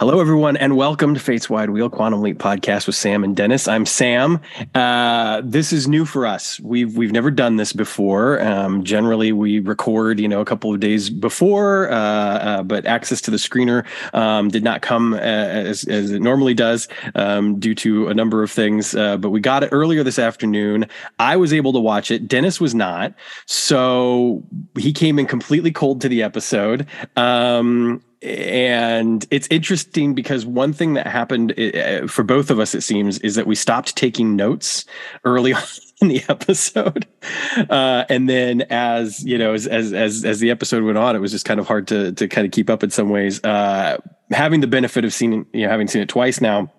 Hello, 0.00 0.20
everyone, 0.20 0.56
and 0.56 0.76
welcome 0.76 1.12
to 1.12 1.18
Fate's 1.18 1.50
Wide 1.50 1.70
Wheel 1.70 1.90
Quantum 1.90 2.22
Leap 2.22 2.38
podcast 2.38 2.86
with 2.86 2.94
Sam 2.94 3.24
and 3.24 3.34
Dennis. 3.34 3.66
I'm 3.66 3.84
Sam. 3.84 4.38
Uh, 4.72 5.42
this 5.44 5.72
is 5.72 5.88
new 5.88 6.04
for 6.04 6.24
us. 6.24 6.60
We've 6.60 6.96
we've 6.96 7.10
never 7.10 7.32
done 7.32 7.56
this 7.56 7.72
before. 7.72 8.40
Um, 8.40 8.84
generally, 8.84 9.32
we 9.32 9.58
record, 9.58 10.20
you 10.20 10.28
know, 10.28 10.40
a 10.40 10.44
couple 10.44 10.72
of 10.72 10.78
days 10.78 11.10
before, 11.10 11.90
uh, 11.90 11.96
uh, 11.96 12.62
but 12.62 12.86
access 12.86 13.20
to 13.22 13.32
the 13.32 13.38
screener 13.38 13.84
um, 14.14 14.50
did 14.50 14.62
not 14.62 14.82
come 14.82 15.14
uh, 15.14 15.16
as, 15.16 15.82
as 15.88 16.12
it 16.12 16.22
normally 16.22 16.54
does 16.54 16.86
um, 17.16 17.58
due 17.58 17.74
to 17.74 18.06
a 18.06 18.14
number 18.14 18.44
of 18.44 18.52
things. 18.52 18.94
Uh, 18.94 19.16
but 19.16 19.30
we 19.30 19.40
got 19.40 19.64
it 19.64 19.70
earlier 19.72 20.04
this 20.04 20.20
afternoon. 20.20 20.86
I 21.18 21.36
was 21.36 21.52
able 21.52 21.72
to 21.72 21.80
watch 21.80 22.12
it. 22.12 22.28
Dennis 22.28 22.60
was 22.60 22.72
not, 22.72 23.14
so 23.46 24.44
he 24.78 24.92
came 24.92 25.18
in 25.18 25.26
completely 25.26 25.72
cold 25.72 26.00
to 26.02 26.08
the 26.08 26.22
episode. 26.22 26.86
And 28.22 29.24
it's 29.30 29.46
interesting 29.50 30.14
because 30.14 30.44
one 30.44 30.72
thing 30.72 30.94
that 30.94 31.06
happened 31.06 31.58
uh, 31.58 32.06
for 32.08 32.24
both 32.24 32.50
of 32.50 32.58
us 32.58 32.74
it 32.74 32.80
seems 32.80 33.18
is 33.20 33.36
that 33.36 33.46
we 33.46 33.54
stopped 33.54 33.96
taking 33.96 34.34
notes 34.34 34.84
early 35.24 35.52
on 35.54 35.62
in 36.00 36.08
the 36.08 36.24
episode. 36.28 37.06
Uh, 37.70 38.04
and 38.08 38.28
then 38.28 38.62
as 38.70 39.22
you 39.24 39.36
know 39.36 39.52
as, 39.52 39.66
as 39.66 39.92
as 39.92 40.24
as 40.24 40.38
the 40.38 40.50
episode 40.50 40.84
went 40.84 40.96
on 40.96 41.16
it 41.16 41.18
was 41.18 41.32
just 41.32 41.44
kind 41.44 41.58
of 41.58 41.66
hard 41.66 41.88
to 41.88 42.12
to 42.12 42.28
kind 42.28 42.46
of 42.46 42.52
keep 42.52 42.70
up 42.70 42.82
in 42.82 42.90
some 42.90 43.10
ways. 43.10 43.42
Uh, 43.44 43.98
having 44.30 44.60
the 44.60 44.66
benefit 44.66 45.04
of 45.04 45.12
seeing 45.12 45.44
you 45.52 45.62
know 45.62 45.68
having 45.68 45.88
seen 45.88 46.00
it 46.00 46.08
twice 46.08 46.40
now 46.40 46.70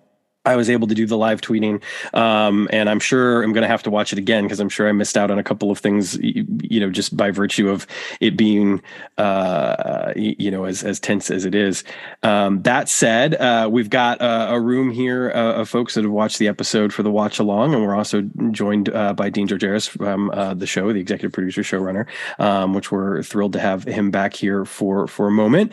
I 0.46 0.56
was 0.56 0.70
able 0.70 0.88
to 0.88 0.94
do 0.94 1.04
the 1.04 1.18
live 1.18 1.42
tweeting, 1.42 1.82
um, 2.14 2.66
and 2.72 2.88
I'm 2.88 2.98
sure 2.98 3.42
I'm 3.42 3.52
going 3.52 3.62
to 3.62 3.68
have 3.68 3.82
to 3.82 3.90
watch 3.90 4.14
it 4.14 4.18
again 4.18 4.44
because 4.44 4.58
I'm 4.58 4.70
sure 4.70 4.88
I 4.88 4.92
missed 4.92 5.18
out 5.18 5.30
on 5.30 5.38
a 5.38 5.42
couple 5.42 5.70
of 5.70 5.78
things, 5.78 6.16
you, 6.18 6.80
know, 6.80 6.88
just 6.88 7.14
by 7.14 7.30
virtue 7.30 7.68
of 7.68 7.86
it 8.20 8.38
being, 8.38 8.80
uh, 9.18 10.14
you 10.16 10.50
know, 10.50 10.64
as 10.64 10.82
as 10.82 10.98
tense 10.98 11.30
as 11.30 11.44
it 11.44 11.54
is. 11.54 11.84
Um, 12.22 12.62
that 12.62 12.88
said, 12.88 13.34
uh, 13.34 13.68
we've 13.70 13.90
got 13.90 14.22
a, 14.22 14.54
a 14.54 14.60
room 14.60 14.90
here 14.90 15.30
uh, 15.30 15.60
of 15.60 15.68
folks 15.68 15.94
that 15.94 16.04
have 16.04 16.12
watched 16.12 16.38
the 16.38 16.48
episode 16.48 16.94
for 16.94 17.02
the 17.02 17.10
watch 17.10 17.38
along, 17.38 17.74
and 17.74 17.82
we're 17.82 17.94
also 17.94 18.22
joined 18.50 18.88
uh, 18.88 19.12
by 19.12 19.28
Dean 19.28 19.46
Georgaris 19.46 19.90
from 19.90 20.30
uh, 20.30 20.54
the 20.54 20.66
show, 20.66 20.90
the 20.90 21.00
executive 21.00 21.32
producer, 21.32 21.60
showrunner, 21.60 22.06
um, 22.38 22.72
which 22.72 22.90
we're 22.90 23.22
thrilled 23.22 23.52
to 23.52 23.60
have 23.60 23.84
him 23.84 24.10
back 24.10 24.32
here 24.32 24.64
for 24.64 25.06
for 25.06 25.28
a 25.28 25.32
moment. 25.32 25.72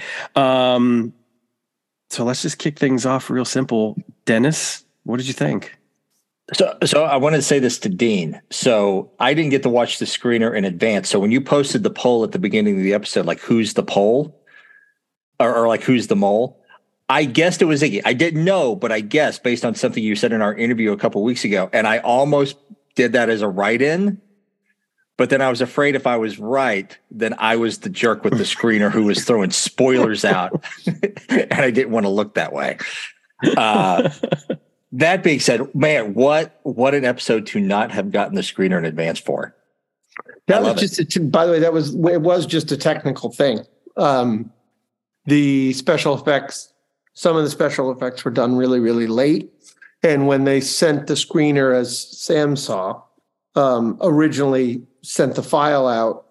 So 2.10 2.24
let's 2.24 2.42
just 2.42 2.58
kick 2.58 2.80
things 2.80 3.06
off 3.06 3.30
real 3.30 3.46
simple. 3.46 3.98
Dennis, 4.26 4.84
what 5.04 5.18
did 5.18 5.28
you 5.28 5.34
think? 5.34 5.78
So, 6.54 6.78
so 6.86 7.04
I 7.04 7.18
wanted 7.18 7.38
to 7.38 7.44
say 7.44 7.60
this 7.60 7.78
to 7.80 7.90
Dean. 7.90 8.42
So 8.50 9.12
I 9.20 9.34
didn't 9.34 9.52
get 9.52 9.64
to 9.64 9.70
watch 9.70 10.00
the 10.00 10.06
screener 10.06 10.56
in 10.56 10.64
advance. 10.64 11.10
So 11.10 11.20
when 11.20 11.32
you 11.32 11.42
posted 11.42 11.84
the 11.84 11.90
poll 11.90 12.24
at 12.24 12.32
the 12.32 12.40
beginning 12.40 12.78
of 12.78 12.84
the 12.84 12.94
episode, 12.94 13.26
like 13.26 13.40
who's 13.40 13.74
the 13.74 13.84
poll, 13.84 14.40
or, 15.40 15.54
or 15.54 15.68
like 15.68 15.84
who's 15.84 16.08
the 16.08 16.16
mole, 16.16 16.64
I 17.10 17.26
guessed 17.26 17.62
it 17.62 17.66
was 17.66 17.82
Ziggy. 17.82 18.02
I 18.06 18.14
didn't 18.14 18.44
know, 18.44 18.76
but 18.76 18.92
I 18.92 19.02
guessed 19.02 19.44
based 19.44 19.64
on 19.64 19.76
something 19.76 20.04
you 20.04 20.16
said 20.16 20.34
in 20.34 20.42
our 20.42 20.54
interview 20.54 20.92
a 20.92 20.98
couple 20.98 21.24
weeks 21.24 21.44
ago, 21.46 21.70
and 21.72 21.88
I 21.88 22.00
almost 22.00 22.58
did 22.96 23.14
that 23.14 23.30
as 23.30 23.42
a 23.42 23.48
write-in. 23.48 24.22
But 25.18 25.32
then 25.32 25.42
I 25.42 25.50
was 25.50 25.62
afraid 25.62 25.96
if 25.96 26.06
I 26.06 26.16
was 26.16 26.38
right, 26.38 26.96
then 27.10 27.34
I 27.40 27.56
was 27.56 27.80
the 27.80 27.90
jerk 27.90 28.23
with 28.23 28.38
the 28.38 28.44
screener 28.56 28.92
who 28.92 29.04
was 29.04 29.26
throwing 29.26 29.52
spoilers 29.52 30.23
out, 30.23 30.64
and 31.30 31.54
I 31.54 31.72
didn't 31.72 31.92
want 31.92 32.06
to 32.06 32.10
look 32.10 32.36
that 32.36 32.54
way. 32.54 32.78
Uh, 33.56 34.10
that 34.92 35.23
being 35.23 35.40
said, 35.40 35.73
man, 35.76 36.14
what 36.14 36.60
what 36.64 36.94
an 36.94 37.04
episode 37.04 37.45
to 37.48 37.60
not 37.60 37.92
have 37.92 38.12
gotten 38.12 38.36
the 38.36 38.42
screener 38.42 38.78
in 38.78 38.86
advance 38.86 39.20
for. 39.20 39.56
That 40.48 40.62
was 40.62 40.80
just 40.80 41.16
a, 41.16 41.20
by 41.20 41.45
the 41.45 41.52
way, 41.52 41.60
that 41.60 41.73
was 41.73 41.94
it 41.94 42.22
was 42.22 42.45
just 42.45 42.72
a 42.72 42.78
technical 42.78 43.32
thing. 43.32 43.66
Um, 43.98 44.52
the 45.26 45.73
special 45.73 46.16
effects, 46.16 46.72
some 47.14 47.36
of 47.36 47.44
the 47.44 47.50
special 47.50 47.92
effects 47.92 48.23
were 48.23 48.32
done 48.32 48.56
really, 48.56 48.80
really 48.80 49.08
late, 49.08 49.52
and 50.04 50.28
when 50.28 50.45
they 50.45 50.62
sent 50.62 51.08
the 51.08 51.16
screener, 51.16 51.76
as 51.76 51.99
Sam 51.99 52.55
saw, 52.55 53.02
um, 53.55 53.98
originally 54.02 54.84
sent 55.08 55.36
the 55.36 55.44
file 55.44 55.88
out, 55.88 56.26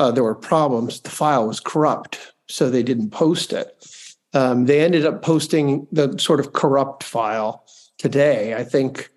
uh, 0.00 0.10
there 0.10 0.24
were 0.24 0.34
problems. 0.34 1.00
The 1.00 1.10
file 1.10 1.46
was 1.46 1.60
corrupt, 1.60 2.34
so 2.48 2.68
they 2.68 2.82
didn't 2.82 3.10
post 3.10 3.52
it. 3.52 3.86
Um, 4.34 4.66
they 4.66 4.80
ended 4.80 5.06
up 5.06 5.22
posting 5.22 5.86
the 5.92 6.18
sort 6.18 6.40
of 6.40 6.52
corrupt 6.52 7.04
file 7.04 7.64
today, 7.98 8.54
I 8.54 8.64
think, 8.64 9.10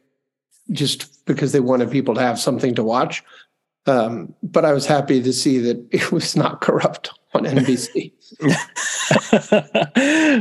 just 0.72 1.26
because 1.26 1.52
they 1.52 1.60
wanted 1.60 1.90
people 1.90 2.14
to 2.16 2.22
have 2.22 2.40
something 2.40 2.76
to 2.76 2.84
watch. 2.84 3.24
Um, 3.86 4.34
but 4.44 4.64
I 4.64 4.74
was 4.74 4.86
happy 4.86 5.22
to 5.24 5.34
see 5.34 5.58
that 5.60 5.88
it 5.92 6.12
was 6.12 6.36
not 6.36 6.62
corrupt 6.62 7.12
on 7.34 7.46
NBC. 7.46 8.14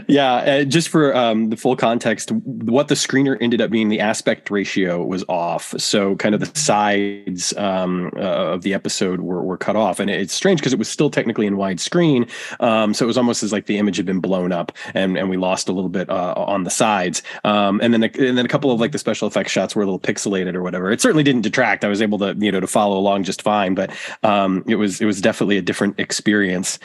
yeah, 0.09 0.35
uh, 0.35 0.65
just 0.65 0.89
for 0.89 1.15
um, 1.15 1.51
the 1.51 1.57
full 1.57 1.77
context, 1.77 2.31
what 2.33 2.89
the 2.89 2.95
screener 2.95 3.37
ended 3.41 3.61
up 3.61 3.71
being, 3.71 3.89
the 3.89 4.01
aspect 4.01 4.51
ratio 4.51 5.05
was 5.05 5.25
off. 5.29 5.75
So, 5.79 6.17
kind 6.17 6.35
of 6.35 6.41
the 6.41 6.59
sides 6.59 7.57
um, 7.57 8.11
uh, 8.17 8.21
of 8.55 8.63
the 8.63 8.75
episode 8.75 9.21
were, 9.21 9.43
were 9.43 9.59
cut 9.59 9.77
off, 9.77 10.01
and 10.01 10.11
it's 10.11 10.33
strange 10.33 10.61
because 10.61 10.73
it 10.73 10.79
was 10.79 10.89
still 10.89 11.11
technically 11.11 11.47
in 11.47 11.57
widescreen. 11.57 12.31
Um, 12.61 12.95
so 12.95 13.05
it 13.05 13.09
was 13.09 13.19
almost 13.19 13.43
as 13.43 13.53
like 13.53 13.67
the 13.67 13.79
image 13.79 13.97
had 13.97 14.07
been 14.07 14.21
blown 14.21 14.53
up, 14.53 14.73
and 14.95 15.17
and 15.17 15.29
we 15.29 15.37
lost 15.37 15.69
a 15.69 15.73
little 15.73 15.91
bit 15.91 16.09
uh, 16.09 16.35
on 16.37 16.65
the 16.65 16.71
sides. 16.71 17.23
Um, 17.45 17.81
and 17.83 17.93
then 17.93 18.03
a, 18.03 18.07
and 18.07 18.39
then 18.39 18.45
a 18.45 18.49
couple 18.49 18.71
of 18.71 18.81
like 18.81 18.93
the 18.93 18.99
special 18.99 19.29
effects 19.29 19.51
shots 19.53 19.75
were 19.75 19.83
a 19.83 19.87
little 19.87 20.01
pixelated 20.01 20.55
or 20.55 20.63
whatever. 20.63 20.91
It 20.91 21.01
certainly 21.01 21.25
didn't 21.25 21.43
detract. 21.43 21.85
I 21.85 21.89
was 21.89 22.01
able 22.01 22.19
to 22.19 22.35
you 22.39 22.53
know 22.53 22.61
to 22.61 22.67
follow 22.67 22.97
along 22.97 23.25
just 23.25 23.43
fine, 23.43 23.75
but 23.75 23.91
um, 24.23 24.65
it 24.67 24.77
was 24.77 25.01
it 25.01 25.05
was 25.05 25.21
definitely 25.21 25.59
a 25.59 25.63
different 25.63 25.99
experience. 25.99 26.79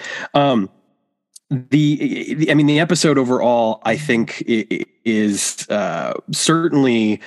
The, 1.50 2.36
the, 2.36 2.52
I 2.52 2.54
mean, 2.56 2.66
the 2.66 2.80
episode 2.80 3.18
overall, 3.18 3.82
I 3.86 3.96
think, 3.96 4.44
is 5.06 5.66
uh, 5.70 6.14
certainly 6.32 7.22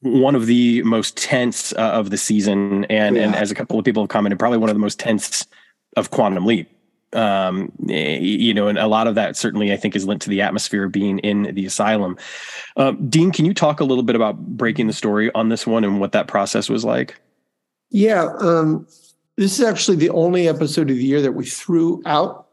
one 0.00 0.34
of 0.34 0.46
the 0.46 0.82
most 0.82 1.16
tense 1.16 1.72
uh, 1.74 1.92
of 1.92 2.10
the 2.10 2.16
season, 2.16 2.84
and 2.86 3.16
yeah. 3.16 3.22
and 3.22 3.34
as 3.34 3.50
a 3.50 3.54
couple 3.54 3.78
of 3.78 3.84
people 3.84 4.02
have 4.02 4.10
commented, 4.10 4.38
probably 4.38 4.58
one 4.58 4.70
of 4.70 4.74
the 4.74 4.80
most 4.80 4.98
tense 4.98 5.46
of 5.96 6.10
Quantum 6.10 6.46
Leap. 6.46 6.68
Um, 7.12 7.70
you 7.86 8.52
know, 8.52 8.66
and 8.66 8.76
a 8.76 8.88
lot 8.88 9.06
of 9.06 9.14
that 9.14 9.36
certainly 9.36 9.72
I 9.72 9.76
think 9.76 9.94
is 9.94 10.04
linked 10.04 10.24
to 10.24 10.30
the 10.30 10.42
atmosphere 10.42 10.88
being 10.88 11.20
in 11.20 11.54
the 11.54 11.64
asylum. 11.64 12.16
Um, 12.76 13.08
Dean, 13.08 13.30
can 13.30 13.44
you 13.44 13.54
talk 13.54 13.78
a 13.78 13.84
little 13.84 14.02
bit 14.02 14.16
about 14.16 14.36
breaking 14.36 14.88
the 14.88 14.92
story 14.92 15.30
on 15.32 15.48
this 15.48 15.64
one 15.64 15.84
and 15.84 16.00
what 16.00 16.10
that 16.10 16.26
process 16.26 16.68
was 16.68 16.84
like? 16.84 17.14
Yeah, 17.90 18.34
um, 18.40 18.88
this 19.36 19.60
is 19.60 19.64
actually 19.64 19.96
the 19.96 20.10
only 20.10 20.48
episode 20.48 20.90
of 20.90 20.96
the 20.96 21.04
year 21.04 21.22
that 21.22 21.32
we 21.32 21.44
threw 21.44 22.02
out 22.04 22.43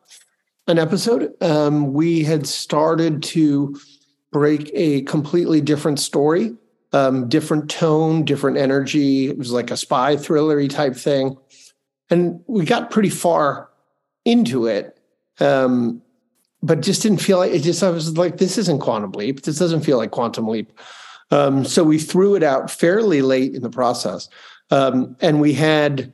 an 0.67 0.79
episode. 0.79 1.33
Um, 1.41 1.93
we 1.93 2.23
had 2.23 2.47
started 2.47 3.23
to 3.23 3.77
break 4.31 4.71
a 4.73 5.01
completely 5.03 5.61
different 5.61 5.99
story, 5.99 6.55
um, 6.93 7.27
different 7.27 7.69
tone, 7.69 8.23
different 8.23 8.57
energy. 8.57 9.27
It 9.27 9.37
was 9.37 9.51
like 9.51 9.71
a 9.71 9.77
spy 9.77 10.15
thrillery 10.15 10.69
type 10.69 10.95
thing. 10.95 11.37
And 12.09 12.43
we 12.47 12.65
got 12.65 12.91
pretty 12.91 13.09
far 13.09 13.69
into 14.25 14.67
it. 14.67 14.99
Um, 15.39 16.01
but 16.63 16.81
just 16.81 17.01
didn't 17.01 17.21
feel 17.21 17.39
like 17.39 17.51
it 17.51 17.63
just 17.63 17.81
I 17.81 17.89
was 17.89 18.17
like, 18.17 18.37
this 18.37 18.57
isn't 18.57 18.79
quantum 18.79 19.11
leap. 19.13 19.41
This 19.41 19.57
doesn't 19.57 19.81
feel 19.81 19.97
like 19.97 20.11
quantum 20.11 20.47
leap. 20.47 20.71
Um, 21.31 21.65
so 21.65 21.83
we 21.83 21.97
threw 21.97 22.35
it 22.35 22.43
out 22.43 22.69
fairly 22.69 23.21
late 23.21 23.55
in 23.55 23.61
the 23.63 23.69
process. 23.69 24.29
Um, 24.69 25.15
and 25.21 25.41
we 25.41 25.53
had 25.53 26.13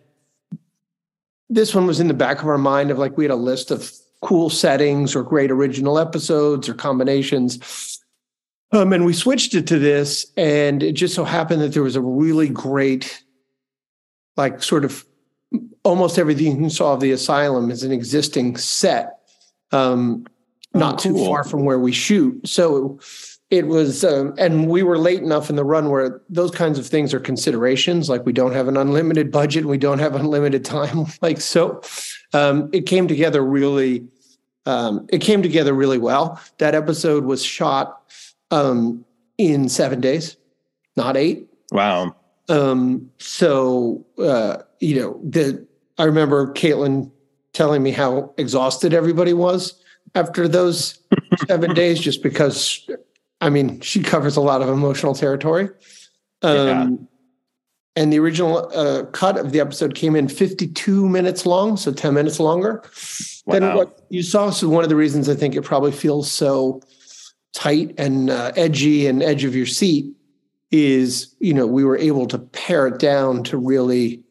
this 1.50 1.74
one 1.74 1.88
was 1.88 2.00
in 2.00 2.08
the 2.08 2.14
back 2.14 2.42
of 2.42 2.48
our 2.48 2.58
mind 2.58 2.92
of 2.92 2.98
like 2.98 3.18
we 3.18 3.24
had 3.24 3.32
a 3.32 3.36
list 3.36 3.72
of 3.72 3.92
cool 4.22 4.50
settings 4.50 5.16
or 5.16 5.24
great 5.24 5.52
original 5.52 6.00
episodes 6.00 6.68
or 6.68 6.74
combinations. 6.74 8.00
Um, 8.72 8.92
and 8.92 9.06
we 9.06 9.14
switched 9.14 9.54
it 9.54 9.68
to 9.68 9.80
this, 9.80 10.26
and 10.36 10.84
it 10.84 10.94
just 10.94 11.16
so 11.16 11.24
happened 11.24 11.62
that 11.62 11.74
there 11.74 11.84
was 11.84 11.96
a 11.96 12.02
really 12.02 12.50
great, 12.50 13.24
like, 14.36 14.62
sort 14.62 14.84
of 14.84 15.06
almost 15.84 16.20
everything 16.20 16.62
you 16.62 16.70
saw 16.70 16.94
of 16.94 17.00
the 17.00 17.12
asylum 17.12 17.72
is 17.72 17.84
an 17.84 17.94
existing 17.94 18.58
set, 18.58 19.20
um, 19.72 20.26
not 20.74 20.96
oh, 21.06 21.10
cool. 21.10 21.18
too 21.18 21.26
far 21.26 21.44
from 21.46 21.64
where 21.64 21.80
we 21.80 21.94
shoot. 21.94 22.46
So 22.46 23.00
it 23.50 23.68
was 23.68 24.04
um, 24.04 24.34
and 24.38 24.68
we 24.68 24.84
were 24.84 24.98
late 24.98 25.22
enough 25.22 25.50
in 25.50 25.56
the 25.56 25.64
run 25.64 25.90
where 25.90 26.22
those 26.30 26.52
kinds 26.52 26.78
of 26.78 26.86
things 26.86 27.14
are 27.14 27.20
considerations 27.20 28.10
like 28.10 28.26
we 28.26 28.34
don't 28.34 28.52
have 28.52 28.68
an 28.68 28.76
unlimited 28.76 29.32
budget 29.32 29.66
we 29.66 29.78
don't 29.78 30.00
have 30.00 30.16
unlimited 30.16 30.66
time 30.66 31.06
like 31.22 31.40
so 31.40 31.82
um, 32.34 32.70
it 32.74 32.86
came 32.86 33.08
together 33.08 33.44
really 33.44 34.06
um, 34.66 35.08
it 35.10 35.20
came 35.20 35.42
together 35.42 35.74
really 35.74 35.98
well 35.98 36.42
that 36.58 36.76
episode 36.76 37.24
was 37.24 37.44
shot 37.44 38.02
um, 38.52 39.04
in 39.38 39.70
seven 39.70 40.02
days 40.02 40.38
not 40.96 41.18
eight 41.18 41.48
wow 41.72 42.16
um, 42.50 43.10
so 43.18 44.06
uh, 44.20 44.58
you 44.80 45.00
know 45.00 45.20
the 45.24 45.66
i 45.98 46.04
remember 46.04 46.54
caitlin 46.54 47.12
telling 47.54 47.82
me 47.82 47.92
how 47.92 48.34
exhausted 48.38 48.94
everybody 48.94 49.34
was 49.34 49.82
after 50.16 50.48
those 50.48 51.00
seven 51.48 51.74
days 51.74 52.00
just 52.00 52.22
because 52.24 52.88
I 53.42 53.50
mean, 53.50 53.82
she 53.82 54.02
covers 54.02 54.36
a 54.36 54.42
lot 54.42 54.62
of 54.62 54.70
emotional 54.70 55.14
territory. 55.14 55.70
Um, 56.42 56.58
yeah. 56.58 56.88
And 57.98 58.14
the 58.14 58.20
original 58.20 58.70
uh, 58.76 59.06
cut 59.06 59.38
of 59.38 59.52
the 59.52 59.60
episode 59.60 59.96
came 59.96 60.16
in 60.16 60.28
52 60.28 61.10
minutes 61.10 61.48
long, 61.48 61.78
so 61.78 61.92
10 61.92 62.14
minutes 62.14 62.40
longer 62.40 62.84
wow. 63.46 63.54
than 63.54 63.76
what 63.76 64.06
you 64.10 64.22
saw. 64.22 64.52
So, 64.52 64.70
one 64.70 64.84
of 64.84 64.90
the 64.90 64.96
reasons 64.96 65.28
I 65.28 65.34
think 65.34 65.56
it 65.56 65.64
probably 65.64 65.92
feels 65.92 66.32
so 66.32 66.80
tight 67.56 67.96
and 67.98 68.30
uh, 68.30 68.52
edgy 68.56 69.08
and 69.08 69.24
edge 69.24 69.44
of 69.44 69.56
your 69.56 69.66
seat 69.66 70.14
is 70.70 71.36
you 71.40 71.54
know 71.54 71.66
we 71.66 71.84
were 71.84 71.98
able 71.98 72.28
to 72.28 72.38
pare 72.38 72.86
it 72.86 73.00
down 73.00 73.42
to 73.42 73.58
really 73.58 74.22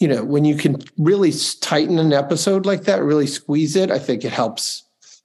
you 0.00 0.08
know 0.08 0.24
when 0.24 0.44
you 0.44 0.56
can 0.56 0.76
really 0.98 1.32
tighten 1.60 1.98
an 1.98 2.12
episode 2.12 2.66
like 2.66 2.82
that 2.82 3.02
really 3.02 3.26
squeeze 3.26 3.76
it 3.76 3.90
i 3.90 3.98
think 3.98 4.24
it 4.24 4.32
helps 4.32 4.82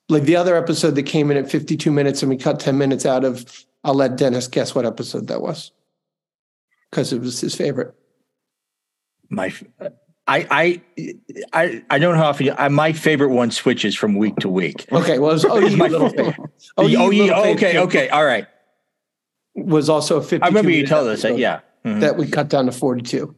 like 0.08 0.24
the 0.24 0.36
other 0.36 0.56
episode 0.56 0.92
that 0.92 1.04
came 1.04 1.32
in 1.32 1.38
at 1.38 1.50
52 1.50 1.92
minutes 1.92 2.22
and 2.22 2.30
we 2.30 2.38
cut 2.38 2.60
10 2.60 2.78
minutes 2.78 3.08
out 3.08 3.26
of 3.26 3.66
i'll 3.84 3.96
let 3.96 4.18
dennis 4.18 4.48
guess 4.48 4.76
what 4.76 4.86
episode 4.86 5.28
that 5.28 5.42
was 5.42 5.72
because 6.90 7.14
it 7.14 7.22
was 7.22 7.40
his 7.40 7.56
favorite 7.56 7.96
my 9.30 9.54
I 10.28 10.48
I 10.52 10.82
I 11.54 11.84
I 11.90 12.00
don't 12.00 12.16
know 12.16 12.22
how 12.22 12.30
often 12.30 12.54
I, 12.58 12.68
my 12.68 12.94
favorite 12.94 13.30
one 13.30 13.52
switches 13.52 13.96
from 13.96 14.16
week 14.16 14.36
to 14.38 14.50
week. 14.50 14.86
Okay, 14.92 15.18
well, 15.20 15.32
it 15.32 15.34
was, 15.34 15.46
oh, 15.46 15.60
my 15.78 15.88
little 15.88 16.10
favorite. 16.10 16.36
Oh, 16.78 16.86
you, 16.86 16.98
oh, 17.00 17.10
you, 17.10 17.34
okay, 17.34 17.80
okay, 17.80 18.10
all 18.10 18.26
right. 18.26 18.48
Was 19.56 19.90
also 19.90 20.18
a 20.18 20.22
fifty. 20.22 20.44
I 20.44 20.48
remember 20.48 20.72
you 20.72 20.86
told 20.86 21.08
us 21.08 21.24
that. 21.24 21.38
Yeah, 21.38 21.62
mm-hmm. 21.84 22.00
that 22.02 22.18
we 22.18 22.28
cut 22.28 22.50
down 22.50 22.66
to 22.68 22.72
forty-two. 22.72 23.36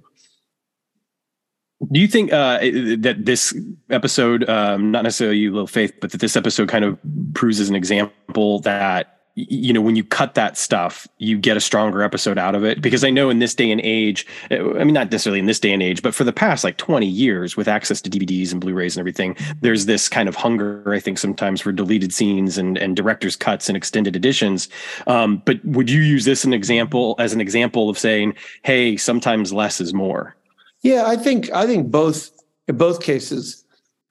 Do 1.92 2.00
you 2.00 2.07
think 2.07 2.31
uh, 2.31 2.59
that 2.59 3.25
this 3.25 3.57
episode, 3.89 4.48
um, 4.48 4.92
not 4.92 5.03
necessarily 5.03 5.38
you, 5.38 5.51
little 5.51 5.65
faith, 5.65 5.94
but 6.00 6.12
that 6.12 6.21
this 6.21 6.36
episode 6.36 6.69
kind 6.69 6.86
of 6.86 7.00
proves 7.33 7.59
as 7.59 7.69
an 7.69 7.75
example 7.75 8.59
that 8.59 9.20
you 9.35 9.71
know 9.71 9.81
when 9.81 9.95
you 9.95 10.03
cut 10.03 10.33
that 10.35 10.57
stuff 10.57 11.07
you 11.17 11.37
get 11.37 11.55
a 11.55 11.61
stronger 11.61 12.03
episode 12.03 12.37
out 12.37 12.55
of 12.55 12.63
it. 12.63 12.81
Because 12.81 13.03
i 13.03 13.09
know 13.09 13.29
in 13.29 13.39
this 13.39 13.55
day 13.55 13.71
and 13.71 13.81
age 13.83 14.25
i 14.49 14.57
mean 14.59 14.93
not 14.93 15.11
necessarily 15.11 15.39
in 15.39 15.45
this 15.45 15.59
day 15.59 15.71
and 15.71 15.81
age 15.81 16.01
but 16.01 16.13
for 16.13 16.23
the 16.23 16.33
past 16.33 16.63
like 16.63 16.77
20 16.77 17.05
years 17.05 17.55
with 17.55 17.67
access 17.67 18.01
to 18.01 18.09
dvds 18.09 18.51
and 18.51 18.61
blu-rays 18.61 18.95
and 18.95 18.99
everything 18.99 19.35
there's 19.61 19.85
this 19.85 20.09
kind 20.09 20.27
of 20.27 20.35
hunger 20.35 20.91
i 20.93 20.99
think 20.99 21.17
sometimes 21.17 21.61
for 21.61 21.71
deleted 21.71 22.13
scenes 22.13 22.57
and 22.57 22.77
and 22.77 22.95
director's 22.95 23.35
cuts 23.35 23.69
and 23.69 23.77
extended 23.77 24.15
editions. 24.15 24.69
Um, 25.07 25.41
but 25.45 25.63
would 25.65 25.89
you 25.89 26.01
use 26.01 26.25
this 26.25 26.43
an 26.43 26.53
example 26.53 27.15
as 27.19 27.33
an 27.33 27.41
example 27.41 27.89
of 27.89 27.97
saying 27.97 28.35
hey 28.63 28.97
sometimes 28.97 29.53
less 29.53 29.81
is 29.81 29.93
more 29.93 30.35
yeah 30.81 31.03
i 31.05 31.15
think 31.15 31.51
i 31.51 31.65
think 31.65 31.89
both 31.89 32.31
in 32.67 32.77
both 32.77 33.01
cases 33.01 33.61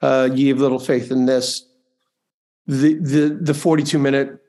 uh, 0.02 0.28
you 0.32 0.49
have 0.49 0.61
little 0.61 0.78
faith 0.78 1.11
in 1.11 1.26
this. 1.26 1.67
The 2.67 2.94
the 2.94 3.38
the 3.40 3.55
42 3.55 3.99
minute 3.99 4.40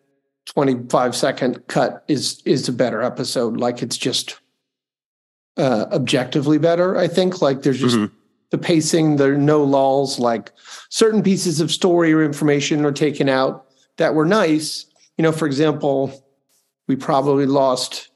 25 0.47 1.15
second 1.15 1.67
cut 1.67 2.03
is 2.07 2.41
is 2.45 2.67
a 2.67 2.73
better 2.73 3.01
episode 3.01 3.57
like 3.57 3.81
it's 3.81 3.97
just 3.97 4.39
uh 5.57 5.85
objectively 5.91 6.57
better 6.57 6.97
i 6.97 7.07
think 7.07 7.41
like 7.41 7.61
there's 7.61 7.79
just 7.79 7.95
mm-hmm. 7.95 8.13
the 8.49 8.57
pacing 8.57 9.17
there 9.17 9.33
are 9.33 9.37
no 9.37 9.63
lulls 9.63 10.19
like 10.19 10.51
certain 10.89 11.21
pieces 11.21 11.61
of 11.61 11.71
story 11.71 12.11
or 12.11 12.23
information 12.23 12.85
are 12.85 12.91
taken 12.91 13.29
out 13.29 13.65
that 13.97 14.15
were 14.15 14.25
nice 14.25 14.85
you 15.17 15.21
know 15.21 15.31
for 15.31 15.45
example 15.45 16.25
we 16.87 16.95
probably 16.95 17.45
lost 17.45 18.09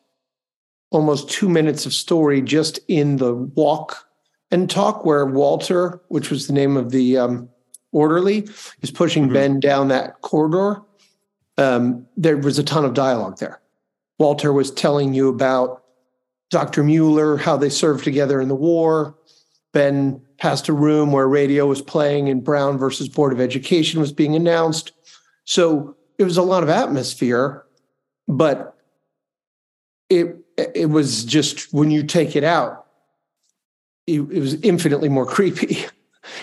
almost 0.89 1.30
two 1.30 1.50
minutes 1.50 1.86
of 1.86 1.94
story 1.94 2.42
just 2.42 2.80
in 2.88 3.18
the 3.18 3.33
walk 3.33 4.07
and 4.50 4.69
talk 4.69 5.06
where 5.06 5.25
walter 5.25 6.01
which 6.07 6.31
was 6.31 6.48
the 6.48 6.54
name 6.54 6.75
of 6.75 6.89
the 6.89 7.18
um, 7.18 7.48
orderly 7.92 8.48
is 8.81 8.89
pushing 8.89 9.25
mm-hmm. 9.25 9.33
ben 9.33 9.60
down 9.60 9.89
that 9.89 10.22
corridor 10.22 10.81
um, 11.57 12.05
there 12.17 12.37
was 12.37 12.59
a 12.59 12.63
ton 12.63 12.85
of 12.85 12.93
dialogue 12.93 13.37
there. 13.39 13.61
Walter 14.19 14.53
was 14.53 14.71
telling 14.71 15.13
you 15.13 15.29
about 15.29 15.83
Dr. 16.49 16.83
Mueller, 16.83 17.37
how 17.37 17.57
they 17.57 17.69
served 17.69 18.03
together 18.03 18.39
in 18.39 18.47
the 18.47 18.55
war. 18.55 19.17
Ben 19.73 20.21
passed 20.37 20.69
a 20.69 20.73
room 20.73 21.11
where 21.11 21.27
radio 21.27 21.65
was 21.65 21.81
playing 21.81 22.29
and 22.29 22.43
Brown 22.43 22.77
versus 22.77 23.09
Board 23.09 23.33
of 23.33 23.41
Education 23.41 23.99
was 23.99 24.11
being 24.11 24.35
announced. 24.35 24.91
So 25.45 25.95
it 26.17 26.23
was 26.23 26.37
a 26.37 26.41
lot 26.41 26.63
of 26.63 26.69
atmosphere, 26.69 27.65
but 28.27 28.77
it 30.09 30.37
it 30.57 30.89
was 30.89 31.25
just 31.25 31.73
when 31.73 31.91
you 31.91 32.03
take 32.03 32.35
it 32.35 32.43
out, 32.43 32.85
it, 34.07 34.21
it 34.21 34.39
was 34.39 34.53
infinitely 34.61 35.09
more 35.09 35.25
creepy. 35.35 35.85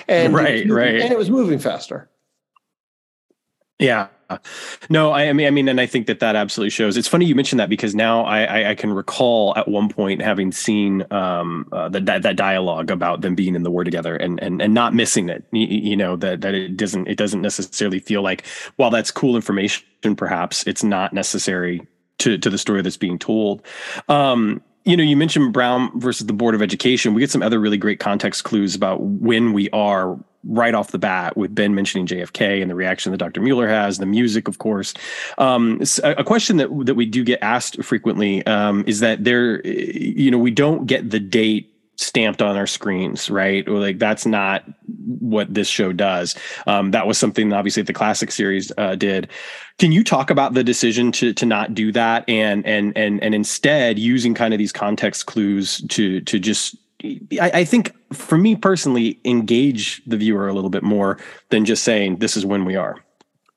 and 0.09 0.35
right, 0.35 0.69
right. 0.69 1.01
And 1.01 1.13
it 1.13 1.19
was 1.19 1.31
moving 1.31 1.59
faster. 1.59 2.11
Yeah. 3.79 4.09
No, 4.91 5.11
I, 5.11 5.29
I, 5.29 5.33
mean, 5.33 5.47
I 5.47 5.51
mean, 5.51 5.69
and 5.69 5.81
I 5.81 5.87
think 5.87 6.07
that 6.07 6.21
that 6.21 6.37
absolutely 6.37 6.71
shows. 6.71 6.97
It's 6.97 7.09
funny 7.09 7.25
you 7.27 7.35
mentioned 7.35 7.61
that 7.61 7.69
because 7.69 7.95
now 7.95 8.25
I, 8.25 8.43
I, 8.45 8.71
I 8.71 8.75
can 8.75 8.93
recall 8.93 9.55
at 9.57 9.69
one 9.69 9.89
point 9.89 10.23
having 10.23 10.53
seen 10.53 11.05
um, 11.11 11.69
uh, 11.73 11.89
that, 11.91 12.23
that 12.23 12.37
dialogue 12.37 12.91
about 12.91 13.21
them 13.21 13.35
being 13.35 13.55
in 13.55 13.63
the 13.63 13.71
war 13.71 13.85
together 13.85 14.17
and 14.17 14.41
and 14.41 14.61
and 14.61 14.75
not 14.75 14.95
missing 14.95 15.29
it. 15.29 15.45
You, 15.53 15.67
you, 15.67 15.97
know 15.97 16.17
that 16.17 16.41
that 16.41 16.55
it 16.55 16.77
doesn't 16.77 17.09
it 17.09 17.17
doesn't 17.17 17.43
necessarily 17.43 17.99
feel 17.99 18.23
like 18.23 18.47
while 18.77 18.91
that's 18.91 19.11
cool 19.11 19.37
information, 19.37 19.85
perhaps 20.17 20.67
it's 20.67 20.83
not 20.83 21.13
necessary 21.13 21.87
to 22.19 22.39
to 22.39 22.51
the 22.51 22.59
story 22.59 22.83
that's 22.83 22.97
being 22.97 23.19
told. 23.19 23.63
Um, 24.09 24.63
you 24.85 24.97
know, 24.97 25.05
you 25.05 25.17
mentioned 25.17 25.53
Brown 25.53 25.99
versus 26.01 26.27
the 26.27 26.33
Board 26.33 26.55
of 26.55 26.63
Education. 26.63 27.15
We 27.15 27.21
get 27.21 27.31
some 27.31 27.43
other 27.43 27.61
really 27.61 27.77
great 27.77 28.01
context 28.01 28.45
clues 28.45 28.75
about 28.75 29.01
when 29.01 29.53
we 29.53 29.71
are 29.71 30.19
right 30.45 30.75
off 30.75 30.91
the 30.91 30.99
bat 30.99 31.37
with 31.37 31.55
Ben 31.55 31.75
mentioning 31.75 32.07
JFK 32.07 32.61
and 32.61 32.71
the 32.71 32.75
reaction 32.75 33.13
that 33.13 33.19
Dr. 33.19 33.41
Mueller 33.41 33.69
has, 33.69 33.99
the 33.99 34.07
music, 34.07 34.49
of 34.49 34.59
course. 34.59 34.95
Um, 35.39 35.81
a 36.03 36.25
question 36.25 36.57
that 36.57 36.69
that 36.87 36.95
we 36.95 37.07
do 37.07 37.25
get 37.25 37.39
asked 37.43 37.83
frequently 37.83 38.45
um, 38.47 38.85
is 38.87 39.01
that 39.01 39.25
there, 39.25 39.67
you 39.67 40.31
know, 40.31 40.39
we 40.39 40.51
don't 40.51 40.87
get 40.87 41.11
the 41.11 41.21
date 41.21 41.73
stamped 41.97 42.43
on 42.43 42.57
our 42.57 42.67
screens, 42.67 43.31
right? 43.31 43.67
Or 43.69 43.79
like 43.79 43.99
that's 43.99 44.27
not 44.27 44.65
what 45.21 45.53
this 45.53 45.69
show 45.69 45.93
does. 45.93 46.35
Um, 46.67 46.91
that 46.91 47.07
was 47.07 47.19
something 47.19 47.53
obviously 47.53 47.83
the 47.83 47.93
classic 47.93 48.33
series 48.33 48.73
uh, 48.79 48.97
did. 48.97 49.29
Can 49.79 49.93
you 49.93 50.05
talk 50.05 50.31
about 50.31 50.55
the 50.55 50.65
decision 50.65 51.13
to 51.13 51.33
to 51.35 51.47
not 51.47 51.75
do 51.75 51.93
that 51.93 52.29
and 52.29 52.67
and 52.67 52.97
and 52.97 53.23
and 53.23 53.35
instead 53.35 53.99
using 53.99 54.35
kind 54.35 54.53
of 54.53 54.59
these 54.59 54.73
context 54.73 55.27
clues 55.27 55.81
to 55.89 56.21
to 56.23 56.39
just 56.39 56.77
I, 57.41 57.51
I, 57.55 57.65
think 57.65 57.93
for 58.13 58.39
me 58.39 58.55
personally, 58.55 59.19
engage 59.25 60.03
the 60.07 60.17
viewer 60.17 60.49
a 60.49 60.53
little 60.53 60.71
bit 60.71 60.83
more 60.83 61.19
than 61.51 61.65
just 61.65 61.83
saying 61.83 62.17
this 62.17 62.37
is 62.37 62.47
when 62.47 62.65
we 62.65 62.77
are. 62.77 62.97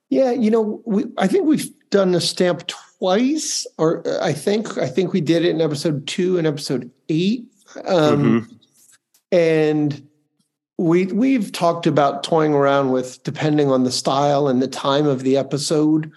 Yeah, 0.09 0.31
you 0.31 0.51
know, 0.51 0.81
we, 0.85 1.05
I 1.17 1.27
think 1.27 1.45
we've 1.45 1.69
done 1.89 2.11
the 2.11 2.21
stamp 2.21 2.67
twice, 2.67 3.65
or 3.77 4.03
I 4.21 4.33
think 4.33 4.77
I 4.77 4.87
think 4.87 5.13
we 5.13 5.21
did 5.21 5.43
it 5.43 5.49
in 5.49 5.61
episode 5.61 6.07
two 6.07 6.37
and 6.37 6.47
episode 6.47 6.89
eight, 7.09 7.45
um, 7.85 8.41
mm-hmm. 8.43 8.55
and 9.31 10.07
we 10.77 11.07
we've 11.07 11.51
talked 11.51 11.87
about 11.87 12.23
toying 12.23 12.53
around 12.53 12.91
with 12.91 13.23
depending 13.23 13.71
on 13.71 13.83
the 13.83 13.91
style 13.91 14.47
and 14.47 14.61
the 14.61 14.67
time 14.67 15.07
of 15.07 15.23
the 15.23 15.37
episode. 15.37 16.11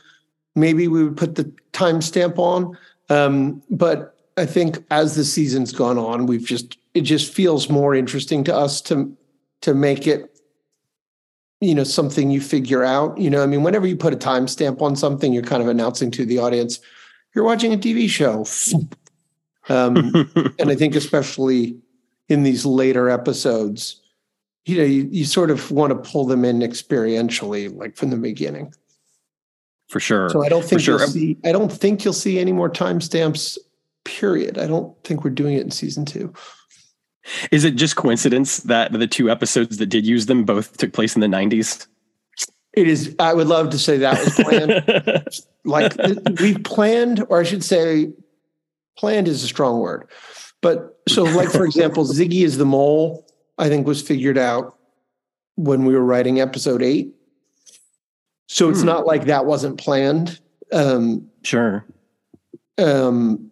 Maybe 0.55 0.89
we 0.89 1.05
would 1.05 1.17
put 1.17 1.37
the 1.37 1.45
timestamp 1.73 2.39
on, 2.39 2.77
um, 3.09 3.63
but 3.71 4.17
I 4.37 4.47
think 4.47 4.85
as 4.91 5.15
the 5.15 5.25
season's 5.25 5.73
gone 5.73 5.99
on, 5.99 6.27
we've 6.27 6.47
just 6.47 6.77
it 6.99 7.05
just 7.05 7.33
feels 7.33 7.71
more 7.71 7.95
interesting 7.95 8.43
to 8.45 8.55
us 8.55 8.81
to 8.83 9.17
to 9.63 9.73
make 9.73 10.07
it 10.07 10.37
you 11.61 11.75
know 11.75 11.85
something 11.85 12.31
you 12.31 12.41
figure 12.41 12.85
out 12.85 13.17
you 13.17 13.31
know? 13.31 13.43
I 13.43 13.47
mean 13.47 13.63
whenever 13.63 13.87
you 13.87 13.97
put 13.97 14.13
a 14.13 14.17
timestamp 14.17 14.83
on 14.83 14.97
something 14.97 15.33
you're 15.33 15.45
kind 15.45 15.63
of 15.63 15.69
announcing 15.69 16.11
to 16.13 16.27
the 16.27 16.39
audience 16.39 16.81
you're 17.35 17.45
watching 17.45 17.73
a 17.73 17.79
tv 17.79 18.09
show. 18.09 18.45
Um, 19.71 19.97
and 20.59 20.71
i 20.71 20.75
think 20.75 20.95
especially 20.95 21.77
in 22.31 22.43
these 22.43 22.65
later 22.65 23.11
episodes 23.11 24.01
you 24.65 24.79
know 24.79 24.85
you, 24.85 25.07
you 25.13 25.27
sort 25.27 25.51
of 25.51 25.71
want 25.71 25.93
to 25.93 26.11
pull 26.11 26.25
them 26.25 26.43
in 26.43 26.61
experientially 26.61 27.77
like 27.77 27.95
from 27.95 28.09
the 28.09 28.17
beginning. 28.17 28.73
For 29.91 30.01
sure. 30.01 30.31
So 30.31 30.43
i 30.43 30.49
don't 30.49 30.65
think 30.65 30.81
sure. 30.81 30.99
you'll 30.99 31.09
see 31.09 31.37
i 31.45 31.53
don't 31.53 31.71
think 31.71 32.03
you'll 32.03 32.15
see 32.15 32.39
any 32.39 32.53
more 32.53 32.71
timestamps 32.71 33.59
period. 34.05 34.57
I 34.57 34.67
don't 34.67 34.97
think 35.05 35.23
we're 35.23 35.31
doing 35.31 35.57
it 35.57 35.65
in 35.65 35.71
season 35.71 36.07
two 36.07 36.33
is 37.51 37.65
it 37.65 37.77
just 37.77 37.97
coincidence 37.97 38.59
that 38.59 38.93
the 38.93 39.07
two 39.07 39.31
episodes 39.31 39.79
that 39.79 39.87
did 39.87 40.07
use 40.07 40.27
them 40.27 40.45
both 40.45 40.77
took 40.77 40.93
place 40.93 41.15
in 41.15 41.21
the 41.21 41.27
90s? 41.27 41.87
It 42.75 42.87
is. 42.87 43.17
I 43.19 43.35
would 43.35 43.49
love 43.49 43.71
to 43.71 43.79
say 43.79 43.99
that 43.99 44.25
was 44.25 44.35
planned. 44.35 45.25
like 45.65 45.95
we 46.41 46.57
planned, 46.59 47.25
or 47.29 47.41
I 47.41 47.43
should 47.43 47.65
say, 47.65 48.13
planned 48.97 49.27
is 49.27 49.43
a 49.43 49.49
strong 49.49 49.81
word. 49.81 50.09
But 50.61 51.01
so, 51.09 51.25
like 51.25 51.51
for 51.51 51.65
example, 51.65 52.05
Ziggy 52.07 52.45
is 52.45 52.59
the 52.59 52.67
mole. 52.67 53.27
I 53.59 53.69
think 53.69 53.87
was 53.87 54.01
figured 54.01 54.39
out 54.39 54.79
when 55.57 55.85
we 55.85 55.95
were 55.95 56.05
writing 56.05 56.41
episode 56.41 56.83
eight. 56.83 57.13
So 58.47 58.71
it's 58.71 58.81
hmm. 58.81 58.87
not 58.87 59.07
like 59.07 59.25
that 59.25 59.47
wasn't 59.47 59.79
planned. 59.79 60.39
Um, 60.73 61.29
sure. 61.43 61.85
Um, 62.79 63.48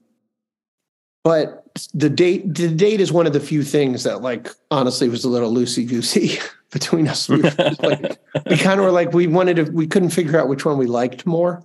but 1.27 1.67
the 1.93 2.09
date 2.09 2.55
the 2.55 2.69
date 2.69 3.01
is 3.01 3.11
one 3.11 3.27
of 3.27 3.33
the 3.33 3.41
few 3.41 3.65
things 3.65 4.05
that 4.05 4.23
like 4.23 4.49
honestly 4.71 5.09
was 5.09 5.25
a 5.25 5.29
little 5.29 5.53
loosey 5.53 5.85
goosey 5.85 6.39
between 6.71 7.09
us. 7.09 7.29
We, 7.29 7.43
like, 7.43 8.21
we 8.49 8.57
kind 8.59 8.79
of 8.79 8.87
were 8.87 8.93
like 8.93 9.13
we 9.13 9.27
wanted 9.27 9.57
to 9.57 9.65
we 9.65 9.89
couldn't 9.89 10.11
figure 10.11 10.39
out 10.39 10.47
which 10.47 10.65
one 10.65 10.79
we 10.79 10.87
liked 10.87 11.27
more. 11.27 11.65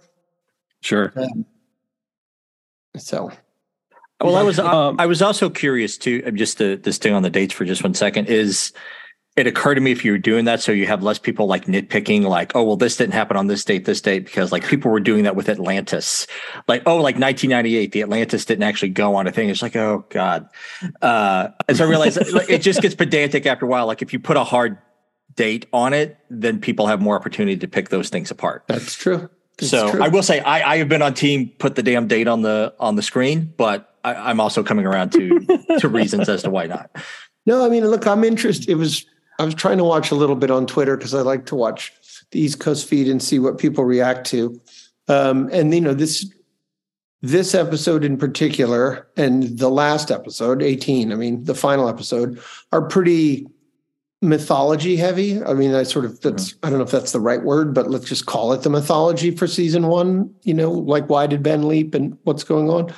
Sure. 0.81 1.13
Um, 1.15 1.45
so 2.97 3.31
well, 4.19 4.35
I 4.35 4.41
was 4.41 4.57
um, 4.73 4.95
I 4.99 5.05
was 5.05 5.21
also 5.21 5.47
curious 5.47 5.95
too. 5.95 6.23
Just 6.31 6.57
to, 6.57 6.77
to 6.77 6.91
stay 6.91 7.11
on 7.11 7.21
the 7.21 7.29
dates 7.29 7.53
for 7.53 7.63
just 7.63 7.83
one 7.83 7.93
second 7.93 8.29
is 8.29 8.73
it 9.37 9.47
occurred 9.47 9.75
to 9.75 9.81
me 9.81 9.91
if 9.91 10.03
you 10.03 10.11
were 10.11 10.17
doing 10.17 10.45
that 10.45 10.61
so 10.61 10.71
you 10.71 10.85
have 10.87 11.03
less 11.03 11.17
people 11.17 11.47
like 11.47 11.65
nitpicking 11.65 12.23
like 12.23 12.51
oh 12.55 12.63
well 12.63 12.75
this 12.75 12.97
didn't 12.97 13.13
happen 13.13 13.37
on 13.37 13.47
this 13.47 13.63
date 13.63 13.85
this 13.85 14.01
date 14.01 14.25
because 14.25 14.51
like 14.51 14.65
people 14.65 14.91
were 14.91 14.99
doing 14.99 15.23
that 15.23 15.35
with 15.35 15.47
atlantis. 15.47 16.27
Like 16.67 16.83
oh 16.85 16.97
like 16.97 17.15
1998 17.15 17.91
the 17.91 18.01
atlantis 18.01 18.45
didn't 18.45 18.63
actually 18.63 18.89
go 18.89 19.15
on 19.15 19.27
a 19.27 19.31
thing. 19.31 19.49
It's 19.49 19.61
like 19.61 19.75
oh 19.75 20.05
god. 20.09 20.49
Uh 21.01 21.49
and 21.67 21.77
so 21.77 21.85
i 21.85 21.89
realized 21.89 22.17
it 22.49 22.59
just 22.59 22.81
gets 22.81 22.95
pedantic 22.95 23.45
after 23.45 23.65
a 23.65 23.69
while. 23.69 23.87
Like 23.87 24.01
if 24.01 24.11
you 24.11 24.19
put 24.19 24.37
a 24.37 24.43
hard 24.43 24.77
date 25.35 25.65
on 25.71 25.93
it 25.93 26.17
then 26.29 26.59
people 26.59 26.87
have 26.87 26.99
more 26.99 27.15
opportunity 27.15 27.57
to 27.57 27.67
pick 27.67 27.89
those 27.89 28.09
things 28.09 28.31
apart. 28.31 28.63
That's 28.67 28.95
true. 28.95 29.29
That's 29.57 29.69
so 29.69 29.91
true. 29.91 30.03
i 30.03 30.07
will 30.07 30.23
say 30.23 30.39
I, 30.39 30.73
I 30.73 30.77
have 30.77 30.89
been 30.89 31.01
on 31.01 31.13
team 31.13 31.49
put 31.59 31.75
the 31.75 31.83
damn 31.83 32.07
date 32.07 32.27
on 32.27 32.41
the 32.41 32.73
on 32.79 32.95
the 32.95 33.01
screen 33.01 33.53
but 33.57 33.95
I, 34.03 34.15
i'm 34.15 34.39
also 34.39 34.63
coming 34.63 34.85
around 34.85 35.11
to 35.11 35.39
to 35.79 35.87
reasons 35.87 36.27
as 36.29 36.43
to 36.43 36.49
why 36.49 36.67
not. 36.67 36.89
No, 37.45 37.65
I 37.65 37.69
mean, 37.69 37.87
look, 37.87 38.05
I'm 38.05 38.23
interested. 38.23 38.69
It 38.69 38.75
was 38.75 39.05
I 39.39 39.45
was 39.45 39.55
trying 39.55 39.77
to 39.77 39.83
watch 39.83 40.11
a 40.11 40.15
little 40.15 40.35
bit 40.35 40.51
on 40.51 40.67
Twitter 40.67 40.97
because 40.97 41.13
I 41.13 41.21
like 41.21 41.45
to 41.47 41.55
watch 41.55 41.93
the 42.31 42.39
East 42.39 42.59
Coast 42.59 42.87
feed 42.87 43.07
and 43.07 43.21
see 43.21 43.39
what 43.39 43.57
people 43.57 43.83
react 43.83 44.27
to. 44.27 44.59
Um, 45.07 45.49
and 45.51 45.73
you 45.73 45.81
know 45.81 45.93
this 45.93 46.31
this 47.21 47.53
episode 47.53 48.03
in 48.03 48.17
particular 48.17 49.07
and 49.15 49.57
the 49.59 49.69
last 49.69 50.09
episode 50.09 50.61
18 50.61 51.11
i 51.11 51.15
mean 51.15 51.43
the 51.43 51.53
final 51.53 51.87
episode 51.87 52.41
are 52.71 52.81
pretty 52.81 53.45
mythology 54.23 54.95
heavy. 54.95 55.43
I 55.43 55.53
mean 55.53 55.73
i 55.73 55.83
sort 55.83 56.05
of 56.05 56.19
that's 56.21 56.55
i 56.63 56.69
don't 56.69 56.79
know 56.79 56.85
if 56.85 56.91
that's 56.91 57.11
the 57.11 57.19
right 57.19 57.43
word 57.43 57.73
but 57.73 57.89
let's 57.89 58.05
just 58.05 58.25
call 58.25 58.53
it 58.53 58.61
the 58.61 58.69
mythology 58.69 59.31
for 59.31 59.47
season 59.47 59.87
one 59.87 60.33
you 60.43 60.53
know 60.53 60.71
like 60.71 61.09
why 61.09 61.27
did 61.27 61.43
ben 61.43 61.67
leap 61.67 61.93
and 61.95 62.17
what's 62.23 62.43
going 62.43 62.69
on? 62.69 62.93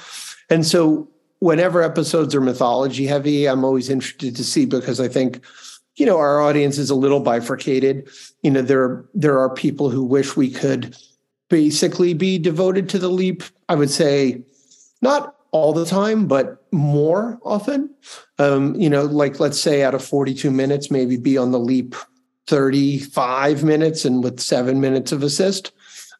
And 0.50 0.66
so 0.66 1.10
whenever 1.40 1.82
episodes 1.82 2.36
are 2.36 2.42
mythology 2.42 3.06
heavy 3.06 3.48
i'm 3.48 3.64
always 3.64 3.90
interested 3.90 4.36
to 4.36 4.44
see 4.44 4.66
because 4.66 5.00
i 5.00 5.08
think 5.08 5.42
you 5.96 6.06
know 6.06 6.18
our 6.18 6.42
audience 6.42 6.78
is 6.78 6.90
a 6.90 6.96
little 6.96 7.20
bifurcated. 7.20 8.10
You 8.42 8.52
know 8.52 8.62
there 8.62 9.06
there 9.14 9.40
are 9.40 9.54
people 9.54 9.90
who 9.90 10.04
wish 10.04 10.36
we 10.36 10.50
could 10.50 10.96
basically 11.50 12.14
be 12.14 12.38
devoted 12.38 12.90
to 12.90 13.00
the 13.00 13.10
leap. 13.10 13.44
I 13.70 13.76
would 13.76 13.92
say 13.92 14.44
not 15.02 15.36
all 15.52 15.74
the 15.74 15.86
time 15.86 16.28
but 16.28 16.66
more 16.72 17.40
often. 17.44 17.94
Um, 18.40 18.76
you 18.76 18.90
know 18.90 19.04
like 19.04 19.40
let's 19.40 19.60
say 19.60 19.84
out 19.84 19.94
of 19.94 20.04
42 20.04 20.50
minutes 20.52 20.90
maybe 20.90 21.18
be 21.18 21.38
on 21.38 21.52
the 21.52 21.60
leap 21.60 21.96
35 22.48 23.64
minutes 23.64 24.06
and 24.06 24.24
with 24.24 24.40
seven 24.40 24.82
minutes 24.82 25.12
of 25.12 25.24
assist. 25.24 25.72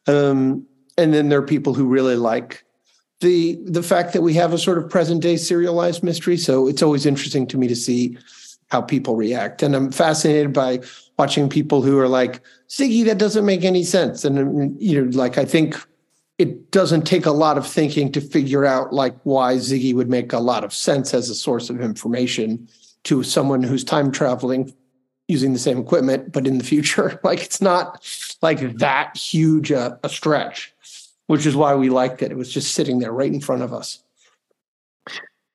Um, 0.06 0.66
and 0.96 1.12
then 1.12 1.28
there 1.28 1.40
are 1.40 1.46
people 1.46 1.74
who 1.74 1.86
really 1.86 2.16
like 2.16 2.64
the 3.20 3.58
the 3.64 3.82
fact 3.82 4.12
that 4.12 4.22
we 4.22 4.34
have 4.34 4.52
a 4.52 4.58
sort 4.58 4.78
of 4.78 4.88
present 4.90 5.22
day 5.22 5.36
serialized 5.36 6.02
mystery. 6.02 6.36
So 6.36 6.68
it's 6.68 6.82
always 6.82 7.06
interesting 7.06 7.46
to 7.48 7.58
me 7.58 7.68
to 7.68 7.76
see 7.76 8.16
how 8.70 8.80
people 8.80 9.16
react. 9.16 9.62
And 9.62 9.74
I'm 9.74 9.90
fascinated 9.90 10.52
by 10.52 10.80
watching 11.18 11.48
people 11.48 11.82
who 11.82 11.98
are 11.98 12.08
like, 12.08 12.40
Ziggy, 12.68 13.04
that 13.04 13.18
doesn't 13.18 13.46
make 13.46 13.64
any 13.64 13.84
sense. 13.84 14.24
And, 14.24 14.38
um, 14.38 14.76
you 14.78 15.02
know, 15.02 15.10
like, 15.16 15.38
I 15.38 15.44
think 15.44 15.76
it 16.38 16.70
doesn't 16.70 17.02
take 17.02 17.26
a 17.26 17.30
lot 17.30 17.58
of 17.58 17.66
thinking 17.66 18.10
to 18.12 18.20
figure 18.20 18.64
out 18.64 18.92
like 18.92 19.14
why 19.22 19.54
Ziggy 19.54 19.94
would 19.94 20.08
make 20.08 20.32
a 20.32 20.40
lot 20.40 20.64
of 20.64 20.74
sense 20.74 21.14
as 21.14 21.30
a 21.30 21.34
source 21.34 21.70
of 21.70 21.80
information 21.80 22.68
to 23.04 23.22
someone 23.22 23.62
who's 23.62 23.84
time 23.84 24.10
traveling 24.10 24.74
using 25.28 25.52
the 25.52 25.58
same 25.58 25.78
equipment, 25.78 26.32
but 26.32 26.46
in 26.46 26.58
the 26.58 26.64
future. 26.64 27.20
Like, 27.24 27.42
it's 27.42 27.62
not 27.62 28.04
like 28.42 28.60
that 28.78 29.16
huge 29.16 29.70
a, 29.70 29.98
a 30.02 30.08
stretch, 30.08 30.74
which 31.26 31.46
is 31.46 31.56
why 31.56 31.74
we 31.74 31.88
liked 31.88 32.22
it. 32.22 32.30
It 32.30 32.36
was 32.36 32.52
just 32.52 32.74
sitting 32.74 32.98
there 32.98 33.12
right 33.12 33.32
in 33.32 33.40
front 33.40 33.62
of 33.62 33.72
us. 33.72 34.03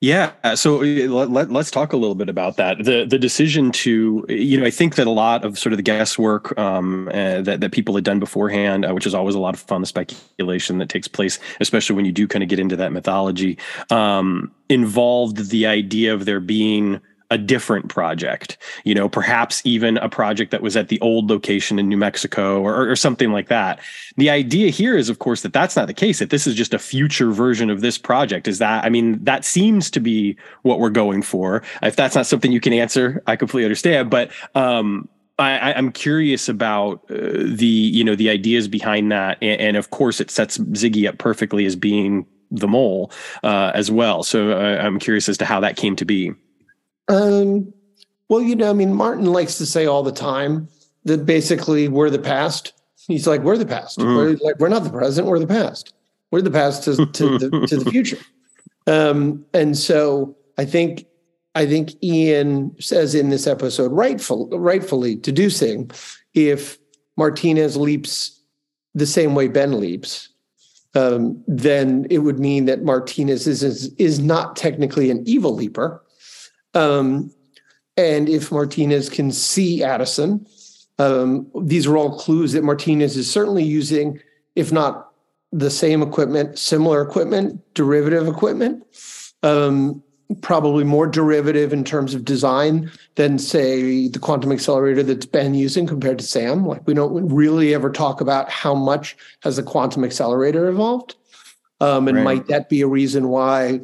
Yeah, 0.02 0.32
so 0.56 0.82
uh, 0.82 1.26
let, 1.26 1.52
us 1.52 1.70
talk 1.70 1.92
a 1.92 1.98
little 1.98 2.16
bit 2.16 2.30
about 2.30 2.56
that. 2.56 2.78
The 2.86 3.06
the 3.06 3.20
decision 3.20 3.70
to, 3.84 4.26
you 4.30 4.58
know, 4.58 4.66
I 4.66 4.70
think 4.72 4.96
that 4.96 5.08
a 5.08 5.12
lot 5.12 5.44
of 5.44 5.60
sort 5.60 5.74
of 5.74 5.78
the 5.78 5.84
guesswork 5.84 6.58
um, 6.58 7.10
uh, 7.10 7.42
that 7.42 7.60
that 7.60 7.74
people 7.74 7.96
had 7.96 8.06
done 8.06 8.18
beforehand, 8.18 8.86
uh, 8.86 8.94
which 8.94 9.06
is 9.06 9.14
always 9.14 9.36
a 9.36 9.40
lot 9.40 9.54
of 9.56 9.60
fun, 9.60 9.82
the 9.82 9.88
speculation 9.88 10.78
that 10.78 10.88
takes 10.88 11.10
place, 11.10 11.38
especially 11.60 11.98
when 11.98 12.06
you 12.06 12.14
do 12.14 12.30
kind 12.30 12.44
of 12.44 12.48
get 12.48 12.60
into 12.60 12.78
that 12.78 12.94
mythology, 12.94 13.58
um, 13.90 14.50
involved 14.70 15.50
the 15.50 15.66
idea 15.66 16.14
of 16.14 16.24
there 16.24 16.40
being 16.40 17.02
a 17.32 17.38
different 17.38 17.90
project, 17.90 18.58
you 18.84 18.96
know, 18.96 19.08
perhaps 19.08 19.62
even 19.64 19.98
a 19.98 20.10
project 20.10 20.52
that 20.52 20.62
was 20.62 20.76
at 20.76 20.88
the 20.88 21.00
old 21.00 21.30
location 21.30 21.78
in 21.78 21.88
New 21.88 21.98
Mexico 21.98 22.62
or, 22.62 22.90
or, 22.90 22.96
something 22.96 23.32
like 23.32 23.50
that. 23.50 23.80
The 24.18 24.30
idea 24.32 24.70
here 24.72 24.98
is, 24.98 25.10
of 25.10 25.20
course, 25.20 25.44
that 25.44 25.54
that's 25.54 25.76
not 25.76 25.88
the 25.88 25.94
case, 25.94 26.20
that 26.20 26.32
this 26.32 26.48
is 26.48 26.56
just 26.56 26.74
a 26.74 26.80
future 26.80 27.32
version 27.32 27.70
of 27.70 27.82
this 27.82 27.98
project. 27.98 28.48
Is 28.48 28.58
that, 28.60 28.84
I 28.84 28.90
mean, 28.90 29.24
that 29.24 29.46
seems 29.46 29.92
to 29.92 30.00
be 30.00 30.38
what 30.64 30.80
we're 30.80 30.90
going 30.90 31.22
for. 31.22 31.62
If 31.84 31.96
that's 31.96 32.16
not 32.16 32.26
something 32.26 32.52
you 32.52 32.60
can 32.60 32.74
answer, 32.74 33.22
I 33.28 33.36
completely 33.36 33.66
understand. 33.66 34.10
But, 34.10 34.32
um, 34.56 35.08
I, 35.38 35.72
am 35.72 35.94
curious 35.94 36.50
about 36.50 37.06
uh, 37.10 37.16
the 37.46 37.66
you 37.66 38.04
know 38.04 38.14
the 38.14 38.30
ideas 38.30 38.68
behind 38.68 39.10
that, 39.14 39.38
and, 39.42 39.62
and, 39.62 39.78
of 39.78 39.90
course, 39.90 40.20
it 40.20 40.30
sets 40.30 40.58
Ziggy 40.58 41.08
up 41.08 41.18
perfectly 41.18 41.66
as 41.66 41.78
being 41.78 42.26
the 42.52 42.68
mole 42.68 43.12
uh, 43.42 43.72
as 43.74 43.90
well. 43.90 44.24
So 44.24 44.52
uh, 44.52 44.82
I'm 44.82 45.00
curious 45.00 45.30
as 45.30 45.38
to 45.38 45.46
how 45.46 45.62
that 45.62 45.78
came 45.78 45.96
to 45.96 46.04
be. 46.04 46.34
Um, 47.10 47.74
well, 48.30 48.42
you 48.42 48.56
know, 48.56 48.70
I 48.70 48.74
mean, 48.74 48.94
Martin 48.94 49.26
likes 49.26 49.58
to 49.58 49.66
say 49.66 49.86
all 49.86 50.04
the 50.04 50.12
time 50.12 50.70
that 51.06 51.26
basically 51.26 51.88
we're 51.88 52.10
the 52.10 52.20
past. 52.20 52.74
He's 53.08 53.28
like, 53.28 53.42
we're 53.42 53.58
the 53.58 53.66
past. 53.66 53.98
Mm. 53.98 54.16
We're 54.16 54.38
like, 54.38 54.60
we're 54.60 54.70
not 54.70 54.84
the 54.84 54.92
present. 54.92 55.28
We're 55.28 55.40
the 55.40 55.48
past. 55.48 55.94
We're 56.32 56.42
the 56.42 56.52
past 56.52 56.84
to, 56.84 57.06
to 57.06 57.38
the 57.40 57.50
to 57.68 57.78
the 57.78 57.90
future. 57.90 58.20
Um, 58.86 59.46
and 59.54 59.78
so 59.78 60.36
I 60.58 60.66
think 60.66 61.06
I 61.56 61.66
think 61.66 62.02
Ian 62.04 62.76
says 62.80 63.16
in 63.16 63.30
this 63.30 63.48
episode, 63.48 63.92
rightful, 63.92 64.48
rightfully 64.50 65.16
deducing 65.16 65.90
if 66.34 66.78
Martinez 67.18 67.76
leaps 67.76 68.40
the 68.94 69.08
same 69.08 69.36
way 69.36 69.48
Ben 69.48 69.80
leaps, 69.80 70.30
um, 70.96 71.44
then 71.48 72.06
it 72.10 72.20
would 72.20 72.40
mean 72.40 72.66
that 72.66 72.84
Martinez 72.84 73.48
is, 73.48 73.64
is 73.64 73.94
is 73.96 74.20
not 74.20 74.56
technically 74.56 75.10
an 75.10 75.24
evil 75.26 75.54
leaper, 75.54 76.04
um, 76.74 77.32
and 77.98 78.30
if 78.30 78.52
Martinez 78.52 79.10
can 79.10 79.32
see 79.32 79.84
Addison, 79.84 80.46
um, 81.00 81.50
these 81.62 81.88
are 81.88 81.98
all 81.98 82.18
clues 82.18 82.54
that 82.54 82.64
Martinez 82.64 83.18
is 83.18 83.32
certainly 83.32 83.64
using, 83.64 84.20
if 84.56 84.72
not 84.72 85.12
the 85.52 85.70
same 85.70 86.02
equipment, 86.02 86.60
similar 86.60 87.02
equipment, 87.02 87.62
derivative 87.74 88.28
equipment, 88.28 88.84
um, 89.44 90.04
probably 90.42 90.84
more 90.84 91.08
derivative 91.08 91.74
in 91.74 91.84
terms 91.84 92.14
of 92.14 92.24
design 92.24 92.92
than, 93.16 93.40
say, 93.40 94.08
the 94.08 94.20
quantum 94.20 94.52
accelerator 94.52 95.02
that's 95.02 95.26
Ben 95.26 95.56
using 95.56 95.88
compared 95.88 96.20
to 96.20 96.26
Sam. 96.26 96.66
Like 96.68 96.86
we 96.86 96.94
don't 96.94 97.28
really 97.28 97.74
ever 97.74 97.90
talk 97.90 98.22
about 98.22 98.50
how 98.50 98.76
much 98.76 99.18
has 99.42 99.56
the 99.56 99.64
quantum 99.64 100.04
accelerator 100.04 100.68
evolved. 100.68 101.16
Um, 101.82 102.08
and 102.08 102.18
right. 102.18 102.24
might 102.24 102.48
that 102.48 102.70
be 102.70 102.82
a 102.82 102.88
reason 102.88 103.30
why 103.30 103.82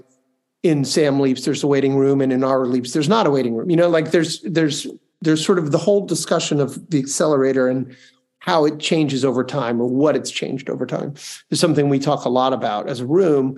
in 0.65 0.83
Sam 0.83 1.19
Leaps 1.19 1.45
there's 1.45 1.63
a 1.63 1.67
waiting 1.67 1.95
room 1.95 2.21
and 2.21 2.33
in 2.33 2.43
our 2.43 2.65
Leaps 2.65 2.93
there's 2.93 3.07
not 3.07 3.27
a 3.27 3.31
waiting 3.31 3.55
room. 3.55 3.69
You 3.69 3.77
know, 3.77 3.89
like 3.89 4.11
there's 4.11 4.41
there's 4.41 4.87
there's 5.21 5.45
sort 5.45 5.59
of 5.59 5.71
the 5.71 5.77
whole 5.77 6.05
discussion 6.05 6.59
of 6.59 6.89
the 6.89 6.97
accelerator 6.97 7.67
and 7.67 7.95
how 8.39 8.65
it 8.65 8.79
changes 8.79 9.23
over 9.23 9.43
time 9.43 9.79
or 9.79 9.87
what 9.87 10.15
it's 10.15 10.31
changed 10.31 10.69
over 10.69 10.85
time 10.85 11.13
is 11.51 11.59
something 11.59 11.87
we 11.87 11.99
talk 11.99 12.25
a 12.25 12.29
lot 12.29 12.53
about 12.53 12.89
as 12.89 12.99
a 12.99 13.05
room. 13.05 13.57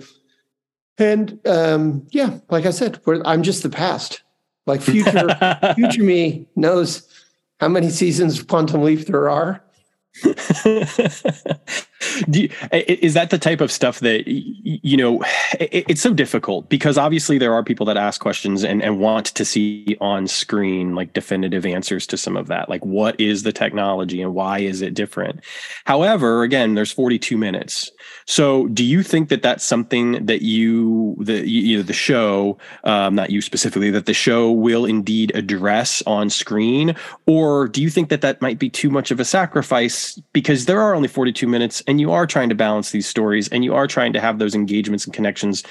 And 0.98 1.38
um, 1.46 2.06
yeah, 2.10 2.38
like 2.50 2.66
I 2.66 2.70
said, 2.70 3.00
I'm 3.24 3.42
just 3.42 3.62
the 3.62 3.70
past. 3.70 4.22
Like 4.66 4.82
future 4.82 5.74
future 5.76 6.02
me 6.02 6.46
knows 6.56 7.08
how 7.58 7.68
many 7.68 7.88
seasons 7.88 8.38
of 8.38 8.48
Quantum 8.48 8.82
Leap 8.82 9.06
there 9.06 9.30
are. 9.30 9.64
you, 12.28 12.48
is 12.72 13.14
that 13.14 13.28
the 13.30 13.38
type 13.38 13.60
of 13.60 13.70
stuff 13.70 14.00
that 14.00 14.26
you 14.26 14.96
know 14.96 15.22
it, 15.60 15.84
it's 15.88 16.00
so 16.00 16.12
difficult 16.12 16.68
because 16.68 16.98
obviously 16.98 17.38
there 17.38 17.54
are 17.54 17.62
people 17.62 17.86
that 17.86 17.96
ask 17.96 18.20
questions 18.20 18.64
and, 18.64 18.82
and 18.82 18.98
want 18.98 19.26
to 19.26 19.44
see 19.44 19.96
on 20.00 20.26
screen 20.26 20.94
like 20.94 21.12
definitive 21.12 21.64
answers 21.64 22.06
to 22.06 22.16
some 22.16 22.36
of 22.36 22.48
that. 22.48 22.68
Like 22.68 22.84
what 22.84 23.20
is 23.20 23.44
the 23.44 23.52
technology 23.52 24.20
and 24.20 24.34
why 24.34 24.58
is 24.58 24.82
it 24.82 24.94
different? 24.94 25.44
However 25.84 26.42
again 26.42 26.74
there's 26.74 26.92
42 26.92 27.36
minutes 27.36 27.90
so 28.28 28.66
do 28.68 28.84
you 28.84 29.02
think 29.02 29.30
that 29.30 29.40
that's 29.40 29.64
something 29.64 30.26
that 30.26 30.42
you 30.42 31.16
the 31.18 31.48
you 31.48 31.82
the 31.82 31.94
show 31.94 32.58
um, 32.84 33.14
not 33.14 33.30
you 33.30 33.40
specifically 33.40 33.88
that 33.88 34.04
the 34.04 34.12
show 34.12 34.52
will 34.52 34.84
indeed 34.84 35.32
address 35.34 36.02
on 36.06 36.28
screen? 36.28 36.94
Or 37.24 37.68
do 37.68 37.80
you 37.80 37.88
think 37.88 38.10
that 38.10 38.20
that 38.20 38.42
might 38.42 38.58
be 38.58 38.68
too 38.68 38.90
much 38.90 39.10
of 39.10 39.18
a 39.18 39.24
sacrifice 39.24 40.20
because 40.34 40.66
there 40.66 40.78
are 40.78 40.94
only 40.94 41.08
42 41.08 41.48
minutes 41.48 41.82
and 41.86 42.02
you 42.02 42.12
are 42.12 42.26
trying 42.26 42.50
to 42.50 42.54
balance 42.54 42.90
these 42.90 43.06
stories 43.06 43.48
and 43.48 43.64
you 43.64 43.74
are 43.74 43.86
trying 43.86 44.12
to 44.12 44.20
have 44.20 44.38
those 44.38 44.54
engagements 44.54 45.06
and 45.06 45.14
connections 45.14 45.64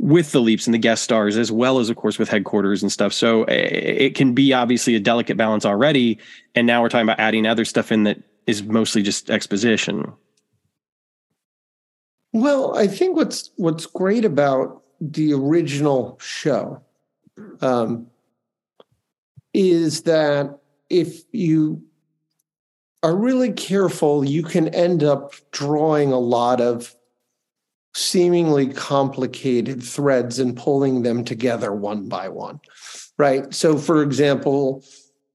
with 0.00 0.32
the 0.32 0.40
leaps 0.40 0.66
and 0.66 0.74
the 0.74 0.78
guest 0.78 1.04
stars 1.04 1.36
as 1.36 1.52
well 1.52 1.78
as 1.78 1.90
of 1.90 1.96
course 1.96 2.18
with 2.18 2.28
headquarters 2.28 2.82
and 2.82 2.90
stuff. 2.90 3.12
So 3.12 3.44
eh, 3.44 3.52
it 3.52 4.14
can 4.16 4.34
be 4.34 4.52
obviously 4.52 4.96
a 4.96 5.00
delicate 5.00 5.36
balance 5.36 5.64
already 5.64 6.18
and 6.56 6.66
now 6.66 6.82
we're 6.82 6.88
talking 6.88 7.06
about 7.06 7.20
adding 7.20 7.46
other 7.46 7.64
stuff 7.64 7.92
in 7.92 8.02
that 8.02 8.20
is 8.48 8.64
mostly 8.64 9.00
just 9.00 9.30
exposition 9.30 10.12
well 12.32 12.76
i 12.76 12.86
think 12.86 13.16
what's 13.16 13.50
what's 13.56 13.86
great 13.86 14.24
about 14.24 14.82
the 15.00 15.32
original 15.32 16.18
show 16.20 16.82
um, 17.60 18.06
is 19.54 20.02
that 20.02 20.58
if 20.88 21.22
you 21.32 21.82
are 23.02 23.16
really 23.16 23.52
careful, 23.52 24.24
you 24.24 24.42
can 24.42 24.68
end 24.68 25.02
up 25.02 25.32
drawing 25.52 26.12
a 26.12 26.18
lot 26.18 26.60
of 26.60 26.94
seemingly 27.94 28.72
complicated 28.72 29.82
threads 29.82 30.38
and 30.38 30.56
pulling 30.56 31.02
them 31.02 31.24
together 31.24 31.72
one 31.72 32.08
by 32.08 32.28
one. 32.28 32.60
Right. 33.16 33.52
So, 33.52 33.78
for 33.78 34.02
example, 34.02 34.84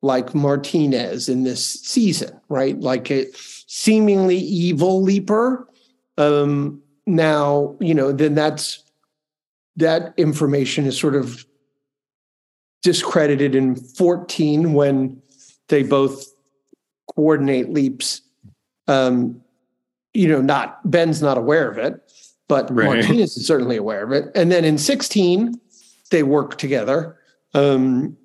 like 0.01 0.35
Martinez 0.35 1.27
in 1.27 1.43
this 1.43 1.65
season, 1.81 2.39
right? 2.49 2.79
Like 2.79 3.09
a 3.11 3.25
seemingly 3.35 4.37
evil 4.37 5.01
leaper. 5.01 5.67
Um, 6.17 6.81
now, 7.05 7.75
you 7.79 7.93
know, 7.93 8.11
then 8.11 8.35
that's 8.35 8.83
that 9.77 10.13
information 10.17 10.85
is 10.85 10.97
sort 10.97 11.15
of 11.15 11.45
discredited 12.81 13.55
in 13.55 13.75
14 13.75 14.73
when 14.73 15.21
they 15.67 15.83
both 15.83 16.25
coordinate 17.15 17.69
leaps. 17.69 18.21
Um, 18.87 19.41
you 20.13 20.27
know, 20.27 20.41
not 20.41 20.79
Ben's 20.89 21.21
not 21.21 21.37
aware 21.37 21.69
of 21.69 21.77
it, 21.77 21.99
but 22.47 22.73
right. 22.73 22.85
Martinez 22.85 23.35
is 23.35 23.45
certainly 23.45 23.75
aware 23.75 24.03
of 24.03 24.11
it. 24.11 24.31
And 24.35 24.51
then 24.51 24.63
in 24.63 24.77
16, 24.77 25.59
they 26.11 26.23
work 26.23 26.57
together 26.57 27.17
um, 27.53 28.15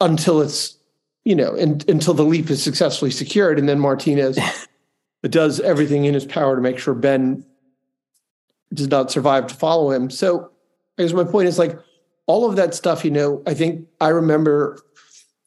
until 0.00 0.40
it's, 0.40 0.76
you 1.24 1.34
know, 1.34 1.54
in, 1.54 1.80
until 1.88 2.14
the 2.14 2.24
leap 2.24 2.50
is 2.50 2.62
successfully 2.62 3.10
secured. 3.10 3.58
And 3.58 3.68
then 3.68 3.80
Martinez 3.80 4.38
does 5.22 5.60
everything 5.60 6.04
in 6.04 6.14
his 6.14 6.24
power 6.24 6.54
to 6.54 6.62
make 6.62 6.78
sure 6.78 6.94
Ben 6.94 7.44
does 8.72 8.88
not 8.88 9.10
survive 9.10 9.46
to 9.48 9.54
follow 9.54 9.90
him. 9.90 10.10
So 10.10 10.50
I 10.98 11.02
guess 11.02 11.12
my 11.12 11.24
point 11.24 11.48
is 11.48 11.58
like 11.58 11.78
all 12.26 12.48
of 12.48 12.56
that 12.56 12.74
stuff, 12.74 13.04
you 13.04 13.10
know, 13.10 13.42
I 13.46 13.54
think 13.54 13.86
I 14.00 14.08
remember 14.08 14.78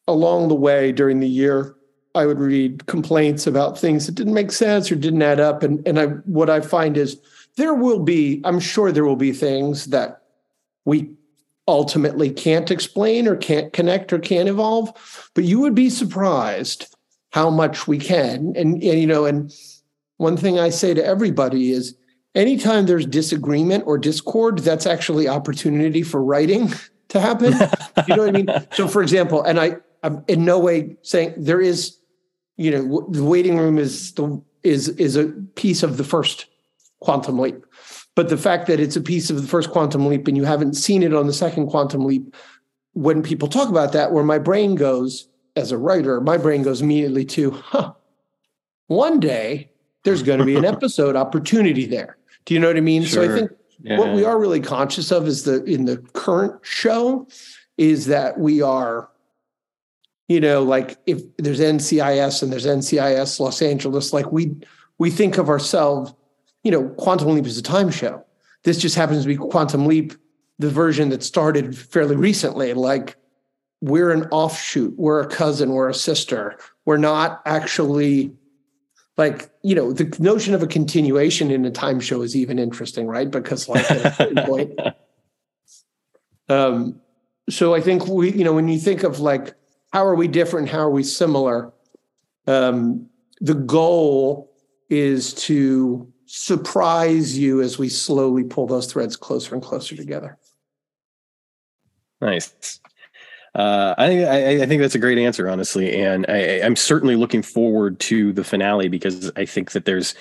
along 0.08 0.50
the 0.50 0.56
way 0.56 0.92
during 0.92 1.20
the 1.20 1.30
year 1.30 1.76
I 2.16 2.26
would 2.26 2.40
read 2.40 2.86
complaints 2.86 3.48
about 3.48 3.78
things 3.78 4.06
that 4.06 4.16
didn't 4.16 4.34
make 4.34 4.52
sense 4.52 4.92
or 4.92 4.96
didn't 4.96 5.22
add 5.22 5.40
up. 5.40 5.64
And 5.64 5.86
and 5.88 6.00
I 6.00 6.06
what 6.08 6.50
I 6.50 6.62
find 6.62 6.98
is 6.98 7.20
there 7.56 7.74
will 7.74 8.00
be, 8.00 8.42
I'm 8.44 8.60
sure 8.60 8.92
there 8.92 9.06
will 9.06 9.16
be 9.16 9.32
things 9.32 9.86
that 9.86 10.22
we 10.86 11.12
ultimately 11.68 12.30
can't 12.30 12.72
explain 12.72 13.28
or 13.28 13.36
can't 13.36 13.72
connect 13.74 14.12
or 14.12 14.20
can't 14.20 14.50
evolve, 14.50 14.92
but 15.34 15.44
you 15.44 15.60
would 15.60 15.76
be 15.76 15.90
surprised 15.90 16.94
how 17.32 17.50
much 17.50 17.88
we 17.88 17.98
can. 17.98 18.54
And, 18.56 18.84
and 18.84 18.84
you 18.84 19.08
know, 19.08 19.26
and 19.26 19.54
one 20.18 20.38
thing 20.38 20.60
I 20.60 20.70
say 20.70 20.94
to 20.94 21.06
everybody 21.06 21.72
is 21.72 21.96
anytime 22.36 22.86
there's 22.86 23.06
disagreement 23.06 23.84
or 23.86 23.98
discord, 23.98 24.60
that's 24.60 24.86
actually 24.86 25.28
opportunity 25.28 26.04
for 26.04 26.24
writing 26.24 26.74
to 27.10 27.20
happen. 27.20 27.54
you 28.08 28.16
know 28.16 28.26
what 28.26 28.30
I 28.30 28.32
mean? 28.32 28.48
So 28.74 28.88
for 28.88 29.02
example, 29.02 29.44
and 29.44 29.60
I 29.60 29.78
I'm 30.04 30.24
in 30.28 30.46
no 30.46 30.60
way 30.60 30.98
saying 31.02 31.34
there 31.38 31.62
is 31.62 31.98
you 32.58 32.72
know 32.72 33.08
the 33.10 33.24
waiting 33.24 33.58
room 33.58 33.78
is 33.78 34.14
the 34.14 34.42
is 34.62 34.90
is 34.90 35.16
a 35.16 35.28
piece 35.56 35.82
of 35.82 35.98
the 35.98 36.04
first 36.04 36.46
quantum 37.00 37.40
leap 37.40 37.66
but 38.16 38.30
the 38.30 38.38
fact 38.38 38.68
that 38.68 38.80
it's 38.80 38.96
a 38.96 39.02
piece 39.02 39.30
of 39.30 39.42
the 39.42 39.48
first 39.48 39.72
quantum 39.72 40.06
leap 40.06 40.28
and 40.28 40.38
you 40.38 40.44
haven't 40.44 40.76
seen 40.76 41.04
it 41.04 41.14
on 41.14 41.28
the 41.28 41.34
second 41.34 41.68
quantum 41.68 42.06
leap 42.06 42.36
when 42.94 43.24
people 43.24 43.48
talk 43.48 43.70
about 43.70 43.92
that 43.94 44.12
where 44.12 44.24
my 44.24 44.38
brain 44.38 44.76
goes 44.76 45.28
as 45.56 45.72
a 45.72 45.78
writer 45.78 46.22
my 46.22 46.38
brain 46.38 46.62
goes 46.62 46.82
immediately 46.82 47.26
to 47.26 47.52
huh 47.52 47.94
one 48.88 49.20
day 49.20 49.70
there's 50.04 50.24
going 50.24 50.40
to 50.40 50.46
be 50.46 50.56
an 50.56 50.66
episode 50.76 51.16
opportunity 51.16 51.86
there 51.86 52.18
do 52.46 52.54
you 52.54 52.60
know 52.60 52.68
what 52.68 52.78
i 52.78 52.82
mean 52.82 53.04
sure. 53.04 53.26
so 53.26 53.32
i 53.32 53.40
think 53.40 53.52
yeah. 53.82 53.98
what 53.98 54.14
we 54.14 54.24
are 54.24 54.40
really 54.40 54.60
conscious 54.60 55.12
of 55.12 55.28
is 55.28 55.44
the 55.44 55.64
in 55.66 55.86
the 55.86 55.98
current 56.14 56.54
show 56.64 57.28
is 57.78 58.06
that 58.06 58.40
we 58.40 58.62
are 58.62 59.10
you 60.28 60.40
know, 60.40 60.64
like 60.64 60.98
if 61.06 61.22
there's 61.38 61.60
NCIS 61.60 62.44
and 62.44 62.52
there's 62.52 62.66
NCIS 62.66 63.40
Los 63.40 63.62
Angeles, 63.62 64.14
like 64.14 64.32
we 64.32 64.56
we 64.98 65.10
think 65.10 65.38
of 65.38 65.50
ourselves, 65.50 66.14
you 66.64 66.72
know, 66.72 66.90
Quantum 66.90 67.30
Leap 67.36 67.46
is 67.46 67.58
a 67.58 67.62
time 67.62 67.92
show. 67.92 68.24
This 68.64 68.78
just 68.78 68.96
happens 68.96 69.24
to 69.24 69.28
be 69.28 69.36
Quantum 69.36 69.86
Leap, 69.86 70.14
the 70.60 70.70
version 70.70 71.10
that 71.10 71.24
started 71.24 71.78
fairly 71.78 72.16
recently. 72.16 72.74
Like 72.74 73.18
we're 73.82 74.12
an 74.12 74.24
offshoot, 74.32 74.94
we're 74.98 75.22
a 75.22 75.28
cousin, 75.28 75.72
we're 75.72 75.90
a 75.90 75.94
sister. 75.94 76.58
We're 76.86 76.98
not 76.98 77.42
actually 77.46 78.32
like, 79.18 79.50
you 79.62 79.76
know, 79.76 79.94
the 79.94 80.16
notion 80.20 80.54
of 80.54 80.64
a 80.64 80.68
continuation 80.68 81.52
in 81.52 81.66
a 81.66 81.72
time 81.72 82.00
show 82.00 82.22
is 82.22 82.36
even 82.36 82.58
interesting, 82.58 83.08
right? 83.08 83.30
Because 83.30 83.70
like 83.70 83.90
at 83.90 84.38
a 84.38 84.42
point. 84.48 84.80
Um, 86.50 87.00
so 87.50 87.76
I 87.76 87.82
think 87.82 88.08
we, 88.08 88.32
you 88.32 88.44
know, 88.44 88.54
when 88.54 88.68
you 88.68 88.80
think 88.80 89.04
of 89.04 89.20
like 89.20 89.56
how 89.94 90.06
are 90.06 90.16
we 90.16 90.28
different? 90.28 90.70
How 90.70 90.80
are 90.80 90.90
we 90.90 91.04
similar? 91.04 91.72
Um, 92.48 93.08
the 93.40 93.54
goal 93.54 94.52
is 94.90 95.34
to 95.36 96.12
surprise 96.26 97.38
you 97.38 97.62
as 97.62 97.78
we 97.78 97.90
slowly 97.90 98.44
pull 98.44 98.66
those 98.66 98.92
threads 98.92 99.16
closer 99.16 99.54
and 99.54 99.64
closer 99.64 99.96
together. 99.96 100.40
Nice. 102.22 102.80
Uh, 103.56 103.94
I 104.00 104.08
think 104.08 104.28
I, 104.28 104.64
I, 104.64 104.66
think 104.66 104.82
that's 104.82 104.96
a 104.96 105.00
great 105.00 105.20
answer, 105.20 105.48
honestly, 105.48 106.02
and 106.02 106.26
I, 106.28 106.38
am 106.38 106.76
certainly 106.76 107.16
looking 107.16 107.44
forward 107.44 108.00
to 108.02 108.34
the 108.34 108.44
finale 108.44 108.88
because 108.88 109.32
I 109.36 109.46
think 109.46 109.74
that 109.74 109.86
there's, 109.86 110.16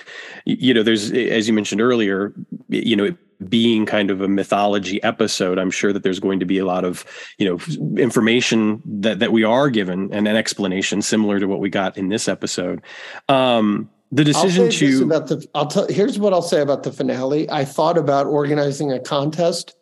you 0.44 0.74
know, 0.74 0.82
there's 0.82 1.10
as 1.12 1.48
you 1.48 1.54
mentioned 1.54 1.80
earlier, 1.80 2.34
you 2.68 2.94
know, 2.94 3.16
being 3.48 3.86
kind 3.86 4.10
of 4.10 4.20
a 4.20 4.28
mythology 4.28 5.02
episode, 5.02 5.58
I'm 5.58 5.70
sure 5.70 5.94
that 5.94 6.02
there's 6.02 6.20
going 6.20 6.40
to 6.40 6.46
be 6.46 6.58
a 6.58 6.66
lot 6.66 6.84
of, 6.84 7.06
you 7.38 7.48
know, 7.48 7.96
information 7.96 8.82
that 8.84 9.18
that 9.20 9.32
we 9.32 9.44
are 9.44 9.70
given 9.70 10.12
and 10.12 10.28
an 10.28 10.36
explanation 10.36 11.00
similar 11.00 11.40
to 11.40 11.46
what 11.46 11.58
we 11.58 11.70
got 11.70 11.96
in 11.96 12.10
this 12.10 12.28
episode. 12.28 12.82
Um, 13.30 13.88
the 14.10 14.24
decision 14.24 14.68
to 14.68 15.04
about 15.04 15.28
the 15.28 15.46
I'll 15.54 15.66
tell 15.66 15.88
here's 15.88 16.18
what 16.18 16.34
I'll 16.34 16.42
say 16.42 16.60
about 16.60 16.82
the 16.82 16.92
finale. 16.92 17.48
I 17.48 17.64
thought 17.64 17.96
about 17.96 18.26
organizing 18.26 18.92
a 18.92 19.00
contest 19.00 19.74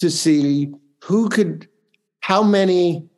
to 0.00 0.10
see 0.10 0.72
who 1.02 1.28
could 1.28 1.68
how 2.22 2.42
many 2.42 3.08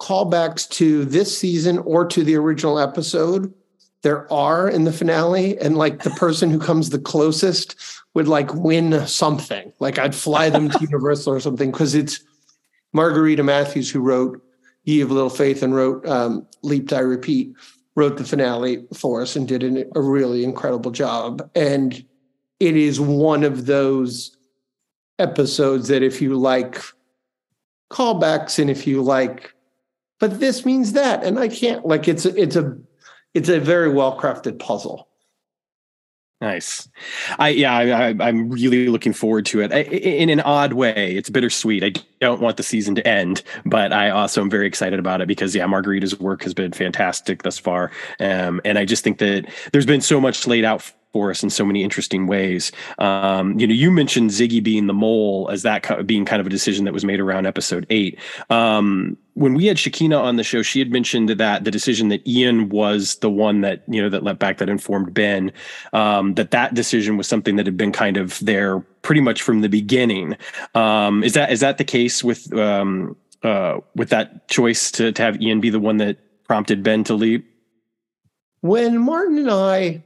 callbacks 0.00 0.68
to 0.68 1.04
this 1.04 1.36
season 1.36 1.78
or 1.78 2.06
to 2.06 2.22
the 2.22 2.36
original 2.36 2.78
episode 2.78 3.52
there 4.02 4.32
are 4.32 4.68
in 4.68 4.84
the 4.84 4.92
finale? 4.92 5.58
And 5.58 5.76
like 5.76 6.02
the 6.02 6.10
person 6.10 6.50
who 6.50 6.60
comes 6.60 6.90
the 6.90 7.00
closest 7.00 7.74
would 8.14 8.28
like 8.28 8.54
win 8.54 9.06
something. 9.06 9.72
Like 9.80 9.98
i'd 9.98 10.14
fly 10.14 10.50
them 10.50 10.70
to 10.70 10.78
universal 10.82 11.32
or 11.32 11.40
something 11.40 11.70
because 11.72 11.94
it's 11.94 12.20
margarita 12.92 13.42
matthews 13.42 13.90
who 13.90 14.00
wrote 14.00 14.42
ye 14.84 15.00
of 15.00 15.10
little 15.10 15.30
faith 15.30 15.62
and 15.62 15.74
wrote 15.74 16.06
um, 16.06 16.46
leap 16.62 16.86
die 16.86 17.00
repeat 17.00 17.54
wrote 17.98 18.16
the 18.16 18.24
finale 18.24 18.86
for 18.94 19.20
us 19.20 19.34
and 19.34 19.48
did 19.48 19.64
an, 19.64 19.84
a 19.96 20.00
really 20.00 20.44
incredible 20.44 20.92
job. 20.92 21.50
And 21.56 21.92
it 22.60 22.76
is 22.76 23.00
one 23.00 23.42
of 23.42 23.66
those 23.66 24.36
episodes 25.18 25.88
that 25.88 26.04
if 26.04 26.22
you 26.22 26.36
like 26.36 26.80
callbacks 27.90 28.58
and 28.58 28.70
if 28.70 28.86
you 28.86 29.02
like 29.02 29.54
but 30.20 30.40
this 30.40 30.66
means 30.66 30.92
that 30.92 31.24
and 31.24 31.38
i 31.38 31.48
can't 31.48 31.86
like 31.86 32.06
it's 32.08 32.24
it's 32.24 32.56
a 32.56 32.76
it's 33.34 33.48
a 33.48 33.60
very 33.60 33.88
well 33.88 34.18
crafted 34.18 34.58
puzzle. 34.58 35.06
Nice. 36.40 36.88
I 37.40 37.48
yeah, 37.48 37.76
I, 37.76 38.28
am 38.28 38.48
really 38.48 38.88
looking 38.88 39.12
forward 39.12 39.44
to 39.46 39.60
it. 39.60 39.72
I, 39.72 39.80
in 39.82 40.30
an 40.30 40.38
odd 40.40 40.72
way, 40.72 41.16
it's 41.16 41.28
bittersweet. 41.30 41.82
I 41.82 42.00
don't 42.20 42.40
want 42.40 42.56
the 42.56 42.62
season 42.62 42.94
to 42.94 43.06
end, 43.06 43.42
but 43.64 43.92
I 43.92 44.10
also 44.10 44.40
am 44.40 44.48
very 44.48 44.68
excited 44.68 45.00
about 45.00 45.20
it 45.20 45.26
because 45.26 45.52
yeah, 45.56 45.66
Margarita's 45.66 46.18
work 46.20 46.44
has 46.44 46.54
been 46.54 46.70
fantastic 46.70 47.42
thus 47.42 47.58
far, 47.58 47.90
um, 48.20 48.60
and 48.64 48.78
I 48.78 48.84
just 48.84 49.02
think 49.02 49.18
that 49.18 49.52
there's 49.72 49.86
been 49.86 50.00
so 50.00 50.20
much 50.20 50.46
laid 50.46 50.64
out 50.64 50.92
for 51.12 51.30
us 51.30 51.42
in 51.42 51.50
so 51.50 51.64
many 51.64 51.82
interesting 51.82 52.26
ways. 52.26 52.70
Um, 52.98 53.58
you 53.58 53.66
know, 53.66 53.74
you 53.74 53.90
mentioned 53.90 54.30
Ziggy 54.30 54.62
being 54.62 54.86
the 54.86 54.94
mole 54.94 55.48
as 55.50 55.62
that 55.62 56.06
being 56.06 56.24
kind 56.24 56.40
of 56.40 56.46
a 56.46 56.50
decision 56.50 56.84
that 56.84 56.92
was 56.92 57.04
made 57.04 57.20
around 57.20 57.46
episode 57.46 57.86
eight. 57.90 58.18
Um, 58.50 59.16
when 59.34 59.54
we 59.54 59.66
had 59.66 59.76
Shakina 59.76 60.20
on 60.20 60.36
the 60.36 60.42
show, 60.42 60.62
she 60.62 60.80
had 60.80 60.90
mentioned 60.90 61.30
that 61.30 61.64
the 61.64 61.70
decision 61.70 62.08
that 62.08 62.26
Ian 62.26 62.68
was 62.68 63.16
the 63.16 63.30
one 63.30 63.60
that 63.60 63.84
you 63.86 64.02
know 64.02 64.08
that 64.08 64.22
let 64.22 64.38
back 64.38 64.58
that 64.58 64.68
informed 64.68 65.14
Ben. 65.14 65.52
Um, 65.92 66.34
that 66.34 66.50
that 66.50 66.74
decision 66.74 67.16
was 67.16 67.28
something 67.28 67.56
that 67.56 67.66
had 67.66 67.76
been 67.76 67.92
kind 67.92 68.16
of 68.16 68.38
there 68.40 68.80
pretty 69.02 69.20
much 69.20 69.40
from 69.42 69.60
the 69.60 69.68
beginning. 69.68 70.36
Um, 70.74 71.22
is 71.22 71.34
that 71.34 71.52
is 71.52 71.60
that 71.60 71.78
the 71.78 71.84
case 71.84 72.24
with 72.24 72.52
um, 72.52 73.16
uh, 73.42 73.78
with 73.94 74.10
that 74.10 74.48
choice 74.48 74.90
to 74.92 75.12
to 75.12 75.22
have 75.22 75.40
Ian 75.40 75.60
be 75.60 75.70
the 75.70 75.80
one 75.80 75.98
that 75.98 76.18
prompted 76.44 76.82
Ben 76.82 77.04
to 77.04 77.14
leave? 77.14 77.44
When 78.60 78.98
Martin 78.98 79.38
and 79.38 79.50
I 79.50 80.02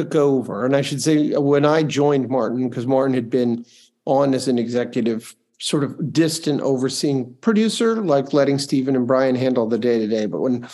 took 0.00 0.14
over, 0.14 0.64
and 0.64 0.74
I 0.74 0.82
should 0.82 1.02
say 1.02 1.36
when 1.36 1.64
I 1.64 1.82
joined 1.82 2.28
Martin, 2.28 2.68
because 2.68 2.86
Martin 2.86 3.14
had 3.14 3.30
been 3.30 3.64
on 4.04 4.34
as 4.34 4.48
an 4.48 4.58
executive, 4.58 5.34
sort 5.58 5.84
of 5.84 6.12
distant 6.12 6.60
overseeing 6.62 7.34
producer, 7.40 7.96
like 7.96 8.32
letting 8.32 8.58
Steven 8.58 8.96
and 8.96 9.06
Bryan 9.06 9.34
handle 9.34 9.66
the 9.66 9.78
day 9.78 9.98
to 9.98 10.06
day. 10.06 10.26
But 10.26 10.40
when 10.40 10.68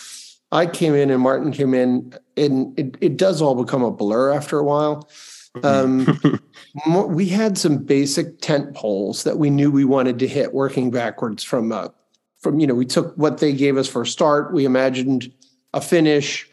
I 0.53 0.67
came 0.67 0.95
in 0.95 1.11
and 1.11 1.21
Martin 1.21 1.53
came 1.53 1.75
in, 1.75 2.15
and 2.37 2.79
it, 2.79 2.97
it 3.01 3.17
does 3.17 3.43
all 3.43 3.55
become 3.55 3.83
a 3.83 3.91
blur 3.91 4.33
after 4.33 4.59
a 4.59 4.65
while. 4.65 5.09
Um, 5.62 6.21
we 7.09 7.27
had 7.29 7.59
some 7.59 7.79
basic 7.79 8.41
tent 8.41 8.75
poles 8.75 9.25
that 9.25 9.39
we 9.39 9.51
knew 9.51 9.71
we 9.71 9.85
wanted 9.85 10.19
to 10.21 10.29
hit, 10.29 10.55
working 10.55 10.91
backwards 10.91 11.43
from 11.43 11.73
a 11.73 11.93
from 12.39 12.61
you 12.61 12.67
know 12.67 12.75
we 12.75 12.87
took 12.87 13.17
what 13.17 13.39
they 13.39 13.53
gave 13.53 13.77
us 13.77 13.89
for 13.89 14.03
a 14.03 14.07
start. 14.07 14.53
We 14.53 14.67
imagined 14.67 15.33
a 15.75 15.81
finish. 15.81 16.49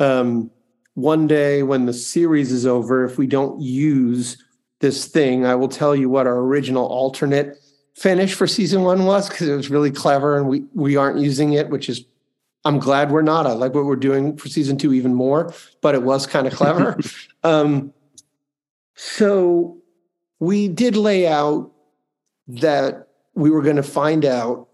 Um, 0.00 0.50
one 0.98 1.28
day 1.28 1.62
when 1.62 1.86
the 1.86 1.92
series 1.92 2.50
is 2.50 2.66
over, 2.66 3.04
if 3.04 3.18
we 3.18 3.28
don't 3.28 3.60
use 3.60 4.36
this 4.80 5.06
thing, 5.06 5.46
I 5.46 5.54
will 5.54 5.68
tell 5.68 5.94
you 5.94 6.08
what 6.08 6.26
our 6.26 6.38
original 6.38 6.86
alternate 6.86 7.56
finish 7.94 8.34
for 8.34 8.48
season 8.48 8.82
one 8.82 9.04
was 9.04 9.28
because 9.28 9.48
it 9.48 9.54
was 9.54 9.70
really 9.70 9.92
clever 9.92 10.36
and 10.36 10.48
we 10.48 10.64
we 10.74 10.96
aren't 10.96 11.20
using 11.20 11.52
it, 11.52 11.68
which 11.70 11.88
is 11.88 12.04
I'm 12.64 12.80
glad 12.80 13.12
we're 13.12 13.22
not. 13.22 13.46
I 13.46 13.52
like 13.52 13.74
what 13.74 13.84
we're 13.84 13.94
doing 13.94 14.36
for 14.36 14.48
season 14.48 14.76
two 14.76 14.92
even 14.92 15.14
more, 15.14 15.54
but 15.82 15.94
it 15.94 16.02
was 16.02 16.26
kind 16.26 16.48
of 16.48 16.52
clever. 16.52 16.98
um, 17.44 17.94
so 18.96 19.78
we 20.40 20.66
did 20.66 20.96
lay 20.96 21.28
out 21.28 21.70
that 22.48 23.06
we 23.34 23.50
were 23.50 23.62
going 23.62 23.76
to 23.76 23.84
find 23.84 24.24
out 24.24 24.67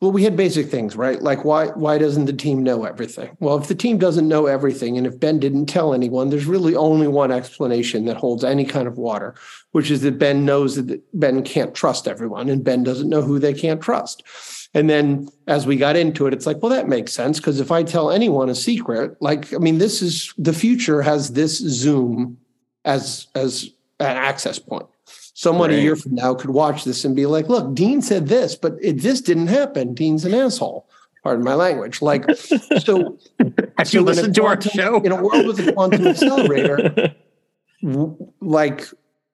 well, 0.00 0.12
we 0.12 0.22
had 0.22 0.36
basic 0.36 0.68
things, 0.68 0.94
right? 0.94 1.20
Like 1.20 1.44
why 1.44 1.66
why 1.68 1.98
doesn't 1.98 2.26
the 2.26 2.32
team 2.32 2.62
know 2.62 2.84
everything? 2.84 3.36
Well, 3.40 3.58
if 3.58 3.66
the 3.66 3.74
team 3.74 3.98
doesn't 3.98 4.28
know 4.28 4.46
everything 4.46 4.96
and 4.96 5.06
if 5.06 5.18
Ben 5.18 5.40
didn't 5.40 5.66
tell 5.66 5.92
anyone, 5.92 6.30
there's 6.30 6.46
really 6.46 6.76
only 6.76 7.08
one 7.08 7.32
explanation 7.32 8.04
that 8.04 8.16
holds 8.16 8.44
any 8.44 8.64
kind 8.64 8.86
of 8.86 8.96
water, 8.96 9.34
which 9.72 9.90
is 9.90 10.02
that 10.02 10.18
Ben 10.18 10.44
knows 10.44 10.76
that 10.76 11.02
Ben 11.18 11.42
can't 11.42 11.74
trust 11.74 12.06
everyone 12.06 12.48
and 12.48 12.62
Ben 12.62 12.84
doesn't 12.84 13.08
know 13.08 13.22
who 13.22 13.40
they 13.40 13.52
can't 13.52 13.80
trust. 13.80 14.22
And 14.72 14.88
then 14.88 15.28
as 15.48 15.66
we 15.66 15.76
got 15.76 15.96
into 15.96 16.26
it, 16.26 16.34
it's 16.34 16.46
like, 16.46 16.62
well, 16.62 16.70
that 16.70 16.88
makes 16.88 17.12
sense 17.12 17.40
because 17.40 17.58
if 17.58 17.72
I 17.72 17.82
tell 17.82 18.12
anyone 18.12 18.48
a 18.48 18.54
secret, 18.54 19.16
like 19.20 19.52
I 19.52 19.58
mean, 19.58 19.78
this 19.78 20.00
is 20.00 20.32
the 20.38 20.52
future 20.52 21.02
has 21.02 21.32
this 21.32 21.58
Zoom 21.58 22.38
as 22.84 23.26
as 23.34 23.70
an 23.98 24.16
access 24.16 24.60
point 24.60 24.86
someone 25.38 25.70
right. 25.70 25.78
a 25.78 25.82
year 25.82 25.94
from 25.94 26.16
now 26.16 26.34
could 26.34 26.50
watch 26.50 26.82
this 26.82 27.04
and 27.04 27.14
be 27.14 27.24
like, 27.24 27.48
look, 27.48 27.72
Dean 27.72 28.02
said 28.02 28.26
this, 28.26 28.56
but 28.56 28.74
it, 28.82 29.02
this 29.02 29.20
didn't 29.20 29.46
happen. 29.46 29.94
Dean's 29.94 30.24
an 30.24 30.34
asshole. 30.34 30.84
Pardon 31.22 31.44
my 31.44 31.54
language. 31.54 32.02
Like, 32.02 32.28
so, 32.80 33.16
have 33.78 33.86
so 33.86 33.98
you 33.98 34.04
listened 34.04 34.34
to 34.34 34.44
our 34.46 34.60
show? 34.60 35.00
In 35.00 35.12
a 35.12 35.22
world 35.22 35.46
with 35.46 35.60
a 35.60 35.72
quantum 35.72 36.06
accelerator, 36.08 37.14
like 38.40 38.84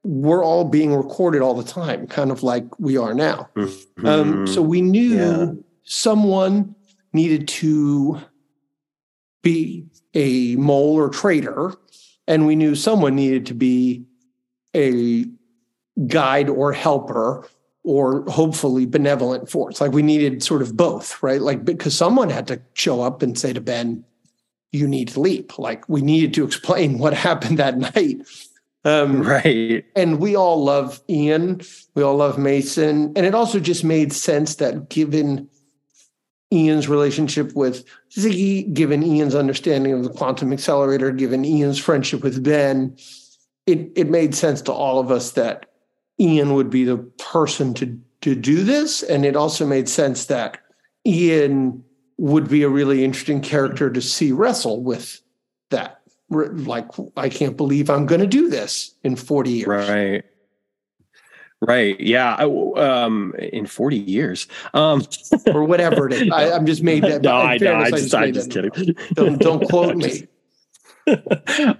we're 0.02 0.44
all 0.44 0.66
being 0.66 0.94
recorded 0.94 1.40
all 1.40 1.54
the 1.54 1.64
time, 1.64 2.06
kind 2.06 2.30
of 2.30 2.42
like 2.42 2.66
we 2.78 2.98
are 2.98 3.14
now. 3.14 3.48
Mm-hmm. 3.56 4.06
Um, 4.06 4.46
so 4.46 4.60
we 4.60 4.82
knew 4.82 5.14
yeah. 5.14 5.52
someone 5.84 6.74
needed 7.14 7.48
to 7.48 8.20
be 9.42 9.86
a 10.12 10.56
mole 10.56 10.96
or 10.96 11.08
traitor, 11.08 11.72
and 12.28 12.46
we 12.46 12.56
knew 12.56 12.74
someone 12.74 13.14
needed 13.14 13.46
to 13.46 13.54
be 13.54 14.04
a 14.76 15.24
guide 16.08 16.48
or 16.48 16.72
helper 16.72 17.48
or 17.84 18.24
hopefully 18.30 18.86
benevolent 18.86 19.48
force. 19.48 19.80
Like 19.80 19.92
we 19.92 20.02
needed 20.02 20.42
sort 20.42 20.62
of 20.62 20.76
both, 20.76 21.22
right? 21.22 21.40
Like 21.40 21.64
because 21.64 21.96
someone 21.96 22.30
had 22.30 22.46
to 22.48 22.60
show 22.72 23.02
up 23.02 23.22
and 23.22 23.38
say 23.38 23.52
to 23.52 23.60
Ben, 23.60 24.04
you 24.72 24.88
need 24.88 25.08
to 25.08 25.20
leap. 25.20 25.58
Like 25.58 25.88
we 25.88 26.02
needed 26.02 26.34
to 26.34 26.44
explain 26.44 26.98
what 26.98 27.14
happened 27.14 27.58
that 27.58 27.78
night. 27.78 28.26
Um, 28.86 29.22
right. 29.22 29.84
And 29.96 30.18
we 30.18 30.36
all 30.36 30.62
love 30.62 31.00
Ian. 31.08 31.62
We 31.94 32.02
all 32.02 32.16
love 32.16 32.38
Mason. 32.38 33.12
And 33.16 33.24
it 33.24 33.34
also 33.34 33.58
just 33.58 33.82
made 33.84 34.12
sense 34.12 34.56
that 34.56 34.90
given 34.90 35.48
Ian's 36.52 36.88
relationship 36.88 37.54
with 37.54 37.84
Ziggy, 38.10 38.72
given 38.72 39.02
Ian's 39.02 39.34
understanding 39.34 39.92
of 39.92 40.04
the 40.04 40.10
quantum 40.10 40.52
accelerator, 40.52 41.12
given 41.12 41.44
Ian's 41.44 41.78
friendship 41.78 42.22
with 42.22 42.44
Ben, 42.44 42.96
it, 43.66 43.90
it 43.96 44.10
made 44.10 44.34
sense 44.34 44.60
to 44.62 44.72
all 44.72 45.00
of 45.00 45.10
us 45.10 45.32
that 45.32 45.66
Ian 46.20 46.54
would 46.54 46.70
be 46.70 46.84
the 46.84 46.98
person 46.98 47.74
to 47.74 47.98
to 48.20 48.34
do 48.34 48.64
this, 48.64 49.02
and 49.02 49.26
it 49.26 49.36
also 49.36 49.66
made 49.66 49.88
sense 49.88 50.26
that 50.26 50.58
Ian 51.06 51.84
would 52.16 52.48
be 52.48 52.62
a 52.62 52.68
really 52.68 53.04
interesting 53.04 53.40
character 53.40 53.90
to 53.90 54.00
see 54.00 54.32
wrestle 54.32 54.82
with 54.82 55.20
that. 55.70 56.00
Like, 56.30 56.86
I 57.16 57.28
can't 57.28 57.56
believe 57.56 57.90
I'm 57.90 58.06
going 58.06 58.20
to 58.20 58.26
do 58.26 58.48
this 58.48 58.94
in 59.04 59.16
40 59.16 59.50
years. 59.50 59.66
Right. 59.68 60.24
Right. 61.60 61.98
Yeah. 62.00 62.34
Um, 62.36 63.34
in 63.38 63.66
40 63.66 63.96
years. 63.96 64.46
Um, 64.74 65.02
or 65.52 65.64
whatever 65.64 66.06
it 66.08 66.14
is. 66.14 66.30
I, 66.32 66.44
am 66.56 66.66
just 66.66 66.82
made 66.82 67.02
that. 67.04 67.22
no, 67.22 67.36
I 67.36 67.58
know. 67.58 67.74
I 67.74 67.90
just, 67.90 68.14
I'm 68.14 68.32
just 68.32 68.50
kidding. 68.50 68.96
Don't, 69.12 69.38
don't 69.38 69.68
quote 69.68 69.96
me. 69.96 70.26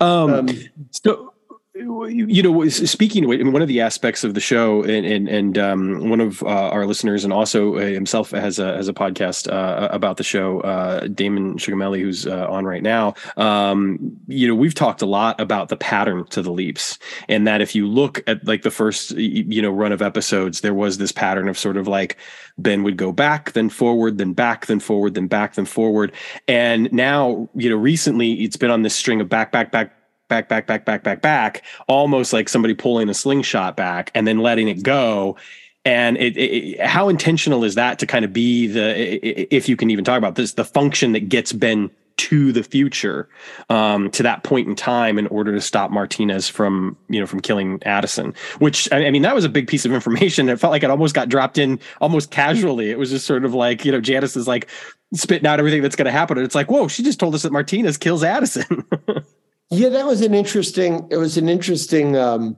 um, 0.01 0.33
um, 0.33 0.49
so 0.90 1.34
you 1.75 2.43
know 2.43 2.69
speaking 2.69 3.25
of 3.25 3.53
one 3.53 3.61
of 3.61 3.67
the 3.67 3.81
aspects 3.81 4.23
of 4.23 4.35
the 4.35 4.41
show 4.41 4.85
and 4.85 5.05
and, 5.05 5.29
and 5.29 5.59
um, 5.59 6.09
one 6.09 6.21
of 6.21 6.41
uh, 6.45 6.47
our 6.47 6.87
listeners 6.87 7.25
and 7.25 7.33
also 7.33 7.77
uh, 7.77 7.81
himself 7.81 8.31
has 8.31 8.61
a 8.61 8.77
has 8.77 8.87
a 8.87 8.93
podcast 8.93 9.53
uh, 9.53 9.89
about 9.91 10.17
the 10.17 10.23
show 10.23 10.61
uh, 10.61 11.09
damon 11.09 11.57
Sugameli, 11.57 12.01
who's 12.01 12.29
uh, 12.29 12.47
on 12.49 12.65
right 12.65 12.83
now. 12.83 13.15
Um, 13.37 14.17
you 14.29 14.47
know 14.47 14.55
we've 14.55 14.75
talked 14.75 15.03
a 15.03 15.07
lot 15.07 15.41
about 15.41 15.69
the 15.69 15.77
pattern 15.77 16.25
to 16.29 16.43
the 16.43 16.53
leaps 16.53 16.99
and 17.29 17.47
that 17.49 17.61
if 17.61 17.75
you 17.75 17.89
look 17.89 18.23
at 18.29 18.47
like 18.47 18.63
the 18.63 18.71
first 18.71 19.11
you 19.13 19.61
know 19.61 19.71
run 19.71 19.91
of 19.91 20.01
episodes 20.01 20.61
there 20.61 20.75
was 20.75 20.99
this 20.99 21.11
pattern 21.11 21.49
of 21.49 21.59
sort 21.59 21.77
of 21.77 21.89
like 21.89 22.17
ben 22.57 22.85
would 22.85 22.97
go 22.97 23.11
back 23.11 23.51
then 23.53 23.69
forward 23.69 24.19
then 24.19 24.33
back 24.33 24.67
then 24.67 24.79
forward 24.79 25.15
then 25.15 25.27
back 25.27 25.55
then 25.55 25.65
forward. 25.67 26.13
And 26.47 26.93
now 26.93 27.49
you 27.57 27.69
know 27.69 27.77
recently 27.77 28.45
it's 28.45 28.57
been 28.57 28.71
on 28.71 28.83
this 28.83 28.95
string 28.95 29.21
of 29.21 29.29
back 29.29 29.51
back 29.51 29.73
back 29.73 30.04
back, 30.29 30.49
back, 30.49 30.67
back, 30.67 30.85
back, 30.85 31.03
back, 31.03 31.21
back, 31.21 31.63
almost 31.87 32.33
like 32.33 32.49
somebody 32.49 32.75
pulling 32.75 33.09
a 33.09 33.15
slingshot 33.15 33.77
back 33.77 34.11
and 34.15 34.27
then 34.27 34.39
letting 34.39 34.69
it 34.69 34.83
go. 34.83 35.37
And 35.85 36.17
it, 36.17 36.37
it, 36.37 36.81
how 36.81 37.09
intentional 37.09 37.63
is 37.65 37.75
that 37.75 37.99
to 37.99 38.07
kind 38.07 38.25
of 38.25 38.33
be 38.33 38.67
the, 38.67 39.55
if 39.55 39.69
you 39.69 39.77
can 39.77 39.91
even 39.91 40.05
talk 40.05 40.17
about 40.17 40.35
this, 40.35 40.55
the 40.55 40.65
function 40.65 41.13
that 41.13 41.29
gets 41.29 41.53
Ben 41.53 41.91
to 42.17 42.53
the 42.53 42.63
future, 42.63 43.29
um, 43.69 44.11
to 44.13 44.23
that 44.23 44.45
point 44.45 44.69
in 44.69 44.75
time, 44.75 45.19
in 45.19 45.27
order 45.27 45.53
to 45.53 45.61
stop 45.61 45.91
Martinez 45.91 46.49
from, 46.49 46.97
you 47.09 47.21
know, 47.21 47.27
from 47.27 47.41
killing 47.41 47.83
Addison. 47.85 48.35
Which 48.61 48.91
I 48.93 49.11
mean, 49.11 49.23
that 49.23 49.35
was 49.35 49.45
a 49.45 49.49
big 49.49 49.67
piece 49.67 49.85
of 49.85 49.93
information. 49.93 50.49
It 50.49 50.61
felt 50.61 50.71
like 50.71 50.83
it 50.83 50.91
almost 50.91 51.15
got 51.15 51.29
dropped 51.29 51.59
in 51.59 51.81
almost 52.01 52.31
casually. 52.31 52.91
It 52.91 52.99
was 52.99 53.11
just 53.11 53.27
sort 53.27 53.45
of 53.45 53.53
like, 53.53 53.85
you 53.85 53.93
know, 53.93 54.01
Janice 54.01 54.37
is 54.37 54.47
like 54.47 54.69
spitting 55.13 55.47
out 55.47 55.59
everything 55.59 55.83
that's 55.83 55.97
going 55.97 56.07
to 56.07 56.13
happen, 56.13 56.39
and 56.39 56.45
it's 56.45 56.55
like, 56.55 56.71
whoa, 56.71 56.89
she 56.89 57.03
just 57.03 57.19
told 57.21 57.35
us 57.35 57.43
that 57.43 57.53
Martinez 57.53 57.99
kills 57.99 58.23
Addison. 58.23 58.85
Yeah, 59.70 59.88
that 59.90 60.07
was 60.07 60.20
an 60.20 60.35
interesting. 60.35 61.07
It 61.11 61.16
was 61.16 61.37
an 61.37 61.48
interesting 61.48 62.16
um, 62.16 62.57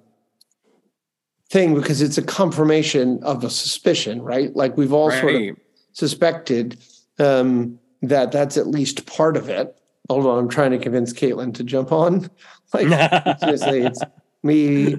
thing 1.50 1.74
because 1.74 2.02
it's 2.02 2.18
a 2.18 2.22
confirmation 2.22 3.22
of 3.22 3.44
a 3.44 3.50
suspicion, 3.50 4.22
right? 4.22 4.54
Like 4.54 4.76
we've 4.76 4.92
all 4.92 5.08
right. 5.08 5.20
sort 5.20 5.34
of 5.34 5.56
suspected 5.92 6.78
um, 7.18 7.78
that 8.02 8.32
that's 8.32 8.56
at 8.56 8.66
least 8.66 9.06
part 9.06 9.36
of 9.36 9.48
it. 9.48 9.80
Hold 10.08 10.26
on, 10.26 10.38
I'm 10.38 10.48
trying 10.48 10.70
to 10.72 10.78
convince 10.78 11.12
Caitlin 11.12 11.54
to 11.54 11.64
jump 11.64 11.92
on. 11.92 12.30
Like 12.74 13.38
seriously, 13.38 13.82
it's 13.82 14.02
me 14.42 14.96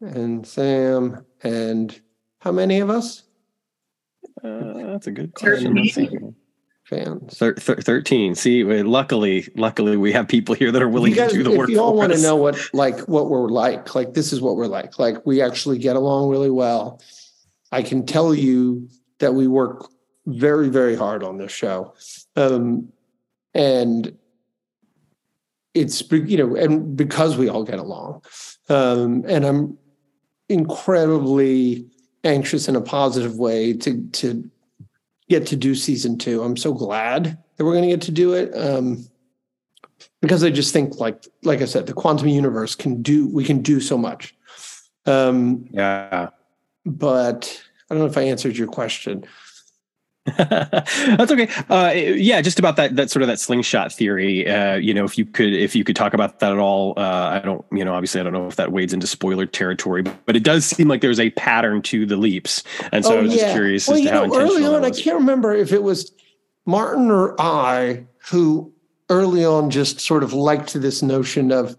and 0.00 0.46
Sam 0.46 1.22
and 1.42 2.00
how 2.38 2.50
many 2.50 2.80
of 2.80 2.88
us? 2.88 3.24
Uh, 4.42 4.72
that's 4.86 5.06
a 5.06 5.10
good 5.10 5.34
question 5.34 6.34
fans. 6.90 7.38
Thir- 7.38 7.54
thir- 7.54 7.80
Thirteen. 7.80 8.34
See, 8.34 8.64
luckily, 8.64 9.48
luckily, 9.54 9.96
we 9.96 10.12
have 10.12 10.28
people 10.28 10.54
here 10.54 10.70
that 10.72 10.82
are 10.82 10.88
willing 10.88 11.14
guys, 11.14 11.30
to 11.30 11.38
do 11.38 11.44
the 11.44 11.52
if 11.52 11.58
work. 11.58 11.68
If 11.68 11.74
you 11.74 11.80
all 11.80 11.96
want 11.96 12.12
to 12.12 12.20
know 12.20 12.36
what 12.36 12.58
like 12.74 12.98
what 13.08 13.30
we're 13.30 13.48
like, 13.48 13.94
like 13.94 14.12
this 14.14 14.32
is 14.32 14.40
what 14.40 14.56
we're 14.56 14.66
like. 14.66 14.98
Like 14.98 15.24
we 15.24 15.40
actually 15.40 15.78
get 15.78 15.96
along 15.96 16.28
really 16.28 16.50
well. 16.50 17.00
I 17.72 17.82
can 17.82 18.04
tell 18.04 18.34
you 18.34 18.88
that 19.20 19.32
we 19.32 19.46
work 19.46 19.88
very, 20.26 20.68
very 20.68 20.96
hard 20.96 21.22
on 21.22 21.38
this 21.38 21.52
show, 21.52 21.94
um, 22.36 22.92
and 23.54 24.16
it's 25.72 26.02
you 26.10 26.36
know, 26.36 26.56
and 26.56 26.96
because 26.96 27.38
we 27.38 27.48
all 27.48 27.64
get 27.64 27.78
along, 27.78 28.22
um, 28.68 29.24
and 29.28 29.46
I'm 29.46 29.78
incredibly 30.48 31.86
anxious 32.24 32.68
in 32.68 32.76
a 32.76 32.80
positive 32.80 33.36
way 33.36 33.72
to 33.74 34.04
to 34.08 34.50
get 35.30 35.46
to 35.46 35.56
do 35.56 35.74
season 35.74 36.18
two. 36.18 36.42
I'm 36.42 36.56
so 36.56 36.74
glad 36.74 37.38
that 37.56 37.64
we're 37.64 37.72
going 37.72 37.88
to 37.88 37.96
get 37.96 38.02
to 38.02 38.10
do 38.10 38.34
it. 38.34 38.52
Um, 38.54 39.08
because 40.20 40.44
I 40.44 40.50
just 40.50 40.72
think 40.72 40.98
like 40.98 41.26
like 41.44 41.62
I 41.62 41.64
said, 41.64 41.86
the 41.86 41.94
quantum 41.94 42.28
universe 42.28 42.74
can 42.74 43.00
do 43.00 43.28
we 43.28 43.44
can 43.44 43.62
do 43.62 43.80
so 43.80 43.96
much. 43.96 44.34
Um, 45.06 45.66
yeah. 45.70 46.28
But 46.84 47.62
I 47.88 47.94
don't 47.94 48.00
know 48.00 48.10
if 48.10 48.18
I 48.18 48.22
answered 48.22 48.56
your 48.56 48.68
question. 48.68 49.24
That's 51.16 51.32
okay. 51.32 51.48
Uh, 51.68 51.92
yeah, 51.94 52.40
just 52.40 52.58
about 52.58 52.76
that 52.76 52.96
that 52.96 53.10
sort 53.10 53.22
of 53.22 53.28
that 53.28 53.38
slingshot 53.38 53.92
theory. 53.92 54.48
Uh, 54.48 54.76
you 54.76 54.94
know, 54.94 55.04
if 55.04 55.18
you 55.18 55.24
could 55.24 55.52
if 55.52 55.74
you 55.74 55.84
could 55.84 55.96
talk 55.96 56.14
about 56.14 56.40
that 56.40 56.52
at 56.52 56.58
all. 56.58 56.94
Uh, 56.96 57.40
I 57.40 57.40
don't, 57.40 57.64
you 57.72 57.84
know, 57.84 57.94
obviously 57.94 58.20
I 58.20 58.24
don't 58.24 58.32
know 58.32 58.46
if 58.46 58.56
that 58.56 58.72
wades 58.72 58.92
into 58.92 59.06
spoiler 59.06 59.46
territory, 59.46 60.02
but, 60.02 60.26
but 60.26 60.36
it 60.36 60.42
does 60.42 60.64
seem 60.64 60.88
like 60.88 61.00
there's 61.00 61.20
a 61.20 61.30
pattern 61.30 61.82
to 61.82 62.06
the 62.06 62.16
leaps, 62.16 62.62
and 62.92 63.04
so 63.04 63.14
oh, 63.14 63.18
I 63.18 63.22
was 63.22 63.34
yeah. 63.34 63.42
just 63.42 63.54
curious 63.54 63.88
well, 63.88 63.98
as 63.98 64.04
to 64.04 64.10
how 64.10 64.26
know, 64.26 64.40
early 64.40 64.64
on. 64.64 64.84
I 64.84 64.90
can't 64.90 65.18
remember 65.18 65.54
if 65.54 65.72
it 65.72 65.82
was 65.82 66.12
Martin 66.66 67.10
or 67.10 67.40
I 67.40 68.06
who 68.30 68.72
early 69.08 69.44
on 69.44 69.70
just 69.70 70.00
sort 70.00 70.22
of 70.22 70.32
liked 70.32 70.74
this 70.74 71.02
notion 71.02 71.52
of 71.52 71.76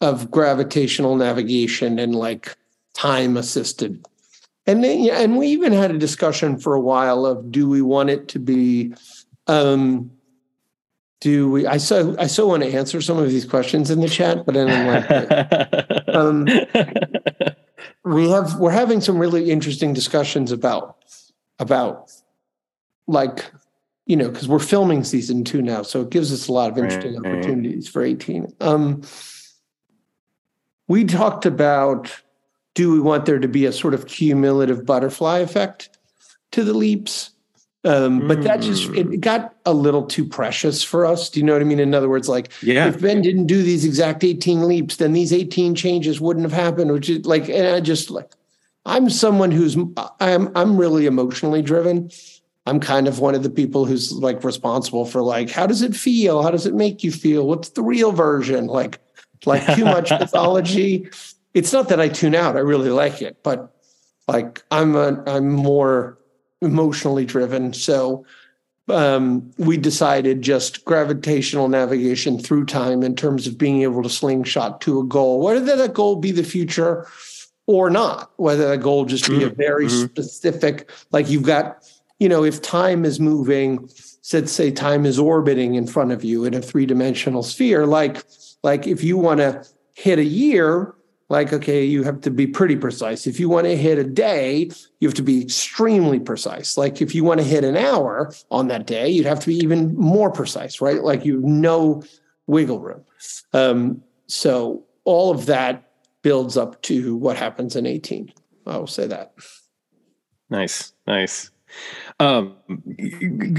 of 0.00 0.30
gravitational 0.30 1.16
navigation 1.16 1.98
and 1.98 2.14
like 2.14 2.56
time 2.94 3.36
assisted 3.36 4.04
and 4.66 4.82
then 4.84 5.00
yeah, 5.00 5.20
and 5.20 5.36
we 5.36 5.48
even 5.48 5.72
had 5.72 5.90
a 5.90 5.98
discussion 5.98 6.58
for 6.58 6.74
a 6.74 6.80
while 6.80 7.26
of 7.26 7.50
do 7.50 7.68
we 7.68 7.82
want 7.82 8.10
it 8.10 8.28
to 8.28 8.38
be 8.38 8.94
um 9.46 10.10
do 11.20 11.50
we 11.50 11.66
i 11.66 11.76
so 11.76 12.14
i 12.18 12.26
so 12.26 12.46
want 12.46 12.62
to 12.62 12.72
answer 12.72 13.00
some 13.00 13.18
of 13.18 13.28
these 13.28 13.44
questions 13.44 13.90
in 13.90 14.00
the 14.00 14.08
chat 14.08 14.44
but 14.46 14.56
i 14.56 14.60
don't 14.60 14.84
like 14.86 16.08
um 16.14 16.46
we 18.04 18.28
have 18.28 18.58
we're 18.58 18.70
having 18.70 19.00
some 19.00 19.18
really 19.18 19.50
interesting 19.50 19.92
discussions 19.92 20.50
about 20.52 20.96
about 21.58 22.10
like 23.06 23.50
you 24.06 24.16
know 24.16 24.28
because 24.30 24.48
we're 24.48 24.58
filming 24.58 25.04
season 25.04 25.44
two 25.44 25.62
now 25.62 25.82
so 25.82 26.00
it 26.00 26.10
gives 26.10 26.32
us 26.32 26.48
a 26.48 26.52
lot 26.52 26.70
of 26.70 26.78
interesting 26.78 27.14
Right. 27.20 27.26
opportunities 27.34 27.88
for 27.88 28.02
18 28.02 28.52
um 28.60 29.02
we 30.88 31.04
talked 31.04 31.46
about 31.46 32.20
do 32.74 32.92
we 32.92 33.00
want 33.00 33.26
there 33.26 33.38
to 33.38 33.48
be 33.48 33.66
a 33.66 33.72
sort 33.72 33.94
of 33.94 34.06
cumulative 34.06 34.86
butterfly 34.86 35.38
effect 35.38 35.98
to 36.50 36.64
the 36.64 36.74
leaps 36.74 37.30
um, 37.84 38.28
but 38.28 38.42
that 38.44 38.60
just 38.60 38.90
it 38.90 39.20
got 39.20 39.56
a 39.66 39.72
little 39.72 40.06
too 40.06 40.24
precious 40.24 40.84
for 40.84 41.04
us 41.04 41.28
do 41.28 41.40
you 41.40 41.46
know 41.46 41.52
what 41.52 41.62
i 41.62 41.64
mean 41.64 41.80
in 41.80 41.94
other 41.94 42.08
words 42.08 42.28
like 42.28 42.52
yeah. 42.62 42.88
if 42.88 43.00
Ben 43.00 43.20
didn't 43.22 43.46
do 43.46 43.62
these 43.62 43.84
exact 43.84 44.24
18 44.24 44.66
leaps, 44.66 44.96
then 44.96 45.12
these 45.12 45.32
18 45.32 45.74
changes 45.74 46.20
wouldn't 46.20 46.44
have 46.44 46.52
happened, 46.52 46.92
which 46.92 47.10
is 47.10 47.26
like, 47.26 47.48
and 47.48 47.66
I 47.66 47.80
just 47.80 48.10
like, 48.10 48.32
I'm 48.86 49.10
someone 49.10 49.50
who's, 49.50 49.76
I'm, 50.20 50.50
I'm 50.56 50.76
really 50.76 51.06
emotionally 51.06 51.62
driven. 51.62 52.10
I'm 52.66 52.80
kind 52.80 53.08
of 53.08 53.18
one 53.18 53.34
of 53.34 53.42
the 53.42 53.50
people 53.50 53.84
who's 53.84 54.12
like 54.12 54.42
responsible 54.44 55.04
for 55.04 55.22
like, 55.22 55.50
how 55.50 55.66
does 55.66 55.82
it 55.82 55.94
feel? 55.94 56.42
How 56.42 56.50
does 56.50 56.66
it 56.66 56.74
make 56.74 57.02
you 57.02 57.12
feel? 57.12 57.46
What's 57.46 57.70
the 57.70 57.82
real 57.82 58.12
version? 58.12 58.66
Like, 58.66 59.00
like 59.44 59.64
too 59.74 59.84
much 59.84 60.10
mythology. 60.20 61.08
It's 61.54 61.72
not 61.72 61.88
that 61.88 62.00
I 62.00 62.08
tune 62.08 62.34
out. 62.34 62.56
I 62.56 62.60
really 62.60 62.90
like 62.90 63.20
it, 63.22 63.42
but 63.42 63.74
like 64.28 64.62
I'm 64.70 64.94
a, 64.96 65.22
I'm 65.26 65.50
more 65.52 66.18
emotionally 66.60 67.24
driven. 67.24 67.72
So, 67.72 68.24
um, 68.88 69.52
we 69.58 69.76
decided 69.76 70.42
just 70.42 70.84
gravitational 70.84 71.68
navigation 71.68 72.38
through 72.38 72.66
time 72.66 73.02
in 73.02 73.14
terms 73.14 73.46
of 73.46 73.56
being 73.56 73.82
able 73.82 74.02
to 74.02 74.08
slingshot 74.08 74.80
to 74.82 75.00
a 75.00 75.04
goal, 75.04 75.40
whether 75.40 75.76
that 75.76 75.94
goal 75.94 76.16
be 76.16 76.32
the 76.32 76.42
future 76.42 77.06
or 77.66 77.90
not, 77.90 78.32
whether 78.36 78.68
that 78.68 78.78
goal 78.82 79.04
just 79.04 79.28
be 79.28 79.44
a 79.44 79.48
very 79.48 79.86
Mhm. 79.86 80.08
specific, 80.10 80.90
like 81.12 81.30
you've 81.30 81.44
got, 81.44 81.88
you 82.18 82.28
know, 82.28 82.42
if 82.42 82.60
time 82.60 83.04
is 83.04 83.20
moving, 83.20 83.88
said 84.20 84.48
say 84.48 84.70
time 84.72 85.06
is 85.06 85.18
orbiting 85.18 85.74
in 85.76 85.86
front 85.86 86.10
of 86.10 86.24
you 86.24 86.44
in 86.44 86.52
a 86.54 86.60
three-dimensional 86.60 87.42
sphere, 87.44 87.86
like 87.86 88.24
like 88.64 88.86
if 88.86 89.02
you 89.04 89.16
want 89.16 89.38
to 89.38 89.64
hit 89.94 90.18
a 90.18 90.24
year, 90.24 90.94
like 91.32 91.50
okay, 91.50 91.82
you 91.82 92.02
have 92.02 92.20
to 92.20 92.30
be 92.30 92.46
pretty 92.46 92.76
precise. 92.76 93.26
If 93.26 93.40
you 93.40 93.48
want 93.48 93.66
to 93.66 93.74
hit 93.74 93.98
a 93.98 94.04
day, 94.04 94.70
you 95.00 95.08
have 95.08 95.14
to 95.14 95.22
be 95.22 95.40
extremely 95.40 96.20
precise. 96.20 96.76
Like 96.76 97.00
if 97.00 97.14
you 97.14 97.24
want 97.24 97.40
to 97.40 97.44
hit 97.44 97.64
an 97.64 97.74
hour 97.74 98.34
on 98.50 98.68
that 98.68 98.86
day, 98.86 99.08
you'd 99.08 99.24
have 99.24 99.40
to 99.40 99.46
be 99.46 99.56
even 99.56 99.96
more 99.96 100.30
precise, 100.30 100.82
right? 100.82 101.02
Like 101.02 101.24
you 101.24 101.36
have 101.36 101.44
no 101.44 102.02
wiggle 102.46 102.80
room. 102.80 103.02
Um, 103.54 104.02
so 104.26 104.84
all 105.04 105.30
of 105.30 105.46
that 105.46 105.90
builds 106.20 106.58
up 106.58 106.82
to 106.82 107.16
what 107.16 107.38
happens 107.38 107.76
in 107.76 107.86
18. 107.86 108.30
I 108.66 108.76
will 108.76 108.86
say 108.86 109.06
that. 109.06 109.32
Nice, 110.50 110.92
nice. 111.06 111.50
Um, 112.22 112.54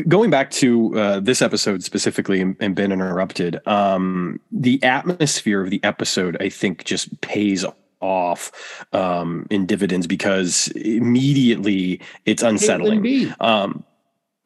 going 0.08 0.30
back 0.30 0.50
to 0.52 0.98
uh, 0.98 1.20
this 1.20 1.42
episode 1.42 1.84
specifically 1.84 2.40
and, 2.40 2.56
and 2.62 2.74
Ben 2.74 2.94
Interrupted, 2.94 3.60
um, 3.68 4.40
the 4.54 4.82
atmosphere 4.84 5.62
of 5.62 5.70
the 5.70 5.84
episode, 5.84 6.38
I 6.40 6.48
think, 6.48 6.86
just 6.86 7.20
pays 7.20 7.66
off 8.00 8.86
um, 8.94 9.48
in 9.50 9.66
dividends 9.66 10.08
because 10.08 10.70
immediately 10.76 12.00
it's 12.26 12.42
unsettling. 12.42 13.34
Um, 13.42 13.84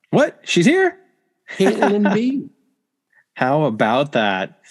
what? 0.10 0.40
She's 0.44 0.66
here? 0.66 0.98
Caitlin 1.52 2.12
B. 2.12 2.50
How 3.36 3.66
about 3.66 4.14
that? 4.14 4.62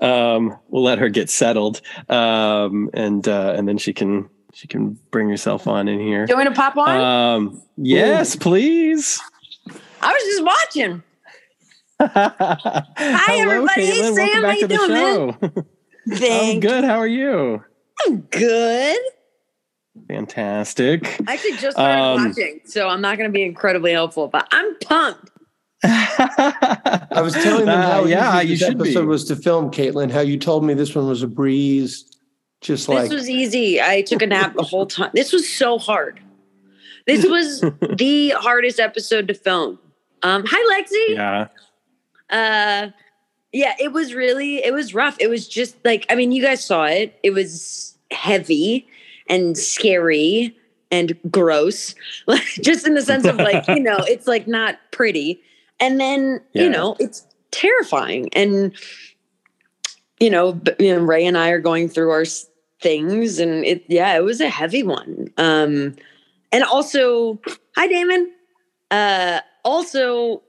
Um, 0.00 0.56
we'll 0.68 0.84
let 0.84 1.00
her 1.00 1.08
get 1.08 1.30
settled, 1.30 1.80
um, 2.08 2.90
and 2.94 3.26
uh, 3.26 3.54
and 3.56 3.66
then 3.66 3.76
she 3.76 3.92
can 3.92 4.30
she 4.58 4.66
can 4.66 4.98
bring 5.12 5.28
herself 5.28 5.68
on 5.68 5.86
in 5.86 6.00
here. 6.00 6.26
Do 6.26 6.32
you 6.32 6.36
want 6.36 6.48
me 6.48 6.54
to 6.56 6.60
pop 6.60 6.76
on? 6.76 7.00
Um, 7.00 7.62
yes, 7.76 8.34
please. 8.34 9.20
I 10.02 10.12
was 10.12 10.22
just 10.24 10.44
watching. 10.44 11.02
Hi, 12.00 13.38
everybody. 13.40 13.86
Hey, 13.86 14.02
Sam, 14.02 14.14
Welcome 14.16 14.34
how 14.34 14.42
back 14.42 14.54
you 14.56 14.60
to 14.62 14.66
the 14.66 14.74
doing, 14.74 14.90
man? 14.90 15.36
show. 16.18 16.24
I'm 16.54 16.58
good. 16.58 16.82
How 16.82 16.98
are 16.98 17.06
you? 17.06 17.62
I'm 18.04 18.20
good. 18.22 18.98
Fantastic. 20.08 21.06
I 21.28 21.34
actually 21.34 21.52
just 21.58 21.76
started 21.76 22.02
Um, 22.02 22.26
watching, 22.28 22.60
so 22.64 22.88
I'm 22.88 23.00
not 23.00 23.16
going 23.16 23.30
to 23.30 23.32
be 23.32 23.44
incredibly 23.44 23.92
helpful, 23.92 24.26
but 24.26 24.48
I'm 24.50 24.76
pumped. 24.80 25.30
I 25.84 27.20
was 27.22 27.32
telling 27.34 27.66
them 27.66 27.80
how 27.82 28.02
Uh, 28.02 28.06
yeah, 28.06 28.38
easy 28.40 28.48
you 28.48 28.56
this 28.56 28.66
should 28.66 28.82
be. 28.82 28.96
was 29.06 29.24
to 29.26 29.36
film, 29.36 29.70
Caitlin, 29.70 30.10
how 30.10 30.18
you 30.20 30.36
told 30.36 30.64
me 30.64 30.74
this 30.74 30.96
one 30.96 31.06
was 31.06 31.22
a 31.22 31.28
breeze. 31.28 32.06
Just 32.60 32.88
like 32.88 33.02
this 33.04 33.12
was 33.12 33.30
easy. 33.30 33.80
I 33.80 34.02
took 34.02 34.20
a 34.22 34.26
nap 34.26 34.54
the 34.54 34.62
whole 34.64 34.86
time. 34.86 35.10
This 35.14 35.32
was 35.32 35.48
so 35.48 35.78
hard. 35.78 36.20
This 37.06 37.24
was 37.28 37.60
the 37.96 38.30
hardest 38.30 38.80
episode 38.80 39.28
to 39.28 39.34
film. 39.34 39.78
Um, 40.22 40.44
hi, 40.46 40.82
Lexi. 40.82 41.14
Yeah. 41.14 41.46
uh 42.30 42.90
yeah 43.52 43.74
it 43.80 43.92
was 43.92 44.12
really 44.12 44.56
it 44.62 44.74
was 44.74 44.92
rough 44.92 45.16
it 45.20 45.28
was 45.28 45.48
just 45.48 45.74
like 45.84 46.04
i 46.10 46.14
mean 46.14 46.30
you 46.32 46.42
guys 46.42 46.62
saw 46.62 46.84
it 46.84 47.18
it 47.22 47.30
was 47.30 47.96
heavy 48.10 48.86
and 49.28 49.56
scary 49.56 50.54
and 50.90 51.16
gross 51.30 51.94
like 52.26 52.44
just 52.60 52.86
in 52.86 52.92
the 52.92 53.00
sense 53.00 53.24
of 53.24 53.36
like 53.36 53.66
you 53.68 53.80
know 53.80 53.96
it's 54.00 54.26
like 54.26 54.46
not 54.46 54.76
pretty 54.90 55.40
and 55.80 55.98
then 55.98 56.42
Yeah. 56.52 56.64
you 56.64 56.68
know 56.68 56.94
it's 57.00 57.26
terrifying 57.50 58.28
and 58.34 58.74
you 60.20 60.28
know, 60.28 60.60
you 60.78 60.94
know 60.94 61.00
ray 61.02 61.24
and 61.24 61.38
i 61.38 61.48
are 61.48 61.60
going 61.60 61.88
through 61.88 62.10
our 62.10 62.22
s- 62.22 62.47
things 62.80 63.38
and 63.38 63.64
it 63.64 63.84
yeah 63.88 64.16
it 64.16 64.22
was 64.22 64.40
a 64.40 64.48
heavy 64.48 64.82
one 64.82 65.28
um 65.36 65.94
and 66.52 66.62
also 66.64 67.38
hi 67.76 67.86
damon 67.88 68.30
uh 68.90 69.40
also 69.64 70.42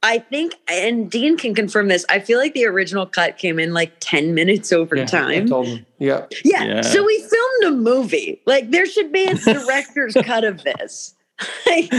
I 0.00 0.20
think, 0.20 0.54
and 0.70 1.10
Dean 1.10 1.36
can 1.36 1.56
confirm 1.56 1.88
this. 1.88 2.06
I 2.08 2.20
feel 2.20 2.38
like 2.38 2.54
the 2.54 2.66
original 2.66 3.04
cut 3.04 3.36
came 3.36 3.58
in 3.58 3.74
like 3.74 3.94
ten 3.98 4.32
minutes 4.32 4.72
over 4.72 4.94
Yeah, 4.94 5.02
I 5.02 5.06
time. 5.06 5.48
told 5.48 5.66
them. 5.66 5.86
Yeah. 5.98 6.24
Yeah. 6.44 6.62
Yeah. 6.64 6.80
So 6.82 7.04
we 7.04 7.18
filmed 7.20 7.64
a 7.64 7.70
movie. 7.76 8.40
Like 8.46 8.70
there 8.70 8.86
should 8.86 9.10
be 9.10 9.24
a 9.24 9.34
director's 9.34 10.14
cut 10.14 10.44
of 10.44 10.62
this. 10.62 11.16
Like, 11.66 11.92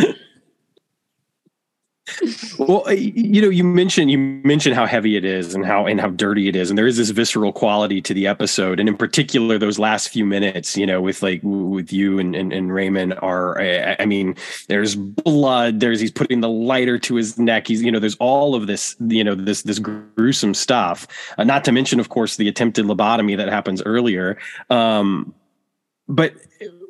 Well, 2.57 2.91
you 2.91 3.41
know, 3.41 3.49
you 3.49 3.63
mentioned 3.63 4.11
you 4.11 4.17
mentioned 4.17 4.75
how 4.75 4.85
heavy 4.85 5.15
it 5.15 5.25
is 5.25 5.55
and 5.55 5.65
how 5.65 5.85
and 5.85 5.99
how 5.99 6.09
dirty 6.09 6.47
it 6.47 6.55
is, 6.55 6.69
and 6.69 6.77
there 6.77 6.87
is 6.87 6.97
this 6.97 7.09
visceral 7.09 7.53
quality 7.53 8.01
to 8.01 8.13
the 8.13 8.27
episode, 8.27 8.79
and 8.79 8.89
in 8.89 8.97
particular, 8.97 9.57
those 9.57 9.79
last 9.79 10.09
few 10.09 10.25
minutes, 10.25 10.75
you 10.77 10.85
know, 10.85 11.01
with 11.01 11.23
like 11.23 11.41
with 11.43 11.93
you 11.93 12.19
and 12.19 12.35
and, 12.35 12.51
and 12.51 12.73
Raymond 12.73 13.13
are, 13.21 13.59
I, 13.59 13.95
I 13.99 14.05
mean, 14.05 14.35
there's 14.67 14.95
blood, 14.95 15.79
there's 15.79 15.99
he's 15.99 16.11
putting 16.11 16.41
the 16.41 16.49
lighter 16.49 16.99
to 16.99 17.15
his 17.15 17.37
neck, 17.37 17.67
he's 17.67 17.81
you 17.81 17.91
know, 17.91 17.99
there's 17.99 18.17
all 18.17 18.55
of 18.55 18.67
this, 18.67 18.95
you 18.99 19.23
know, 19.23 19.35
this 19.35 19.63
this 19.63 19.79
gruesome 19.79 20.53
stuff. 20.53 21.07
Uh, 21.37 21.43
not 21.43 21.63
to 21.65 21.71
mention, 21.71 21.99
of 21.99 22.09
course, 22.09 22.35
the 22.35 22.47
attempted 22.47 22.85
lobotomy 22.85 23.37
that 23.37 23.49
happens 23.49 23.81
earlier. 23.83 24.37
Um, 24.69 25.33
but 26.07 26.33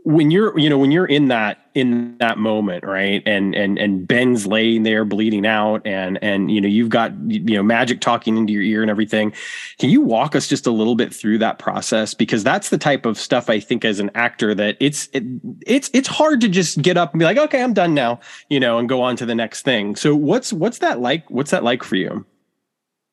when 0.10 0.32
you're 0.32 0.58
you 0.58 0.68
know 0.68 0.78
when 0.80 0.90
you're 0.90 1.06
in 1.06 1.28
that 1.28 1.60
in 1.76 2.18
that 2.18 2.40
moment 2.40 2.84
right 2.84 3.22
and 3.28 3.54
and 3.54 3.78
and 3.78 4.08
ben's 4.08 4.48
laying 4.48 4.82
there 4.82 5.06
bleeding 5.06 5.46
out 5.46 5.86
and 5.86 6.18
and 6.24 6.50
you 6.50 6.60
know 6.60 6.68
you've 6.68 6.90
got 6.90 7.14
you 7.28 7.56
know 7.56 7.62
magic 7.62 8.02
talking 8.02 8.36
into 8.36 8.52
your 8.52 8.64
ear 8.64 8.82
and 8.82 8.90
everything 8.90 9.32
can 9.78 9.92
you 9.92 10.02
walk 10.02 10.36
us 10.36 10.48
just 10.48 10.66
a 10.66 10.72
little 10.72 10.96
bit 10.96 11.14
through 11.14 11.38
that 11.38 11.60
process 11.60 12.16
because 12.16 12.44
that's 12.44 12.70
the 12.70 12.78
type 12.78 13.06
of 13.06 13.20
stuff 13.20 13.52
i 13.52 13.60
think 13.60 13.86
as 13.86 14.00
an 14.00 14.10
actor 14.16 14.56
that 14.56 14.76
it's 14.80 15.10
it, 15.14 15.24
it's 15.68 15.92
it's 15.94 16.08
hard 16.08 16.42
to 16.42 16.50
just 16.50 16.82
get 16.82 16.98
up 16.98 17.14
and 17.14 17.20
be 17.20 17.26
like 17.26 17.38
okay 17.38 17.62
i'm 17.62 17.74
done 17.74 17.94
now 17.94 18.20
you 18.50 18.60
know 18.60 18.80
and 18.80 18.90
go 18.90 19.04
on 19.04 19.16
to 19.16 19.28
the 19.28 19.36
next 19.36 19.62
thing 19.62 19.96
so 19.96 20.16
what's 20.16 20.52
what's 20.52 20.80
that 20.80 21.00
like 21.00 21.30
what's 21.30 21.52
that 21.52 21.64
like 21.64 21.84
for 21.84 21.96
you 21.96 22.26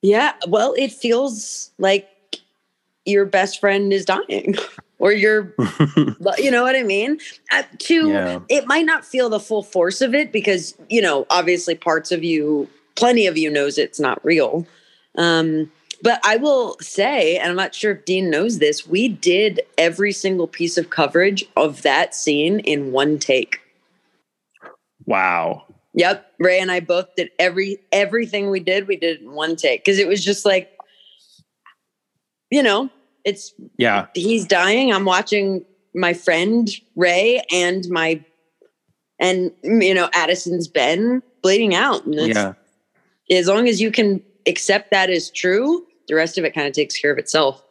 yeah. 0.03 0.35
Well, 0.47 0.73
it 0.79 0.93
feels 0.93 1.73
like 1.79 2.09
your 3.07 3.25
best 3.25 3.61
friend 3.61 3.93
is 3.93 4.05
dying, 4.05 4.55
or 4.99 5.13
your, 5.13 5.55
you 6.39 6.51
know 6.51 6.63
what 6.63 6.77
I 6.77 6.83
mean. 6.83 7.19
Uh, 7.53 7.63
to 7.79 8.11
yeah. 8.11 8.41
it 8.49 8.67
might 8.67 8.87
not 8.87 9.05
feel 9.05 9.29
the 9.29 9.41
full 9.41 9.63
force 9.63 10.01
of 10.01 10.15
it 10.15 10.33
because 10.33 10.75
you 10.89 11.01
know 11.01 11.27
obviously 11.31 11.75
parts 11.75 12.13
of 12.13 12.23
you 12.25 12.69
plenty 12.97 13.27
of 13.27 13.39
you 13.39 13.51
knows 13.51 13.79
it's 13.79 14.01
not 14.01 14.23
real. 14.25 14.67
Um 15.17 15.71
but 16.03 16.21
i 16.25 16.37
will 16.37 16.77
say 16.81 17.37
and 17.39 17.51
i'm 17.51 17.57
not 17.57 17.75
sure 17.75 17.93
if 17.93 18.05
dean 18.05 18.31
knows 18.31 18.59
this 18.59 18.87
we 18.87 19.09
did 19.09 19.61
every 19.79 20.13
single 20.13 20.47
piece 20.47 20.77
of 20.77 20.91
coverage 20.91 21.45
of 21.57 21.83
that 21.83 22.15
scene 22.15 22.61
in 22.61 22.93
one 22.93 23.19
take. 23.19 23.61
Wow. 25.07 25.65
Yep. 25.95 26.33
Ray 26.39 26.61
and 26.61 26.71
i 26.71 26.81
both 26.81 27.15
did 27.17 27.31
every 27.39 27.79
everything 27.93 28.51
we 28.51 28.61
did 28.61 28.87
we 28.87 28.97
did 28.97 29.21
in 29.21 29.33
one 29.33 29.57
take 29.57 29.85
because 29.85 29.99
it 29.99 30.09
was 30.09 30.25
just 30.25 30.45
like 30.45 30.71
you 32.51 32.63
know 32.63 32.91
it's 33.27 33.53
yeah 33.77 34.07
he's 34.15 34.47
dying 34.47 34.91
i'm 34.93 35.05
watching 35.05 35.63
my 35.95 36.13
friend 36.13 36.69
Ray 36.95 37.43
and 37.51 37.87
my 37.91 38.23
and 39.19 39.51
you 39.63 39.95
know 39.95 40.09
Addison's 40.13 40.69
Ben 40.69 41.23
bleeding 41.43 41.75
out. 41.75 42.05
And 42.05 42.15
Yeah. 42.15 42.53
as 43.31 43.49
long 43.49 43.67
as 43.67 43.81
you 43.81 43.91
can 43.91 44.23
accept 44.47 44.91
that 44.91 45.11
as 45.11 45.31
true, 45.31 45.85
the 46.09 46.15
rest 46.15 46.39
of 46.39 46.45
it 46.45 46.55
kind 46.55 46.67
of 46.67 46.73
takes 46.73 46.99
care 46.99 47.11
of 47.11 47.19
itself. 47.19 47.63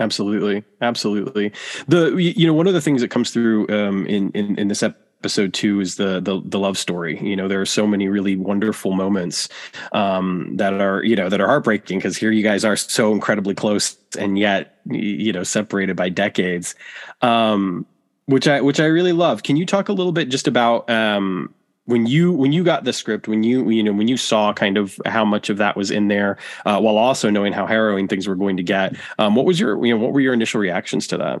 Absolutely, 0.00 0.64
absolutely. 0.80 1.52
The 1.86 2.16
you 2.16 2.46
know 2.46 2.54
one 2.54 2.66
of 2.66 2.74
the 2.74 2.80
things 2.80 3.00
that 3.00 3.10
comes 3.10 3.30
through 3.30 3.68
um, 3.68 4.06
in 4.06 4.30
in 4.32 4.58
in 4.58 4.68
this 4.68 4.82
episode 5.24 5.54
two 5.54 5.80
is 5.80 5.96
the 5.96 6.20
the 6.20 6.42
the 6.44 6.58
love 6.58 6.76
story. 6.76 7.18
You 7.18 7.34
know 7.34 7.48
there 7.48 7.58
are 7.58 7.66
so 7.66 7.86
many 7.86 8.08
really 8.08 8.36
wonderful 8.36 8.92
moments 8.92 9.48
um, 9.92 10.54
that 10.58 10.74
are 10.74 11.02
you 11.02 11.16
know 11.16 11.30
that 11.30 11.40
are 11.40 11.46
heartbreaking 11.46 11.98
because 11.98 12.14
here 12.14 12.30
you 12.30 12.42
guys 12.42 12.62
are 12.62 12.76
so 12.76 13.10
incredibly 13.10 13.54
close 13.54 13.96
and 14.18 14.38
yet 14.38 14.80
you 14.84 15.32
know 15.32 15.42
separated 15.42 15.96
by 15.96 16.10
decades, 16.10 16.74
um, 17.22 17.86
which 18.26 18.46
I 18.46 18.60
which 18.60 18.80
I 18.80 18.84
really 18.84 19.12
love. 19.12 19.44
Can 19.44 19.56
you 19.56 19.64
talk 19.64 19.88
a 19.88 19.94
little 19.94 20.12
bit 20.12 20.28
just 20.28 20.46
about 20.46 20.90
um, 20.90 21.54
when 21.86 22.04
you 22.04 22.30
when 22.30 22.52
you 22.52 22.62
got 22.62 22.84
the 22.84 22.92
script 22.92 23.26
when 23.26 23.42
you 23.42 23.70
you 23.70 23.82
know 23.82 23.94
when 23.94 24.08
you 24.08 24.18
saw 24.18 24.52
kind 24.52 24.76
of 24.76 25.00
how 25.06 25.24
much 25.24 25.48
of 25.48 25.56
that 25.56 25.74
was 25.74 25.90
in 25.90 26.08
there 26.08 26.36
uh, 26.66 26.78
while 26.78 26.98
also 26.98 27.30
knowing 27.30 27.54
how 27.54 27.66
harrowing 27.66 28.08
things 28.08 28.28
were 28.28 28.36
going 28.36 28.58
to 28.58 28.62
get 28.62 28.94
um, 29.18 29.34
what 29.34 29.46
was 29.46 29.58
your 29.58 29.82
you 29.86 29.96
know 29.96 30.04
what 30.04 30.12
were 30.12 30.20
your 30.20 30.34
initial 30.34 30.60
reactions 30.60 31.06
to 31.06 31.16
that 31.16 31.40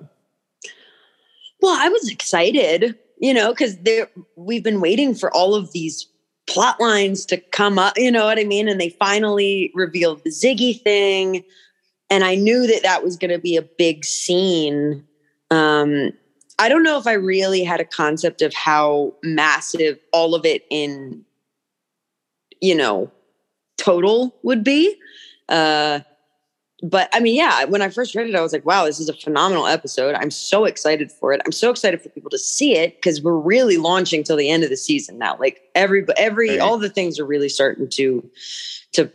Well, 1.60 1.76
I 1.78 1.88
was 1.88 2.10
excited, 2.10 2.98
you 3.24 3.32
know, 3.32 3.54
because 3.54 3.78
we've 4.36 4.62
been 4.62 4.82
waiting 4.82 5.14
for 5.14 5.34
all 5.34 5.54
of 5.54 5.72
these 5.72 6.06
plot 6.46 6.78
lines 6.78 7.24
to 7.24 7.38
come 7.38 7.78
up, 7.78 7.94
you 7.96 8.12
know 8.12 8.26
what 8.26 8.38
I 8.38 8.44
mean? 8.44 8.68
And 8.68 8.78
they 8.78 8.90
finally 8.90 9.72
revealed 9.72 10.22
the 10.24 10.30
Ziggy 10.30 10.78
thing, 10.82 11.42
and 12.10 12.22
I 12.22 12.34
knew 12.34 12.66
that 12.66 12.82
that 12.82 13.02
was 13.02 13.16
going 13.16 13.30
to 13.30 13.38
be 13.38 13.56
a 13.56 13.62
big 13.62 14.04
scene. 14.04 15.06
Um, 15.50 16.10
I 16.58 16.68
don't 16.68 16.82
know 16.82 16.98
if 16.98 17.06
I 17.06 17.14
really 17.14 17.64
had 17.64 17.80
a 17.80 17.86
concept 17.86 18.42
of 18.42 18.52
how 18.52 19.14
massive 19.22 19.98
all 20.12 20.34
of 20.34 20.44
it 20.44 20.66
in, 20.68 21.24
you 22.60 22.74
know, 22.74 23.10
total 23.78 24.36
would 24.42 24.62
be. 24.62 25.00
Uh, 25.48 26.00
but 26.84 27.08
I 27.14 27.20
mean, 27.20 27.34
yeah, 27.34 27.64
when 27.64 27.80
I 27.80 27.88
first 27.88 28.14
read 28.14 28.28
it, 28.28 28.34
I 28.34 28.42
was 28.42 28.52
like, 28.52 28.66
wow, 28.66 28.84
this 28.84 29.00
is 29.00 29.08
a 29.08 29.14
phenomenal 29.14 29.66
episode. 29.66 30.14
I'm 30.16 30.30
so 30.30 30.66
excited 30.66 31.10
for 31.10 31.32
it. 31.32 31.40
I'm 31.46 31.52
so 31.52 31.70
excited 31.70 32.02
for 32.02 32.10
people 32.10 32.28
to 32.28 32.36
see 32.36 32.76
it 32.76 32.96
because 32.96 33.22
we're 33.22 33.38
really 33.38 33.78
launching 33.78 34.22
till 34.22 34.36
the 34.36 34.50
end 34.50 34.64
of 34.64 34.68
the 34.68 34.76
season 34.76 35.16
now. 35.16 35.34
Like 35.40 35.62
every 35.74 36.04
every 36.18 36.50
Right. 36.50 36.60
all 36.60 36.76
the 36.76 36.90
things 36.90 37.18
are 37.18 37.24
really 37.24 37.48
starting 37.48 37.88
to 37.88 38.30
to 38.92 39.10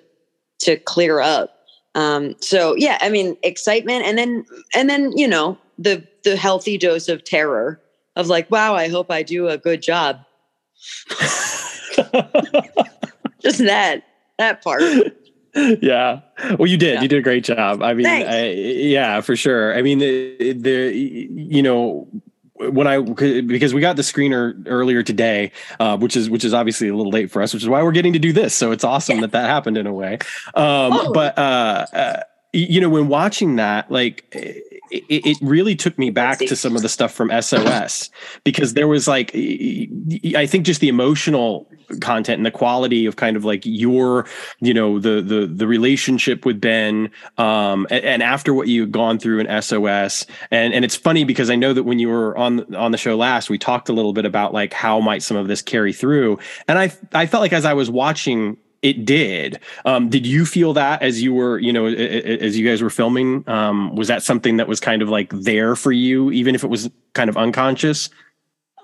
to 0.61 0.77
clear 0.77 1.19
up. 1.19 1.55
Um, 1.93 2.35
so 2.41 2.73
yeah, 2.75 2.97
I 3.01 3.09
mean, 3.09 3.37
excitement 3.43 4.03
and 4.03 4.17
then 4.17 4.45
and 4.73 4.89
then, 4.89 5.15
you 5.15 5.27
know, 5.27 5.55
the 5.77 6.03
the 6.23 6.37
healthy 6.37 6.75
dose 6.75 7.07
of 7.07 7.23
terror 7.23 7.79
of 8.15 8.25
like, 8.25 8.49
wow, 8.49 8.73
I 8.73 8.87
hope 8.87 9.11
I 9.11 9.21
do 9.21 9.47
a 9.47 9.59
good 9.59 9.83
job. 9.83 10.21
Just 13.41 13.59
that 13.59 14.01
that 14.39 14.63
part. 14.63 14.81
yeah 15.81 16.21
well 16.57 16.67
you 16.67 16.77
did 16.77 16.95
Yeah. 16.95 17.01
you 17.01 17.07
did 17.07 17.19
a 17.19 17.21
great 17.21 17.43
job 17.43 17.81
i 17.81 17.93
mean 17.93 18.05
I, 18.05 18.51
yeah 18.51 19.21
for 19.21 19.35
sure 19.35 19.75
i 19.75 19.81
mean 19.81 19.99
the, 19.99 20.53
the 20.53 20.93
you 20.95 21.63
know 21.63 22.07
when 22.61 22.87
I 22.87 22.99
because 22.99 23.73
we 23.73 23.79
got 23.79 23.95
the 23.95 24.01
screener 24.01 24.61
earlier 24.67 25.01
today, 25.01 25.53
uh, 25.79 25.95
which 25.97 26.17
is 26.17 26.29
which 26.29 26.43
is 26.43 26.53
obviously 26.53 26.89
a 26.89 26.93
little 26.93 27.09
late 27.09 27.31
for 27.31 27.41
us, 27.41 27.53
which 27.53 27.63
is 27.63 27.69
why 27.69 27.81
we're 27.81 27.93
getting 27.93 28.11
to 28.11 28.19
do 28.19 28.33
this. 28.33 28.53
So 28.53 28.71
it's 28.73 28.83
awesome 28.83 29.15
Yeah. 29.15 29.21
that 29.21 29.31
that 29.31 29.49
happened 29.49 29.77
in 29.77 29.87
a 29.87 29.93
way. 29.93 30.15
Um, 30.55 30.91
Totally. 30.91 31.13
But 31.13 31.37
uh, 31.37 31.85
uh, 31.93 32.23
you 32.51 32.81
know, 32.81 32.89
when 32.89 33.07
watching 33.07 33.55
that, 33.55 33.89
like 33.89 34.25
it, 34.91 35.25
it 35.25 35.37
really 35.41 35.75
took 35.75 35.97
me 35.97 36.09
back 36.09 36.39
to 36.39 36.55
some 36.55 36.75
of 36.75 36.81
the 36.81 36.89
stuff 36.89 37.13
from 37.13 37.31
SOS 37.41 38.09
because 38.43 38.73
there 38.73 38.87
was 38.87 39.07
like 39.07 39.31
I 39.35 40.45
think 40.45 40.65
just 40.65 40.81
the 40.81 40.89
emotional 40.89 41.67
content 42.01 42.37
and 42.37 42.45
the 42.45 42.51
quality 42.51 43.07
of 43.07 43.15
kind 43.15 43.35
of 43.35 43.43
like 43.43 43.63
your 43.65 44.25
you 44.59 44.73
know 44.73 44.99
the 44.99 45.21
the 45.21 45.47
the 45.47 45.67
relationship 45.67 46.45
with 46.45 46.61
Ben 46.61 47.09
um 47.37 47.87
and, 47.89 48.05
and 48.05 48.23
after 48.23 48.53
what 48.53 48.67
you 48.67 48.81
had 48.81 48.91
gone 48.91 49.17
through 49.17 49.39
in 49.39 49.61
SOS 49.61 50.25
and 50.51 50.73
and 50.73 50.85
it's 50.85 50.95
funny 50.95 51.23
because 51.23 51.49
I 51.49 51.55
know 51.55 51.73
that 51.73 51.83
when 51.83 51.97
you 51.97 52.09
were 52.09 52.37
on 52.37 52.75
on 52.75 52.91
the 52.91 52.97
show 52.97 53.17
last 53.17 53.49
we 53.49 53.57
talked 53.57 53.89
a 53.89 53.93
little 53.93 54.13
bit 54.13 54.25
about 54.25 54.53
like 54.53 54.73
how 54.73 54.99
might 54.99 55.23
some 55.23 55.37
of 55.37 55.47
this 55.47 55.61
carry 55.61 55.93
through. 55.93 56.39
And 56.67 56.77
I 56.77 56.91
I 57.13 57.25
felt 57.25 57.41
like 57.41 57.53
as 57.53 57.65
I 57.65 57.73
was 57.73 57.89
watching 57.89 58.57
it 58.81 59.05
did. 59.05 59.59
Um, 59.85 60.09
did 60.09 60.25
you 60.25 60.45
feel 60.45 60.73
that 60.73 61.01
as 61.01 61.21
you 61.21 61.33
were, 61.33 61.59
you 61.59 61.73
know, 61.73 61.85
a- 61.87 61.91
a- 61.93 62.37
as 62.39 62.57
you 62.57 62.67
guys 62.67 62.81
were 62.81 62.89
filming? 62.89 63.43
Um, 63.47 63.95
was 63.95 64.07
that 64.07 64.23
something 64.23 64.57
that 64.57 64.67
was 64.67 64.79
kind 64.79 65.01
of 65.01 65.09
like 65.09 65.31
there 65.33 65.75
for 65.75 65.91
you, 65.91 66.31
even 66.31 66.55
if 66.55 66.63
it 66.63 66.69
was 66.69 66.89
kind 67.13 67.29
of 67.29 67.37
unconscious? 67.37 68.09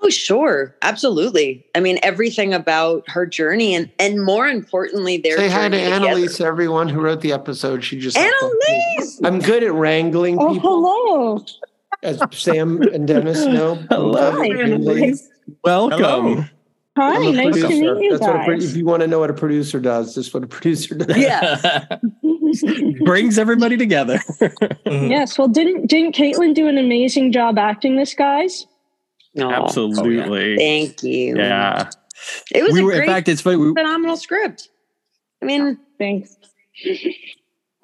Oh, 0.02 0.10
sure. 0.10 0.76
Absolutely. 0.82 1.64
I 1.74 1.80
mean, 1.80 1.98
everything 2.02 2.52
about 2.52 3.08
her 3.08 3.24
journey 3.24 3.74
and 3.74 3.90
and 3.98 4.22
more 4.22 4.46
importantly, 4.46 5.16
their 5.16 5.38
Say 5.38 5.48
hi 5.48 5.68
to 5.70 5.76
journey 5.78 5.84
together. 5.90 6.06
Annelise, 6.10 6.40
everyone 6.42 6.88
who 6.90 7.00
wrote 7.00 7.22
the 7.22 7.32
episode. 7.32 7.82
She 7.82 7.98
just 7.98 8.18
Annelise! 8.18 9.20
I'm 9.24 9.38
good 9.38 9.62
at 9.62 9.72
wrangling 9.72 10.36
Oh, 10.38 10.52
people, 10.52 10.70
hello. 10.82 11.44
as 12.02 12.20
Sam 12.32 12.82
and 12.82 13.08
Dennis 13.08 13.46
know. 13.46 13.76
Hello, 13.88 14.20
I'm 14.42 14.42
good 14.42 14.50
at 14.60 14.68
wrangling. 14.68 15.02
Annelise. 15.04 15.28
Welcome. 15.64 15.98
Hello. 16.00 16.44
Hi, 16.96 17.14
I'm 17.16 17.22
a 17.26 17.32
nice 17.32 17.54
to 17.60 17.68
meet 17.68 18.02
you 18.02 18.10
That's 18.10 18.22
what 18.22 18.30
a 18.36 18.44
pro- 18.44 18.54
guys. 18.54 18.70
if 18.70 18.76
you 18.76 18.84
want 18.86 19.02
to 19.02 19.06
know 19.06 19.18
what 19.18 19.28
a 19.28 19.34
producer 19.34 19.78
does, 19.80 20.14
this 20.14 20.28
is 20.28 20.34
what 20.34 20.42
a 20.42 20.46
producer 20.46 20.94
does. 20.94 21.14
Yeah. 21.16 21.84
Brings 23.04 23.38
everybody 23.38 23.76
together. 23.76 24.18
Mm-hmm. 24.40 25.10
yes, 25.10 25.36
well, 25.36 25.48
didn't 25.48 25.88
didn't 25.88 26.14
Caitlin 26.14 26.54
do 26.54 26.68
an 26.68 26.78
amazing 26.78 27.32
job 27.32 27.58
acting 27.58 27.96
this, 27.96 28.14
guys? 28.14 28.66
No. 29.34 29.50
Absolutely. 29.50 30.54
Oh, 30.54 30.56
Thank 30.56 31.02
you. 31.02 31.36
Yeah. 31.36 31.90
It 32.54 32.62
was 32.62 32.72
We 32.72 32.80
a 32.80 32.84
were, 32.84 32.92
in 32.92 32.98
great, 33.00 33.08
fact, 33.08 33.28
it's 33.28 33.42
funny. 33.42 33.56
We, 33.58 33.74
phenomenal 33.74 34.16
script. 34.16 34.70
I 35.42 35.44
mean, 35.44 35.78
Thanks. 35.98 36.36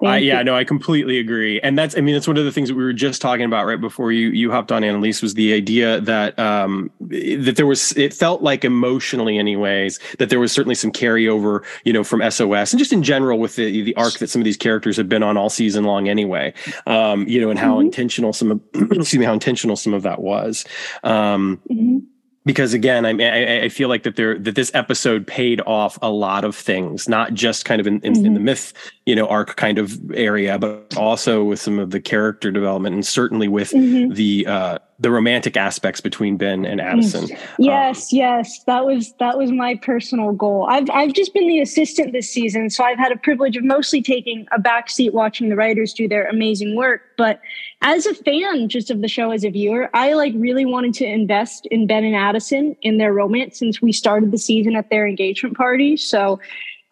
Thank 0.03 0.25
yeah, 0.25 0.41
no, 0.43 0.55
I 0.55 0.63
completely 0.63 1.19
agree, 1.19 1.59
and 1.61 1.77
that's 1.77 1.97
I 1.97 2.01
mean 2.01 2.13
that's 2.15 2.27
one 2.27 2.37
of 2.37 2.45
the 2.45 2.51
things 2.51 2.69
that 2.69 2.75
we 2.75 2.83
were 2.83 2.93
just 2.93 3.21
talking 3.21 3.45
about 3.45 3.65
right 3.65 3.79
before 3.79 4.11
you 4.11 4.29
you 4.29 4.51
hopped 4.51 4.71
on, 4.71 4.83
Annelise, 4.83 5.21
was 5.21 5.33
the 5.35 5.53
idea 5.53 6.01
that 6.01 6.37
um 6.39 6.91
that 6.99 7.53
there 7.55 7.65
was 7.65 7.91
it 7.97 8.13
felt 8.13 8.41
like 8.41 8.65
emotionally, 8.65 9.37
anyways, 9.37 9.99
that 10.19 10.29
there 10.29 10.39
was 10.39 10.51
certainly 10.51 10.75
some 10.75 10.91
carryover, 10.91 11.63
you 11.85 11.93
know, 11.93 12.03
from 12.03 12.21
SOS 12.29 12.73
and 12.73 12.79
just 12.79 12.91
in 12.93 13.03
general 13.03 13.39
with 13.39 13.55
the 13.55 13.81
the 13.83 13.95
arc 13.95 14.15
that 14.19 14.29
some 14.29 14.41
of 14.41 14.45
these 14.45 14.57
characters 14.57 14.97
have 14.97 15.09
been 15.09 15.23
on 15.23 15.37
all 15.37 15.49
season 15.49 15.83
long, 15.85 16.09
anyway. 16.09 16.53
Um, 16.87 17.27
you 17.27 17.39
know, 17.41 17.49
and 17.49 17.59
how 17.59 17.77
Mhm. 17.77 17.85
intentional 17.85 18.33
some 18.33 18.51
of 18.51 18.61
excuse 18.91 19.15
me 19.19 19.25
how 19.25 19.33
intentional 19.33 19.75
some 19.75 19.93
of 19.93 20.03
that 20.03 20.21
was. 20.21 20.65
Um, 21.03 21.61
Mhm. 21.71 22.03
Because 22.45 22.73
again, 22.73 23.05
I 23.05 23.13
mean, 23.13 23.27
I, 23.27 23.63
I 23.65 23.69
feel 23.69 23.89
like 23.89 24.03
that 24.03 24.15
there 24.15 24.37
that 24.39 24.55
this 24.55 24.71
episode 24.73 25.25
paid 25.25 25.61
off 25.65 25.97
a 26.01 26.09
lot 26.09 26.43
of 26.43 26.55
things, 26.55 27.07
not 27.07 27.33
just 27.33 27.65
kind 27.65 27.79
of 27.79 27.87
in, 27.87 27.99
in, 28.01 28.25
in 28.25 28.33
the 28.33 28.39
myth, 28.39 28.73
you 29.05 29.15
know, 29.15 29.27
arc 29.27 29.55
kind 29.55 29.77
of 29.77 29.97
area, 30.11 30.57
but 30.59 30.95
also 30.97 31.43
with 31.43 31.59
some 31.59 31.79
of 31.79 31.91
the 31.91 31.99
character 32.01 32.51
development 32.51 32.93
and 32.95 33.05
certainly 33.05 33.47
with 33.47 33.71
Mhm. 33.71 34.13
the 34.15 34.45
uh, 34.47 34.77
the 34.99 35.09
romantic 35.11 35.57
aspects 35.57 35.99
between 35.99 36.37
Ben 36.37 36.65
and 36.65 36.79
Addison. 36.79 37.27
Yes, 37.59 38.13
yes, 38.13 38.63
that 38.65 38.85
was 38.85 39.13
that 39.19 39.37
was 39.37 39.51
my 39.51 39.75
personal 39.75 40.31
goal. 40.31 40.65
I've 40.69 40.89
I've 40.91 41.13
just 41.13 41.33
been 41.33 41.47
the 41.47 41.59
assistant 41.61 42.13
this 42.13 42.29
season, 42.29 42.69
so 42.69 42.83
I've 42.83 42.97
had 42.97 43.11
a 43.11 43.17
privilege 43.17 43.57
of 43.57 43.63
mostly 43.63 44.01
taking 44.01 44.45
a 44.51 44.59
back 44.59 44.89
seat 44.89 45.13
watching 45.13 45.49
the 45.49 45.55
writers 45.55 45.93
do 45.93 46.07
their 46.07 46.27
amazing 46.27 46.75
work. 46.75 47.01
But 47.17 47.41
as 47.83 48.05
a 48.05 48.13
fan, 48.13 48.69
just 48.69 48.89
of 48.89 49.01
the 49.01 49.09
show 49.09 49.31
as 49.31 49.43
a 49.43 49.49
viewer, 49.49 49.89
I 49.93 50.13
like 50.13 50.33
really 50.37 50.65
wanted 50.65 50.93
to 50.95 51.05
invest 51.05 51.65
in 51.67 51.85
Ben 51.85 52.05
and 52.05 52.15
Addison 52.15 52.75
in 52.81 52.97
their 52.97 53.13
romance 53.13 53.59
since 53.59 53.81
we 53.81 53.91
started 53.91 54.31
the 54.31 54.37
season 54.37 54.75
at 54.75 54.89
their 54.89 55.05
engagement 55.05 55.57
party. 55.57 55.97
So 55.97 56.39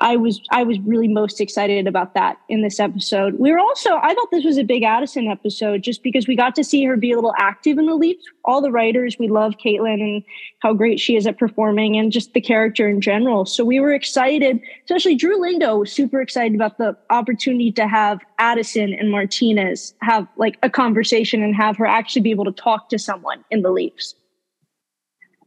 I 0.02 0.16
was 0.16 0.42
I 0.50 0.64
was 0.64 0.80
really 0.80 1.08
most 1.08 1.40
excited 1.40 1.88
about 1.88 2.16
that 2.16 2.38
in 2.50 2.64
this 2.64 2.80
episode. 2.80 3.36
We 3.38 3.52
were 3.52 3.60
also 3.60 3.98
I 3.98 4.16
thought 4.16 4.32
this 4.32 4.44
was 4.44 4.58
a 4.58 4.64
big 4.64 4.82
Addison 4.82 5.28
episode 5.28 5.84
just 5.84 6.02
because 6.02 6.28
we 6.28 6.36
got 6.36 6.56
to 6.56 6.64
see 6.64 6.84
her 6.86 6.98
be 6.98 7.12
a 7.12 7.16
little 7.16 7.36
active 7.38 7.78
in 7.78 7.86
the 7.86 7.94
leaps. 7.94 8.26
All 8.44 8.62
the 8.62 8.72
writers 8.72 9.18
we 9.20 9.28
love 9.28 9.54
Caitlin 9.64 10.02
and 10.02 10.24
how 10.60 10.74
great 10.74 11.00
she 11.00 11.16
is 11.16 11.28
at 11.28 11.38
performing 11.38 11.98
and 11.98 12.12
just 12.12 12.34
the 12.34 12.42
character 12.42 12.90
in 12.90 13.00
general. 13.00 13.46
So 13.46 13.64
we 13.64 13.80
were 13.80 13.94
excited, 13.94 14.60
especially 14.86 15.16
Drew 15.16 15.40
Lindo 15.40 15.80
was 15.80 15.92
super 15.92 16.20
excited 16.20 16.56
about 16.56 16.80
the 16.80 16.98
opportunity 17.12 17.72
to 17.74 17.88
have 17.88 18.20
Addison 18.40 18.96
and 18.96 19.12
Martinez 19.12 19.94
have 20.02 20.28
like 20.36 20.58
a 20.64 20.70
conversation 20.70 21.44
and 21.44 21.56
have 21.56 21.78
her 21.78 21.86
actually 21.86 22.24
be 22.24 22.32
able 22.32 22.46
to 22.46 22.52
talk 22.52 22.90
to 22.90 22.98
someone 22.98 23.46
in 23.52 23.62
the 23.62 23.70
leaps. 23.70 24.16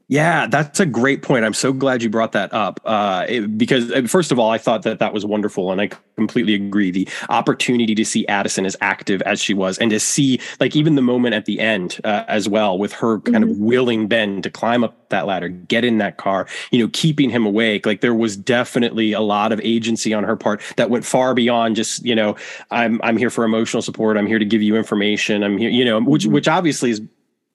Yeah, 0.06 0.46
that's 0.48 0.80
a 0.80 0.86
great 0.86 1.22
point. 1.22 1.46
I'm 1.46 1.54
so 1.54 1.72
glad 1.72 2.02
you 2.02 2.10
brought 2.10 2.32
that 2.32 2.52
up 2.52 2.78
uh, 2.84 3.24
it- 3.26 3.56
because, 3.56 3.90
uh, 3.90 4.02
first 4.06 4.32
of 4.32 4.38
all, 4.38 4.50
I 4.50 4.58
thought 4.58 4.82
that 4.82 4.98
that 4.98 5.14
was 5.14 5.24
wonderful, 5.24 5.72
and 5.72 5.80
I 5.80 5.88
completely 6.16 6.52
agree. 6.54 6.90
The 6.90 7.08
opportunity 7.30 7.94
to 7.94 8.04
see 8.04 8.26
Addison 8.26 8.66
as 8.66 8.76
active 8.82 9.22
as 9.22 9.40
she 9.40 9.54
was, 9.54 9.78
and 9.78 9.90
to 9.90 9.98
see 9.98 10.40
like 10.60 10.76
even 10.76 10.94
the 10.96 11.02
moment 11.02 11.34
at 11.34 11.46
the 11.46 11.58
end 11.58 12.00
uh, 12.04 12.24
as 12.28 12.48
well, 12.50 12.76
with 12.78 12.92
her 12.92 13.20
kind 13.20 13.44
of 13.44 13.50
willing 13.56 14.06
Ben 14.06 14.42
to 14.42 14.50
climb 14.50 14.84
up 14.84 15.08
that 15.08 15.26
ladder, 15.26 15.48
get 15.48 15.84
in 15.86 15.96
that 15.98 16.18
car, 16.18 16.46
you 16.70 16.78
know, 16.80 16.90
keeping 16.92 17.30
him 17.30 17.46
awake. 17.46 17.86
Like 17.86 18.02
there 18.02 18.14
was 18.14 18.36
definitely 18.36 19.12
a 19.12 19.20
lot 19.22 19.52
of 19.52 19.60
agency 19.64 20.12
on 20.12 20.22
her 20.24 20.36
part 20.36 20.60
that 20.76 20.90
went 20.90 21.06
far 21.06 21.32
beyond 21.34 21.76
just 21.76 22.04
you 22.04 22.14
know, 22.14 22.36
I'm 22.70 23.00
I'm 23.02 23.16
here 23.16 23.30
for 23.30 23.42
emotional 23.44 23.80
support. 23.82 24.18
I'm 24.18 24.26
here 24.26 24.38
to 24.38 24.44
give 24.44 24.60
you 24.60 24.76
information. 24.76 25.42
I'm 25.42 25.56
here, 25.56 25.70
you 25.70 25.84
know, 25.84 25.98
which 26.02 26.26
which 26.26 26.46
obviously 26.46 26.90
is 26.90 27.00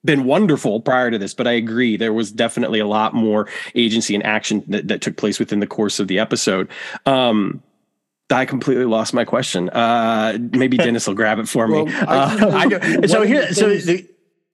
been 0.04 0.24
wonderful 0.24 0.80
prior 0.80 1.10
to 1.10 1.18
this, 1.18 1.34
but 1.34 1.46
I 1.46 1.52
agree 1.52 1.96
there 1.96 2.12
was 2.12 2.32
definitely 2.32 2.80
a 2.80 2.86
lot 2.86 3.14
more 3.14 3.48
agency 3.74 4.14
and 4.14 4.24
action 4.24 4.64
that, 4.68 4.88
that 4.88 5.00
took 5.00 5.16
place 5.16 5.38
within 5.38 5.60
the 5.60 5.66
course 5.66 6.00
of 6.00 6.08
the 6.08 6.18
episode. 6.18 6.68
Um, 7.06 7.62
I 8.30 8.44
completely 8.44 8.84
lost 8.84 9.12
my 9.12 9.24
question. 9.24 9.68
Uh, 9.70 10.38
maybe 10.52 10.76
Dennis 10.78 11.06
will 11.06 11.14
grab 11.14 11.38
it 11.38 11.48
for 11.48 11.66
me. 11.66 11.82
Well, 11.82 12.08
Uh, 12.08 12.50
I. 12.54 13.06
So 13.08 13.22
here, 13.22 13.52
so 13.52 13.74
the, 13.76 14.06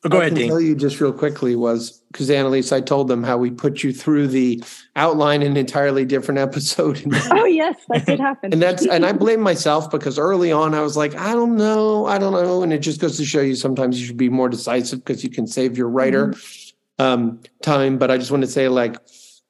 oh, 0.07 0.09
go 0.09 0.19
I 0.19 0.21
ahead, 0.23 0.33
can 0.33 0.39
Dean. 0.39 0.49
tell 0.49 0.61
you 0.61 0.75
just 0.75 1.01
real 1.01 1.13
quickly 1.13 1.55
was 1.57 2.03
because 2.13 2.31
Annelise, 2.31 2.73
I 2.73 2.81
told 2.81 3.09
them 3.09 3.23
how 3.23 3.37
we 3.37 3.51
put 3.51 3.83
you 3.83 3.93
through 3.93 4.29
the 4.29 4.63
outline 4.97 5.43
in 5.43 5.53
an 5.53 5.57
entirely 5.57 6.05
different 6.05 6.39
episode. 6.49 7.03
And, 7.05 7.15
Oh 7.33 7.45
yes, 7.45 7.77
that 7.91 8.07
did 8.07 8.21
happen. 8.21 8.53
and 8.53 8.63
that's 8.63 8.87
and 8.87 9.05
I 9.05 9.13
blame 9.13 9.41
myself 9.41 9.91
because 9.91 10.19
early 10.19 10.51
on 10.53 10.75
I 10.75 10.81
was 10.81 10.97
like, 10.97 11.15
I 11.15 11.33
don't 11.35 11.57
know, 11.57 12.07
I 12.07 12.19
don't 12.19 12.33
know. 12.33 12.63
And 12.63 12.73
it 12.73 12.79
just 12.79 13.01
goes 13.01 13.17
to 13.19 13.25
show 13.25 13.41
you 13.41 13.55
sometimes 13.55 14.01
you 14.01 14.07
should 14.07 14.17
be 14.17 14.29
more 14.31 14.49
decisive 14.49 15.05
because 15.05 15.23
you 15.23 15.31
can 15.31 15.47
save 15.47 15.77
your 15.77 15.89
writer 15.89 16.35
um 16.99 17.41
time. 17.63 17.99
But 17.99 18.11
I 18.11 18.17
just 18.17 18.31
want 18.31 18.43
to 18.45 18.51
say, 18.51 18.69
like, 18.69 18.97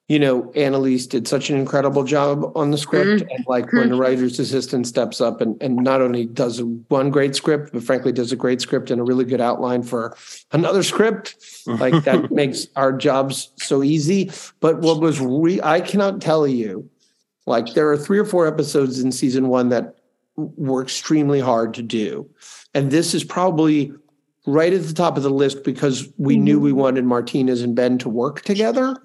you 0.08 0.20
know, 0.20 0.52
Annelise 0.52 1.06
did 1.06 1.26
such 1.26 1.50
an 1.50 1.56
incredible 1.56 2.04
job 2.04 2.52
on 2.56 2.70
the 2.70 2.78
script. 2.78 3.22
Mm-hmm. 3.22 3.34
And 3.34 3.44
like 3.48 3.72
when 3.72 3.88
the 3.88 3.94
mm-hmm. 3.94 4.00
writer's 4.02 4.38
assistant 4.38 4.86
steps 4.86 5.20
up 5.20 5.40
and, 5.40 5.60
and 5.60 5.76
not 5.76 6.00
only 6.00 6.26
does 6.26 6.62
one 6.62 7.10
great 7.10 7.34
script, 7.34 7.72
but 7.72 7.82
frankly 7.82 8.12
does 8.12 8.30
a 8.30 8.36
great 8.36 8.60
script 8.60 8.92
and 8.92 9.00
a 9.00 9.04
really 9.04 9.24
good 9.24 9.40
outline 9.40 9.82
for 9.82 10.16
another 10.52 10.84
script, 10.84 11.36
mm-hmm. 11.66 11.80
like 11.80 12.04
that 12.04 12.30
makes 12.30 12.68
our 12.76 12.92
jobs 12.92 13.50
so 13.56 13.82
easy. 13.82 14.30
But 14.60 14.78
what 14.78 15.00
was 15.00 15.20
re 15.20 15.60
I 15.62 15.80
cannot 15.80 16.20
tell 16.20 16.46
you, 16.46 16.88
like 17.46 17.74
there 17.74 17.90
are 17.90 17.96
three 17.96 18.18
or 18.18 18.24
four 18.24 18.46
episodes 18.46 19.00
in 19.00 19.10
season 19.10 19.48
one 19.48 19.70
that 19.70 19.96
were 20.36 20.82
extremely 20.82 21.40
hard 21.40 21.74
to 21.74 21.82
do. 21.82 22.28
And 22.74 22.92
this 22.92 23.12
is 23.12 23.24
probably 23.24 23.92
right 24.46 24.72
at 24.72 24.84
the 24.84 24.94
top 24.94 25.16
of 25.16 25.24
the 25.24 25.30
list 25.30 25.64
because 25.64 26.08
we 26.18 26.36
knew 26.36 26.60
we 26.60 26.72
wanted 26.72 27.04
Martinez 27.04 27.62
and 27.62 27.74
Ben 27.74 27.98
to 27.98 28.08
work 28.08 28.42
together. 28.42 28.96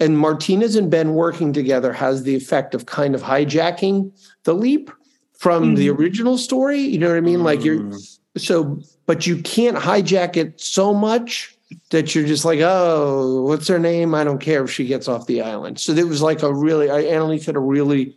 And 0.00 0.18
Martinez 0.18 0.76
and 0.76 0.90
Ben 0.90 1.14
working 1.14 1.52
together 1.52 1.92
has 1.92 2.24
the 2.24 2.34
effect 2.34 2.74
of 2.74 2.86
kind 2.86 3.14
of 3.14 3.22
hijacking 3.22 4.10
the 4.42 4.54
leap 4.54 4.90
from 5.38 5.74
the 5.74 5.90
original 5.90 6.38
story. 6.38 6.80
You 6.80 6.98
know 6.98 7.08
what 7.08 7.16
I 7.16 7.20
mean? 7.20 7.44
Like 7.44 7.64
you're 7.64 7.92
so, 8.36 8.80
but 9.06 9.26
you 9.26 9.40
can't 9.42 9.76
hijack 9.76 10.36
it 10.36 10.60
so 10.60 10.92
much 10.92 11.56
that 11.90 12.14
you're 12.14 12.26
just 12.26 12.44
like, 12.44 12.60
oh, 12.62 13.42
what's 13.42 13.68
her 13.68 13.78
name? 13.78 14.14
I 14.14 14.24
don't 14.24 14.40
care 14.40 14.64
if 14.64 14.70
she 14.70 14.86
gets 14.86 15.08
off 15.08 15.26
the 15.26 15.42
island. 15.42 15.78
So 15.80 15.92
it 15.92 16.08
was 16.08 16.22
like 16.22 16.42
a 16.42 16.52
really, 16.52 16.90
I 16.90 17.00
Annelise 17.00 17.46
had 17.46 17.56
a 17.56 17.60
really 17.60 18.16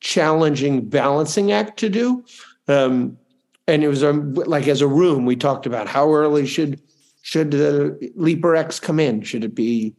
challenging 0.00 0.88
balancing 0.88 1.52
act 1.52 1.78
to 1.80 1.88
do. 1.88 2.24
Um, 2.68 3.18
and 3.66 3.84
it 3.84 3.88
was 3.88 4.02
um, 4.02 4.34
like 4.34 4.66
as 4.68 4.80
a 4.80 4.86
room, 4.86 5.26
we 5.26 5.36
talked 5.36 5.66
about 5.66 5.88
how 5.88 6.12
early 6.12 6.46
should 6.46 6.80
should 7.22 7.50
the 7.50 8.12
Leaper 8.14 8.56
X 8.56 8.80
come 8.80 8.98
in? 8.98 9.20
Should 9.20 9.44
it 9.44 9.54
be 9.54 9.94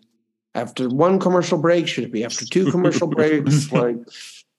after 0.59 0.89
one 0.89 1.19
commercial 1.19 1.57
break? 1.57 1.87
Should 1.87 2.03
it 2.03 2.11
be 2.11 2.23
after 2.23 2.45
two 2.45 2.69
commercial 2.71 3.07
breaks? 3.17 3.71
Like, 3.71 3.97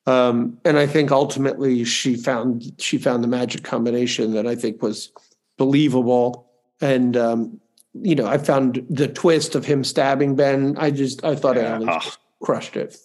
um, 0.07 0.59
and 0.65 0.79
I 0.79 0.87
think 0.87 1.11
ultimately 1.11 1.85
she 1.85 2.17
found 2.17 2.73
she 2.79 2.99
found 2.99 3.23
the 3.23 3.29
magic 3.29 3.63
combination 3.63 4.33
that 4.33 4.47
I 4.47 4.55
think 4.57 4.83
was 4.83 5.13
believable. 5.59 6.51
And 6.81 7.17
um, 7.17 7.61
you 7.95 8.15
know, 8.15 8.27
I 8.27 8.39
found 8.39 8.85
the 8.89 9.09
twist 9.09 9.55
of 9.55 9.65
him 9.65 9.85
stabbing 9.85 10.35
Ben. 10.37 10.77
I 10.79 10.91
just 10.91 11.25
I 11.25 11.35
thought 11.37 11.57
Yeah. 11.57 11.75
Annelise 11.77 12.05
just 12.05 12.19
crushed 12.43 12.77
it. 12.77 12.97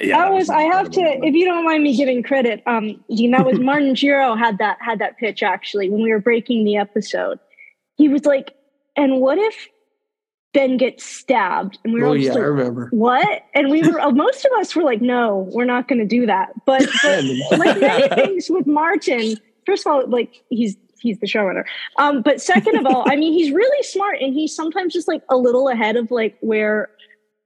yeah, 0.00 0.18
that 0.18 0.32
was 0.32 0.48
I 0.48 0.62
have 0.62 0.90
to 0.92 1.00
if 1.00 1.34
you 1.34 1.44
don't 1.44 1.64
mind 1.64 1.82
me 1.82 1.96
giving 1.96 2.22
credit, 2.22 2.62
um, 2.66 3.02
Dean, 3.14 3.32
that 3.32 3.44
was 3.44 3.58
Martin 3.70 3.94
Gero 3.94 4.36
had 4.36 4.58
that 4.58 4.78
had 4.80 5.00
that 5.00 5.18
pitch 5.18 5.42
actually 5.42 5.90
when 5.90 6.02
we 6.02 6.10
were 6.12 6.20
breaking 6.20 6.64
the 6.64 6.76
episode. 6.76 7.40
He 7.96 8.08
was 8.08 8.24
like, 8.24 8.54
and 8.96 9.20
what 9.20 9.38
if 9.38 9.66
Ben 10.52 10.76
gets 10.76 11.04
stabbed? 11.04 11.78
And 11.84 11.92
we 11.92 12.00
were 12.00 12.08
Oh 12.08 12.12
yeah, 12.12 12.28
just 12.28 12.38
I 12.38 12.40
like, 12.40 12.50
remember. 12.50 12.88
what? 12.92 13.42
And 13.54 13.70
we 13.70 13.82
were 13.82 14.12
most 14.12 14.44
of 14.44 14.52
us 14.58 14.74
were 14.74 14.82
like, 14.82 15.00
no, 15.00 15.48
we're 15.52 15.64
not 15.64 15.88
gonna 15.88 16.06
do 16.06 16.26
that. 16.26 16.52
But, 16.64 16.86
but 17.02 17.58
like 17.58 17.80
many 17.80 18.08
things 18.14 18.50
with 18.50 18.66
Martin, 18.66 19.36
first 19.66 19.86
of 19.86 19.92
all, 19.92 20.08
like 20.08 20.42
he's 20.48 20.76
he's 21.00 21.18
the 21.20 21.26
showrunner. 21.26 21.64
Um, 21.98 22.22
but 22.22 22.40
second 22.40 22.76
of 22.76 22.86
all, 22.86 23.04
I 23.08 23.16
mean, 23.16 23.32
he's 23.32 23.52
really 23.52 23.82
smart 23.84 24.18
and 24.20 24.34
he's 24.34 24.54
sometimes 24.54 24.92
just 24.92 25.08
like 25.08 25.22
a 25.30 25.36
little 25.36 25.68
ahead 25.68 25.96
of 25.96 26.10
like 26.10 26.36
where 26.40 26.90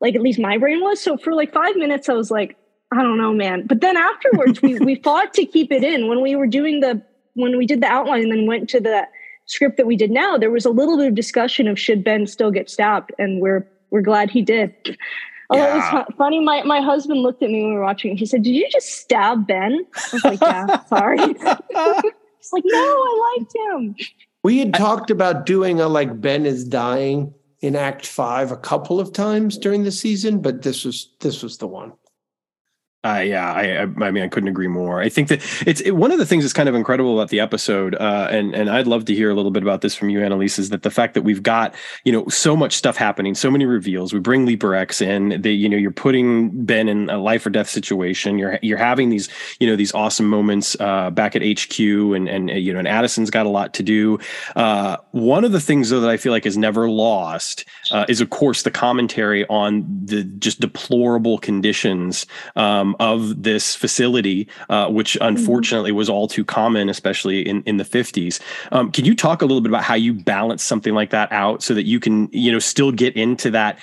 like 0.00 0.14
at 0.14 0.22
least 0.22 0.38
my 0.38 0.59
brain 0.59 0.80
was. 0.80 1.00
So 1.00 1.16
for 1.16 1.34
like 1.34 1.52
five 1.52 1.76
minutes, 1.76 2.09
I 2.09 2.14
was 2.14 2.30
like, 2.30 2.57
I 2.92 3.02
don't 3.02 3.18
know, 3.18 3.32
man. 3.32 3.66
But 3.66 3.80
then 3.80 3.96
afterwards, 3.96 4.61
we 4.62 4.78
we 4.78 4.96
fought 4.96 5.34
to 5.34 5.46
keep 5.46 5.72
it 5.72 5.82
in. 5.82 6.09
When 6.09 6.20
we 6.20 6.36
were 6.36 6.46
doing 6.46 6.80
the 6.80 7.02
when 7.34 7.57
we 7.59 7.66
did 7.66 7.80
the 7.80 7.86
outline 7.86 8.22
and 8.22 8.32
then 8.32 8.46
went 8.46 8.68
to 8.70 8.80
the 8.80 9.07
script 9.47 9.76
that 9.76 9.86
we 9.86 9.97
did 9.97 10.11
now, 10.11 10.36
there 10.36 10.51
was 10.51 10.64
a 10.64 10.70
little 10.70 10.97
bit 10.97 11.09
of 11.09 11.14
discussion 11.14 11.68
of 11.68 11.78
should 11.78 12.03
Ben 12.05 12.26
still 12.26 12.51
get 12.51 12.70
stabbed, 12.70 13.12
and 13.18 13.40
we're 13.40 13.66
we're 13.90 14.01
glad 14.01 14.30
he 14.30 14.42
did. 14.42 14.74
Although 15.51 15.70
it 15.70 15.74
was 15.74 16.07
fu- 16.07 16.16
funny, 16.16 16.40
my, 16.40 16.62
my 16.62 16.80
husband 16.80 17.20
looked 17.20 17.42
at 17.42 17.51
me 17.51 17.61
when 17.62 17.72
we 17.72 17.76
were 17.76 17.84
watching. 17.84 18.12
it. 18.12 18.18
He 18.18 18.26
said, 18.26 18.42
"Did 18.42 18.55
you 18.55 18.68
just 18.70 18.99
stab 18.99 19.47
Ben?" 19.47 19.86
I 19.95 20.09
was 20.12 20.24
like, 20.24 20.40
"Yeah, 20.40 20.82
sorry." 20.88 21.18
He's 21.18 22.53
like, 22.53 22.64
"No, 22.64 22.78
I 22.78 23.36
liked 23.38 23.55
him." 23.55 23.95
We 24.42 24.59
had 24.59 24.74
talked 24.74 25.11
about 25.11 25.47
doing 25.47 25.80
a 25.80 25.88
like 25.88 26.20
Ben 26.20 26.47
is 26.47 26.64
dying 26.64 27.32
in 27.61 27.76
Act 27.76 28.07
Five 28.07 28.53
a 28.53 28.57
couple 28.57 29.01
of 29.01 29.12
times 29.12 29.57
during 29.59 29.84
the 29.84 29.92
season, 29.92 30.40
but 30.40 30.62
this 30.62 30.84
was 30.84 31.14
this 31.20 31.42
was 31.42 31.59
the 31.59 31.66
one. 31.66 31.92
Uh, 33.05 33.20
yeah, 33.20 33.52
I, 33.52 33.62
I, 33.62 34.07
I 34.07 34.11
mean, 34.11 34.22
I 34.22 34.28
couldn't 34.28 34.48
agree 34.48 34.66
more. 34.66 35.00
I 35.00 35.11
think 35.11 35.28
that 35.28 35.44
it's 35.66 35.82
it, 35.82 35.92
one 35.92 36.11
of 36.11 36.18
the 36.18 36.24
things 36.24 36.42
that's 36.42 36.55
kind 36.55 36.68
of 36.68 36.74
incredible 36.74 37.18
about 37.18 37.28
the 37.28 37.40
episode, 37.40 37.94
uh, 37.96 38.28
and 38.30 38.55
and 38.55 38.70
I'd 38.70 38.86
love 38.86 39.05
to 39.07 39.14
hear 39.14 39.30
a 39.30 39.34
little 39.34 39.50
bit 39.50 39.62
about 39.62 39.82
this 39.82 39.94
from 39.94 40.09
you, 40.09 40.24
Annelise, 40.24 40.59
is 40.59 40.70
that 40.70 40.82
the 40.82 40.90
fact 40.90 41.12
that 41.14 41.22
we've 41.22 41.42
got 41.42 41.74
you 42.05 42.12
know 42.12 42.26
so 42.28 42.57
much 42.57 42.74
stuff 42.74 42.96
happening, 42.96 43.34
so 43.34 43.50
many 43.50 43.66
reveals. 43.66 44.12
We 44.14 44.20
bring 44.20 44.46
Leaper 44.46 44.74
X 44.74 45.02
in. 45.02 45.40
They, 45.42 45.52
you 45.52 45.68
know, 45.68 45.76
you're 45.76 45.90
putting 45.90 46.64
Ben 46.64 46.88
in 46.88 47.11
a 47.11 47.18
life 47.18 47.44
or 47.44 47.50
death 47.50 47.68
situation. 47.68 48.38
You're 48.38 48.59
you're 48.62 48.78
having 48.78 49.11
these 49.11 49.28
you 49.61 49.68
know 49.68 49.76
these 49.76 49.92
awesome 49.92 50.26
moments 50.26 50.74
uh, 50.80 51.11
back 51.11 51.36
at 51.36 51.42
HQ, 51.42 51.78
and 51.78 52.26
and 52.26 52.48
you 52.48 52.72
know, 52.72 52.78
and 52.78 52.88
Addison's 52.88 53.30
got 53.30 53.44
a 53.44 53.50
lot 53.50 53.74
to 53.74 53.82
do. 53.82 54.18
Uh, 54.57 54.96
one 55.11 55.44
of 55.44 55.52
the 55.52 55.61
things 55.61 55.90
though 55.90 56.00
that 56.00 56.11
I 56.11 56.16
feel 56.16 56.32
like 56.32 56.46
is 56.46 56.57
never 56.57 56.88
lost 56.88 57.66
uh, 57.90 58.07
is, 58.09 58.20
of 58.20 58.30
course, 58.30 58.62
the 58.62 58.70
commentary 58.70 59.46
on 59.48 59.84
the 60.05 60.24
just 60.24 60.61
deplorable 60.61 61.38
conditions. 61.38 62.26
Um, 62.57 62.93
of 63.01 63.42
this 63.42 63.74
facility, 63.74 64.49
uh, 64.68 64.88
which 64.88 65.16
unfortunately 65.20 65.92
was 65.92 66.09
all 66.09 66.28
too 66.28 66.45
common, 66.45 66.88
especially 66.88 67.47
in, 67.47 67.62
in 67.64 67.76
the 67.76 67.84
50s. 67.84 68.40
Um, 68.72 68.90
can 68.90 69.05
you 69.05 69.14
talk 69.14 69.42
a 69.42 69.47
little 69.47 69.61
bit 69.61 69.70
about 69.70 69.84
how 69.84 69.95
you 69.95 70.12
balance 70.12 70.62
something 70.62 70.95
like 70.95 71.11
that 71.11 71.30
out 71.32 71.62
so 71.62 71.74
that 71.74 71.84
you 71.84 72.01
can, 72.01 72.28
you 72.32 72.53
know, 72.53 72.59
still 72.59 72.92
get 72.92 73.16
into 73.16 73.51
that, 73.51 73.78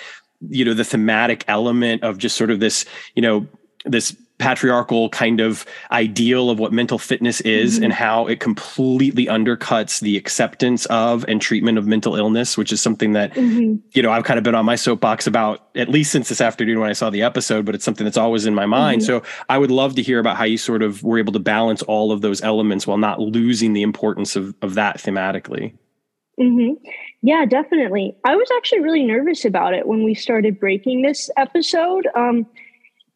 you 0.50 0.66
know, 0.66 0.74
the 0.74 0.84
thematic 0.84 1.44
element 1.48 2.04
of 2.04 2.18
just 2.18 2.36
sort 2.36 2.52
of 2.52 2.60
this, 2.60 2.86
you 3.16 3.22
know, 3.22 3.48
this 3.86 4.16
patriarchal 4.42 5.08
kind 5.10 5.40
of 5.40 5.66
ideal 5.92 6.50
of 6.50 6.58
what 6.60 6.74
mental 6.74 6.98
fitness 6.98 7.40
is 7.42 7.78
and 7.78 7.94
how 7.94 8.26
it 8.26 8.40
completely 8.40 9.28
undercuts 9.28 10.02
the 10.02 10.18
acceptance 10.18 10.88
of 10.88 11.24
and 11.28 11.40
treatment 11.40 11.78
of 11.78 11.86
mental 11.86 12.16
illness, 12.16 12.58
which 12.58 12.74
is 12.74 12.82
something 12.82 13.14
that 13.14 13.34
Mhm. 13.36 13.80
you 13.94 14.02
know, 14.02 14.12
I've 14.12 14.24
kind 14.24 14.40
of 14.40 14.44
been 14.44 14.56
on 14.56 14.66
my 14.66 14.76
soapbox 14.76 15.28
about 15.28 15.68
at 15.76 15.90
least 15.90 16.12
since 16.12 16.28
this 16.28 16.42
afternoon 16.42 16.80
when 16.80 16.90
I 16.90 16.94
saw 16.94 17.12
the 17.12 17.22
episode, 17.22 17.66
but 17.66 17.76
it's 17.76 17.86
something 17.86 18.04
that's 18.04 18.18
always 18.18 18.46
in 18.48 18.56
my 18.56 18.66
mind. 18.66 19.04
So 19.04 19.22
I 19.48 19.60
would 19.60 19.70
love 19.72 19.94
to 19.96 20.02
hear 20.02 20.18
about 20.20 20.38
how 20.38 20.44
you 20.46 20.58
sort 20.58 20.82
of 20.82 21.04
were 21.04 21.20
able 21.20 21.34
to 21.34 21.40
balance 21.40 21.84
all 21.84 22.12
of 22.12 22.22
those 22.22 22.42
elements 22.42 22.88
while 22.88 22.98
not 22.98 23.20
losing 23.22 23.74
the 23.74 23.84
importance 23.84 24.36
of, 24.36 24.56
of 24.64 24.74
that 24.74 24.98
thematically. 24.98 25.74
hmm 26.40 26.72
Yeah, 27.22 27.46
definitely. 27.46 28.16
I 28.26 28.36
was 28.36 28.50
actually 28.58 28.80
really 28.82 29.04
nervous 29.04 29.46
about 29.46 29.76
it 29.76 29.86
when 29.86 30.04
we 30.04 30.16
started 30.16 30.60
breaking 30.60 31.04
this 31.04 31.30
episode. 31.38 32.08
Um, 32.16 32.48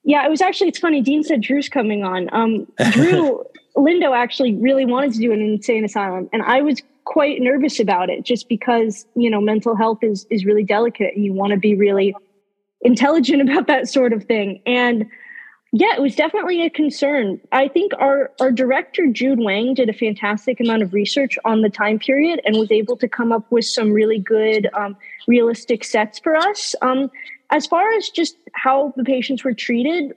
yeah, 0.06 0.26
it 0.26 0.30
was 0.30 0.42
actually, 0.42 0.70
it's 0.70 0.80
funny. 0.80 1.02
Dean 1.02 1.24
said 1.24 1.42
Drew's 1.42 1.68
coming 1.68 2.04
on. 2.04 2.30
Um, 2.32 2.68
Drew 2.92 3.44
Lindo 3.76 4.16
actually 4.16 4.56
really 4.56 4.86
wanted 4.86 5.14
to 5.14 5.20
do 5.20 5.34
an 5.34 5.42
insane 5.42 5.84
asylum, 5.84 6.30
and 6.32 6.44
I 6.44 6.62
was 6.62 6.82
quite 7.06 7.42
nervous 7.42 7.80
about 7.80 8.10
it 8.10 8.24
just 8.24 8.48
because, 8.48 9.06
you 9.16 9.30
know, 9.30 9.42
mental 9.42 9.76
health 9.76 10.00
is, 10.04 10.26
is 10.30 10.46
really 10.46 10.64
delicate 10.64 11.16
and 11.16 11.24
you 11.24 11.34
want 11.34 11.52
to 11.52 11.58
be 11.58 11.76
really 11.76 12.16
intelligent 12.82 13.42
about 13.50 13.68
that 13.68 13.88
sort 13.88 14.14
of 14.14 14.24
thing. 14.26 14.62
And 14.66 15.06
yeah, 15.72 15.94
it 15.96 16.02
was 16.02 16.16
definitely 16.16 16.66
a 16.66 16.70
concern. 16.70 17.40
I 17.52 17.68
think 17.68 17.92
our 18.00 18.32
our 18.40 18.50
director 18.52 19.08
Jude 19.08 19.40
Wang 19.40 19.74
did 19.74 19.90
a 19.90 19.94
fantastic 19.94 20.62
amount 20.62 20.84
of 20.84 20.94
research 20.94 21.38
on 21.44 21.62
the 21.62 21.70
time 21.70 22.00
period 22.00 22.40
and 22.46 22.58
was 22.58 22.72
able 22.72 22.96
to 22.98 23.10
come 23.10 23.34
up 23.34 23.52
with 23.52 23.66
some 23.66 23.92
really 23.92 24.20
good, 24.20 24.70
um, 24.74 24.96
realistic 25.28 25.84
sets 25.84 26.18
for 26.18 26.34
us. 26.34 26.76
Um, 26.82 27.12
as 27.56 27.66
far 27.66 27.90
as 27.94 28.10
just 28.10 28.36
how 28.54 28.94
the 28.98 29.04
patients 29.06 29.46
were 29.46 29.54
treated, 29.54 30.14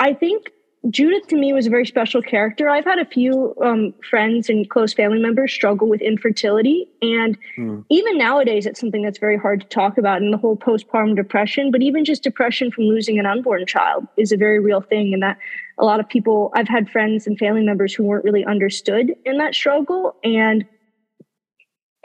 I 0.00 0.14
think 0.14 0.50
Judith 0.88 1.26
to 1.28 1.36
me 1.36 1.52
was 1.52 1.66
a 1.66 1.70
very 1.70 1.84
special 1.84 2.22
character. 2.22 2.70
I've 2.70 2.84
had 2.84 2.98
a 2.98 3.04
few 3.04 3.54
um, 3.62 3.92
friends 4.08 4.48
and 4.48 4.70
close 4.70 4.94
family 4.94 5.18
members 5.18 5.52
struggle 5.52 5.86
with 5.86 6.00
infertility, 6.00 6.88
and 7.02 7.36
Hmm. 7.56 7.80
even 7.90 8.16
nowadays, 8.16 8.64
it's 8.64 8.80
something 8.80 9.02
that's 9.02 9.18
very 9.18 9.36
hard 9.36 9.60
to 9.60 9.66
talk 9.66 9.98
about. 9.98 10.22
And 10.22 10.32
the 10.32 10.38
whole 10.38 10.56
postpartum 10.56 11.14
depression, 11.14 11.70
but 11.70 11.82
even 11.82 12.06
just 12.06 12.22
depression 12.22 12.70
from 12.70 12.84
losing 12.84 13.18
an 13.18 13.26
unborn 13.26 13.66
child, 13.66 14.06
is 14.16 14.32
a 14.32 14.36
very 14.38 14.58
real 14.58 14.80
thing. 14.80 15.12
And 15.12 15.22
that 15.22 15.36
a 15.76 15.84
lot 15.84 16.00
of 16.00 16.08
people, 16.08 16.52
I've 16.54 16.68
had 16.68 16.88
friends 16.88 17.26
and 17.26 17.38
family 17.38 17.64
members 17.66 17.92
who 17.92 18.04
weren't 18.04 18.24
really 18.24 18.46
understood 18.46 19.14
in 19.26 19.36
that 19.38 19.54
struggle, 19.54 20.16
and 20.24 20.64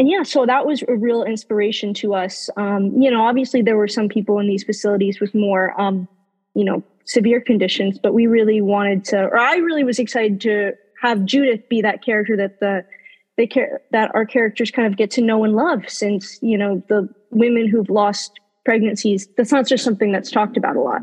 and 0.02 0.10
yeah, 0.10 0.24
so 0.24 0.48
that 0.48 0.66
was 0.66 0.84
a 0.88 0.96
real 0.96 1.22
inspiration 1.22 1.94
to 1.94 2.16
us. 2.16 2.50
Um, 2.58 3.00
you 3.00 3.12
know, 3.12 3.22
obviously 3.22 3.62
there 3.62 3.78
were 3.78 3.88
some 3.88 4.10
people 4.10 4.40
in 4.40 4.48
these 4.48 4.64
facilities 4.64 5.20
with 5.20 5.36
more, 5.36 5.80
um, 5.80 6.08
you 6.56 6.66
know, 6.66 6.82
severe 7.06 7.40
conditions, 7.40 8.00
but 8.00 8.12
we 8.12 8.26
really 8.26 8.62
wanted 8.62 9.06
to, 9.06 9.26
or 9.26 9.38
I 9.38 9.58
really 9.58 9.84
was 9.84 10.00
excited 10.00 10.42
to 10.42 10.72
have 11.04 11.24
Judith 11.26 11.70
be 11.70 11.84
that 11.84 12.04
character 12.04 12.36
that 12.36 12.60
the 12.60 12.84
they 13.38 13.46
care 13.46 13.80
that 13.92 14.10
our 14.16 14.26
characters 14.26 14.72
kind 14.72 14.88
of 14.88 14.98
get 14.98 15.12
to 15.12 15.22
know 15.22 15.44
and 15.44 15.56
love 15.56 15.88
since 15.88 16.40
you 16.42 16.58
know 16.58 16.82
the 16.90 17.08
women 17.30 17.68
who've 17.68 17.90
lost 17.90 18.40
pregnancies 18.66 19.28
that's 19.38 19.52
not 19.52 19.68
just 19.68 19.84
something 19.84 20.12
that's 20.12 20.32
talked 20.32 20.58
about 20.58 20.76
a 20.76 20.82
lot 20.82 21.02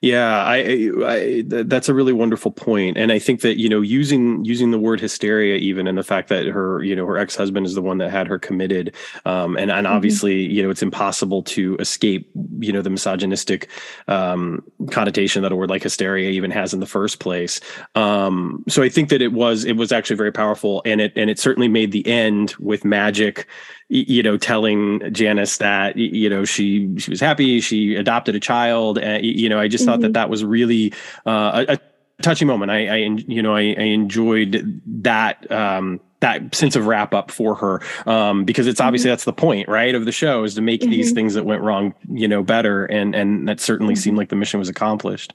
yeah, 0.00 0.44
I, 0.44 0.90
I, 1.04 1.44
that's 1.46 1.88
a 1.88 1.94
really 1.94 2.12
wonderful 2.12 2.50
point, 2.50 2.96
and 2.96 3.10
I 3.10 3.18
think 3.18 3.40
that 3.40 3.58
you 3.58 3.68
know 3.68 3.80
using 3.80 4.44
using 4.44 4.70
the 4.70 4.78
word 4.78 5.00
hysteria 5.00 5.56
even, 5.56 5.86
and 5.86 5.96
the 5.96 6.02
fact 6.02 6.28
that 6.28 6.46
her 6.46 6.82
you 6.82 6.94
know 6.94 7.06
her 7.06 7.16
ex 7.16 7.34
husband 7.36 7.66
is 7.66 7.74
the 7.74 7.82
one 7.82 7.98
that 7.98 8.10
had 8.10 8.26
her 8.26 8.38
committed, 8.38 8.94
um, 9.24 9.56
and 9.56 9.70
and 9.70 9.86
mm-hmm. 9.86 9.96
obviously 9.96 10.42
you 10.42 10.62
know 10.62 10.70
it's 10.70 10.82
impossible 10.82 11.42
to 11.42 11.76
escape 11.76 12.30
you 12.58 12.72
know 12.72 12.82
the 12.82 12.90
misogynistic 12.90 13.68
um, 14.08 14.62
connotation 14.90 15.42
that 15.42 15.52
a 15.52 15.56
word 15.56 15.70
like 15.70 15.82
hysteria 15.82 16.30
even 16.30 16.50
has 16.50 16.74
in 16.74 16.80
the 16.80 16.86
first 16.86 17.18
place. 17.18 17.60
Um, 17.94 18.64
so 18.68 18.82
I 18.82 18.88
think 18.88 19.08
that 19.08 19.22
it 19.22 19.32
was 19.32 19.64
it 19.64 19.76
was 19.76 19.92
actually 19.92 20.16
very 20.16 20.32
powerful, 20.32 20.82
and 20.84 21.00
it 21.00 21.12
and 21.16 21.30
it 21.30 21.38
certainly 21.38 21.68
made 21.68 21.92
the 21.92 22.06
end 22.06 22.54
with 22.58 22.84
magic 22.84 23.46
you 23.88 24.22
know, 24.22 24.38
telling 24.38 25.12
Janice 25.12 25.58
that 25.58 25.96
you 25.96 26.28
know 26.28 26.44
she 26.44 26.98
she 26.98 27.10
was 27.10 27.20
happy, 27.20 27.60
she 27.60 27.94
adopted 27.94 28.34
a 28.34 28.40
child, 28.40 28.98
and 28.98 29.24
you 29.24 29.48
know, 29.48 29.53
I 29.58 29.68
just 29.68 29.82
mm-hmm. 29.82 29.92
thought 29.92 30.00
that 30.00 30.08
mm-hmm. 30.08 30.12
that 30.12 30.30
was 30.30 30.44
really 30.44 30.92
uh, 31.26 31.64
a, 31.68 31.72
a, 31.74 31.78
touching 32.22 32.48
moment. 32.48 32.70
I, 32.70 32.88
I 32.88 32.96
you 32.96 33.42
know, 33.42 33.54
I, 33.54 33.74
I 33.78 33.84
enjoyed 33.84 34.82
that. 35.02 35.50
Um, 35.50 36.00
that 36.20 36.54
sense 36.54 36.74
of 36.74 36.86
wrap 36.86 37.12
up 37.12 37.30
for 37.30 37.54
her 37.54 37.82
um, 38.06 38.46
because 38.46 38.66
it's 38.66 38.80
obviously 38.80 39.08
mm-hmm. 39.08 39.12
that's 39.12 39.24
the 39.24 39.32
point 39.32 39.68
right 39.68 39.94
of 39.94 40.06
the 40.06 40.12
show 40.12 40.42
is 40.42 40.54
to 40.54 40.62
make 40.62 40.80
mm-hmm. 40.80 40.90
these 40.90 41.12
things 41.12 41.34
that 41.34 41.44
went 41.44 41.60
wrong 41.60 41.92
you 42.08 42.26
know 42.26 42.42
better 42.42 42.86
and 42.86 43.14
and 43.14 43.46
that 43.46 43.60
certainly 43.60 43.92
mm-hmm. 43.92 44.00
seemed 44.00 44.16
like 44.16 44.30
the 44.30 44.36
mission 44.36 44.58
was 44.58 44.70
accomplished 44.70 45.34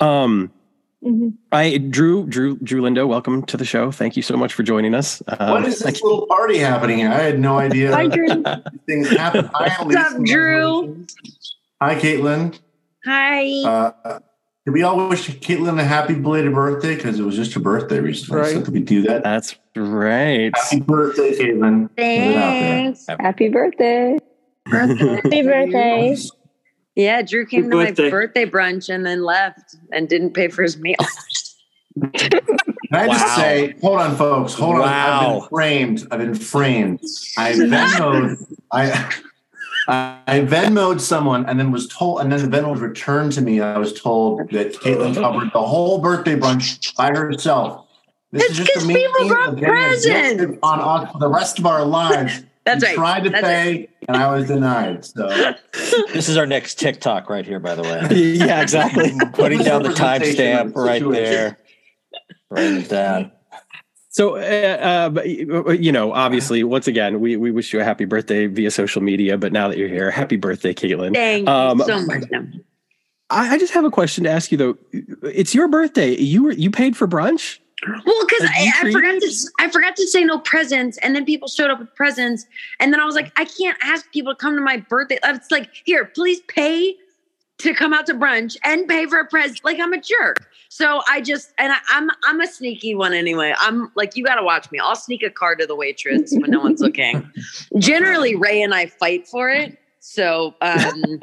um, 0.00 0.50
Mm-hmm. 1.04 1.28
I 1.52 1.76
Drew 1.76 2.26
Drew 2.26 2.56
Drew 2.60 2.80
Lindo, 2.80 3.06
welcome 3.06 3.44
to 3.46 3.58
the 3.58 3.64
show. 3.66 3.90
Thank 3.90 4.16
you 4.16 4.22
so 4.22 4.38
much 4.38 4.54
for 4.54 4.62
joining 4.62 4.94
us. 4.94 5.22
Um, 5.38 5.50
what 5.50 5.66
is 5.66 5.80
this 5.80 6.02
little 6.02 6.26
party 6.26 6.56
happening? 6.56 7.06
I 7.06 7.20
had 7.20 7.38
no 7.38 7.58
idea. 7.58 7.92
Hi, 7.92 8.06
Drew. 8.06 8.26
Things 8.86 9.10
happen. 9.10 9.50
Hi, 9.52 9.84
What's 9.84 9.96
up, 9.96 10.22
Drew? 10.22 11.04
Hi, 11.82 11.96
Caitlin. 11.96 12.58
Hi. 13.04 13.62
Uh, 13.64 14.20
did 14.64 14.72
we 14.72 14.82
all 14.82 15.08
wish 15.08 15.28
Caitlin 15.28 15.78
a 15.78 15.84
happy 15.84 16.14
belated 16.14 16.54
birthday? 16.54 16.96
Because 16.96 17.20
it 17.20 17.22
was 17.22 17.36
just 17.36 17.52
her 17.52 17.60
birthday 17.60 18.00
recently. 18.00 18.40
Right. 18.40 18.52
So 18.52 18.62
did 18.62 18.72
we 18.72 18.80
do 18.80 19.02
that? 19.02 19.22
That's 19.22 19.56
right. 19.76 20.50
Happy 20.56 20.80
birthday, 20.80 21.32
Caitlin. 21.32 21.90
Thanks. 21.96 23.06
Happy 23.08 23.48
birthday. 23.50 24.18
Happy 24.66 25.42
birthday. 25.42 26.16
Yeah, 26.96 27.22
Drew 27.22 27.44
came 27.44 27.70
to 27.70 27.76
my 27.76 27.90
birthday 27.90 28.46
brunch 28.46 28.88
and 28.88 29.04
then 29.04 29.24
left 29.24 29.76
and 29.92 30.08
didn't 30.08 30.32
pay 30.32 30.48
for 30.48 30.62
his 30.62 30.78
meal. 30.78 30.96
Can 32.14 32.40
I 32.92 33.06
wow. 33.06 33.12
just 33.12 33.36
say, 33.36 33.74
hold 33.80 34.00
on, 34.00 34.16
folks, 34.16 34.54
hold 34.54 34.78
wow. 34.78 34.82
on. 34.82 35.32
I've 35.34 35.40
been 35.40 35.48
framed. 35.48 36.08
I've 36.10 36.18
been 36.20 36.34
framed. 36.52 37.00
I 37.36 37.52
Venmoed. 37.52 38.56
I 38.72 39.12
I 39.86 40.40
Venmoed 40.40 41.00
someone 41.00 41.46
and 41.46 41.58
then 41.58 41.70
was 41.70 41.86
told, 41.88 42.20
and 42.20 42.32
then 42.32 42.50
the 42.50 42.56
Venmo 42.56 42.72
was 42.72 42.80
returned 42.80 43.32
to 43.32 43.40
me. 43.40 43.60
I 43.60 43.78
was 43.78 43.92
told 43.92 44.50
that 44.50 44.74
Caitlin 44.74 45.14
covered 45.14 45.50
the 45.52 45.62
whole 45.62 46.00
birthday 46.00 46.36
brunch 46.36 46.94
by 46.96 47.10
herself. 47.10 47.86
This 48.32 48.50
it's 48.50 48.58
because 48.58 48.86
people 48.86 49.28
brought 49.28 49.56
presents 49.56 50.58
on 50.62 51.20
the 51.20 51.28
rest 51.28 51.58
of 51.58 51.66
our 51.66 51.84
lives. 51.84 52.42
That's 52.64 52.82
right. 52.82 52.94
Tried 52.94 53.24
to 53.24 53.30
That's 53.30 53.46
pay, 53.46 53.70
right. 53.72 53.90
and 54.08 54.16
I 54.16 54.34
was 54.34 54.48
denied. 54.48 55.04
So 55.04 55.28
this 56.12 56.30
is 56.30 56.38
our 56.38 56.46
next 56.46 56.78
TikTok 56.78 57.28
right 57.28 57.44
here, 57.44 57.60
by 57.60 57.74
the 57.74 57.82
way. 57.82 58.08
yeah, 58.10 58.62
exactly. 58.62 59.12
Putting 59.34 59.58
down 59.60 59.82
the 59.82 59.90
timestamp 59.90 60.74
right 60.74 61.02
there. 61.10 61.58
Write 62.50 62.72
it 62.72 62.88
down. 62.88 63.32
So, 64.14 64.36
uh, 64.36 65.10
uh, 65.16 65.72
you 65.72 65.90
know, 65.90 66.12
obviously, 66.12 66.62
once 66.62 66.86
again, 66.86 67.18
we, 67.18 67.36
we 67.36 67.50
wish 67.50 67.72
you 67.72 67.80
a 67.80 67.84
happy 67.84 68.04
birthday 68.04 68.46
via 68.46 68.70
social 68.70 69.02
media. 69.02 69.36
But 69.36 69.52
now 69.52 69.66
that 69.66 69.76
you're 69.76 69.88
here, 69.88 70.08
happy 70.08 70.36
birthday, 70.36 70.72
Caitlin! 70.72 71.14
Thank 71.14 71.48
um, 71.48 71.80
you 71.80 71.84
so 71.84 72.06
much. 72.06 72.22
I, 73.30 73.54
I 73.54 73.58
just 73.58 73.74
have 73.74 73.84
a 73.84 73.90
question 73.90 74.22
to 74.22 74.30
ask 74.30 74.52
you, 74.52 74.58
though. 74.58 74.78
It's 74.92 75.52
your 75.52 75.66
birthday. 75.66 76.14
You 76.14 76.44
were 76.44 76.52
you 76.52 76.70
paid 76.70 76.96
for 76.96 77.08
brunch? 77.08 77.58
Well, 77.88 78.26
because 78.28 78.48
I, 78.54 78.70
I, 78.84 78.92
forgot 78.92 79.20
to 79.20 79.34
I 79.58 79.68
forgot 79.68 79.96
to 79.96 80.06
say 80.06 80.22
no 80.22 80.38
presents, 80.38 80.96
and 80.98 81.16
then 81.16 81.24
people 81.24 81.48
showed 81.48 81.72
up 81.72 81.80
with 81.80 81.92
presents, 81.96 82.46
and 82.78 82.92
then 82.92 83.00
I 83.00 83.06
was 83.06 83.16
like, 83.16 83.32
I 83.36 83.46
can't 83.46 83.76
ask 83.82 84.08
people 84.12 84.32
to 84.32 84.38
come 84.38 84.54
to 84.54 84.62
my 84.62 84.76
birthday. 84.76 85.18
It's 85.24 85.50
like, 85.50 85.70
here, 85.84 86.04
please 86.04 86.38
pay 86.42 86.94
to 87.64 87.74
come 87.74 87.92
out 87.92 88.06
to 88.06 88.14
brunch 88.14 88.56
and 88.62 88.86
pay 88.86 89.06
for 89.06 89.18
a 89.18 89.26
present. 89.26 89.64
Like 89.64 89.80
I'm 89.80 89.92
a 89.92 90.00
jerk. 90.00 90.46
So 90.68 91.00
I 91.08 91.20
just 91.20 91.52
and 91.58 91.72
I, 91.72 91.76
am 91.92 92.10
I'm, 92.10 92.16
I'm 92.24 92.40
a 92.42 92.46
sneaky 92.46 92.94
one 92.94 93.12
anyway. 93.12 93.54
I'm 93.58 93.90
like 93.96 94.16
you 94.16 94.24
got 94.24 94.36
to 94.36 94.42
watch 94.42 94.70
me. 94.70 94.78
I'll 94.78 94.94
sneak 94.94 95.22
a 95.22 95.30
card 95.30 95.58
to 95.60 95.66
the 95.66 95.74
waitress 95.74 96.32
when 96.32 96.50
no 96.50 96.60
one's 96.60 96.80
looking. 96.80 97.28
Generally, 97.78 98.36
Ray 98.36 98.62
and 98.62 98.74
I 98.74 98.86
fight 98.86 99.26
for 99.26 99.48
it. 99.50 99.78
So, 100.00 100.54
um, 100.60 101.02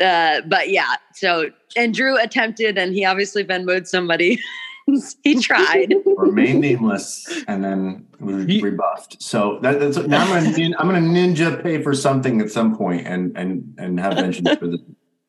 uh, 0.00 0.40
but 0.46 0.68
yeah. 0.68 0.94
So 1.14 1.50
and 1.76 1.94
Drew 1.94 2.20
attempted, 2.20 2.76
and 2.76 2.92
he 2.92 3.04
obviously 3.04 3.44
Venmoed 3.44 3.86
somebody. 3.86 4.38
he 5.22 5.40
tried. 5.40 5.94
Remain 6.16 6.60
nameless, 6.60 7.44
and 7.48 7.64
then 7.64 8.06
was 8.20 8.44
he, 8.44 8.60
rebuffed. 8.60 9.22
So 9.22 9.58
that, 9.62 9.80
that's 9.80 9.96
now 9.98 10.22
I'm 10.32 10.44
gonna 10.44 10.76
I'm 10.78 10.86
gonna 10.86 11.00
ninja 11.00 11.62
pay 11.62 11.82
for 11.82 11.94
something 11.94 12.40
at 12.40 12.50
some 12.50 12.76
point, 12.76 13.06
and 13.06 13.36
and 13.36 13.74
and 13.78 13.98
have 14.00 14.14
mentions 14.14 14.48
for 14.58 14.66
the, 14.66 14.84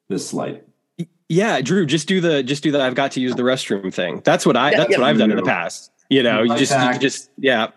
this 0.09 0.27
slight. 0.27 0.65
Yeah, 1.29 1.61
Drew, 1.61 1.85
just 1.85 2.07
do 2.07 2.19
the 2.19 2.43
just 2.43 2.63
do 2.63 2.71
the 2.71 2.81
I've 2.81 2.95
got 2.95 3.11
to 3.13 3.21
use 3.21 3.35
the 3.35 3.43
restroom 3.43 3.93
thing. 3.93 4.21
That's 4.23 4.45
what 4.45 4.57
I 4.57 4.71
that's 4.71 4.97
what 4.97 5.05
I've 5.05 5.17
done 5.17 5.31
in 5.31 5.37
the 5.37 5.43
past. 5.43 5.91
You 6.09 6.23
know, 6.23 6.43
you 6.43 6.55
just 6.57 6.77
you 6.77 6.99
just 6.99 7.29
yeah. 7.37 7.67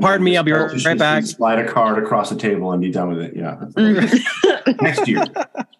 Pardon 0.00 0.24
me, 0.24 0.36
I'll 0.36 0.44
be 0.44 0.52
right, 0.52 0.84
right 0.84 0.98
back. 0.98 1.24
Slide 1.24 1.58
a 1.58 1.70
card 1.70 2.02
across 2.02 2.30
the 2.30 2.36
table 2.36 2.70
and 2.70 2.80
be 2.80 2.92
done 2.92 3.08
with 3.08 3.20
it. 3.20 3.36
Yeah. 3.36 3.56
Mm. 3.72 4.80
Next 4.80 5.08
year. 5.08 5.24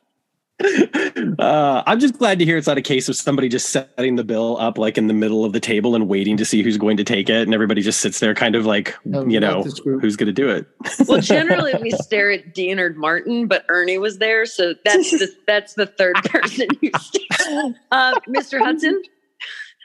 Uh, 1.38 1.82
I'm 1.86 2.00
just 2.00 2.18
glad 2.18 2.38
to 2.40 2.44
hear 2.44 2.56
it's 2.56 2.66
not 2.66 2.78
a 2.78 2.82
case 2.82 3.08
of 3.08 3.14
somebody 3.14 3.48
just 3.48 3.70
setting 3.70 4.16
the 4.16 4.24
bill 4.24 4.56
up 4.58 4.76
like 4.76 4.98
in 4.98 5.06
the 5.06 5.14
middle 5.14 5.44
of 5.44 5.52
the 5.52 5.60
table 5.60 5.94
and 5.94 6.08
waiting 6.08 6.36
to 6.36 6.44
see 6.44 6.62
who's 6.62 6.76
going 6.76 6.96
to 6.96 7.04
take 7.04 7.28
it, 7.28 7.42
and 7.42 7.54
everybody 7.54 7.80
just 7.80 8.00
sits 8.00 8.18
there, 8.18 8.34
kind 8.34 8.56
of 8.56 8.66
like, 8.66 8.94
oh, 9.14 9.26
you 9.26 9.38
know, 9.38 9.62
who's 9.62 10.16
going 10.16 10.26
to 10.26 10.32
do 10.32 10.48
it. 10.48 10.66
well, 11.06 11.20
generally 11.20 11.74
we 11.80 11.90
stare 12.02 12.30
at 12.30 12.54
Dean 12.54 12.80
or 12.80 12.92
Martin, 12.94 13.46
but 13.46 13.64
Ernie 13.68 13.98
was 13.98 14.18
there, 14.18 14.46
so 14.46 14.74
that's 14.84 15.12
the 15.12 15.28
that's 15.46 15.74
the 15.74 15.86
third 15.86 16.16
person 16.24 16.66
you 16.80 16.90
stare. 16.98 17.74
Uh, 17.92 18.18
Mr. 18.28 18.58
Hudson, 18.58 19.00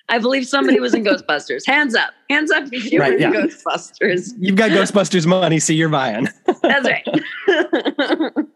I 0.09 0.17
believe 0.17 0.47
somebody 0.47 0.80
was 0.80 0.95
in 0.95 1.03
Ghostbusters. 1.03 1.67
Hands 1.67 1.93
up, 1.93 2.13
hands 2.30 2.51
up 2.51 2.65
if 2.71 2.91
you 2.91 2.99
right, 2.99 3.13
were 3.13 3.19
yeah. 3.19 3.28
in 3.28 3.34
Ghostbusters. 3.34 4.32
You've 4.39 4.55
got 4.55 4.71
Ghostbusters 4.71 5.28
money, 5.28 5.59
so 5.59 5.71
you're 5.71 5.89
buying. 5.89 6.30
that's 6.61 6.88
right 6.88 8.47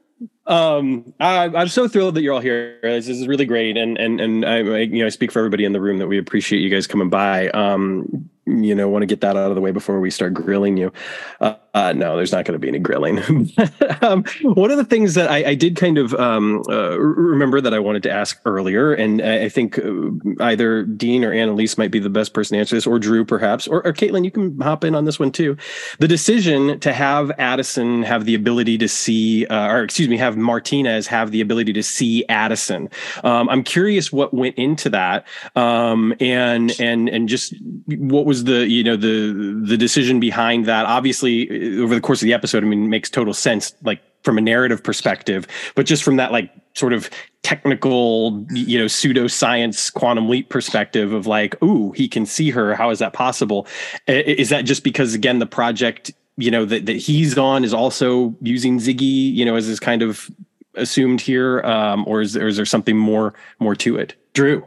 um, 0.47 1.13
I, 1.19 1.45
am 1.45 1.67
so 1.67 1.87
thrilled 1.87 2.15
that 2.15 2.21
you're 2.21 2.33
all 2.33 2.39
here. 2.39 2.79
This 2.81 3.09
is 3.09 3.27
really 3.27 3.45
great, 3.45 3.77
and 3.77 3.97
and 3.97 4.19
and 4.21 4.45
I, 4.45 4.59
you 4.59 4.99
know 4.99 5.05
I 5.05 5.09
speak 5.09 5.31
for 5.31 5.39
everybody 5.39 5.65
in 5.65 5.73
the 5.73 5.81
room 5.81 5.97
that 5.97 6.07
we 6.07 6.17
appreciate 6.17 6.59
you 6.59 6.69
guys 6.69 6.87
coming 6.87 7.09
by. 7.09 7.49
Um, 7.49 8.29
you 8.45 8.73
know, 8.73 8.87
want 8.87 9.03
to 9.03 9.07
get 9.07 9.19
that 9.21 9.35
out 9.35 9.49
of 9.49 9.55
the 9.55 9.61
way 9.61 9.71
before 9.71 9.99
we 9.99 10.09
start 10.09 10.33
grilling 10.33 10.77
you. 10.77 10.93
Uh, 11.41 11.55
uh, 11.78 11.93
no, 11.93 12.17
there's 12.17 12.32
not 12.32 12.43
going 12.43 12.53
to 12.53 12.59
be 12.59 12.67
any 12.67 12.80
grilling. 12.80 13.19
um, 14.01 14.23
one 14.41 14.71
of 14.71 14.78
the 14.78 14.84
things 14.84 15.13
that 15.13 15.30
I, 15.30 15.49
I 15.49 15.53
did 15.53 15.75
kind 15.75 15.99
of 15.99 16.11
um, 16.15 16.63
uh, 16.67 16.97
remember 16.97 17.61
that 17.61 17.71
I 17.71 17.78
wanted 17.78 18.01
to 18.03 18.11
ask 18.11 18.41
earlier, 18.45 18.93
and 18.93 19.21
I 19.21 19.47
think 19.47 19.78
uh, 19.78 20.09
either 20.39 20.82
Dean 20.84 21.23
or 21.23 21.32
Annalise 21.32 21.78
might 21.78 21.91
be 21.91 21.99
the 21.99 22.09
best 22.09 22.34
person 22.34 22.55
to 22.55 22.59
answer 22.59 22.75
this, 22.75 22.88
or 22.88 22.97
Drew 22.97 23.23
perhaps, 23.23 23.67
or, 23.67 23.86
or 23.86 23.93
Caitlin, 23.93 24.25
you 24.25 24.32
can 24.32 24.59
hop 24.59 24.84
in 24.84 24.95
on 24.95 25.05
this 25.05 25.19
one 25.19 25.32
too. 25.32 25.55
The 25.99 26.07
decision 26.07 26.80
to 26.80 26.93
have 26.93 27.32
Addison 27.38 28.01
have 28.01 28.25
the 28.25 28.34
ability 28.34 28.80
to 28.80 28.88
see, 28.88 29.45
uh, 29.45 29.67
or 29.67 29.84
excuse 29.84 30.07
me, 30.07 30.17
have 30.17 30.36
Martinez 30.36 31.05
have 31.05 31.30
the 31.30 31.41
ability 31.41 31.73
to 31.73 31.84
see 31.84 32.25
Addison. 32.28 32.89
Um, 33.23 33.49
I'm 33.49 33.63
curious 33.63 34.11
what 34.11 34.34
went 34.34 34.55
into 34.55 34.89
that, 34.89 35.28
um, 35.55 36.15
and 36.19 36.75
and 36.80 37.07
and 37.07 37.30
just 37.30 37.53
what 37.86 38.25
was 38.25 38.45
the 38.45 38.67
you 38.67 38.84
know 38.84 38.95
the 38.95 39.61
the 39.63 39.78
decision 39.78 40.19
behind 40.19 40.65
that. 40.65 40.88
Obviously 40.88 41.66
over 41.80 41.95
the 41.95 42.01
course 42.01 42.22
of 42.22 42.26
the 42.26 42.34
episode, 42.34 42.63
I 42.63 42.68
mean, 42.68 42.86
it 42.86 42.88
makes 42.88 43.09
total 43.09 43.34
sense, 43.34 43.74
like 43.84 44.01
from 44.24 44.38
a 44.38 44.41
narrative 44.41 44.84
perspective, 44.84 45.47
but 45.76 45.86
just 45.86 46.03
from 46.03 46.18
that 46.18 46.32
like 46.32 46.51
sort 46.74 46.93
of 46.93 47.09
technical, 47.43 48.45
you 48.51 48.78
know, 48.78 48.86
pseudoscience 48.86 49.93
quantum 49.93 50.28
leap 50.30 50.49
perspective 50.49 51.13
of 51.13 51.28
like, 51.28 51.61
ooh, 51.63 51.91
he 51.93 52.07
can 52.07 52.26
see 52.26 52.49
her. 52.49 52.76
How 52.76 52.89
is 52.89 52.99
that 52.99 53.13
possible? 53.13 53.68
Is 54.07 54.49
that 54.49 54.63
just 54.63 54.84
because 54.84 55.13
again 55.13 55.39
the 55.39 55.45
project, 55.45 56.11
you 56.38 56.51
know, 56.51 56.65
that 56.65 56.86
that 56.86 56.97
he's 56.97 57.38
on 57.38 57.63
is 57.63 57.74
also 57.74 58.36
using 58.41 58.80
Ziggy, 58.80 59.34
you 59.34 59.45
know, 59.45 59.55
as 59.55 59.68
is 59.68 59.80
kind 59.80 60.01
of 60.01 60.30
assumed 60.76 61.22
here, 61.22 61.61
um, 61.61 62.03
or 62.07 62.22
is, 62.22 62.38
or 62.38 62.47
is 62.47 62.57
there 62.57 62.65
something 62.65 62.97
more 62.97 63.34
more 63.59 63.76
to 63.76 63.97
it? 63.97 64.15
Drew, 64.34 64.65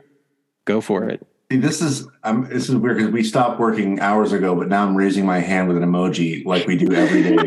go 0.64 0.80
for 0.80 1.09
it. 1.09 1.26
See, 1.51 1.59
this 1.59 1.82
is 1.82 2.07
um, 2.22 2.48
this 2.48 2.68
is 2.68 2.76
weird 2.76 2.98
because 2.98 3.11
we 3.11 3.24
stopped 3.24 3.59
working 3.59 3.98
hours 3.98 4.32
ago, 4.32 4.55
but 4.55 4.68
now 4.68 4.86
I'm 4.86 4.94
raising 4.94 5.26
my 5.26 5.40
hand 5.40 5.66
with 5.66 5.76
an 5.76 5.82
emoji 5.82 6.44
like 6.46 6.64
we 6.68 6.76
do 6.76 6.92
every 6.94 7.24
day. 7.24 7.34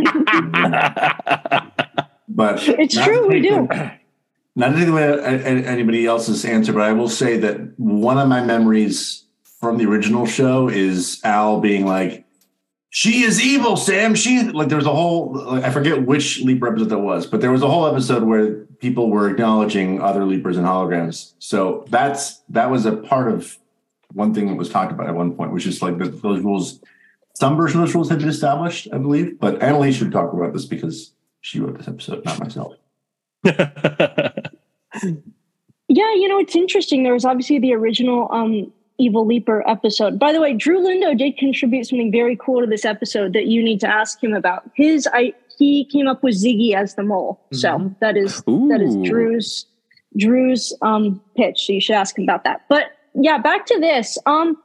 but 2.27 2.67
it's 2.67 3.01
true, 3.01 3.29
we 3.29 3.39
do. 3.39 3.65
Not 4.55 4.73
to 4.73 4.75
take 4.75 4.89
away 4.89 5.19
anybody 5.65 6.05
else's 6.05 6.43
answer, 6.43 6.73
but 6.73 6.81
I 6.81 6.91
will 6.91 7.07
say 7.07 7.37
that 7.37 7.79
one 7.79 8.17
of 8.17 8.27
my 8.27 8.43
memories 8.43 9.23
from 9.61 9.77
the 9.77 9.85
original 9.85 10.25
show 10.25 10.67
is 10.67 11.21
Al 11.23 11.61
being 11.61 11.85
like, 11.85 12.25
"She 12.89 13.23
is 13.23 13.41
evil, 13.41 13.77
Sam." 13.77 14.15
She 14.15 14.43
like 14.49 14.67
there 14.67 14.77
was 14.77 14.85
a 14.85 14.93
whole 14.93 15.33
like, 15.33 15.63
I 15.63 15.69
forget 15.69 16.05
which 16.05 16.41
leaper 16.41 16.67
episode 16.67 16.89
that 16.89 16.99
was, 16.99 17.25
but 17.25 17.39
there 17.39 17.53
was 17.53 17.61
a 17.61 17.69
whole 17.69 17.87
episode 17.87 18.23
where 18.23 18.65
people 18.81 19.09
were 19.09 19.29
acknowledging 19.29 20.01
other 20.01 20.25
leapers 20.25 20.57
and 20.57 20.67
holograms. 20.67 21.35
So 21.39 21.85
that's 21.89 22.41
that 22.49 22.69
was 22.69 22.85
a 22.85 22.97
part 22.97 23.31
of 23.31 23.57
one 24.13 24.33
thing 24.33 24.47
that 24.47 24.55
was 24.55 24.69
talked 24.69 24.91
about 24.91 25.07
at 25.07 25.15
one 25.15 25.35
point, 25.35 25.51
was 25.51 25.63
just 25.63 25.81
like 25.81 25.97
the, 25.97 26.05
those 26.05 26.41
rules. 26.41 26.79
Some 27.35 27.57
version 27.57 27.79
of 27.79 27.87
those 27.87 27.95
rules 27.95 28.09
had 28.09 28.19
been 28.19 28.29
established, 28.29 28.87
I 28.93 28.97
believe, 28.99 29.39
but 29.39 29.61
Annelise 29.61 29.95
should 29.95 30.11
talk 30.11 30.33
about 30.33 30.53
this 30.53 30.65
because 30.65 31.13
she 31.41 31.59
wrote 31.59 31.77
this 31.77 31.87
episode, 31.87 32.23
not 32.25 32.39
myself. 32.39 32.73
yeah, 33.43 34.43
you 35.89 36.27
know, 36.27 36.39
it's 36.39 36.55
interesting. 36.55 37.03
There 37.03 37.13
was 37.13 37.25
obviously 37.25 37.59
the 37.59 37.73
original 37.73 38.31
um, 38.31 38.71
Evil 38.97 39.25
Leaper 39.25 39.67
episode. 39.67 40.19
By 40.19 40.31
the 40.31 40.39
way, 40.39 40.53
Drew 40.53 40.79
Lindo 40.79 41.17
did 41.17 41.37
contribute 41.37 41.87
something 41.87 42.11
very 42.11 42.37
cool 42.37 42.61
to 42.61 42.67
this 42.67 42.85
episode 42.85 43.33
that 43.33 43.47
you 43.47 43.63
need 43.63 43.79
to 43.81 43.87
ask 43.87 44.23
him 44.23 44.33
about. 44.33 44.69
His 44.75 45.07
I 45.11 45.33
he 45.57 45.85
came 45.85 46.07
up 46.07 46.23
with 46.23 46.35
Ziggy 46.35 46.73
as 46.73 46.95
the 46.95 47.03
mole. 47.03 47.41
Mm-hmm. 47.53 47.57
So 47.57 47.95
that 47.99 48.17
is 48.17 48.43
Ooh. 48.47 48.67
that 48.69 48.81
is 48.81 48.95
Drew's 49.07 49.65
Drew's 50.17 50.73
um 50.81 51.21
pitch. 51.35 51.65
So 51.65 51.73
you 51.73 51.81
should 51.81 51.95
ask 51.95 52.17
him 52.17 52.23
about 52.23 52.43
that. 52.43 52.61
But 52.69 52.91
yeah, 53.15 53.37
back 53.37 53.65
to 53.67 53.79
this. 53.79 54.17
Um, 54.25 54.57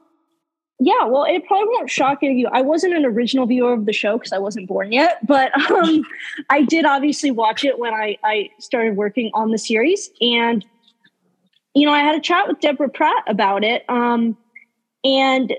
yeah, 0.79 1.05
well, 1.05 1.25
it 1.25 1.45
probably 1.45 1.67
won't 1.73 1.89
shock 1.89 2.19
any 2.21 2.31
of 2.31 2.37
you. 2.37 2.47
I 2.51 2.61
wasn't 2.61 2.95
an 2.95 3.05
original 3.05 3.45
viewer 3.45 3.73
of 3.73 3.85
the 3.85 3.91
show 3.91 4.17
because 4.17 4.31
I 4.31 4.37
wasn't 4.37 4.67
born 4.67 4.93
yet, 4.93 5.25
but 5.27 5.51
um, 5.71 6.03
I 6.49 6.61
did 6.63 6.85
obviously 6.85 7.31
watch 7.31 7.65
it 7.65 7.77
when 7.77 7.93
I, 7.93 8.17
I 8.23 8.49
started 8.59 8.95
working 8.95 9.29
on 9.33 9.51
the 9.51 9.57
series. 9.57 10.09
And, 10.21 10.65
you 11.73 11.85
know, 11.85 11.91
I 11.91 11.99
had 11.99 12.15
a 12.15 12.21
chat 12.21 12.47
with 12.47 12.61
Deborah 12.61 12.89
Pratt 12.89 13.23
about 13.27 13.65
it. 13.65 13.83
Um, 13.89 14.37
and 15.03 15.53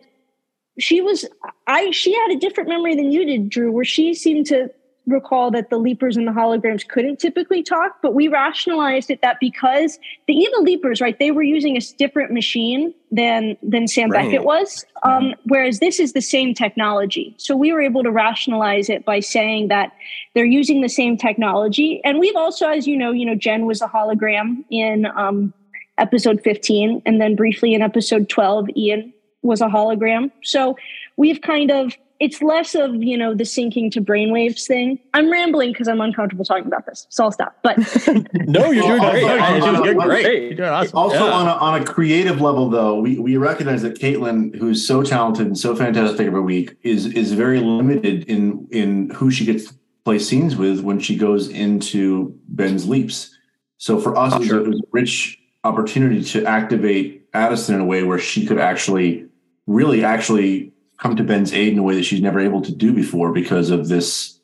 she 0.79 1.03
was, 1.03 1.27
I, 1.67 1.91
she 1.91 2.15
had 2.15 2.31
a 2.31 2.39
different 2.39 2.71
memory 2.71 2.97
than 2.97 3.13
you 3.13 3.27
did, 3.27 3.51
Drew, 3.51 3.71
where 3.71 3.85
she 3.85 4.15
seemed 4.15 4.47
to 4.47 4.71
recall 5.07 5.51
that 5.51 5.71
the 5.71 5.79
leapers 5.79 6.17
and 6.17 6.27
the 6.27 6.33
holograms 6.33 6.87
couldn't 6.87 7.19
typically 7.19 7.63
talk, 7.63 7.97
but 8.03 8.15
we 8.15 8.29
rationalized 8.29 9.11
it 9.11 9.21
that 9.23 9.39
because 9.41 9.99
the 10.29 10.35
evil 10.35 10.63
leapers, 10.63 11.01
right, 11.01 11.19
they 11.19 11.31
were 11.31 11.43
using 11.43 11.77
a 11.77 11.81
different 11.99 12.31
machine 12.31 12.95
than 13.11 13.57
than 13.63 13.89
Sam 13.89 14.11
right. 14.11 14.27
Beckett 14.27 14.45
was, 14.45 14.85
um, 15.03 15.25
mm-hmm. 15.25 15.41
whereas 15.45 15.81
this 15.81 15.99
is 15.99 16.13
the 16.13 16.21
same 16.21 16.55
technology. 16.55 17.35
So 17.39 17.57
we 17.57 17.73
were 17.73 17.81
able 17.81 18.03
to 18.03 18.11
rationalize 18.11 18.89
it 18.89 19.05
by 19.05 19.21
saying 19.21 19.69
that 19.69 19.93
they're 20.35 20.45
using 20.45 20.81
the 20.81 20.89
same 20.89 21.17
technology, 21.17 22.01
and 22.05 22.21
we've 22.21 22.37
also, 22.37 22.69
as 22.69 22.87
you 22.87 22.97
know, 22.97 23.11
you 23.11 23.27
know, 23.27 23.35
Jenn 23.35 23.67
was 23.67 23.83
a 23.83 23.89
hologram 23.89 24.65
in 24.71 25.07
um, 25.17 25.53
episode 25.99 26.41
fifteen, 26.43 27.03
and 27.05 27.21
then 27.21 27.35
briefly 27.35 27.75
in 27.75 27.83
episode 27.83 28.29
twelve, 28.29 28.69
Ian 28.77 29.13
was 29.43 29.61
a 29.61 29.67
hologram. 29.67 30.31
So 30.43 30.77
we've 31.17 31.41
kind 31.41 31.71
of 31.71 31.97
it's 32.21 32.43
less 32.43 32.75
of 32.75 33.03
you 33.03 33.17
know 33.17 33.35
the 33.35 33.45
syncing 33.45 33.91
to 33.93 34.01
brainwaves 34.01 34.67
thing. 34.67 34.99
I'm 35.15 35.33
rambling 35.33 35.73
because 35.73 35.89
I'm 35.89 36.03
uncomfortable 36.03 36.45
talking 36.45 36.67
about 36.67 36.85
this, 36.85 37.07
so 37.09 37.25
I'll 37.25 37.33
stop. 37.33 37.57
But 37.63 37.79
no, 38.35 38.71
you're 38.71 38.85
doing 38.85 39.01
great. 39.01 39.23
you're 39.23 39.83
doing 39.83 39.99
great. 39.99 40.59
You're 40.59 40.71
awesome. 40.71 40.99
Also, 40.99 41.27
yeah. 41.27 41.33
on 41.33 41.47
a, 41.49 41.53
on 41.53 41.83
a 41.83 41.85
creative 41.85 42.41
level, 42.41 42.69
though, 42.69 43.01
we 43.01 43.19
we 43.19 43.39
recognize 43.39 43.83
that 43.83 43.99
Caitlin, 43.99 44.55
who's 44.55 44.87
so 44.87 45.03
talented 45.03 45.47
and 45.47 45.59
so 45.59 45.75
fantastic 45.75 46.27
every 46.27 46.43
week, 46.43 46.77
is 46.83 47.07
is 47.07 47.33
very 47.33 47.59
limited 47.59 48.25
in 48.25 48.69
in 48.71 49.11
who 49.11 49.31
she 49.31 49.47
gets 49.47 49.69
to 49.69 49.75
play 50.05 50.19
scenes 50.19 50.57
with 50.57 50.81
when 50.81 51.01
she 51.01 51.17
goes 51.17 51.49
into 51.49 52.39
Ben's 52.49 52.87
leaps. 52.87 53.35
So 53.79 53.99
for 53.99 54.15
us, 54.15 54.35
oh, 54.35 54.37
it, 54.37 54.39
was, 54.41 54.49
sure. 54.49 54.61
it 54.61 54.69
was 54.69 54.81
a 54.81 54.89
rich 54.93 55.39
opportunity 55.65 56.23
to 56.23 56.45
activate 56.45 57.29
Addison 57.33 57.77
in 57.77 57.81
a 57.81 57.85
way 57.85 58.03
where 58.03 58.19
she 58.19 58.45
could 58.45 58.59
actually, 58.59 59.27
really, 59.67 60.05
actually 60.05 60.73
come 61.01 61.17
to 61.17 61.25
Ben's 61.25 61.53
aid 61.53 61.73
in 61.73 61.79
a 61.79 61.83
way 61.83 61.95
that 61.95 62.05
she's 62.05 62.21
never 62.21 62.39
able 62.39 62.63
to 62.63 62.73
do 62.73 62.93
before 62.93 63.33
because 63.33 63.71
of 63.71 63.89
this 63.89 64.39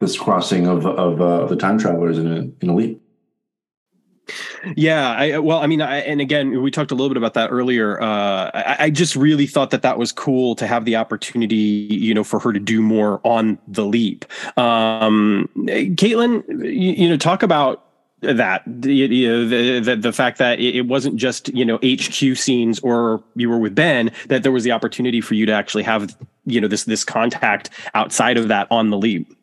this 0.00 0.18
crossing 0.18 0.66
of 0.66 0.86
of, 0.86 1.20
uh, 1.20 1.46
the 1.46 1.56
time 1.56 1.78
travelers 1.78 2.18
in 2.18 2.26
a 2.26 2.64
in 2.64 2.70
a 2.70 2.74
leap. 2.74 3.02
Yeah, 4.76 5.10
I, 5.10 5.38
well, 5.38 5.58
I 5.58 5.66
mean, 5.66 5.82
I, 5.82 5.98
and 5.98 6.20
again, 6.20 6.62
we 6.62 6.70
talked 6.70 6.92
a 6.92 6.94
little 6.94 7.08
bit 7.08 7.16
about 7.16 7.34
that 7.34 7.50
earlier. 7.50 8.00
Uh, 8.00 8.50
I, 8.54 8.76
I, 8.78 8.90
just 8.90 9.16
really 9.16 9.46
thought 9.46 9.70
that 9.70 9.82
that 9.82 9.98
was 9.98 10.12
cool 10.12 10.54
to 10.56 10.68
have 10.68 10.84
the 10.84 10.94
opportunity, 10.94 11.56
you 11.56 12.14
know, 12.14 12.22
for 12.22 12.38
her 12.38 12.52
to 12.52 12.60
do 12.60 12.80
more 12.80 13.20
on 13.24 13.58
the 13.66 13.84
leap. 13.84 14.24
Um, 14.56 15.48
Caitlin, 15.56 16.44
you, 16.48 16.92
you 16.92 17.08
know, 17.08 17.16
talk 17.16 17.42
about 17.42 17.89
that 18.20 18.62
you 18.84 19.28
know, 19.28 19.48
the, 19.48 19.80
the, 19.80 19.96
the 19.96 20.12
fact 20.12 20.38
that 20.38 20.60
it 20.60 20.82
wasn't 20.82 21.16
just 21.16 21.48
you 21.54 21.64
know 21.64 21.76
HQ 21.76 22.36
scenes 22.36 22.78
or 22.80 23.22
you 23.34 23.48
were 23.48 23.58
with 23.58 23.74
Ben 23.74 24.10
that 24.28 24.42
there 24.42 24.52
was 24.52 24.64
the 24.64 24.72
opportunity 24.72 25.20
for 25.20 25.34
you 25.34 25.46
to 25.46 25.52
actually 25.52 25.82
have 25.82 26.16
you 26.46 26.60
know 26.60 26.68
this 26.68 26.84
this 26.84 27.04
contact 27.04 27.70
outside 27.94 28.36
of 28.36 28.48
that 28.48 28.66
on 28.70 28.90
the 28.90 28.98
leap. 28.98 29.34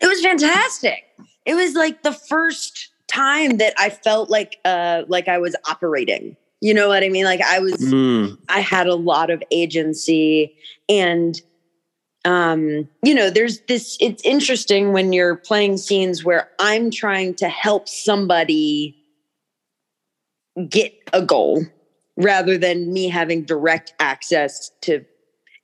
It 0.00 0.06
was 0.06 0.20
fantastic. 0.20 1.04
It 1.44 1.54
was 1.54 1.74
like 1.74 2.02
the 2.02 2.12
first 2.12 2.90
time 3.08 3.58
that 3.58 3.74
I 3.78 3.90
felt 3.90 4.30
like 4.30 4.58
uh 4.64 5.02
like 5.08 5.28
I 5.28 5.38
was 5.38 5.56
operating. 5.68 6.36
You 6.60 6.74
know 6.74 6.88
what 6.88 7.02
I 7.02 7.08
mean? 7.08 7.24
Like 7.24 7.40
I 7.40 7.58
was 7.58 7.74
mm. 7.74 8.38
I 8.48 8.60
had 8.60 8.86
a 8.86 8.94
lot 8.94 9.30
of 9.30 9.42
agency 9.50 10.54
and 10.88 11.40
um, 12.24 12.88
you 13.02 13.14
know, 13.14 13.30
there's 13.30 13.60
this, 13.62 13.96
it's 14.00 14.22
interesting 14.24 14.92
when 14.92 15.12
you're 15.12 15.36
playing 15.36 15.76
scenes 15.76 16.24
where 16.24 16.50
I'm 16.58 16.90
trying 16.90 17.34
to 17.36 17.48
help 17.48 17.88
somebody 17.88 18.96
get 20.68 20.94
a 21.12 21.22
goal 21.22 21.64
rather 22.16 22.58
than 22.58 22.92
me 22.92 23.08
having 23.08 23.44
direct 23.44 23.94
access 23.98 24.70
to 24.82 25.04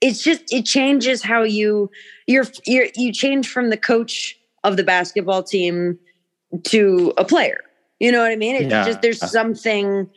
it's 0.01 0.23
just 0.23 0.51
it 0.51 0.65
changes 0.65 1.21
how 1.21 1.43
you 1.43 1.91
you're, 2.25 2.45
you're 2.65 2.87
you 2.95 3.11
change 3.11 3.49
from 3.49 3.69
the 3.69 3.77
coach 3.77 4.39
of 4.63 4.77
the 4.77 4.83
basketball 4.83 5.43
team 5.43 5.99
to 6.63 7.13
a 7.17 7.25
player. 7.25 7.59
You 7.99 8.11
know 8.11 8.21
what 8.21 8.31
i 8.31 8.35
mean? 8.35 8.55
It's 8.55 8.71
yeah. 8.71 8.85
just 8.85 9.01
there's 9.01 9.19
something 9.19 10.09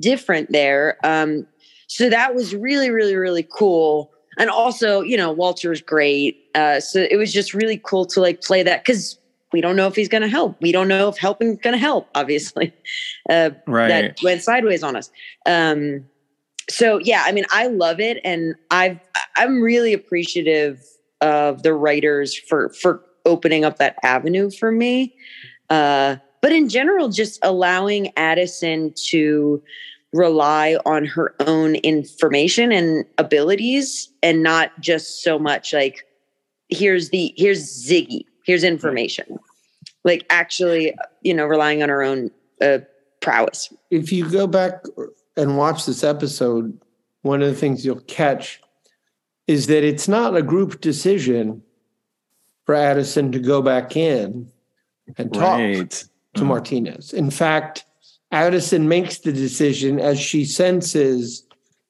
different 0.00 0.52
there. 0.52 0.96
Um 1.04 1.46
so 1.86 2.10
that 2.10 2.34
was 2.34 2.54
really 2.54 2.90
really 2.90 3.16
really 3.16 3.46
cool 3.48 4.10
and 4.38 4.50
also 4.50 5.00
you 5.00 5.16
know 5.16 5.30
walter's 5.32 5.80
great 5.80 6.48
uh, 6.54 6.80
so 6.80 7.06
it 7.10 7.16
was 7.16 7.32
just 7.32 7.54
really 7.54 7.80
cool 7.84 8.06
to 8.06 8.20
like 8.20 8.42
play 8.42 8.62
that 8.62 8.84
because 8.84 9.18
we 9.52 9.60
don't 9.60 9.76
know 9.76 9.86
if 9.86 9.94
he's 9.94 10.08
going 10.08 10.22
to 10.22 10.28
help. 10.28 10.60
We 10.60 10.72
don't 10.72 10.88
know 10.88 11.08
if 11.08 11.16
helping 11.16 11.54
going 11.56 11.72
to 11.72 11.78
help 11.78 12.08
obviously 12.16 12.74
uh, 13.30 13.50
right. 13.66 13.88
that 13.88 14.18
went 14.22 14.42
sideways 14.42 14.82
on 14.82 14.96
us. 14.96 15.10
Um, 15.46 16.04
so 16.68 16.98
yeah 16.98 17.22
i 17.26 17.32
mean 17.32 17.44
i 17.50 17.66
love 17.66 18.00
it 18.00 18.18
and 18.24 18.54
i've 18.70 18.98
i'm 19.36 19.60
really 19.60 19.92
appreciative 19.92 20.82
of 21.20 21.62
the 21.62 21.72
writers 21.72 22.36
for 22.36 22.70
for 22.70 23.02
opening 23.24 23.64
up 23.64 23.78
that 23.78 23.96
avenue 24.02 24.50
for 24.50 24.70
me 24.70 25.14
uh, 25.70 26.16
but 26.42 26.52
in 26.52 26.68
general 26.68 27.08
just 27.08 27.40
allowing 27.42 28.12
addison 28.16 28.92
to 28.94 29.62
rely 30.16 30.78
on 30.86 31.04
her 31.04 31.34
own 31.40 31.76
information 31.76 32.72
and 32.72 33.04
abilities 33.18 34.10
and 34.22 34.42
not 34.42 34.78
just 34.80 35.22
so 35.22 35.38
much 35.38 35.72
like 35.72 36.06
here's 36.68 37.10
the 37.10 37.34
here's 37.36 37.84
ziggy 37.86 38.24
here's 38.44 38.64
information 38.64 39.38
like 40.04 40.24
actually 40.30 40.94
you 41.22 41.34
know 41.34 41.44
relying 41.44 41.82
on 41.82 41.88
her 41.88 42.02
own 42.02 42.30
uh, 42.60 42.78
prowess 43.20 43.72
if 43.90 44.10
you 44.10 44.28
go 44.30 44.46
back 44.46 44.84
and 45.36 45.58
watch 45.58 45.84
this 45.84 46.02
episode 46.02 46.78
one 47.22 47.42
of 47.42 47.48
the 47.48 47.54
things 47.56 47.84
you'll 47.84 48.00
catch 48.02 48.60
is 49.46 49.66
that 49.66 49.84
it's 49.84 50.08
not 50.08 50.36
a 50.36 50.42
group 50.42 50.80
decision 50.80 51.62
for 52.64 52.74
addison 52.74 53.30
to 53.30 53.38
go 53.38 53.60
back 53.60 53.96
in 53.96 54.50
and 55.18 55.32
talk 55.32 55.58
right. 55.58 56.04
to 56.34 56.40
mm. 56.40 56.46
martinez 56.46 57.12
in 57.12 57.30
fact 57.30 57.84
Addison 58.32 58.88
makes 58.88 59.18
the 59.18 59.32
decision 59.32 60.00
as 60.00 60.18
she 60.18 60.44
senses 60.44 61.44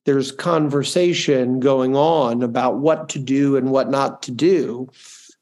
there's 0.05 0.30
conversation 0.30 1.59
going 1.59 1.97
on 1.97 2.43
about 2.43 2.78
what 2.78 3.09
to 3.11 3.18
do 3.18 3.57
and 3.57 3.70
what 3.70 3.91
not 3.91 4.22
to 4.22 4.30
do. 4.30 4.89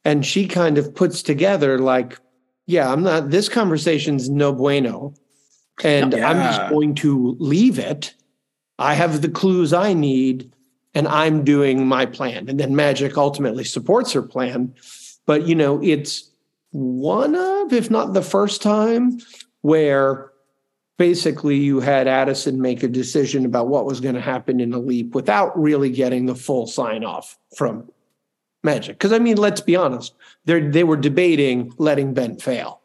And 0.04 0.24
she 0.24 0.46
kind 0.46 0.78
of 0.78 0.94
puts 0.94 1.22
together, 1.22 1.78
like, 1.78 2.18
yeah, 2.66 2.90
I'm 2.90 3.02
not, 3.02 3.30
this 3.30 3.48
conversation's 3.48 4.30
no 4.30 4.52
bueno. 4.52 5.14
And 5.82 6.12
yeah. 6.12 6.30
I'm 6.30 6.36
just 6.36 6.70
going 6.70 6.94
to 6.96 7.36
leave 7.38 7.78
it. 7.78 8.14
I 8.78 8.94
have 8.94 9.20
the 9.20 9.28
clues 9.28 9.72
I 9.72 9.92
need 9.92 10.50
and 10.94 11.08
I'm 11.08 11.44
doing 11.44 11.86
my 11.86 12.06
plan. 12.06 12.48
And 12.48 12.58
then 12.58 12.76
Magic 12.76 13.16
ultimately 13.18 13.64
supports 13.64 14.12
her 14.12 14.22
plan. 14.22 14.74
But, 15.26 15.46
you 15.46 15.54
know, 15.54 15.82
it's 15.82 16.30
one 16.70 17.34
of, 17.34 17.72
if 17.72 17.90
not 17.90 18.14
the 18.14 18.22
first 18.22 18.62
time, 18.62 19.18
where 19.62 20.30
basically 20.96 21.56
you 21.56 21.80
had 21.80 22.06
Addison 22.06 22.60
make 22.60 22.82
a 22.82 22.88
decision 22.88 23.44
about 23.44 23.68
what 23.68 23.86
was 23.86 24.00
going 24.00 24.14
to 24.14 24.20
happen 24.20 24.60
in 24.60 24.70
the 24.70 24.78
leap 24.78 25.14
without 25.14 25.58
really 25.60 25.90
getting 25.90 26.26
the 26.26 26.34
full 26.34 26.66
sign 26.66 27.04
off 27.04 27.38
from 27.56 27.90
Magic. 28.62 28.96
Because 28.96 29.12
I 29.12 29.18
mean, 29.18 29.36
let's 29.36 29.60
be 29.60 29.76
honest, 29.76 30.14
they 30.44 30.60
they 30.60 30.84
were 30.84 30.96
debating 30.96 31.72
letting 31.78 32.14
Ben 32.14 32.38
fail, 32.38 32.80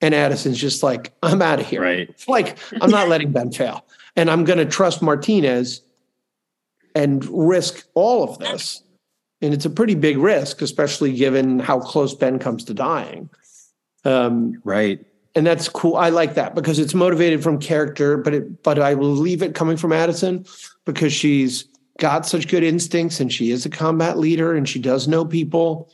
and 0.00 0.14
Addison's 0.14 0.58
just 0.58 0.82
like, 0.82 1.12
I'm 1.22 1.42
out 1.42 1.60
of 1.60 1.66
here. 1.66 1.82
Right. 1.82 2.08
It's 2.08 2.28
like 2.28 2.58
I'm 2.80 2.90
not 2.90 3.08
letting 3.08 3.32
Ben 3.32 3.52
fail, 3.52 3.84
and 4.16 4.30
I'm 4.30 4.44
going 4.44 4.58
to 4.58 4.66
trust 4.66 5.02
Martinez 5.02 5.82
and 6.94 7.24
risk 7.26 7.86
all 7.94 8.24
of 8.24 8.38
this. 8.38 8.82
And 9.40 9.54
it's 9.54 9.64
a 9.64 9.70
pretty 9.70 9.94
big 9.94 10.18
risk, 10.18 10.62
especially 10.62 11.12
given 11.12 11.60
how 11.60 11.78
close 11.78 12.12
Ben 12.12 12.40
comes 12.40 12.64
to 12.64 12.74
dying. 12.74 13.30
Um, 14.04 14.60
right 14.64 15.04
and 15.34 15.46
that's 15.46 15.68
cool. 15.68 15.96
I 15.96 16.08
like 16.08 16.34
that 16.34 16.54
because 16.54 16.78
it's 16.78 16.94
motivated 16.94 17.42
from 17.42 17.58
character, 17.58 18.16
but 18.16 18.34
it 18.34 18.62
but 18.62 18.78
I 18.78 18.94
will 18.94 19.10
leave 19.10 19.42
it 19.42 19.54
coming 19.54 19.76
from 19.76 19.92
Addison 19.92 20.44
because 20.84 21.12
she's 21.12 21.68
got 21.98 22.26
such 22.26 22.48
good 22.48 22.62
instincts 22.62 23.20
and 23.20 23.32
she 23.32 23.50
is 23.50 23.66
a 23.66 23.70
combat 23.70 24.18
leader 24.18 24.54
and 24.54 24.68
she 24.68 24.78
does 24.78 25.06
know 25.06 25.24
people. 25.24 25.90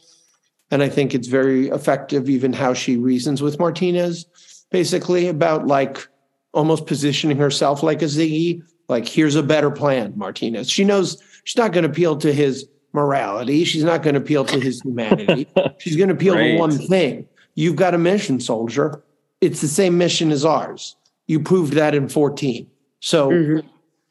And 0.70 0.82
I 0.82 0.88
think 0.88 1.14
it's 1.14 1.28
very 1.28 1.68
effective, 1.68 2.28
even 2.28 2.52
how 2.52 2.74
she 2.74 2.96
reasons 2.96 3.42
with 3.42 3.58
Martinez, 3.58 4.26
basically 4.70 5.28
about 5.28 5.66
like 5.66 6.06
almost 6.52 6.86
positioning 6.86 7.36
herself 7.36 7.82
like 7.82 8.02
a 8.02 8.06
Ziggy. 8.06 8.62
Like, 8.88 9.08
here's 9.08 9.34
a 9.34 9.42
better 9.42 9.70
plan, 9.70 10.12
Martinez. 10.16 10.70
She 10.70 10.84
knows 10.84 11.22
she's 11.44 11.56
not 11.56 11.72
going 11.72 11.84
to 11.84 11.90
appeal 11.90 12.16
to 12.18 12.32
his 12.32 12.66
morality. 12.92 13.64
She's 13.64 13.84
not 13.84 14.02
going 14.02 14.14
to 14.14 14.20
appeal 14.20 14.44
to 14.44 14.60
his 14.60 14.80
humanity. 14.82 15.48
she's 15.78 15.96
going 15.96 16.08
to 16.08 16.14
appeal 16.14 16.34
right. 16.34 16.52
to 16.52 16.58
one 16.58 16.78
thing. 16.78 17.26
You've 17.54 17.76
got 17.76 17.94
a 17.94 17.98
mission, 17.98 18.40
soldier 18.40 19.02
it's 19.44 19.60
the 19.60 19.68
same 19.68 19.98
mission 19.98 20.32
as 20.32 20.44
ours. 20.44 20.96
You 21.26 21.40
proved 21.40 21.74
that 21.74 21.94
in 21.94 22.08
14. 22.08 22.66
So 23.00 23.30
mm-hmm. 23.30 23.66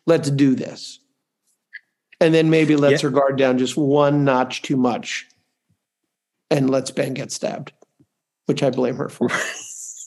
let's 0.06 0.30
do 0.30 0.56
this. 0.56 1.00
And 2.20 2.34
then 2.34 2.50
maybe 2.50 2.76
let's 2.76 3.04
yeah. 3.04 3.10
her 3.10 3.14
guard 3.14 3.38
down 3.38 3.58
just 3.58 3.76
one 3.76 4.24
notch 4.24 4.62
too 4.62 4.78
much 4.78 5.28
and 6.50 6.70
let's 6.70 6.92
Ben 6.92 7.14
get 7.14 7.32
stabbed, 7.32 7.74
which 8.46 8.64
I 8.64 8.70
blame 8.70 8.96
her 8.96 9.10
for. 9.10 9.30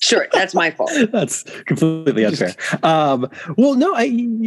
Sure, 0.02 0.26
that's 0.32 0.54
my 0.54 0.70
fault. 0.70 0.92
that's 1.12 1.42
completely 1.64 2.24
unfair. 2.24 2.54
Um, 2.82 3.28
well, 3.56 3.74
no, 3.74 3.94
I, 3.94 4.02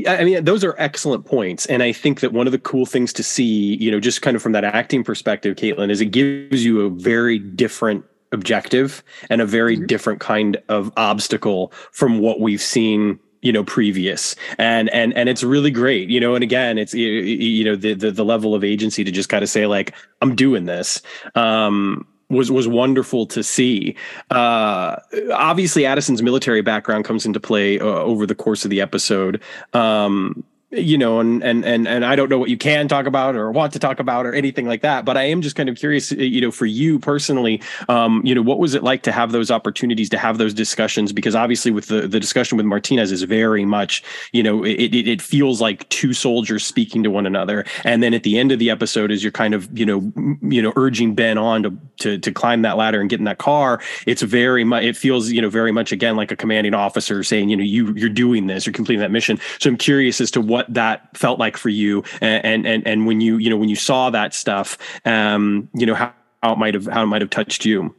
I 0.07 0.23
mean, 0.23 0.43
those 0.45 0.63
are 0.63 0.75
excellent 0.77 1.25
points, 1.25 1.65
and 1.65 1.81
I 1.81 1.91
think 1.91 2.19
that 2.19 2.31
one 2.31 2.47
of 2.47 2.51
the 2.51 2.59
cool 2.59 2.85
things 2.85 3.11
to 3.13 3.23
see, 3.23 3.75
you 3.75 3.89
know, 3.91 3.99
just 3.99 4.21
kind 4.21 4.35
of 4.35 4.43
from 4.43 4.51
that 4.53 4.63
acting 4.63 5.03
perspective, 5.03 5.57
Caitlin, 5.57 5.89
is 5.89 5.99
it 5.99 6.07
gives 6.07 6.63
you 6.63 6.85
a 6.85 6.89
very 6.89 7.39
different 7.39 8.05
objective 8.31 9.03
and 9.29 9.41
a 9.41 9.45
very 9.45 9.75
mm-hmm. 9.75 9.85
different 9.87 10.19
kind 10.19 10.57
of 10.69 10.91
obstacle 10.97 11.71
from 11.91 12.19
what 12.19 12.39
we've 12.39 12.61
seen 12.61 13.19
you 13.41 13.51
know 13.53 13.63
previous 13.63 14.35
and 14.57 14.89
and 14.89 15.13
and 15.13 15.29
it's 15.29 15.43
really 15.43 15.71
great 15.71 16.09
you 16.09 16.19
know 16.19 16.35
and 16.35 16.43
again 16.43 16.77
it's 16.77 16.93
you, 16.93 17.07
you 17.07 17.63
know 17.63 17.75
the, 17.75 17.93
the 17.93 18.11
the 18.11 18.25
level 18.25 18.53
of 18.53 18.65
agency 18.65 19.03
to 19.03 19.11
just 19.11 19.29
kind 19.29 19.43
of 19.43 19.49
say 19.49 19.65
like 19.65 19.95
i'm 20.21 20.35
doing 20.35 20.65
this 20.65 21.01
um 21.35 22.05
was 22.29 22.51
was 22.51 22.67
wonderful 22.67 23.25
to 23.25 23.43
see. 23.43 23.95
Uh, 24.29 24.95
obviously, 25.33 25.85
Addison's 25.85 26.21
military 26.21 26.61
background 26.61 27.05
comes 27.05 27.25
into 27.25 27.39
play 27.39 27.79
uh, 27.79 27.83
over 27.83 28.25
the 28.25 28.35
course 28.35 28.63
of 28.63 28.69
the 28.69 28.81
episode. 28.81 29.41
Um, 29.73 30.43
you 30.71 30.97
know 30.97 31.19
and 31.19 31.43
and 31.43 31.65
and 31.65 31.87
and 31.87 32.05
I 32.05 32.15
don't 32.15 32.29
know 32.29 32.37
what 32.37 32.49
you 32.49 32.57
can 32.57 32.87
talk 32.87 33.05
about 33.05 33.35
or 33.35 33.51
want 33.51 33.73
to 33.73 33.79
talk 33.79 33.99
about 33.99 34.25
or 34.25 34.33
anything 34.33 34.67
like 34.67 34.81
that 34.81 35.05
but 35.05 35.17
I 35.17 35.23
am 35.23 35.41
just 35.41 35.55
kind 35.55 35.69
of 35.69 35.75
curious 35.75 36.11
you 36.11 36.41
know 36.41 36.51
for 36.51 36.65
you 36.65 36.99
personally 36.99 37.61
um 37.87 38.21
you 38.23 38.35
know 38.35 38.41
what 38.41 38.59
was 38.59 38.75
it 38.75 38.83
like 38.83 39.03
to 39.03 39.11
have 39.11 39.31
those 39.31 39.51
opportunities 39.51 40.09
to 40.09 40.17
have 40.17 40.37
those 40.37 40.53
discussions? 40.53 41.11
Because 41.11 41.35
obviously 41.35 41.71
with 41.71 41.87
the 41.87 42.07
the 42.07 42.19
discussion 42.19 42.57
with 42.57 42.65
Martinez 42.65 43.11
is 43.11 43.23
very 43.23 43.65
much 43.65 44.03
you 44.31 44.43
know 44.43 44.63
it 44.63 44.93
it, 44.93 45.07
it 45.07 45.21
feels 45.21 45.61
like 45.61 45.87
two 45.89 46.13
soldiers 46.13 46.65
speaking 46.65 47.03
to 47.03 47.09
one 47.09 47.25
another. 47.25 47.65
And 47.83 48.03
then 48.03 48.13
at 48.13 48.23
the 48.23 48.37
end 48.37 48.51
of 48.51 48.59
the 48.59 48.69
episode 48.69 49.11
as 49.11 49.23
you're 49.23 49.31
kind 49.31 49.53
of 49.53 49.77
you 49.77 49.85
know 49.85 50.11
you 50.41 50.61
know 50.61 50.73
urging 50.75 51.15
Ben 51.15 51.37
on 51.37 51.63
to 51.63 51.77
to 51.97 52.17
to 52.19 52.31
climb 52.31 52.61
that 52.61 52.77
ladder 52.77 53.01
and 53.01 53.09
get 53.09 53.19
in 53.19 53.25
that 53.25 53.37
car 53.37 53.81
it's 54.05 54.21
very 54.21 54.63
much 54.63 54.83
it 54.83 54.97
feels 54.97 55.31
you 55.31 55.41
know 55.41 55.49
very 55.49 55.71
much 55.71 55.91
again 55.91 56.15
like 56.15 56.31
a 56.31 56.35
commanding 56.35 56.73
officer 56.73 57.23
saying 57.23 57.49
you 57.49 57.57
know 57.57 57.63
you 57.63 57.93
you're 57.95 58.09
doing 58.09 58.47
this. 58.47 58.65
You're 58.65 58.73
completing 58.73 59.01
that 59.01 59.11
mission. 59.11 59.39
So 59.59 59.69
I'm 59.69 59.77
curious 59.77 60.19
as 60.21 60.31
to 60.31 60.41
what 60.41 60.58
what 60.59 60.73
that 60.73 61.15
felt 61.17 61.39
like 61.39 61.55
for 61.55 61.69
you 61.69 62.03
and 62.19 62.67
and 62.67 62.85
and 62.85 63.07
when 63.07 63.21
you 63.21 63.37
you 63.37 63.49
know 63.49 63.55
when 63.55 63.69
you 63.69 63.77
saw 63.77 64.09
that 64.09 64.33
stuff 64.33 64.77
um 65.05 65.69
you 65.73 65.85
know 65.85 65.95
how, 65.95 66.13
how 66.43 66.51
it 66.51 66.57
might 66.57 66.73
have 66.73 66.85
how 66.87 67.03
it 67.03 67.05
might 67.05 67.21
have 67.21 67.29
touched 67.29 67.63
you 67.63 67.95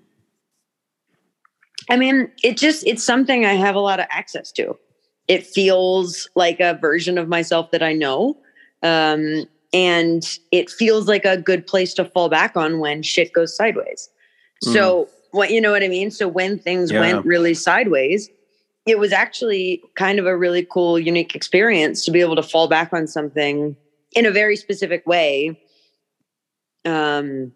i 1.89 1.97
mean 1.97 2.31
it 2.45 2.59
just 2.59 2.87
it's 2.87 3.03
something 3.03 3.47
i 3.47 3.55
have 3.55 3.75
a 3.75 3.81
lot 3.81 3.99
of 3.99 4.07
access 4.11 4.53
to 4.53 4.77
it 5.27 5.47
feels 5.47 6.29
like 6.35 6.61
a 6.61 6.75
version 6.83 7.17
of 7.17 7.29
myself 7.29 7.71
that 7.71 7.83
i 7.83 7.95
know 7.95 8.37
um 8.83 9.47
and 9.73 10.39
it 10.53 10.69
feels 10.69 11.09
like 11.09 11.25
a 11.25 11.39
good 11.39 11.67
place 11.67 11.95
to 11.95 12.05
fall 12.05 12.29
back 12.29 12.57
on 12.59 12.79
when 12.79 13.03
shit 13.03 13.33
goes 13.33 13.57
sideways 13.57 14.11
mm. 14.67 14.73
so 14.75 15.09
what 15.31 15.51
you 15.51 15.63
know 15.63 15.71
what 15.71 15.83
i 15.83 15.89
mean 15.89 16.11
so 16.11 16.29
when 16.29 16.59
things 16.59 16.91
yeah. 16.91 17.01
went 17.01 17.25
really 17.25 17.55
sideways 17.55 18.29
it 18.87 18.99
was 18.99 19.13
actually 19.13 19.83
kind 19.95 20.19
of 20.19 20.27
a 20.27 20.37
really 20.37 20.67
cool, 20.71 20.99
unique 20.99 21.35
experience 21.35 22.05
to 22.05 22.11
be 22.11 22.21
able 22.21 22.37
to 22.37 22.43
fall 22.43 22.69
back 22.69 22.93
on 22.93 23.07
something 23.07 23.77
in 24.13 24.27
a 24.27 24.31
very 24.31 24.57
specific 24.57 25.07
way 25.07 25.61
um, 26.85 27.53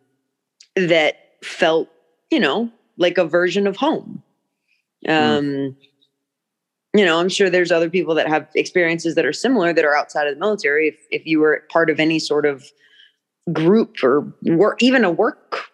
that 0.77 1.17
felt, 1.43 1.89
you 2.31 2.39
know, 2.39 2.71
like 2.99 3.19
a 3.19 3.25
version 3.25 3.67
of 3.67 3.77
home. 3.77 4.23
Hmm. 5.05 5.11
Um, 5.11 5.45
mm. 5.45 5.77
You 6.97 7.05
know, 7.05 7.19
I'm 7.19 7.29
sure 7.29 7.51
there's 7.51 7.73
other 7.73 7.91
people 7.91 8.15
that 8.15 8.29
have 8.29 8.49
experiences 8.55 9.17
that 9.17 9.27
are 9.27 9.33
similar 9.33 9.73
that 9.73 9.85
are 9.85 9.97
outside 9.97 10.29
of 10.29 10.35
the 10.35 10.41
military. 10.41 10.89
If 10.89 10.97
if 11.11 11.27
you 11.27 11.41
were 11.41 11.65
part 11.69 11.91
of 11.91 11.99
any 11.99 12.21
sort 12.21 12.47
of 12.47 12.65
group 13.53 13.97
or 14.05 14.33
work, 14.43 14.81
even 14.81 15.05
a 15.05 15.11
work, 15.11 15.73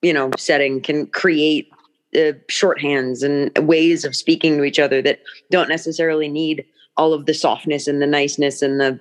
you 0.00 0.14
know, 0.14 0.30
setting 0.38 0.80
can 0.80 1.06
create 1.08 1.70
uh, 2.14 2.32
shorthands 2.50 3.22
and 3.22 3.66
ways 3.66 4.04
of 4.04 4.14
speaking 4.14 4.56
to 4.56 4.64
each 4.64 4.78
other 4.78 5.00
that 5.02 5.20
don't 5.50 5.68
necessarily 5.68 6.28
need 6.28 6.64
all 6.96 7.12
of 7.14 7.26
the 7.26 7.34
softness 7.34 7.86
and 7.86 8.02
the 8.02 8.06
niceness 8.06 8.62
and 8.62 8.80
the 8.80 9.00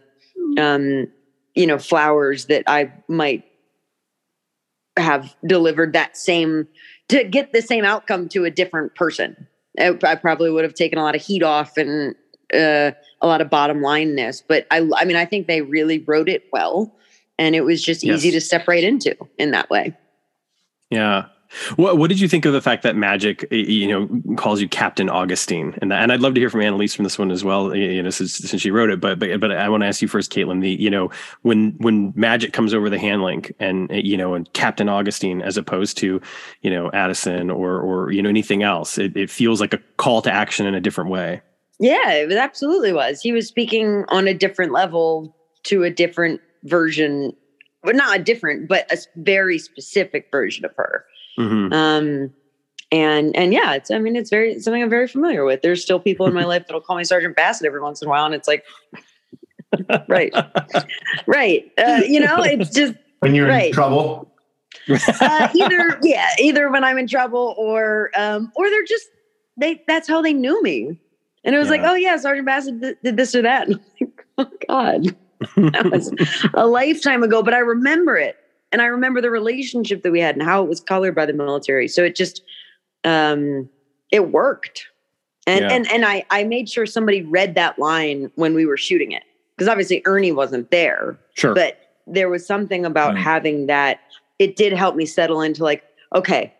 um, 0.61 1.07
you 1.55 1.67
know 1.67 1.77
flowers 1.77 2.45
that 2.45 2.63
I 2.67 2.91
might 3.07 3.43
have 4.97 5.35
delivered 5.45 5.93
that 5.93 6.17
same 6.17 6.67
to 7.09 7.23
get 7.23 7.53
the 7.53 7.61
same 7.61 7.85
outcome 7.85 8.29
to 8.29 8.45
a 8.45 8.51
different 8.51 8.95
person. 8.95 9.47
I, 9.79 9.97
I 10.03 10.15
probably 10.15 10.51
would 10.51 10.63
have 10.63 10.73
taken 10.73 10.99
a 10.99 11.03
lot 11.03 11.15
of 11.15 11.21
heat 11.21 11.43
off 11.43 11.77
and 11.77 12.15
uh, 12.53 12.91
a 13.21 13.27
lot 13.27 13.41
of 13.41 13.49
bottom 13.49 13.79
lineness, 13.79 14.41
but 14.45 14.67
I 14.71 14.89
I 14.95 15.05
mean 15.05 15.15
I 15.15 15.25
think 15.25 15.47
they 15.47 15.61
really 15.61 15.99
wrote 15.99 16.29
it 16.29 16.45
well, 16.51 16.95
and 17.37 17.55
it 17.55 17.61
was 17.61 17.83
just 17.83 18.03
yes. 18.03 18.17
easy 18.17 18.31
to 18.31 18.41
step 18.41 18.67
right 18.67 18.83
into 18.83 19.15
in 19.37 19.51
that 19.51 19.69
way. 19.69 19.95
Yeah, 20.89 21.25
what 21.75 21.97
What 21.97 22.09
did 22.09 22.19
you 22.19 22.27
think 22.27 22.45
of 22.45 22.53
the 22.53 22.61
fact 22.61 22.83
that 22.83 22.95
Magic, 22.95 23.45
you 23.51 23.87
know, 23.87 24.35
calls 24.35 24.61
you 24.61 24.69
Captain 24.69 25.09
Augustine, 25.09 25.77
and 25.81 25.91
that, 25.91 26.01
and 26.01 26.11
I'd 26.11 26.21
love 26.21 26.33
to 26.35 26.39
hear 26.39 26.49
from 26.49 26.61
Annelise 26.61 26.95
from 26.95 27.03
this 27.03 27.19
one 27.19 27.31
as 27.31 27.43
well, 27.43 27.75
you 27.75 28.01
know, 28.01 28.09
since, 28.09 28.35
since 28.35 28.61
she 28.61 28.71
wrote 28.71 28.89
it. 28.89 28.99
But 28.99 29.19
but 29.19 29.39
but 29.39 29.51
I 29.51 29.69
want 29.69 29.83
to 29.83 29.87
ask 29.87 30.01
you 30.01 30.07
first, 30.07 30.31
Caitlin. 30.31 30.61
The 30.61 30.69
you 30.69 30.89
know 30.89 31.09
when 31.41 31.75
when 31.77 32.13
Magic 32.15 32.53
comes 32.53 32.73
over 32.73 32.89
the 32.89 32.99
hand 32.99 33.23
link, 33.23 33.53
and 33.59 33.89
you 33.91 34.17
know, 34.17 34.33
and 34.33 34.51
Captain 34.53 34.89
Augustine 34.89 35.41
as 35.41 35.57
opposed 35.57 35.97
to 35.99 36.21
you 36.61 36.69
know 36.69 36.89
Addison 36.93 37.49
or 37.49 37.79
or 37.79 38.11
you 38.11 38.21
know 38.21 38.29
anything 38.29 38.63
else, 38.63 38.97
it, 38.97 39.15
it 39.15 39.29
feels 39.29 39.61
like 39.61 39.73
a 39.73 39.79
call 39.97 40.21
to 40.21 40.31
action 40.31 40.65
in 40.65 40.75
a 40.75 40.81
different 40.81 41.09
way. 41.09 41.41
Yeah, 41.79 42.11
it 42.11 42.31
absolutely 42.33 42.93
was. 42.93 43.21
He 43.21 43.31
was 43.31 43.47
speaking 43.47 44.05
on 44.09 44.27
a 44.27 44.35
different 44.35 44.71
level 44.71 45.35
to 45.63 45.83
a 45.83 45.89
different 45.89 46.39
version, 46.63 47.35
but 47.83 47.95
not 47.95 48.19
a 48.19 48.23
different, 48.23 48.69
but 48.69 48.91
a 48.91 48.97
very 49.15 49.57
specific 49.57 50.27
version 50.31 50.63
of 50.63 50.71
her. 50.75 51.05
Mm-hmm. 51.37 51.73
Um, 51.73 52.33
and 52.91 53.35
and 53.35 53.53
yeah, 53.53 53.73
it's 53.73 53.89
I 53.89 53.99
mean 53.99 54.15
it's 54.15 54.29
very 54.29 54.53
it's 54.53 54.65
something 54.65 54.83
I'm 54.83 54.89
very 54.89 55.07
familiar 55.07 55.45
with. 55.45 55.61
There's 55.61 55.81
still 55.81 55.99
people 55.99 56.25
in 56.27 56.33
my 56.33 56.43
life 56.43 56.67
that'll 56.67 56.81
call 56.81 56.97
me 56.97 57.03
Sergeant 57.03 57.35
Bassett 57.35 57.65
every 57.65 57.81
once 57.81 58.01
in 58.01 58.07
a 58.07 58.11
while, 58.11 58.25
and 58.25 58.35
it's 58.35 58.47
like, 58.47 58.65
right, 60.09 60.33
right. 61.25 61.71
Uh, 61.77 62.01
you 62.05 62.19
know, 62.19 62.43
it's 62.43 62.69
just 62.69 62.93
when 63.19 63.33
you're 63.33 63.47
right. 63.47 63.67
in 63.67 63.73
trouble. 63.73 64.29
uh, 64.89 65.47
either 65.55 65.99
yeah, 66.03 66.29
either 66.39 66.69
when 66.69 66.83
I'm 66.83 66.97
in 66.97 67.07
trouble 67.07 67.55
or 67.57 68.11
um, 68.17 68.51
or 68.55 68.69
they're 68.69 68.83
just 68.83 69.07
they 69.57 69.81
that's 69.87 70.07
how 70.07 70.21
they 70.21 70.33
knew 70.33 70.61
me, 70.61 70.99
and 71.45 71.55
it 71.55 71.59
was 71.59 71.67
yeah. 71.67 71.71
like, 71.71 71.81
oh 71.83 71.95
yeah, 71.95 72.17
Sergeant 72.17 72.45
Bassett 72.45 72.81
did, 72.81 72.97
did 73.03 73.17
this 73.17 73.33
or 73.35 73.41
that. 73.43 73.69
Like, 73.69 74.25
oh 74.37 74.51
God, 74.67 75.15
that 75.55 75.89
was 75.91 76.13
a 76.55 76.67
lifetime 76.67 77.23
ago, 77.23 77.41
but 77.41 77.53
I 77.53 77.59
remember 77.59 78.17
it 78.17 78.35
and 78.71 78.81
I 78.81 78.85
remember 78.85 79.21
the 79.21 79.31
relationship 79.31 80.03
that 80.03 80.11
we 80.11 80.19
had 80.19 80.35
and 80.35 80.43
how 80.43 80.63
it 80.63 80.69
was 80.69 80.79
colored 80.79 81.15
by 81.15 81.25
the 81.25 81.33
military. 81.33 81.87
So 81.87 82.03
it 82.03 82.15
just 82.15 82.43
um 83.03 83.69
it 84.11 84.31
worked. 84.31 84.87
And 85.47 85.61
yeah. 85.61 85.73
and 85.73 85.91
and 85.91 86.05
I 86.05 86.25
I 86.29 86.43
made 86.43 86.69
sure 86.69 86.85
somebody 86.85 87.23
read 87.23 87.55
that 87.55 87.79
line 87.79 88.31
when 88.35 88.53
we 88.53 88.65
were 88.65 88.77
shooting 88.77 89.11
it. 89.11 89.23
Because 89.55 89.67
obviously 89.67 90.01
Ernie 90.05 90.31
wasn't 90.31 90.71
there. 90.71 91.19
Sure. 91.35 91.53
But 91.53 91.77
there 92.07 92.29
was 92.29 92.45
something 92.45 92.85
about 92.85 93.17
having 93.17 93.67
that 93.67 93.99
it 94.39 94.55
did 94.55 94.73
help 94.73 94.95
me 94.95 95.05
settle 95.05 95.41
into 95.41 95.63
like, 95.63 95.83
okay, 96.15 96.53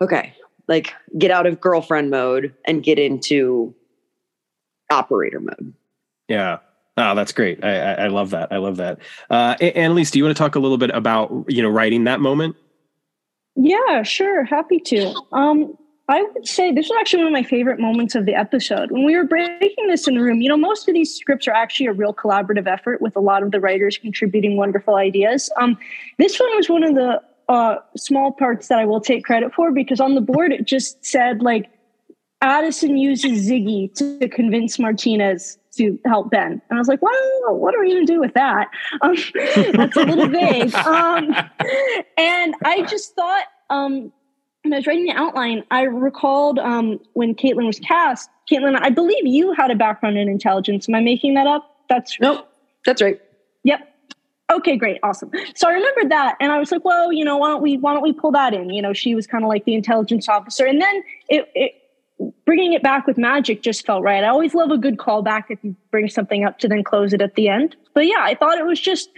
okay, 0.00 0.34
like 0.68 0.94
get 1.18 1.30
out 1.30 1.46
of 1.46 1.60
girlfriend 1.60 2.10
mode 2.10 2.54
and 2.64 2.82
get 2.82 2.98
into 2.98 3.74
operator 4.90 5.40
mode. 5.40 5.74
Yeah. 6.28 6.58
Oh, 6.98 7.14
that's 7.14 7.30
great. 7.30 7.64
I, 7.64 7.78
I, 7.78 7.92
I 7.92 8.06
love 8.08 8.30
that. 8.30 8.52
I 8.52 8.56
love 8.56 8.76
that. 8.78 8.98
Uh, 9.30 9.54
Annelise, 9.60 10.10
do 10.10 10.18
you 10.18 10.24
want 10.24 10.36
to 10.36 10.42
talk 10.42 10.56
a 10.56 10.58
little 10.58 10.78
bit 10.78 10.90
about, 10.90 11.44
you 11.46 11.62
know, 11.62 11.68
writing 11.68 12.04
that 12.04 12.20
moment? 12.20 12.56
Yeah, 13.54 14.02
sure. 14.02 14.44
Happy 14.44 14.80
to. 14.80 15.14
Um, 15.32 15.78
I 16.08 16.22
would 16.22 16.48
say 16.48 16.72
this 16.72 16.88
was 16.88 16.96
actually 16.98 17.24
one 17.24 17.28
of 17.28 17.32
my 17.32 17.42
favorite 17.44 17.78
moments 17.78 18.16
of 18.16 18.26
the 18.26 18.34
episode. 18.34 18.90
When 18.90 19.04
we 19.04 19.16
were 19.16 19.24
breaking 19.24 19.86
this 19.86 20.08
in 20.08 20.14
the 20.14 20.22
room, 20.22 20.40
you 20.40 20.48
know, 20.48 20.56
most 20.56 20.88
of 20.88 20.94
these 20.94 21.14
scripts 21.14 21.46
are 21.46 21.52
actually 21.52 21.86
a 21.86 21.92
real 21.92 22.12
collaborative 22.12 22.66
effort 22.66 23.00
with 23.00 23.14
a 23.14 23.20
lot 23.20 23.44
of 23.44 23.52
the 23.52 23.60
writers 23.60 23.96
contributing 23.96 24.56
wonderful 24.56 24.96
ideas. 24.96 25.52
Um, 25.60 25.78
this 26.18 26.40
one 26.40 26.48
was 26.56 26.68
one 26.68 26.82
of 26.82 26.94
the 26.96 27.22
uh, 27.48 27.76
small 27.96 28.32
parts 28.32 28.68
that 28.68 28.78
I 28.78 28.86
will 28.86 29.00
take 29.00 29.24
credit 29.24 29.54
for 29.54 29.70
because 29.70 30.00
on 30.00 30.14
the 30.14 30.20
board 30.20 30.52
it 30.52 30.66
just 30.66 31.04
said 31.04 31.42
like 31.42 31.70
Addison 32.40 32.96
uses 32.96 33.48
Ziggy 33.48 33.92
to 33.94 34.28
convince 34.28 34.78
Martinez 34.78 35.57
to 35.78 35.98
help 36.04 36.30
Ben. 36.30 36.52
And 36.52 36.62
I 36.70 36.78
was 36.78 36.88
like, 36.88 37.02
well, 37.02 37.56
what 37.56 37.74
are 37.74 37.80
we 37.80 37.92
going 37.92 38.06
to 38.06 38.12
do 38.12 38.20
with 38.20 38.34
that? 38.34 38.68
Um, 39.00 39.16
that's 39.72 39.96
a 39.96 40.04
little 40.04 40.28
vague. 40.28 40.74
Um, 40.74 41.34
and 42.16 42.54
I 42.64 42.82
just 42.82 43.14
thought, 43.14 43.44
um, 43.70 44.12
when 44.62 44.72
I 44.72 44.76
was 44.76 44.86
writing 44.86 45.06
the 45.06 45.12
outline, 45.12 45.64
I 45.70 45.82
recalled 45.82 46.58
um, 46.58 47.00
when 47.14 47.34
Caitlin 47.34 47.66
was 47.66 47.78
cast. 47.78 48.28
Caitlin, 48.50 48.78
I 48.80 48.90
believe 48.90 49.26
you 49.26 49.52
had 49.52 49.70
a 49.70 49.74
background 49.74 50.18
in 50.18 50.28
intelligence. 50.28 50.88
Am 50.88 50.94
I 50.94 51.00
making 51.00 51.34
that 51.34 51.46
up? 51.46 51.76
That's 51.88 52.18
nope. 52.20 52.48
That's 52.84 53.00
right. 53.00 53.20
Yep. 53.64 53.80
Okay, 54.50 54.76
great, 54.76 54.98
awesome. 55.02 55.30
So 55.54 55.68
I 55.68 55.72
remembered 55.72 56.10
that, 56.10 56.36
and 56.40 56.50
I 56.50 56.58
was 56.58 56.72
like, 56.72 56.82
well, 56.82 57.12
you 57.12 57.22
know, 57.22 57.36
why 57.36 57.48
don't 57.48 57.62
we 57.62 57.76
why 57.76 57.92
don't 57.92 58.02
we 58.02 58.12
pull 58.12 58.32
that 58.32 58.54
in? 58.54 58.70
You 58.70 58.80
know, 58.80 58.94
she 58.94 59.14
was 59.14 59.26
kind 59.26 59.44
of 59.44 59.48
like 59.48 59.64
the 59.66 59.74
intelligence 59.74 60.28
officer, 60.28 60.64
and 60.64 60.80
then 60.80 61.02
it, 61.28 61.50
it 61.54 61.72
bringing 62.44 62.72
it 62.72 62.82
back 62.82 63.06
with 63.06 63.18
magic 63.18 63.62
just 63.62 63.86
felt 63.86 64.02
right. 64.02 64.24
I 64.24 64.28
always 64.28 64.54
love 64.54 64.70
a 64.70 64.78
good 64.78 64.96
callback 64.96 65.44
if 65.50 65.58
you 65.62 65.76
bring 65.90 66.08
something 66.08 66.44
up 66.44 66.58
to 66.60 66.68
then 66.68 66.82
close 66.82 67.12
it 67.12 67.22
at 67.22 67.34
the 67.34 67.48
end. 67.48 67.76
But 67.94 68.06
yeah, 68.06 68.20
I 68.20 68.34
thought 68.34 68.58
it 68.58 68.66
was 68.66 68.80
just 68.80 69.10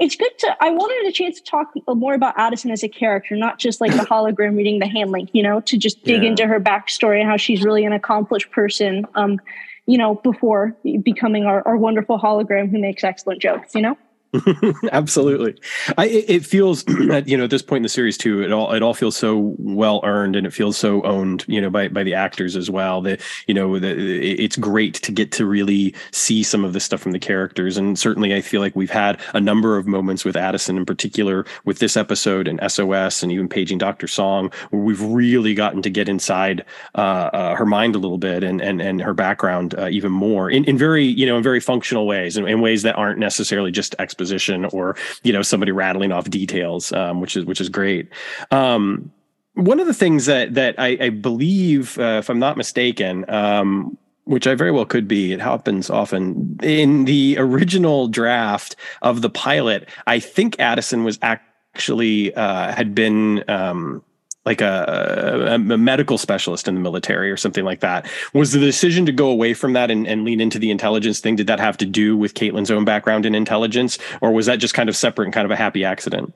it's 0.00 0.16
good 0.16 0.36
to 0.38 0.56
i 0.60 0.70
wanted 0.70 1.08
a 1.08 1.12
chance 1.12 1.40
to 1.40 1.44
talk 1.44 1.72
more 1.86 2.14
about 2.14 2.34
addison 2.36 2.70
as 2.70 2.82
a 2.82 2.88
character 2.88 3.36
not 3.36 3.58
just 3.58 3.80
like 3.80 3.92
the 3.92 3.98
hologram 4.10 4.56
reading 4.56 4.78
the 4.80 4.88
hand 4.88 5.10
link 5.10 5.30
you 5.32 5.42
know 5.42 5.60
to 5.60 5.76
just 5.76 6.02
dig 6.04 6.22
yeah. 6.22 6.30
into 6.30 6.46
her 6.46 6.60
backstory 6.60 7.20
and 7.20 7.28
how 7.28 7.36
she's 7.36 7.62
really 7.62 7.84
an 7.84 7.92
accomplished 7.92 8.50
person 8.50 9.06
um 9.14 9.38
you 9.86 9.96
know 9.96 10.16
before 10.16 10.76
becoming 11.02 11.44
our, 11.44 11.62
our 11.66 11.76
wonderful 11.76 12.18
hologram 12.18 12.68
who 12.68 12.78
makes 12.78 13.04
excellent 13.04 13.40
jokes 13.40 13.74
you 13.74 13.82
know 13.82 13.96
Absolutely, 14.92 15.56
I, 15.96 16.06
it 16.06 16.44
feels 16.44 16.84
you 17.26 17.36
know 17.36 17.44
at 17.44 17.50
this 17.50 17.62
point 17.62 17.78
in 17.78 17.82
the 17.84 17.88
series 17.88 18.18
too. 18.18 18.42
It 18.42 18.52
all 18.52 18.72
it 18.72 18.82
all 18.82 18.94
feels 18.94 19.16
so 19.16 19.54
well 19.58 20.00
earned, 20.04 20.36
and 20.36 20.46
it 20.46 20.52
feels 20.52 20.76
so 20.76 21.02
owned, 21.02 21.44
you 21.46 21.60
know, 21.60 21.70
by 21.70 21.88
by 21.88 22.02
the 22.02 22.14
actors 22.14 22.56
as 22.56 22.70
well. 22.70 23.00
That 23.02 23.20
you 23.46 23.54
know, 23.54 23.74
it's 23.76 24.56
great 24.56 24.94
to 24.94 25.12
get 25.12 25.32
to 25.32 25.46
really 25.46 25.94
see 26.12 26.42
some 26.42 26.64
of 26.64 26.72
this 26.72 26.84
stuff 26.84 27.00
from 27.00 27.12
the 27.12 27.18
characters, 27.18 27.76
and 27.76 27.98
certainly 27.98 28.34
I 28.34 28.40
feel 28.40 28.60
like 28.60 28.74
we've 28.74 28.90
had 28.90 29.20
a 29.34 29.40
number 29.40 29.76
of 29.76 29.86
moments 29.86 30.24
with 30.24 30.36
Addison 30.36 30.76
in 30.76 30.86
particular, 30.86 31.46
with 31.64 31.78
this 31.78 31.96
episode 31.96 32.48
and 32.48 32.60
SOS, 32.70 33.22
and 33.22 33.30
even 33.30 33.48
paging 33.48 33.78
Doctor 33.78 34.08
Song, 34.08 34.50
where 34.70 34.82
we've 34.82 35.02
really 35.02 35.54
gotten 35.54 35.82
to 35.82 35.90
get 35.90 36.08
inside 36.08 36.64
uh, 36.96 37.30
uh, 37.32 37.54
her 37.54 37.66
mind 37.66 37.94
a 37.94 37.98
little 37.98 38.18
bit 38.18 38.42
and 38.42 38.60
and 38.60 38.82
and 38.82 39.00
her 39.00 39.14
background 39.14 39.74
uh, 39.78 39.88
even 39.88 40.10
more 40.12 40.50
in 40.50 40.64
in 40.64 40.76
very 40.76 41.04
you 41.04 41.26
know 41.26 41.36
in 41.36 41.42
very 41.42 41.60
functional 41.60 42.06
ways, 42.06 42.36
in, 42.36 42.48
in 42.48 42.60
ways 42.60 42.82
that 42.82 42.96
aren't 42.96 43.18
necessarily 43.18 43.70
just 43.70 43.94
exposition 43.98 44.23
or 44.66 44.96
you 45.22 45.32
know 45.32 45.42
somebody 45.42 45.72
rattling 45.72 46.12
off 46.12 46.30
details, 46.30 46.92
um, 46.92 47.20
which 47.20 47.36
is 47.36 47.44
which 47.44 47.60
is 47.60 47.68
great. 47.68 48.08
Um, 48.50 49.12
one 49.54 49.80
of 49.80 49.86
the 49.86 49.94
things 49.94 50.26
that 50.26 50.54
that 50.54 50.74
I, 50.78 50.96
I 51.00 51.08
believe, 51.10 51.98
uh, 51.98 52.18
if 52.18 52.28
I'm 52.28 52.38
not 52.38 52.56
mistaken, 52.56 53.28
um, 53.30 53.96
which 54.24 54.46
I 54.46 54.54
very 54.54 54.70
well 54.70 54.86
could 54.86 55.06
be. 55.06 55.32
It 55.32 55.40
happens 55.40 55.90
often. 55.90 56.58
In 56.62 57.04
the 57.04 57.36
original 57.38 58.08
draft 58.08 58.76
of 59.02 59.22
the 59.22 59.30
pilot, 59.30 59.88
I 60.06 60.18
think 60.18 60.58
Addison 60.58 61.04
was 61.04 61.18
actually 61.22 62.34
uh, 62.34 62.72
had 62.72 62.94
been 62.94 63.44
um, 63.48 64.02
like 64.44 64.60
a, 64.60 65.48
a, 65.48 65.54
a, 65.54 65.58
medical 65.58 66.18
specialist 66.18 66.68
in 66.68 66.74
the 66.74 66.80
military 66.80 67.30
or 67.30 67.36
something 67.36 67.64
like 67.64 67.80
that. 67.80 68.06
Was 68.34 68.52
the 68.52 68.58
decision 68.58 69.06
to 69.06 69.12
go 69.12 69.30
away 69.30 69.54
from 69.54 69.72
that 69.72 69.90
and, 69.90 70.06
and 70.06 70.24
lean 70.24 70.40
into 70.40 70.58
the 70.58 70.70
intelligence 70.70 71.20
thing? 71.20 71.36
Did 71.36 71.46
that 71.46 71.60
have 71.60 71.76
to 71.78 71.86
do 71.86 72.16
with 72.16 72.34
Caitlin's 72.34 72.70
own 72.70 72.84
background 72.84 73.24
in 73.26 73.34
intelligence, 73.34 73.98
or 74.20 74.32
was 74.32 74.46
that 74.46 74.56
just 74.56 74.74
kind 74.74 74.88
of 74.88 74.96
separate 74.96 75.26
and 75.26 75.34
kind 75.34 75.44
of 75.44 75.50
a 75.50 75.56
happy 75.56 75.84
accident? 75.84 76.34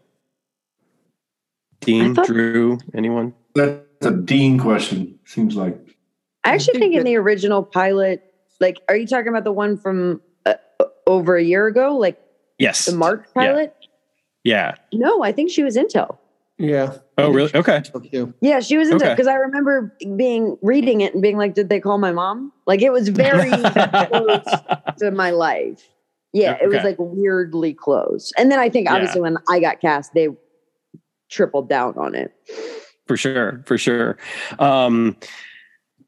Dean, 1.80 2.14
thought, 2.14 2.26
Drew, 2.26 2.78
anyone? 2.94 3.34
That's 3.54 4.06
a 4.06 4.10
Dean 4.10 4.58
question. 4.58 5.18
Seems 5.24 5.54
like. 5.54 5.78
I 6.44 6.54
actually 6.54 6.78
think 6.78 6.94
in 6.94 7.04
the 7.04 7.16
original 7.16 7.62
pilot, 7.62 8.22
like, 8.60 8.78
are 8.88 8.96
you 8.96 9.06
talking 9.06 9.28
about 9.28 9.44
the 9.44 9.52
one 9.52 9.76
from 9.76 10.22
uh, 10.46 10.54
over 11.06 11.36
a 11.36 11.42
year 11.42 11.66
ago? 11.66 11.96
Like, 11.96 12.20
yes, 12.58 12.86
the 12.86 12.96
Mark 12.96 13.32
pilot. 13.34 13.74
Yeah. 14.44 14.74
yeah. 14.90 14.98
No, 14.98 15.22
I 15.22 15.32
think 15.32 15.50
she 15.50 15.62
was 15.62 15.76
Intel. 15.76 16.17
Yeah. 16.58 16.98
Oh, 17.16 17.30
really? 17.30 17.54
Okay. 17.54 17.82
Yeah, 18.40 18.60
she 18.60 18.76
was 18.76 18.90
into 18.90 19.04
okay. 19.04 19.14
because 19.14 19.28
I 19.28 19.34
remember 19.34 19.96
being 20.16 20.58
reading 20.60 21.00
it 21.00 21.14
and 21.14 21.22
being 21.22 21.36
like, 21.36 21.54
"Did 21.54 21.68
they 21.68 21.78
call 21.78 21.98
my 21.98 22.10
mom?" 22.10 22.52
Like 22.66 22.82
it 22.82 22.90
was 22.90 23.08
very 23.08 23.50
close 23.50 24.44
to 24.98 25.10
my 25.12 25.30
life. 25.30 25.88
Yeah, 26.32 26.54
okay. 26.54 26.64
it 26.64 26.68
was 26.68 26.82
like 26.82 26.96
weirdly 26.98 27.74
close. 27.74 28.32
And 28.36 28.50
then 28.50 28.58
I 28.58 28.68
think 28.68 28.90
obviously 28.90 29.18
yeah. 29.18 29.22
when 29.22 29.36
I 29.48 29.60
got 29.60 29.80
cast, 29.80 30.14
they 30.14 30.28
tripled 31.30 31.68
down 31.68 31.96
on 31.96 32.14
it. 32.14 32.34
For 33.06 33.16
sure, 33.16 33.62
for 33.64 33.78
sure. 33.78 34.18
Um, 34.58 35.16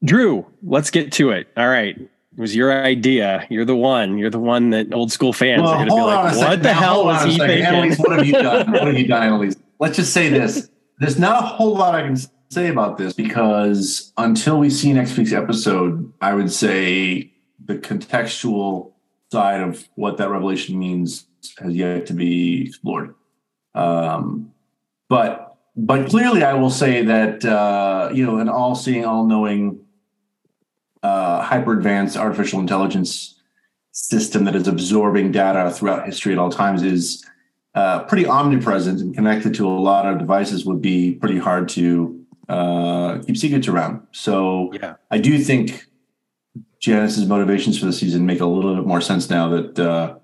Drew, 0.04 0.46
let's 0.62 0.90
get 0.90 1.12
to 1.12 1.30
it. 1.30 1.48
All 1.56 1.68
right. 1.68 1.96
It 1.96 2.40
was 2.40 2.56
your 2.56 2.72
idea. 2.72 3.46
You're 3.50 3.64
the 3.64 3.76
one. 3.76 4.18
You're 4.18 4.30
the 4.30 4.38
one 4.38 4.70
that 4.70 4.92
old 4.92 5.12
school 5.12 5.32
fans 5.32 5.62
well, 5.62 5.72
are 5.72 5.76
going 5.76 5.88
to 5.88 5.94
be 5.94 6.00
like, 6.00 6.36
"What 6.36 6.62
the 6.62 6.72
now, 6.72 6.80
hell 6.80 7.04
was 7.04 7.24
he 7.24 7.38
thinking?" 7.38 7.66
Annelise, 7.66 7.98
what 7.98 8.16
have 8.16 8.26
you 8.26 8.32
done? 8.32 8.72
What 8.72 8.86
have 8.86 8.98
you 8.98 9.06
done, 9.06 9.22
Annelise? 9.22 9.56
Let's 9.80 9.96
just 9.96 10.12
say 10.12 10.28
this. 10.28 10.70
There's 10.98 11.18
not 11.18 11.42
a 11.42 11.46
whole 11.46 11.74
lot 11.74 11.94
I 11.94 12.02
can 12.02 12.16
say 12.50 12.68
about 12.68 12.98
this 12.98 13.14
because 13.14 14.12
until 14.16 14.58
we 14.58 14.70
see 14.70 14.92
next 14.92 15.16
week's 15.16 15.32
episode, 15.32 16.12
I 16.20 16.34
would 16.34 16.52
say 16.52 17.32
the 17.64 17.76
contextual 17.76 18.92
side 19.32 19.62
of 19.62 19.88
what 19.94 20.18
that 20.18 20.28
revelation 20.28 20.78
means 20.78 21.26
has 21.58 21.74
yet 21.74 22.06
to 22.06 22.12
be 22.12 22.66
explored. 22.66 23.14
Um, 23.74 24.52
but 25.08 25.46
but 25.76 26.10
clearly, 26.10 26.42
I 26.42 26.52
will 26.54 26.70
say 26.70 27.04
that 27.04 27.44
uh, 27.44 28.10
you 28.12 28.26
know 28.26 28.38
an 28.38 28.48
all-seeing, 28.48 29.04
all-knowing, 29.04 29.80
uh, 31.02 31.40
hyper-advanced 31.40 32.16
artificial 32.16 32.60
intelligence 32.60 33.40
system 33.92 34.44
that 34.44 34.54
is 34.54 34.68
absorbing 34.68 35.32
data 35.32 35.70
throughout 35.70 36.04
history 36.04 36.32
at 36.32 36.38
all 36.38 36.50
times 36.50 36.82
is 36.82 37.24
uh, 37.74 38.04
pretty 38.04 38.26
omnipresent 38.26 39.00
and 39.00 39.14
connected 39.14 39.54
to 39.54 39.66
a 39.66 39.70
lot 39.70 40.06
of 40.06 40.18
devices 40.18 40.64
would 40.64 40.82
be 40.82 41.14
pretty 41.14 41.38
hard 41.38 41.68
to 41.70 42.24
uh, 42.48 43.18
keep 43.26 43.36
secrets 43.36 43.68
around. 43.68 44.06
So 44.12 44.72
yeah. 44.72 44.94
I 45.10 45.18
do 45.18 45.38
think 45.38 45.86
Janis's 46.80 47.26
motivations 47.26 47.78
for 47.78 47.86
the 47.86 47.92
season 47.92 48.26
make 48.26 48.40
a 48.40 48.46
little 48.46 48.74
bit 48.74 48.86
more 48.86 49.00
sense 49.00 49.30
now 49.30 49.48
that 49.50 49.78
uh, 49.78 50.16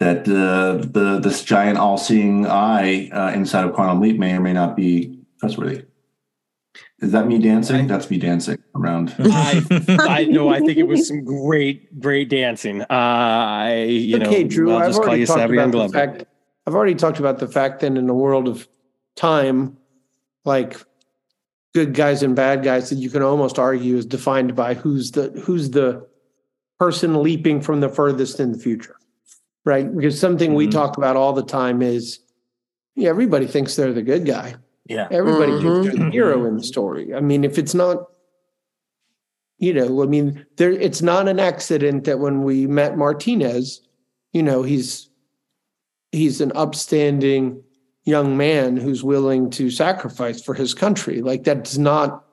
that 0.00 0.28
uh, 0.28 0.84
the 0.86 1.20
this 1.20 1.44
giant 1.44 1.78
all-seeing 1.78 2.46
eye 2.46 3.08
uh, 3.10 3.32
inside 3.34 3.64
of 3.64 3.74
Quantum 3.74 4.00
Leap 4.00 4.18
may 4.18 4.34
or 4.34 4.40
may 4.40 4.52
not 4.52 4.76
be 4.76 5.20
trustworthy. 5.38 5.84
Is 7.00 7.12
that 7.12 7.28
me 7.28 7.38
dancing? 7.38 7.86
That's 7.86 8.10
me 8.10 8.18
dancing 8.18 8.58
around. 8.74 9.14
I, 9.20 9.64
I 10.00 10.24
know. 10.24 10.48
I 10.48 10.58
think 10.58 10.78
it 10.78 10.82
was 10.88 11.06
some 11.06 11.24
great, 11.24 12.00
great 12.00 12.28
dancing. 12.28 12.82
Uh, 12.82 12.86
I, 12.90 13.84
you 13.84 14.16
okay, 14.16 14.42
know, 14.42 14.48
Drew. 14.48 14.72
I'll 14.72 14.88
I've 14.88 14.96
already 14.96 15.24
talked 15.24 15.52
about 15.52 15.70
the 15.70 15.88
fact 15.90 16.24
I've 16.68 16.74
already 16.74 16.94
talked 16.94 17.18
about 17.18 17.38
the 17.38 17.48
fact 17.48 17.80
that 17.80 17.96
in 17.96 18.10
a 18.10 18.14
world 18.14 18.46
of 18.46 18.68
time, 19.16 19.78
like 20.44 20.76
good 21.72 21.94
guys 21.94 22.22
and 22.22 22.36
bad 22.36 22.62
guys, 22.62 22.90
that 22.90 22.96
you 22.96 23.08
can 23.08 23.22
almost 23.22 23.58
argue 23.58 23.96
is 23.96 24.04
defined 24.04 24.54
by 24.54 24.74
who's 24.74 25.12
the 25.12 25.30
who's 25.46 25.70
the 25.70 26.06
person 26.78 27.22
leaping 27.22 27.62
from 27.62 27.80
the 27.80 27.88
furthest 27.88 28.38
in 28.38 28.52
the 28.52 28.58
future, 28.58 28.96
right? 29.64 29.90
Because 29.96 30.20
something 30.20 30.50
mm-hmm. 30.50 30.58
we 30.58 30.68
talk 30.68 30.98
about 30.98 31.16
all 31.16 31.32
the 31.32 31.42
time 31.42 31.80
is, 31.80 32.18
yeah, 32.94 33.08
everybody 33.08 33.46
thinks 33.46 33.74
they're 33.74 33.94
the 33.94 34.02
good 34.02 34.26
guy. 34.26 34.54
Yeah, 34.84 35.08
everybody 35.10 35.52
mm-hmm. 35.52 35.84
thinks 35.84 35.96
they're 35.96 36.04
the 36.04 36.10
hero 36.10 36.44
in 36.44 36.58
the 36.58 36.64
story. 36.64 37.14
I 37.14 37.20
mean, 37.20 37.44
if 37.44 37.56
it's 37.56 37.72
not 37.72 38.08
you 39.56 39.72
know, 39.72 40.02
I 40.02 40.06
mean, 40.06 40.44
there 40.58 40.72
it's 40.72 41.00
not 41.00 41.28
an 41.28 41.40
accident 41.40 42.04
that 42.04 42.18
when 42.18 42.42
we 42.42 42.66
met 42.66 42.98
Martinez, 42.98 43.80
you 44.34 44.42
know, 44.42 44.62
he's 44.64 45.07
he's 46.12 46.40
an 46.40 46.52
upstanding 46.54 47.62
young 48.04 48.36
man 48.36 48.76
who's 48.76 49.04
willing 49.04 49.50
to 49.50 49.70
sacrifice 49.70 50.42
for 50.42 50.54
his 50.54 50.74
country. 50.74 51.20
Like 51.20 51.44
that's 51.44 51.76
not, 51.76 52.24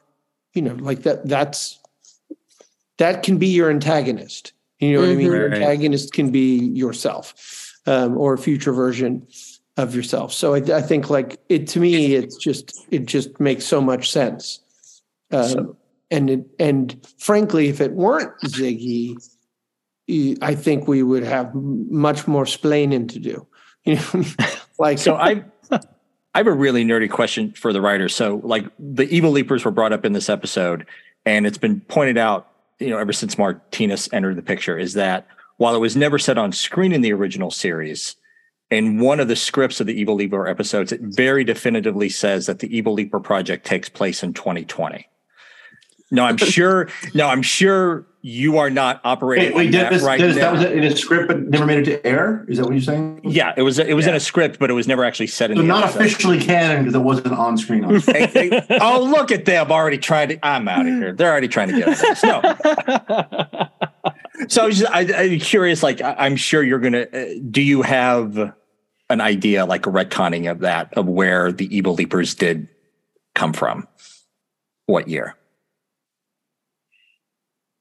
you 0.54 0.62
know, 0.62 0.76
like 0.76 1.04
that. 1.04 1.28
That's 1.28 1.80
that 2.98 3.24
can 3.24 3.38
be 3.38 3.48
your 3.48 3.70
antagonist. 3.70 4.54
You 4.80 4.94
know 4.94 5.00
what 5.02 5.10
mm-hmm. 5.10 5.14
I 5.14 5.18
mean? 5.18 5.26
Your 5.28 5.54
antagonist 5.54 6.14
can 6.14 6.32
be 6.32 6.58
yourself 6.58 7.74
um, 7.86 8.18
or 8.18 8.34
a 8.34 8.38
future 8.38 8.74
version 8.74 9.28
of 9.78 9.96
yourself. 9.96 10.32
So 10.34 10.54
I, 10.54 10.58
I, 10.58 10.82
think 10.82 11.10
like 11.10 11.38
it 11.50 11.68
to 11.70 11.80
me, 11.80 12.16
it's 12.16 12.38
just 12.38 12.86
it 12.92 13.06
just 13.06 13.40
makes 13.40 13.66
so 13.66 13.82
much 13.82 14.10
sense. 14.10 14.62
Um, 15.32 15.50
so, 15.50 15.78
and 16.12 16.30
it, 16.30 16.46
and 16.60 17.08
frankly, 17.18 17.68
if 17.68 17.82
it 17.82 17.92
weren't 17.92 18.32
Ziggy, 18.46 19.18
I 20.42 20.56
think 20.56 20.88
we 20.88 21.04
would 21.04 21.24
have 21.24 21.54
much 21.54 22.28
more 22.28 22.46
splaining 22.46 23.10
to 23.10 23.20
do. 23.20 23.46
You 23.86 23.96
know, 23.96 24.24
like 24.80 24.98
so 24.98 25.16
I. 25.16 25.44
I 26.34 26.40
have 26.40 26.48
a 26.48 26.52
really 26.52 26.84
nerdy 26.84 27.10
question 27.10 27.54
for 27.54 27.72
the 27.72 27.80
writers. 27.80 28.14
So, 28.14 28.42
like 28.44 28.66
the 28.78 29.08
evil 29.08 29.32
leapers 29.32 29.64
were 29.64 29.72
brought 29.72 29.94
up 29.94 30.04
in 30.04 30.12
this 30.12 30.28
episode, 30.28 30.86
and 31.26 31.48
it's 31.48 31.58
been 31.58 31.80
pointed 31.80 32.18
out, 32.18 32.50
you 32.78 32.90
know, 32.90 32.98
ever 32.98 33.14
since 33.14 33.38
Martinez 33.38 34.10
entered 34.12 34.36
the 34.36 34.42
picture, 34.42 34.78
is 34.78 34.96
that 34.96 35.28
while 35.56 35.76
it 35.76 35.80
was 35.80 35.96
never 35.96 36.20
said 36.20 36.38
on 36.38 36.52
screen 36.52 36.92
in 36.92 37.00
the 37.00 37.14
original 37.14 37.52
series, 37.52 38.18
in 38.70 39.00
one 39.00 39.22
of 39.22 39.28
the 39.30 39.36
scripts 39.36 39.80
of 39.80 39.88
the 39.88 39.98
Evil 39.98 40.16
Leaper 40.16 40.48
episodes, 40.48 40.92
it 40.92 41.00
very 41.02 41.44
definitively 41.44 42.10
says 42.10 42.48
that 42.48 42.60
the 42.60 42.76
Evil 42.76 42.94
Leaper 42.94 43.20
project 43.20 43.66
takes 43.66 43.88
place 43.88 44.22
in 44.24 44.34
2020. 44.34 45.08
No, 46.12 46.24
I'm 46.24 46.38
sure. 46.38 46.90
no, 47.14 47.28
I'm 47.28 47.42
sure 47.42 48.06
you 48.22 48.58
are 48.58 48.72
not 48.72 49.02
operating. 49.04 49.50
Wait, 49.50 49.56
wait 49.56 49.72
that 49.72 49.90
Dennis, 49.90 50.04
right 50.04 50.20
Dennis, 50.20 50.36
that 50.38 50.52
was 50.52 50.64
in 50.64 50.84
a 50.84 50.96
script, 50.96 51.28
but 51.28 51.42
never 51.42 51.66
made 51.66 51.80
it 51.80 51.86
to 51.86 52.08
air. 52.08 52.44
Is 52.48 52.58
that 52.58 52.66
what 52.66 52.74
you're 52.74 52.82
saying? 52.82 53.22
Yeah, 53.24 53.54
it 53.56 53.62
was. 53.62 53.78
It 53.78 53.94
was 53.94 54.06
yeah. 54.06 54.12
in 54.12 54.16
a 54.16 54.20
script, 54.20 54.58
but 54.60 54.72
it 54.72 54.74
was 54.74 54.88
never 54.88 55.04
actually 55.04 55.28
said 55.28 55.52
in. 55.52 55.58
So 55.58 55.64
not 55.64 55.84
episode. 55.84 56.00
officially 56.02 56.40
canon 56.40 56.84
because 56.84 56.96
it 56.96 57.04
wasn't 57.04 57.34
on 57.34 57.58
screen. 57.58 57.86
On 57.86 58.00
screen. 58.02 58.62
oh, 58.82 59.04
look 59.04 59.32
at 59.32 59.46
them! 59.46 59.72
Already 59.72 60.00
trying 60.00 60.30
to. 60.30 60.46
I'm 60.46 60.68
out 60.68 60.88
of 60.88 60.94
here. 60.96 61.14
They're 61.14 61.32
already 61.32 61.48
trying 61.48 61.70
to 61.70 61.78
get 61.78 61.88
us. 61.88 62.24
No. 62.24 62.42
so 64.48 64.64
I 64.64 64.66
was 64.66 64.80
just. 64.80 64.92
I, 64.92 65.02
am 65.02 65.40
curious. 65.40 65.84
Like, 65.84 66.02
I, 66.02 66.26
am 66.26 66.36
sure 66.36 66.64
you're 66.64 66.80
gonna. 66.80 67.06
Uh, 67.14 67.26
do 67.52 67.62
you 67.62 67.84
have 67.84 68.54
an 69.10 69.22
idea, 69.22 69.66
like 69.66 69.86
a 69.86 69.92
retconning 69.92 70.50
of 70.50 70.62
that, 70.62 70.98
of 70.98 71.08
where 71.08 71.52
the 71.52 71.76
Evil 71.76 71.94
Leapers 71.94 72.34
did 72.34 72.70
come 73.36 73.54
from? 73.54 73.88
What 74.88 75.08
year? 75.08 75.36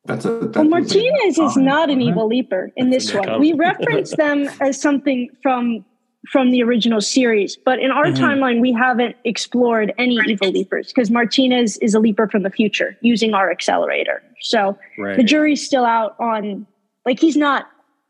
That's 0.07 0.25
a, 0.27 0.39
that's 0.39 0.57
well, 0.57 0.69
Martinez 0.69 1.39
is 1.39 1.57
not 1.57 1.89
an 1.89 2.03
evil 2.03 2.27
leaper 2.27 2.71
in 2.77 2.91
that's 2.91 3.07
this 3.07 3.15
one. 3.15 3.41
We 3.41 3.55
reference 3.55 4.11
them 4.17 4.49
as 4.61 4.81
something 4.81 5.31
from 5.43 5.85
from 6.31 6.51
the 6.51 6.63
original 6.63 7.03
series, 7.03 7.57
but 7.57 7.79
in 7.79 7.91
our 7.91 8.07
mm-hmm. 8.07 8.25
timeline, 8.25 8.61
we 8.61 8.73
haven't 8.73 9.15
explored 9.25 9.93
any 9.99 10.19
evil 10.27 10.51
leapers 10.51 10.89
because 10.89 11.11
Martinez 11.11 11.77
is 11.79 11.95
a 11.95 12.01
leaper 12.01 12.29
from 12.29 12.43
the 12.43 12.51
future 12.51 12.97
using 13.03 13.35
our 13.35 13.51
accelerator. 13.51 14.23
So 14.41 14.79
right. 14.97 15.17
the 15.17 15.23
jury's 15.23 15.65
still 15.65 15.85
out 15.85 16.17
on 16.19 16.67
like 17.05 17.21
he's 17.21 17.37
not 17.37 17.69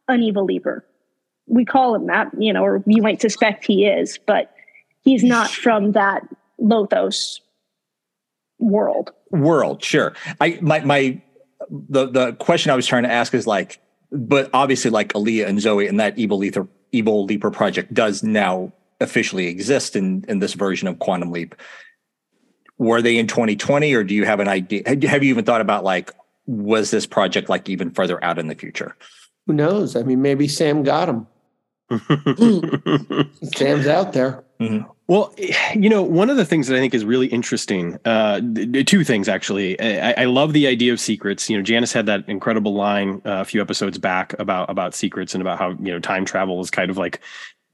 an 0.08 0.22
evil 0.22 0.44
leaper. 0.44 0.84
We 1.46 1.64
call 1.64 1.94
him 1.94 2.06
that, 2.06 2.30
you 2.38 2.52
know, 2.52 2.64
or 2.64 2.82
you 2.86 3.02
might 3.02 3.20
suspect 3.20 3.66
he 3.66 3.86
is, 3.86 4.18
but 4.26 4.54
he's 5.02 5.24
not 5.24 5.50
from 5.64 5.92
that 5.92 6.22
Lothos 6.60 7.40
world. 8.58 9.10
World, 9.30 9.82
sure. 9.82 10.14
I 10.40 10.58
my 10.60 10.80
my 10.80 11.20
the 11.70 12.06
the 12.06 12.32
question 12.34 12.70
I 12.70 12.76
was 12.76 12.86
trying 12.86 13.04
to 13.04 13.12
ask 13.12 13.34
is 13.34 13.46
like, 13.46 13.80
but 14.10 14.50
obviously 14.52 14.90
like 14.90 15.14
Alia 15.14 15.48
and 15.48 15.60
Zoe 15.60 15.86
and 15.86 16.00
that 16.00 16.18
evil 16.18 16.38
leaper 16.38 16.68
evil 16.92 17.24
leaper 17.24 17.50
project 17.50 17.92
does 17.92 18.22
now 18.22 18.72
officially 19.00 19.46
exist 19.46 19.96
in 19.96 20.24
in 20.28 20.38
this 20.38 20.54
version 20.54 20.88
of 20.88 20.98
Quantum 20.98 21.32
Leap. 21.32 21.54
Were 22.78 23.00
they 23.00 23.18
in 23.18 23.26
2020, 23.28 23.94
or 23.94 24.02
do 24.02 24.14
you 24.14 24.24
have 24.24 24.40
an 24.40 24.48
idea? 24.48 24.82
Have 24.86 25.22
you 25.22 25.30
even 25.30 25.44
thought 25.44 25.60
about 25.60 25.84
like, 25.84 26.12
was 26.46 26.90
this 26.90 27.06
project 27.06 27.48
like 27.48 27.68
even 27.68 27.90
further 27.90 28.22
out 28.24 28.38
in 28.38 28.48
the 28.48 28.54
future? 28.54 28.96
Who 29.46 29.52
knows? 29.52 29.94
I 29.94 30.02
mean, 30.02 30.22
maybe 30.22 30.48
Sam 30.48 30.82
got 30.82 31.08
him. 31.08 31.26
Sam's 33.54 33.86
out 33.86 34.12
there. 34.12 34.43
Mm-hmm. 34.60 34.88
Well, 35.06 35.34
you 35.74 35.88
know, 35.88 36.02
one 36.02 36.30
of 36.30 36.36
the 36.36 36.44
things 36.44 36.68
that 36.68 36.76
I 36.76 36.80
think 36.80 36.94
is 36.94 37.04
really 37.04 37.26
interesting, 37.26 37.98
uh, 38.04 38.40
two 38.86 39.04
things 39.04 39.28
actually. 39.28 39.80
I, 39.80 40.22
I, 40.22 40.24
love 40.24 40.52
the 40.52 40.66
idea 40.66 40.92
of 40.92 41.00
secrets. 41.00 41.50
You 41.50 41.56
know, 41.56 41.62
Janis 41.62 41.92
had 41.92 42.06
that 42.06 42.28
incredible 42.28 42.74
line 42.74 43.20
uh, 43.24 43.40
a 43.40 43.44
few 43.44 43.60
episodes 43.60 43.98
back 43.98 44.38
about 44.38 44.70
about 44.70 44.94
secrets 44.94 45.34
and 45.34 45.40
about 45.40 45.58
how 45.58 45.70
you 45.70 45.92
know 45.92 46.00
time 46.00 46.24
travel 46.24 46.60
is 46.60 46.70
kind 46.70 46.90
of 46.90 46.96
like 46.96 47.20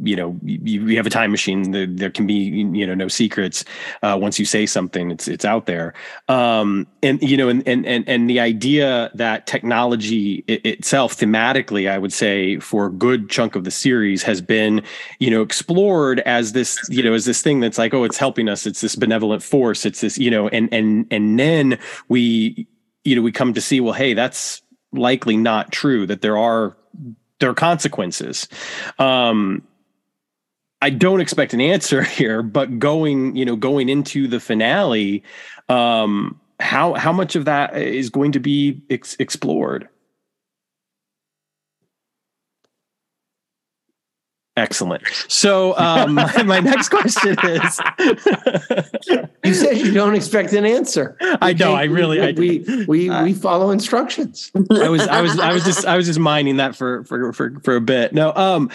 you 0.03 0.17
know 0.17 0.39
you, 0.43 0.87
you 0.87 0.97
have 0.97 1.07
a 1.07 1.11
time 1.11 1.31
machine. 1.31 1.71
There, 1.71 1.87
there, 1.87 2.11
can 2.11 2.27
be 2.27 2.35
you 2.35 2.87
know 2.87 2.95
no 2.95 3.09
secrets 3.09 3.65
uh, 4.03 4.19
once 4.21 4.39
you 4.39 4.45
say 4.45 4.67
something 4.67 5.11
it's 5.11 5.29
it's 5.29 5.45
out 5.45 5.67
there. 5.67 5.95
Um, 6.29 6.87
and 7.03 7.23
you 7.23 7.37
know 7.37 7.49
and 7.49 7.67
and 7.67 7.87
and, 7.87 8.09
and 8.09 8.29
the 8.29 8.41
idea 8.41 9.11
that 9.15 9.47
technology 9.47 10.45
it, 10.47 10.65
itself 10.67 11.17
thematically 11.17 11.91
i 11.91 11.97
would 11.97 12.13
say 12.13 12.59
for 12.59 12.87
a 12.87 12.91
good 12.91 13.31
chunk 13.31 13.55
of 13.55 13.65
the 13.65 13.71
series 13.71 14.23
has 14.23 14.41
been 14.41 14.83
you 15.19 15.31
know 15.31 15.43
explored 15.43 16.21
as 16.21 16.53
this 16.53 16.79
you 16.89 17.03
know 17.03 17.15
as 17.15 17.25
this 17.25 17.43
thing 17.43 17.61
that's 17.61 17.79
like 17.79 17.95
oh 17.95 18.05
it's 18.05 18.19
helping 18.19 18.49
us. 18.49 18.67
It's 18.67 18.81
this 18.81 18.97
benevolent 18.97 19.43
force. 19.43 19.87
It's 19.87 20.01
this 20.01 20.19
you 20.19 20.31
know 20.31 20.49
and 20.49 20.73
and 20.73 21.07
and 21.11 21.39
then 21.39 21.79
we 22.09 22.69
you 23.05 23.17
know 23.17 23.23
we 23.23 23.33
come 23.33 23.55
to 23.55 23.61
see 23.61 23.81
well 23.81 23.95
hey 23.95 24.15
that's 24.15 24.63
likely 24.93 25.37
not 25.37 25.73
true 25.73 26.07
that 26.07 26.21
there 26.21 26.37
are 26.37 26.77
there 27.39 27.51
are 27.51 27.55
consequences. 27.55 28.49
Um 28.99 29.63
I 30.83 30.91
don't 30.91 31.21
expect 31.21 31.53
an 31.53 31.61
answer 31.61 32.03
here, 32.19 32.43
but 32.43 32.79
going, 32.79 33.37
you 33.37 33.45
know, 33.45 33.57
going 33.57 33.89
into 33.89 34.29
the 34.29 34.41
finale, 34.41 35.23
um, 35.69 36.41
how 36.59 36.95
how 36.95 37.13
much 37.13 37.37
of 37.37 37.47
that 37.47 37.77
is 37.77 38.11
going 38.11 38.33
to 38.33 38.41
be 38.41 38.83
ex- 38.91 39.17
explored? 39.19 39.89
Excellent. 44.57 45.03
So 45.29 45.75
um, 45.79 46.15
my, 46.45 46.61
next 46.61 46.91
question 46.91 47.37
is: 47.43 47.81
You 49.45 49.55
said 49.55 49.79
you 49.79 49.93
don't 49.93 50.15
expect 50.15 50.53
an 50.53 50.67
answer. 50.67 51.17
I 51.41 51.55
know. 51.55 51.73
I 51.73 51.85
really. 51.85 52.21
I, 52.21 52.33
we 52.33 52.85
we 52.87 53.09
uh, 53.09 53.25
we 53.25 53.33
follow 53.33 53.71
instructions. 53.71 54.51
I 54.55 54.89
was 54.91 55.07
I 55.09 55.23
was 55.23 55.39
I 55.39 55.55
was 55.55 55.65
just 55.65 55.87
I 55.87 55.97
was 55.97 56.05
just 56.05 56.19
mining 56.19 56.59
that 56.59 56.77
for 56.77 57.05
for 57.05 57.33
for 57.33 57.59
for 57.61 57.77
a 57.77 57.81
bit. 57.81 58.13
No. 58.13 58.35
Um. 58.35 58.71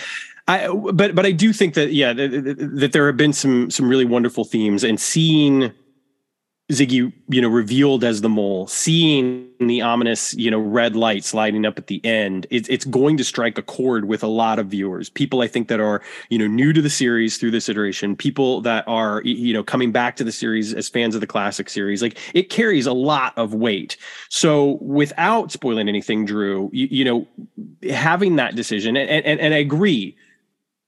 I 0.47 0.67
but 0.67 1.15
but 1.15 1.25
I 1.25 1.31
do 1.31 1.53
think 1.53 1.73
that 1.73 1.93
yeah 1.93 2.13
that, 2.13 2.69
that 2.75 2.91
there 2.91 3.07
have 3.07 3.17
been 3.17 3.33
some 3.33 3.71
some 3.71 3.89
really 3.89 4.05
wonderful 4.05 4.45
themes 4.45 4.83
and 4.83 4.99
seeing 4.99 5.71
Ziggy 6.71 7.13
you 7.29 7.41
know 7.41 7.47
revealed 7.47 8.03
as 8.03 8.21
the 8.21 8.29
mole, 8.29 8.65
seeing 8.67 9.47
the 9.59 9.81
ominous 9.81 10.33
you 10.33 10.49
know 10.49 10.59
red 10.59 10.95
lights 10.95 11.33
lighting 11.33 11.63
up 11.63 11.77
at 11.77 11.85
the 11.87 12.03
end, 12.03 12.47
it's 12.49 12.67
it's 12.69 12.85
going 12.85 13.17
to 13.17 13.23
strike 13.23 13.57
a 13.59 13.61
chord 13.61 14.05
with 14.05 14.23
a 14.23 14.27
lot 14.27 14.57
of 14.57 14.67
viewers. 14.67 15.07
People 15.07 15.41
I 15.41 15.47
think 15.47 15.67
that 15.67 15.79
are 15.79 16.01
you 16.29 16.39
know 16.39 16.47
new 16.47 16.73
to 16.73 16.81
the 16.81 16.89
series 16.89 17.37
through 17.37 17.51
this 17.51 17.69
iteration, 17.69 18.15
people 18.15 18.61
that 18.61 18.83
are 18.87 19.21
you 19.23 19.53
know 19.53 19.63
coming 19.63 19.91
back 19.91 20.15
to 20.15 20.23
the 20.23 20.31
series 20.31 20.73
as 20.73 20.89
fans 20.89 21.13
of 21.13 21.21
the 21.21 21.27
classic 21.27 21.69
series, 21.69 22.01
like 22.01 22.17
it 22.33 22.49
carries 22.49 22.87
a 22.87 22.93
lot 22.93 23.35
of 23.37 23.53
weight. 23.53 23.95
So 24.29 24.79
without 24.81 25.51
spoiling 25.51 25.87
anything, 25.87 26.25
Drew, 26.25 26.71
you, 26.73 26.87
you 26.89 27.05
know 27.05 27.27
having 27.91 28.37
that 28.37 28.55
decision 28.55 28.97
and, 28.97 29.09
and 29.09 29.39
and 29.39 29.53
I 29.53 29.57
agree 29.57 30.15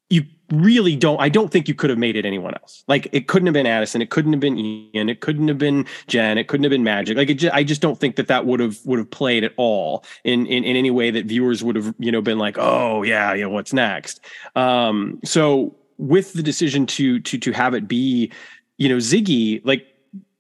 you 0.09 0.23
really 0.51 0.95
don't 0.95 1.19
i 1.19 1.27
don't 1.27 1.51
think 1.51 1.67
you 1.67 1.73
could 1.73 1.89
have 1.89 1.99
made 1.99 2.15
it 2.15 2.25
anyone 2.25 2.53
else. 2.53 2.83
Like 2.87 3.09
it 3.11 3.27
couldn't 3.27 3.47
have 3.47 3.53
been 3.53 3.65
addison 3.65 4.01
it 4.01 4.09
couldn't 4.09 4.31
have 4.31 4.39
been 4.39 4.57
ian 4.57 5.09
it 5.09 5.19
couldn't 5.19 5.47
have 5.49 5.57
been 5.57 5.85
jenn 6.07 6.37
it 6.37 6.47
couldn't 6.47 6.63
have 6.63 6.71
been 6.71 6.83
magic. 6.83 7.17
Like 7.17 7.35
just, 7.35 7.53
i 7.53 7.63
just 7.63 7.81
don't 7.81 7.99
think 7.99 8.15
that 8.15 8.27
that 8.27 8.45
would 8.45 8.59
have 8.59 8.77
would 8.85 8.99
have 8.99 9.11
played 9.11 9.43
at 9.43 9.53
all 9.57 10.05
in, 10.23 10.45
in 10.45 10.63
in 10.63 10.75
any 10.75 10.91
way 10.91 11.11
that 11.11 11.25
viewers 11.25 11.63
would 11.63 11.75
have 11.75 11.93
you 11.99 12.11
know 12.11 12.21
been 12.21 12.37
like 12.37 12.57
oh 12.57 13.03
yeah 13.03 13.33
you 13.33 13.43
know 13.43 13.49
what's 13.49 13.73
next? 13.73 14.21
Um 14.55 15.19
so 15.25 15.75
with 15.97 16.33
the 16.33 16.43
decision 16.43 16.85
to 16.85 17.19
to 17.19 17.37
to 17.37 17.51
have 17.51 17.73
it 17.73 17.87
be 17.87 18.31
you 18.77 18.87
know 18.87 18.97
ziggy 18.97 19.61
like 19.65 19.85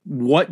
what 0.05 0.49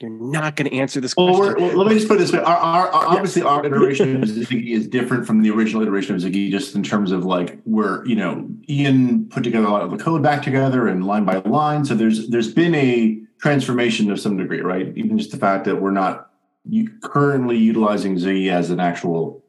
you're 0.00 0.10
not 0.10 0.56
going 0.56 0.70
to 0.70 0.76
answer 0.76 0.98
this 0.98 1.14
well, 1.14 1.38
well, 1.38 1.76
let 1.76 1.88
me 1.88 1.94
just 1.94 2.08
put 2.08 2.16
it 2.16 2.20
this 2.20 2.32
way. 2.32 2.38
Our, 2.38 2.56
our, 2.56 2.88
our 2.88 3.06
obviously, 3.08 3.42
our 3.42 3.64
iteration 3.66 4.22
of 4.22 4.28
Ziggy 4.30 4.70
is 4.70 4.88
different 4.88 5.26
from 5.26 5.42
the 5.42 5.50
original 5.50 5.82
iteration 5.82 6.14
of 6.14 6.22
Ziggy, 6.22 6.50
just 6.50 6.74
in 6.74 6.82
terms 6.82 7.12
of 7.12 7.26
like 7.26 7.60
where 7.64 8.04
you 8.06 8.16
know 8.16 8.48
Ian 8.68 9.28
put 9.28 9.44
together 9.44 9.66
a 9.66 9.70
lot 9.70 9.82
of 9.82 9.90
the 9.90 9.98
code 9.98 10.22
back 10.22 10.42
together 10.42 10.88
and 10.88 11.06
line 11.06 11.24
by 11.26 11.36
line. 11.40 11.84
So 11.84 11.94
there's 11.94 12.28
there's 12.28 12.52
been 12.52 12.74
a 12.74 13.20
transformation 13.42 14.10
of 14.10 14.18
some 14.18 14.38
degree, 14.38 14.62
right? 14.62 14.90
Even 14.96 15.18
just 15.18 15.32
the 15.32 15.36
fact 15.36 15.66
that 15.66 15.82
we're 15.82 15.90
not 15.90 16.30
currently 17.02 17.58
utilizing 17.58 18.16
Ziggy 18.16 18.50
as 18.50 18.70
an 18.70 18.80
actual 18.80 19.44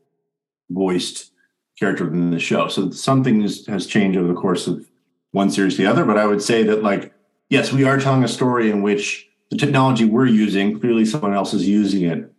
voiced 0.70 1.32
character 1.80 2.04
within 2.04 2.32
the 2.32 2.40
show. 2.40 2.68
So 2.68 2.90
something 2.92 3.42
has 3.42 3.88
changed 3.88 4.18
over 4.18 4.28
the 4.28 4.34
course 4.34 4.68
of 4.68 4.86
one 5.32 5.50
series 5.50 5.78
to 5.78 5.84
the 5.84 5.90
other. 5.90 6.04
But 6.04 6.18
I 6.18 6.26
would 6.26 6.42
say 6.42 6.64
that 6.64 6.84
like 6.84 7.14
yes, 7.50 7.72
we 7.72 7.86
are 7.86 7.98
telling 7.98 8.26
a 8.26 8.28
story 8.28 8.70
in 8.70 8.82
which 8.82 9.31
the 9.52 9.58
technology 9.58 10.06
we're 10.06 10.26
using, 10.26 10.80
clearly 10.80 11.06
someone 11.06 11.34
else 11.34 11.54
is 11.54 11.68
using 11.68 12.04
it 12.04 12.34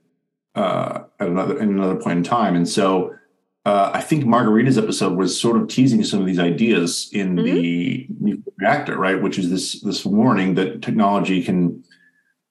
uh, 0.54 1.04
at 1.20 1.28
another 1.28 1.60
in 1.60 1.68
another 1.68 1.96
point 1.96 2.18
in 2.18 2.24
time. 2.24 2.56
And 2.56 2.68
so 2.68 3.14
uh, 3.64 3.90
I 3.94 4.00
think 4.00 4.24
Margarita's 4.24 4.78
episode 4.78 5.16
was 5.16 5.38
sort 5.38 5.56
of 5.56 5.68
teasing 5.68 6.02
some 6.02 6.20
of 6.20 6.26
these 6.26 6.40
ideas 6.40 7.08
in 7.12 7.36
mm-hmm. 7.36 8.24
the 8.24 8.42
reactor, 8.56 8.98
right? 8.98 9.20
Which 9.20 9.38
is 9.38 9.50
this 9.50 9.80
this 9.82 10.04
warning 10.04 10.54
that 10.54 10.82
technology 10.82 11.44
can, 11.44 11.84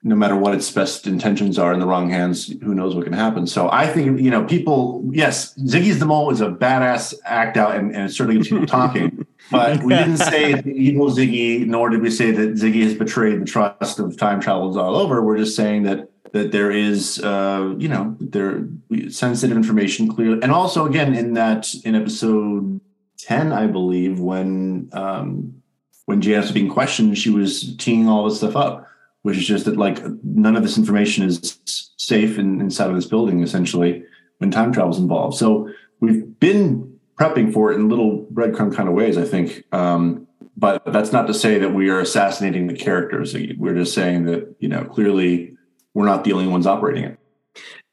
no 0.04 0.14
matter 0.14 0.36
what 0.36 0.54
its 0.54 0.70
best 0.70 1.06
intentions 1.06 1.58
are, 1.58 1.72
in 1.74 1.80
the 1.80 1.86
wrong 1.86 2.08
hands, 2.08 2.46
who 2.62 2.74
knows 2.74 2.94
what 2.94 3.04
can 3.04 3.12
happen. 3.12 3.46
So 3.46 3.68
I 3.70 3.88
think 3.88 4.20
you 4.20 4.30
know 4.30 4.44
people. 4.44 5.06
Yes, 5.12 5.54
Ziggy's 5.58 5.98
the 5.98 6.06
Mole 6.06 6.30
is 6.30 6.40
a 6.40 6.48
badass 6.48 7.14
act 7.24 7.56
out, 7.58 7.74
and, 7.74 7.94
and 7.94 8.08
it 8.08 8.14
certainly 8.14 8.38
gets 8.38 8.48
people 8.48 8.66
talking. 8.80 9.11
But 9.52 9.82
we 9.82 9.94
didn't 9.94 10.16
say 10.16 10.60
evil 10.64 11.10
Ziggy, 11.10 11.66
nor 11.66 11.90
did 11.90 12.02
we 12.02 12.10
say 12.10 12.32
that 12.32 12.54
Ziggy 12.54 12.82
has 12.82 12.94
betrayed 12.94 13.40
the 13.40 13.44
trust 13.44 13.98
of 13.98 14.16
time 14.16 14.40
travels 14.40 14.76
all 14.76 14.96
over. 14.96 15.22
We're 15.22 15.38
just 15.38 15.54
saying 15.54 15.84
that 15.84 16.08
that 16.32 16.50
there 16.50 16.70
is, 16.70 17.22
uh, 17.22 17.74
you 17.76 17.88
know, 17.88 18.16
there 18.18 18.66
sensitive 19.10 19.56
information 19.56 20.12
clearly, 20.12 20.40
and 20.42 20.50
also 20.50 20.86
again 20.86 21.14
in 21.14 21.34
that 21.34 21.72
in 21.84 21.94
episode 21.94 22.80
ten, 23.18 23.52
I 23.52 23.66
believe, 23.66 24.18
when 24.18 24.88
um, 24.92 25.62
when 26.06 26.20
Janis 26.20 26.46
was 26.46 26.52
being 26.52 26.70
questioned, 26.70 27.18
she 27.18 27.30
was 27.30 27.76
teeing 27.76 28.08
all 28.08 28.24
this 28.24 28.38
stuff 28.38 28.56
up, 28.56 28.88
which 29.22 29.36
is 29.36 29.46
just 29.46 29.66
that 29.66 29.76
like 29.76 30.02
none 30.24 30.56
of 30.56 30.62
this 30.62 30.78
information 30.78 31.24
is 31.24 31.58
safe 31.96 32.38
in, 32.38 32.60
inside 32.60 32.88
of 32.90 32.96
this 32.96 33.06
building, 33.06 33.42
essentially, 33.42 34.02
when 34.38 34.50
time 34.50 34.72
travel 34.72 34.90
is 34.90 34.98
involved. 34.98 35.36
So 35.36 35.70
we've 36.00 36.38
been 36.40 36.91
prepping 37.18 37.52
for 37.52 37.72
it 37.72 37.76
in 37.76 37.88
little 37.88 38.26
breadcrumb 38.32 38.74
kind 38.74 38.88
of 38.88 38.94
ways, 38.94 39.16
I 39.18 39.24
think. 39.24 39.64
Um, 39.72 40.26
but 40.56 40.84
that's 40.84 41.12
not 41.12 41.26
to 41.26 41.34
say 41.34 41.58
that 41.58 41.74
we 41.74 41.88
are 41.88 42.00
assassinating 42.00 42.66
the 42.66 42.74
characters. 42.74 43.34
We're 43.56 43.74
just 43.74 43.94
saying 43.94 44.24
that 44.26 44.54
you 44.58 44.68
know 44.68 44.84
clearly 44.84 45.56
we're 45.94 46.06
not 46.06 46.24
the 46.24 46.32
only 46.32 46.46
ones 46.46 46.66
operating 46.66 47.04
it 47.04 47.18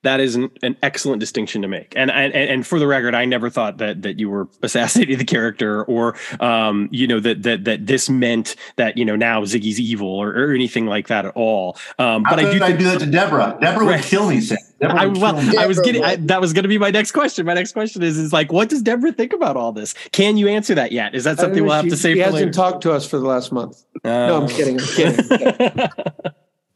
that 0.03 0.19
is 0.19 0.35
an, 0.35 0.49
an, 0.63 0.77
excellent 0.81 1.19
distinction 1.19 1.61
to 1.61 1.67
make. 1.67 1.93
And, 1.95 2.09
and 2.09 2.33
and 2.33 2.65
for 2.65 2.79
the 2.79 2.87
record, 2.87 3.15
I 3.15 3.25
never 3.25 3.49
thought 3.49 3.77
that 3.79 4.01
that 4.03 4.19
you 4.19 4.29
were 4.29 4.47
assassinating 4.63 5.17
the 5.17 5.25
character, 5.25 5.83
or 5.83 6.15
um, 6.39 6.87
you 6.91 7.07
know 7.07 7.19
that 7.19 7.43
that 7.43 7.65
that 7.65 7.85
this 7.85 8.09
meant 8.09 8.55
that 8.77 8.97
you 8.97 9.05
know 9.05 9.15
now 9.15 9.41
Ziggy's 9.41 9.79
evil 9.79 10.07
or, 10.07 10.29
or 10.29 10.53
anything 10.53 10.85
like 10.85 11.07
that 11.07 11.25
at 11.25 11.35
all. 11.35 11.77
Um, 11.97 12.23
but 12.23 12.39
I 12.39 12.51
do. 12.51 12.63
I 12.63 12.71
do 12.71 12.85
that 12.85 12.99
to 12.99 13.05
Deborah. 13.05 13.57
Deborah 13.59 13.85
right. 13.85 13.97
would 13.97 14.05
kill 14.05 14.29
me. 14.29 14.41
Sam. 14.41 14.57
I, 14.81 15.07
well, 15.07 15.35
I 15.59 15.67
was 15.67 15.79
getting 15.81 16.03
I, 16.03 16.15
that 16.15 16.39
was 16.39 16.53
going 16.53 16.63
to 16.63 16.69
be 16.69 16.77
my 16.77 16.89
next 16.89 17.11
question. 17.11 17.45
My 17.45 17.53
next 17.53 17.73
question 17.73 18.01
is 18.01 18.17
is 18.17 18.31
like, 18.31 18.51
what 18.51 18.69
does 18.69 18.81
Deborah 18.81 19.11
think 19.11 19.33
about 19.33 19.57
all 19.57 19.73
this? 19.73 19.93
Can 20.11 20.37
you 20.37 20.47
answer 20.47 20.73
that 20.75 20.93
yet? 20.93 21.15
Is 21.15 21.25
that 21.25 21.37
something 21.37 21.63
we'll 21.63 21.73
have 21.73 21.85
she, 21.85 21.89
to 21.89 21.97
say? 21.97 22.13
She 22.13 22.19
hasn't 22.19 22.35
later? 22.35 22.51
talked 22.51 22.83
to 22.83 22.93
us 22.93 23.05
for 23.05 23.17
the 23.17 23.25
last 23.25 23.51
month. 23.51 23.83
Uh, 24.05 24.09
no, 24.09 24.41
I'm 24.41 24.47
kidding. 24.47 24.79
I'm 24.79 24.85
kidding. 24.85 25.89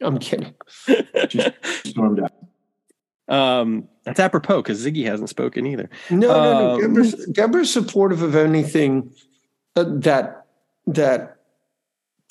I'm 0.02 0.18
kidding. 0.18 0.54
Just 1.28 1.52
stormed 1.86 2.20
out. 2.20 2.32
Um, 3.28 3.88
that's 4.04 4.20
apropos 4.20 4.62
because 4.62 4.84
Ziggy 4.84 5.06
hasn't 5.06 5.30
spoken 5.30 5.66
either. 5.66 5.88
No, 6.10 6.30
um, 6.30 6.42
no, 6.42 6.52
no. 6.52 6.74
Um, 6.74 6.80
Deborah's, 6.80 7.26
Deborah's 7.26 7.72
supportive 7.72 8.22
of 8.22 8.36
anything 8.36 9.10
that 9.74 10.44
that 10.86 11.36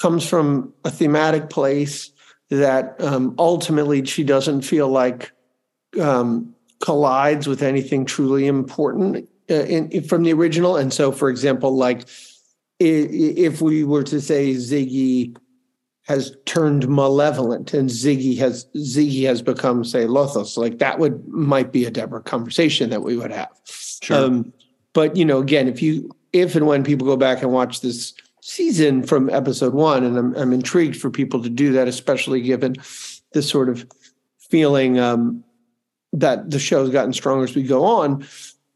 comes 0.01 0.27
from 0.27 0.73
a 0.83 0.91
thematic 0.91 1.49
place 1.49 2.11
that 2.49 2.99
um, 3.01 3.33
ultimately 3.39 4.05
she 4.05 4.23
doesn't 4.23 4.61
feel 4.61 4.87
like 4.87 5.31
um, 5.99 6.53
collides 6.79 7.47
with 7.47 7.63
anything 7.63 8.05
truly 8.05 8.45
important 8.45 9.27
uh, 9.49 9.53
in, 9.53 9.89
in, 9.89 10.03
from 10.03 10.23
the 10.23 10.33
original. 10.33 10.77
And 10.77 10.93
so, 10.93 11.11
for 11.11 11.29
example, 11.29 11.75
like 11.75 12.07
if 12.79 13.61
we 13.61 13.83
were 13.83 14.03
to 14.03 14.19
say 14.19 14.53
Ziggy 14.53 15.35
has 16.03 16.35
turned 16.45 16.87
malevolent 16.87 17.73
and 17.73 17.89
Ziggy 17.89 18.37
has 18.37 18.65
Ziggy 18.75 19.25
has 19.25 19.41
become 19.41 19.83
say 19.83 20.05
Lothos. 20.05 20.57
Like 20.57 20.79
that 20.79 20.99
would 20.99 21.25
might 21.27 21.71
be 21.71 21.85
a 21.85 21.91
Deborah 21.91 22.21
conversation 22.21 22.89
that 22.89 23.01
we 23.01 23.17
would 23.17 23.31
have. 23.31 23.49
Sure. 23.65 24.17
Um, 24.17 24.53
but 24.93 25.15
you 25.15 25.25
know, 25.25 25.39
again, 25.39 25.67
if 25.67 25.81
you 25.81 26.11
if 26.33 26.55
and 26.55 26.67
when 26.67 26.83
people 26.83 27.07
go 27.07 27.15
back 27.15 27.41
and 27.41 27.51
watch 27.51 27.81
this 27.81 28.13
season 28.41 29.03
from 29.03 29.29
episode 29.29 29.73
one, 29.73 30.03
and 30.03 30.17
I'm 30.17 30.35
I'm 30.35 30.53
intrigued 30.53 30.97
for 30.97 31.09
people 31.09 31.41
to 31.41 31.49
do 31.49 31.71
that, 31.73 31.87
especially 31.87 32.41
given 32.41 32.75
this 33.31 33.49
sort 33.49 33.69
of 33.69 33.87
feeling 34.49 34.99
um, 34.99 35.43
that 36.11 36.51
the 36.51 36.59
show's 36.59 36.89
gotten 36.89 37.13
stronger 37.13 37.45
as 37.45 37.55
we 37.55 37.63
go 37.63 37.85
on. 37.85 38.25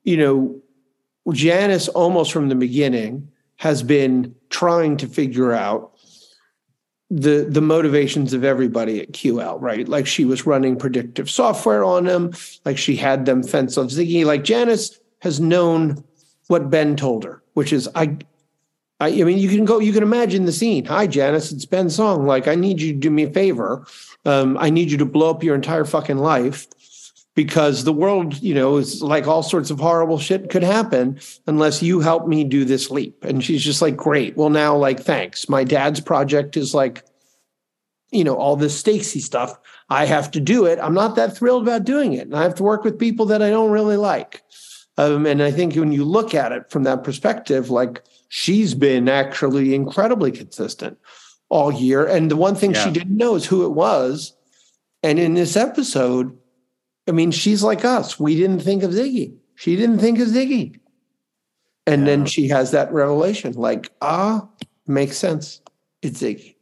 You 0.04 0.18
know, 0.18 0.62
Janis 1.34 1.90
almost 1.90 2.32
from 2.32 2.48
the 2.48 2.56
beginning 2.56 3.30
has 3.58 3.84
been 3.84 4.34
trying 4.50 4.96
to 4.98 5.08
figure 5.08 5.52
out 5.52 5.97
the 7.10 7.48
the 7.50 7.62
motivations 7.62 8.34
of 8.34 8.44
everybody 8.44 9.02
at 9.02 9.12
QL, 9.12 9.62
right? 9.62 9.88
Like 9.88 10.08
she 10.08 10.26
was 10.26 10.46
running 10.46 10.76
predictive 10.76 11.30
software 11.30 11.84
on 11.84 12.06
them, 12.06 12.34
like 12.66 12.78
she 12.78 12.96
had 12.96 13.26
them 13.26 13.44
fence 13.44 13.78
off 13.78 13.88
Ziggy. 13.88 14.26
Like 14.26 14.44
Janis 14.44 15.00
has 15.22 15.40
known 15.40 16.04
what 16.48 16.70
Ben 16.70 16.96
told 16.96 17.24
her, 17.24 17.42
which 17.54 17.72
is 17.72 17.90
I 17.96 18.18
I, 19.00 19.10
I 19.10 19.24
mean, 19.24 19.38
you 19.38 19.50
can 19.50 19.66
go, 19.66 19.80
you 19.80 19.94
can 19.94 20.04
imagine 20.04 20.46
the 20.46 20.52
scene. 20.52 20.86
Hi, 20.86 21.06
Janis, 21.06 21.52
it's 21.52 21.66
Ben 21.66 21.90
Song. 21.90 22.26
Like, 22.26 22.48
I 22.48 22.56
need 22.56 22.82
you 22.82 22.94
to 22.94 23.00
do 23.00 23.12
me 23.12 23.24
a 23.24 23.30
favor. 23.30 23.86
Um, 24.26 24.58
I 24.60 24.72
need 24.72 24.90
you 24.90 24.98
to 24.98 25.06
blow 25.06 25.30
up 25.30 25.44
your 25.44 25.54
entire 25.54 25.86
fucking 25.86 26.18
life 26.18 26.68
because 27.38 27.84
the 27.84 27.94
world, 27.94 28.42
you 28.42 28.56
know, 28.56 28.78
is 28.78 29.04
like 29.04 29.28
all 29.28 29.44
sorts 29.44 29.70
of 29.70 29.80
horrible 29.80 30.18
shit 30.18 30.50
could 30.50 30.64
happen 30.64 31.20
unless 31.46 31.84
you 31.84 32.00
help 32.00 32.28
me 32.28 32.44
do 32.44 32.66
this 32.66 32.90
leap. 32.90 33.24
And 33.24 33.44
she's 33.44 33.64
just 33.64 33.80
like, 33.80 33.96
great. 33.96 34.36
Well, 34.36 34.50
now, 34.50 34.76
like, 34.76 35.00
thanks. 35.00 35.48
My 35.48 35.64
dad's 35.64 36.02
project 36.02 36.58
is 36.58 36.74
like, 36.74 37.06
you 38.10 38.24
know, 38.24 38.36
all 38.36 38.56
this 38.56 38.76
Stacy 38.76 39.20
stuff. 39.20 39.56
I 39.88 40.06
have 40.06 40.32
to 40.32 40.40
do 40.40 40.66
it. 40.66 40.80
I'm 40.82 40.96
not 40.96 41.16
that 41.18 41.38
thrilled 41.38 41.62
about 41.62 41.84
doing 41.84 42.14
it. 42.14 42.26
And 42.26 42.36
I 42.36 42.42
have 42.42 42.56
to 42.56 42.64
work 42.64 42.84
with 42.84 42.98
people 42.98 43.28
that 43.28 43.44
I 43.44 43.52
don't 43.52 43.70
really 43.70 43.98
like. 43.98 44.42
Um, 44.98 45.28
and 45.28 45.44
I 45.44 45.52
think 45.52 45.76
when 45.76 45.92
you 45.92 46.06
look 46.06 46.34
at 46.34 46.52
it 46.52 46.72
from 46.72 46.86
that 46.86 47.04
perspective, 47.04 47.70
like 47.70 48.02
she's 48.30 48.74
been 48.74 49.08
actually 49.08 49.76
incredibly 49.76 50.32
consistent 50.32 50.98
all 51.50 51.72
year. 51.72 52.04
And 52.04 52.32
the 52.32 52.36
one 52.36 52.56
thing 52.56 52.74
yeah. 52.74 52.84
she 52.84 52.90
didn't 52.90 53.16
know 53.16 53.36
is 53.36 53.46
who 53.46 53.64
it 53.64 53.74
was. 53.74 54.34
And 55.04 55.20
in 55.20 55.36
this 55.36 55.56
episode, 55.56 56.36
I 57.08 57.12
mean, 57.12 57.32
she's 57.32 57.64
like 57.64 57.86
us. 57.86 58.20
We 58.20 58.36
didn't 58.36 58.60
think 58.60 58.84
of 58.84 58.92
Ziggy. 58.92 59.36
She 59.56 59.76
didn't 59.76 60.00
think 60.00 60.20
of 60.20 60.28
Ziggy. 60.28 60.80
And 61.86 62.02
yeah. 62.02 62.06
then 62.06 62.26
she 62.26 62.48
has 62.50 62.72
that 62.72 62.92
revelation 62.92 63.54
like, 63.54 63.92
ah, 64.02 64.48
makes 64.88 65.18
sense. 65.18 65.62
It's 66.02 66.22
Ziggy. 66.22 66.56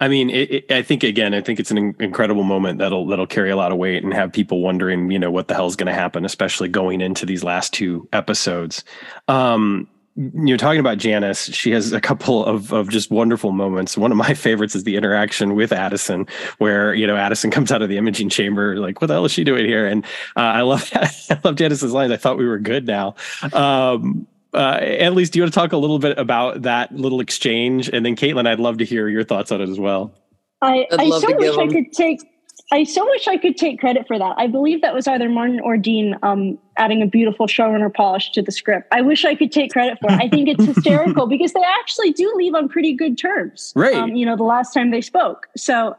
I 0.00 0.08
mean, 0.08 0.30
it, 0.30 0.50
it, 0.50 0.72
I 0.72 0.82
think 0.82 1.02
again, 1.02 1.34
I 1.34 1.40
think 1.40 1.58
it's 1.58 1.72
an 1.72 1.94
incredible 1.98 2.44
moment 2.44 2.78
that'll 2.78 3.06
that'll 3.08 3.26
carry 3.26 3.50
a 3.50 3.56
lot 3.56 3.72
of 3.72 3.78
weight 3.78 4.04
and 4.04 4.14
have 4.14 4.32
people 4.32 4.60
wondering, 4.62 5.10
you 5.10 5.18
know, 5.18 5.30
what 5.30 5.48
the 5.48 5.54
hell's 5.54 5.74
going 5.74 5.88
to 5.88 5.92
happen, 5.92 6.24
especially 6.24 6.68
going 6.68 7.00
into 7.00 7.26
these 7.26 7.42
last 7.42 7.74
two 7.74 8.08
episodes. 8.12 8.84
Um, 9.26 9.88
you're 10.18 10.58
talking 10.58 10.80
about 10.80 10.98
Janis. 10.98 11.44
She 11.44 11.70
has 11.70 11.92
a 11.92 12.00
couple 12.00 12.44
of, 12.44 12.72
of 12.72 12.88
just 12.88 13.10
wonderful 13.10 13.52
moments. 13.52 13.96
One 13.96 14.10
of 14.10 14.16
my 14.16 14.34
favorites 14.34 14.74
is 14.74 14.82
the 14.82 14.96
interaction 14.96 15.54
with 15.54 15.72
Addison, 15.72 16.26
where 16.58 16.92
you 16.92 17.06
know 17.06 17.16
Addison 17.16 17.50
comes 17.50 17.70
out 17.70 17.82
of 17.82 17.88
the 17.88 17.96
imaging 17.96 18.28
chamber, 18.28 18.76
like, 18.76 19.00
"What 19.00 19.06
the 19.06 19.14
hell 19.14 19.24
is 19.24 19.32
she 19.32 19.44
doing 19.44 19.64
here?" 19.64 19.86
And 19.86 20.04
uh, 20.36 20.40
I 20.40 20.62
love 20.62 20.90
I 20.94 21.38
love 21.44 21.56
Janis's 21.56 21.92
lines. 21.92 22.10
I 22.10 22.16
thought 22.16 22.36
we 22.36 22.46
were 22.46 22.58
good 22.58 22.86
now. 22.86 23.14
Um, 23.52 24.26
uh, 24.54 24.78
at 24.80 25.14
least, 25.14 25.32
do 25.32 25.38
you 25.38 25.42
want 25.44 25.52
to 25.52 25.58
talk 25.58 25.72
a 25.72 25.76
little 25.76 25.98
bit 25.98 26.18
about 26.18 26.62
that 26.62 26.92
little 26.94 27.20
exchange? 27.20 27.88
And 27.88 28.04
then, 28.04 28.16
Caitlin, 28.16 28.48
I'd 28.48 28.58
love 28.58 28.78
to 28.78 28.84
hear 28.84 29.08
your 29.08 29.22
thoughts 29.22 29.52
on 29.52 29.60
it 29.60 29.68
as 29.68 29.78
well. 29.78 30.12
I, 30.62 30.86
I 30.90 31.08
so 31.10 31.36
wish 31.36 31.56
I 31.56 31.68
could 31.68 31.92
take 31.92 32.20
I 32.70 32.84
so 32.84 33.04
wish 33.06 33.26
I 33.26 33.38
could 33.38 33.56
take 33.56 33.80
credit 33.80 34.06
for 34.06 34.18
that. 34.18 34.34
I 34.36 34.46
believe 34.46 34.82
that 34.82 34.94
was 34.94 35.08
either 35.08 35.28
Martin 35.28 35.58
or 35.60 35.78
Dean 35.78 36.16
um, 36.22 36.58
adding 36.76 37.00
a 37.00 37.06
beautiful 37.06 37.46
showrunner 37.46 37.92
polish 37.92 38.30
to 38.32 38.42
the 38.42 38.52
script. 38.52 38.88
I 38.92 39.00
wish 39.00 39.24
I 39.24 39.34
could 39.34 39.50
take 39.50 39.72
credit 39.72 39.98
for 40.00 40.10
it. 40.10 40.20
I 40.20 40.28
think 40.28 40.48
it's 40.48 40.64
hysterical 40.74 41.26
because 41.26 41.54
they 41.54 41.62
actually 41.80 42.12
do 42.12 42.30
leave 42.36 42.54
on 42.54 42.68
pretty 42.68 42.92
good 42.92 43.16
terms. 43.16 43.72
Right. 43.74 43.94
Um, 43.94 44.10
you 44.10 44.26
know, 44.26 44.36
the 44.36 44.44
last 44.44 44.74
time 44.74 44.90
they 44.90 45.00
spoke. 45.00 45.46
So 45.56 45.96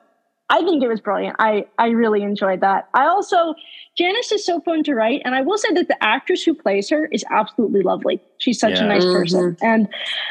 I 0.50 0.62
think 0.62 0.84
it 0.84 0.88
was 0.88 1.02
brilliant. 1.02 1.36
I 1.40 1.66
I 1.78 1.88
really 1.88 2.22
enjoyed 2.22 2.62
that. 2.62 2.88
I 2.94 3.06
also 3.06 3.56
Janis 4.00 4.32
is 4.32 4.46
so 4.46 4.62
fun 4.62 4.82
to 4.84 4.96
write, 4.96 5.22
and 5.26 5.36
I 5.36 5.42
will 5.42 5.58
say 5.58 5.74
that 5.74 5.90
the 5.90 6.02
actress 6.02 6.42
who 6.42 6.54
plays 6.54 6.90
her 6.90 7.08
is 7.12 7.26
absolutely 7.32 7.82
lovely. 7.82 8.22
She's 8.38 8.58
such 8.58 8.76
yeah. 8.76 8.86
a 8.86 8.88
nice 8.88 9.04
mm-hmm. 9.04 9.14
person, 9.14 9.58
and 9.62 9.90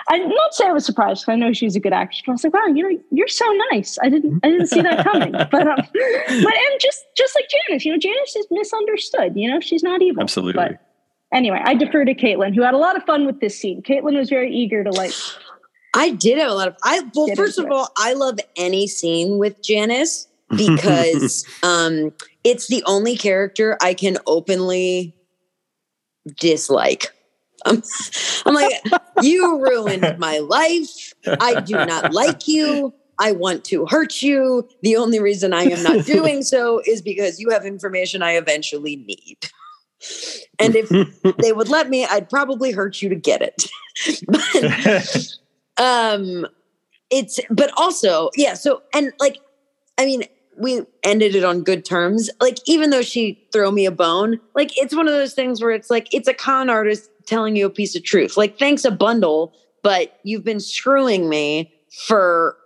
I'm 0.09 0.27
not 0.27 0.55
say 0.55 0.67
I 0.67 0.73
was 0.73 0.87
surprised 0.87 1.21
because 1.21 1.35
I 1.35 1.37
know 1.37 1.53
she's 1.53 1.77
a 1.77 1.81
good 1.81 1.93
actress. 1.93 2.23
But 2.25 2.33
I 2.33 2.33
was 2.33 2.45
like, 2.45 2.55
wow, 2.55 2.67
you 2.75 2.83
know, 2.83 2.99
you're 3.11 3.29
so 3.29 3.45
nice. 3.71 3.99
I 4.03 4.09
didn't 4.09 4.41
I 4.43 4.49
didn't 4.49 4.69
see 4.69 4.81
that 4.81 5.05
coming. 5.05 5.33
but 5.51 5.67
um, 5.67 5.77
but 5.93 6.55
and 6.55 6.81
just 6.81 7.05
just 7.15 7.35
like 7.37 7.45
Janis, 7.69 7.85
you 7.85 7.93
know, 7.93 7.99
Janis 7.99 8.37
is 8.37 8.47
misunderstood. 8.51 9.33
You 9.37 9.51
know, 9.51 9.61
she's 9.61 9.83
not 9.83 10.01
evil. 10.01 10.23
Absolutely. 10.23 10.55
But 10.55 10.81
anyway, 11.31 11.61
I 11.63 11.75
defer 11.75 12.07
to 12.07 12.15
Caitlin, 12.15 12.55
who 12.55 12.63
had 12.63 12.73
a 12.73 12.79
lot 12.79 12.97
of 12.97 13.03
fun 13.03 13.27
with 13.27 13.41
this 13.41 13.61
scene. 13.61 13.83
Caitlin 13.83 14.17
was 14.17 14.31
very 14.31 14.51
eager 14.51 14.83
to 14.83 14.91
like 14.93 15.13
I 15.95 16.13
did 16.13 16.39
have 16.39 16.51
a 16.51 16.55
lot 16.55 16.69
of 16.69 16.77
I 16.83 17.03
well 17.15 17.29
first 17.37 17.59
of 17.59 17.67
it. 17.67 17.71
all, 17.71 17.89
I 17.99 18.15
love 18.15 18.39
any 18.57 18.87
scene 18.87 19.37
with 19.37 19.63
Janis 19.63 20.28
because 20.57 21.47
um 21.63 22.13
it's 22.45 22.69
the 22.69 22.83
only 22.87 23.17
character 23.17 23.77
I 23.83 23.95
can 23.95 24.19
openly 24.27 25.15
dislike. 26.41 27.13
I'm, 27.67 27.83
I'm 28.47 28.55
like, 28.55 28.73
you 29.21 29.61
ruined 29.61 30.17
my 30.19 30.39
life. 30.39 31.13
I 31.27 31.61
do 31.61 31.75
not 31.75 32.13
like 32.13 32.47
you. 32.47 32.95
I 33.19 33.33
want 33.33 33.65
to 33.65 33.85
hurt 33.87 34.23
you. 34.23 34.69
The 34.83 34.97
only 34.97 35.19
reason 35.19 35.53
I 35.53 35.65
am 35.65 35.83
not 35.83 36.07
doing 36.07 36.43
so 36.43 36.81
is 36.87 37.03
because 37.03 37.41
you 37.41 37.51
have 37.51 37.65
information 37.65 38.23
I 38.23 38.33
eventually 38.33 38.97
need. 38.97 39.39
And 40.61 40.77
if 40.77 40.89
they 41.39 41.53
would 41.53 41.69
let 41.69 41.89
me, 41.91 42.07
I'd 42.07 42.31
probably 42.31 42.71
hurt 42.71 43.03
you 43.03 43.09
to 43.09 43.17
get 43.17 43.43
it. 43.43 43.69
but, 44.29 45.29
um, 45.77 46.47
it's 47.11 47.41
but 47.51 47.73
also 47.77 48.31
yeah. 48.37 48.55
So 48.55 48.83
and 48.95 49.13
like, 49.19 49.39
I 49.97 50.05
mean, 50.05 50.25
we 50.59 50.83
ended 51.03 51.35
it 51.35 51.45
on 51.45 51.63
good 51.63 51.85
terms. 51.85 52.29
Like 52.41 52.59
even 52.67 52.91
though 52.91 53.03
she 53.03 53.47
throw 53.53 53.71
me 53.71 53.87
a 53.87 53.91
bone, 53.91 54.41
like 54.55 54.77
it's 54.77 54.95
one 54.95 55.07
of 55.07 55.15
those 55.15 55.35
things 55.35 55.63
where 55.63 55.71
it's 55.71 55.91
like 55.91 56.13
it's 56.13 56.29
a 56.29 56.35
con 56.35 56.69
artist 56.69 57.11
telling 57.27 57.57
you 57.57 57.67
a 57.67 57.71
piece 57.71 57.95
of 57.95 58.03
truth. 58.03 58.37
Like 58.37 58.59
thanks 58.59 58.85
a 58.85 58.91
bundle, 58.91 59.55
but 59.83 60.19
you've 60.25 60.45
been 60.45 60.61
screwing 60.61 61.29
me 61.29 61.73
for 62.07 62.57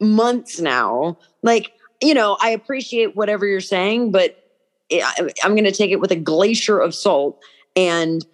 months 0.00 0.60
now. 0.60 1.18
Like, 1.42 1.72
you 2.02 2.14
know, 2.14 2.36
I 2.40 2.50
appreciate 2.50 3.16
whatever 3.16 3.46
you're 3.46 3.60
saying, 3.60 4.12
but 4.12 4.42
I, 4.92 5.30
I'm 5.42 5.52
going 5.52 5.64
to 5.64 5.72
take 5.72 5.90
it 5.90 6.00
with 6.00 6.12
a 6.12 6.16
glacier 6.16 6.78
of 6.78 6.94
salt 6.94 7.38
and 7.74 8.24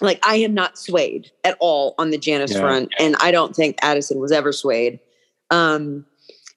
like 0.00 0.18
I 0.26 0.36
am 0.36 0.52
not 0.52 0.78
swayed 0.78 1.30
at 1.44 1.56
all 1.60 1.94
on 1.96 2.10
the 2.10 2.18
Janis 2.18 2.52
yeah. 2.52 2.60
front, 2.60 2.92
and 2.98 3.14
I 3.20 3.30
don't 3.30 3.54
think 3.54 3.76
Addison 3.82 4.18
was 4.18 4.32
ever 4.32 4.52
swayed. 4.52 4.98
Um, 5.50 6.04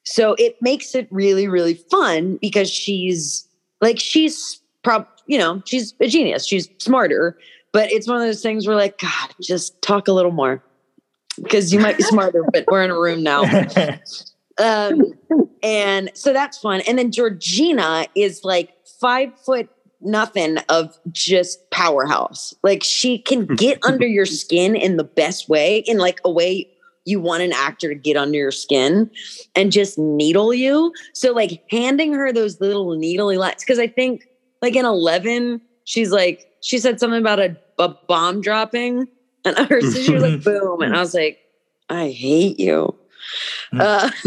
so 0.05 0.35
it 0.37 0.55
makes 0.61 0.95
it 0.95 1.07
really, 1.11 1.47
really 1.47 1.73
fun 1.73 2.37
because 2.41 2.69
she's 2.69 3.47
like 3.81 3.99
she's 3.99 4.61
prob 4.83 5.07
you 5.27 5.37
know 5.37 5.61
she's 5.65 5.93
a 5.99 6.07
genius, 6.07 6.47
she's 6.47 6.69
smarter, 6.77 7.37
but 7.71 7.91
it's 7.91 8.07
one 8.07 8.17
of 8.17 8.23
those 8.23 8.41
things 8.41 8.67
where 8.67 8.75
like 8.75 8.99
God, 8.99 9.33
just 9.41 9.81
talk 9.81 10.07
a 10.07 10.13
little 10.13 10.31
more 10.31 10.63
because 11.41 11.73
you 11.73 11.79
might 11.79 11.97
be 11.97 12.03
smarter, 12.03 12.43
but 12.53 12.65
we're 12.67 12.83
in 12.83 12.91
a 12.91 12.99
room 12.99 13.23
now. 13.23 13.43
Um, 14.57 15.13
and 15.61 16.11
so 16.13 16.33
that's 16.33 16.57
fun. 16.57 16.81
And 16.87 16.97
then 16.97 17.11
Georgina 17.11 18.07
is 18.15 18.43
like 18.43 18.73
five 19.01 19.37
foot 19.39 19.69
nothing 20.01 20.57
of 20.69 20.97
just 21.11 21.69
powerhouse. 21.71 22.53
Like 22.63 22.83
she 22.83 23.17
can 23.17 23.45
get 23.47 23.83
under 23.83 24.07
your 24.07 24.25
skin 24.25 24.75
in 24.75 24.97
the 24.97 25.03
best 25.03 25.49
way, 25.49 25.79
in 25.79 25.97
like 25.97 26.19
a 26.23 26.31
way 26.31 26.69
you 27.05 27.19
want 27.19 27.43
an 27.43 27.53
actor 27.53 27.89
to 27.89 27.95
get 27.95 28.17
under 28.17 28.37
your 28.37 28.51
skin 28.51 29.09
and 29.55 29.71
just 29.71 29.97
needle 29.97 30.53
you. 30.53 30.93
So 31.13 31.31
like 31.31 31.63
handing 31.71 32.13
her 32.13 32.33
those 32.33 32.59
little 32.59 32.95
needly 32.95 33.37
lights, 33.37 33.63
because 33.63 33.79
I 33.79 33.87
think 33.87 34.27
like 34.61 34.75
in 34.75 34.85
11, 34.85 35.61
she's 35.85 36.11
like, 36.11 36.51
she 36.61 36.79
said 36.79 36.99
something 36.99 37.19
about 37.19 37.39
a, 37.39 37.55
a 37.77 37.89
bomb 37.89 38.41
dropping 38.41 39.07
and 39.45 39.57
her 39.69 39.81
sister 39.81 40.13
was 40.13 40.23
like, 40.23 40.43
boom. 40.43 40.81
And 40.81 40.95
I 40.95 40.99
was 40.99 41.13
like, 41.13 41.39
I 41.89 42.09
hate 42.09 42.59
you. 42.59 42.95
Uh, 43.73 44.09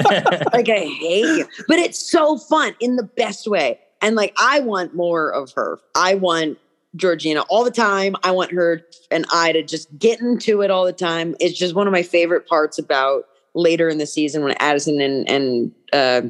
like 0.52 0.68
I 0.68 0.84
hate 0.98 1.38
you. 1.38 1.46
But 1.68 1.78
it's 1.78 1.98
so 1.98 2.36
fun 2.36 2.74
in 2.80 2.96
the 2.96 3.04
best 3.04 3.46
way. 3.46 3.78
And 4.00 4.16
like, 4.16 4.34
I 4.40 4.60
want 4.60 4.94
more 4.94 5.30
of 5.30 5.52
her. 5.52 5.78
I 5.94 6.14
want 6.14 6.58
Georgina 6.96 7.42
all 7.42 7.64
the 7.64 7.70
time. 7.70 8.16
I 8.22 8.30
want 8.30 8.52
her 8.52 8.82
and 9.10 9.24
I 9.32 9.52
to 9.52 9.62
just 9.62 9.96
get 9.98 10.20
into 10.20 10.62
it 10.62 10.70
all 10.70 10.84
the 10.84 10.92
time. 10.92 11.34
It's 11.40 11.58
just 11.58 11.74
one 11.74 11.86
of 11.86 11.92
my 11.92 12.02
favorite 12.02 12.46
parts 12.46 12.78
about 12.78 13.24
later 13.54 13.88
in 13.88 13.98
the 13.98 14.06
season 14.06 14.42
when 14.42 14.54
Addison 14.58 15.00
and, 15.00 15.28
and 15.28 15.72
uh, 15.92 16.22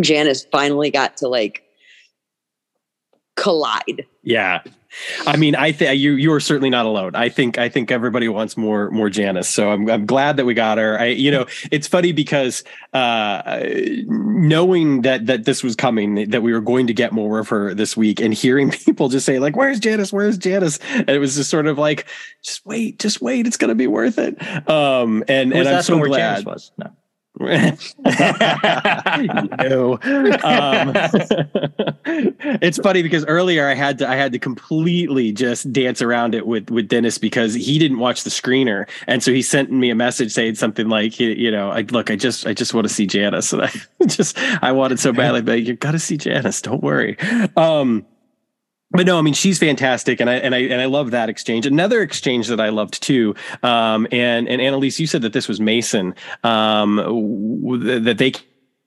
Janis 0.00 0.46
finally 0.50 0.90
got 0.90 1.16
to 1.18 1.28
like 1.28 1.62
collide. 3.36 4.06
Yeah. 4.22 4.62
I 5.26 5.36
mean, 5.36 5.54
I 5.54 5.72
think 5.72 5.98
you 5.98 6.12
you 6.12 6.32
are 6.32 6.40
certainly 6.40 6.70
not 6.70 6.86
alone. 6.86 7.14
I 7.14 7.28
think 7.28 7.58
I 7.58 7.68
think 7.68 7.90
everybody 7.90 8.28
wants 8.28 8.56
more 8.56 8.90
more 8.90 9.10
Janis. 9.10 9.48
So 9.48 9.70
I'm 9.70 9.88
I'm 9.90 10.06
glad 10.06 10.36
that 10.36 10.46
we 10.46 10.54
got 10.54 10.78
her. 10.78 10.98
I 10.98 11.06
you 11.06 11.30
know 11.30 11.46
it's 11.70 11.86
funny 11.86 12.12
because 12.12 12.64
uh, 12.94 13.60
knowing 14.06 15.02
that 15.02 15.26
that 15.26 15.44
this 15.44 15.62
was 15.62 15.76
coming, 15.76 16.30
that 16.30 16.42
we 16.42 16.52
were 16.52 16.60
going 16.60 16.86
to 16.86 16.94
get 16.94 17.12
more 17.12 17.38
of 17.38 17.48
her 17.48 17.74
this 17.74 17.96
week, 17.96 18.20
and 18.20 18.32
hearing 18.32 18.70
people 18.86 19.08
just 19.08 19.26
say 19.26 19.38
like, 19.38 19.56
"Where's 19.56 19.78
Janis? 19.78 20.12
Where's 20.12 20.38
Janis?" 20.38 20.78
And 20.92 21.10
it 21.10 21.18
was 21.18 21.36
just 21.36 21.50
sort 21.50 21.66
of 21.66 21.78
like, 21.78 22.06
"Just 22.42 22.64
wait, 22.64 22.98
just 22.98 23.20
wait. 23.20 23.46
It's 23.46 23.56
going 23.56 23.68
to 23.68 23.74
be 23.74 23.86
worth 23.86 24.18
it." 24.18 24.40
Um, 24.68 25.22
and 25.28 25.52
and 25.52 25.68
I'm 25.68 25.82
so 25.82 26.02
glad. 26.02 26.46
Was? 26.46 26.72
No 26.78 26.90
no. 29.68 29.98
Um, 30.48 30.92
it's 32.62 32.78
funny 32.78 33.02
because 33.02 33.24
earlier 33.26 33.68
I 33.68 33.74
had 33.74 33.98
to 33.98 34.08
I 34.08 34.14
had 34.14 34.32
to 34.32 34.38
completely 34.38 35.32
just 35.32 35.70
dance 35.72 36.00
around 36.00 36.34
it 36.34 36.46
with 36.46 36.70
with 36.70 36.88
Dennis 36.88 37.18
because 37.18 37.54
he 37.54 37.78
didn't 37.78 37.98
watch 37.98 38.24
the 38.24 38.30
screener, 38.30 38.88
and 39.06 39.22
so 39.22 39.32
he 39.32 39.42
sent 39.42 39.70
me 39.70 39.90
a 39.90 39.94
message 39.94 40.32
saying 40.32 40.56
something 40.56 40.88
like, 40.88 41.20
you 41.20 41.50
know, 41.50 41.70
I 41.70 41.82
look, 41.82 42.10
I 42.10 42.16
just 42.16 42.46
I 42.46 42.54
just 42.54 42.74
want 42.74 42.88
to 42.88 42.92
see 42.92 43.06
Janis, 43.06 43.52
and 43.52 43.62
I 43.62 43.70
just 44.06 44.38
I 44.62 44.72
wanted 44.72 45.00
so 45.00 45.12
badly, 45.12 45.42
but 45.42 45.62
you 45.62 45.74
got 45.74 45.92
to 45.92 45.98
see 45.98 46.16
Janis. 46.16 46.62
Don't 46.62 46.82
worry. 46.82 47.18
Um, 47.56 48.06
but 48.90 49.06
no, 49.06 49.18
I 49.18 49.22
mean 49.22 49.34
she's 49.34 49.58
fantastic, 49.58 50.20
and 50.20 50.30
I 50.30 50.34
and 50.34 50.54
I 50.54 50.58
and 50.58 50.80
I 50.80 50.86
love 50.86 51.10
that 51.10 51.28
exchange. 51.28 51.66
Another 51.66 52.00
exchange 52.02 52.48
that 52.48 52.60
I 52.60 52.70
loved 52.70 53.02
too, 53.02 53.34
um, 53.62 54.06
and 54.10 54.48
and 54.48 54.60
Annelise, 54.60 54.98
you 54.98 55.06
said 55.06 55.22
that 55.22 55.32
this 55.32 55.48
was 55.48 55.60
Mason, 55.60 56.14
um, 56.42 56.96
that 57.80 58.16
they 58.18 58.32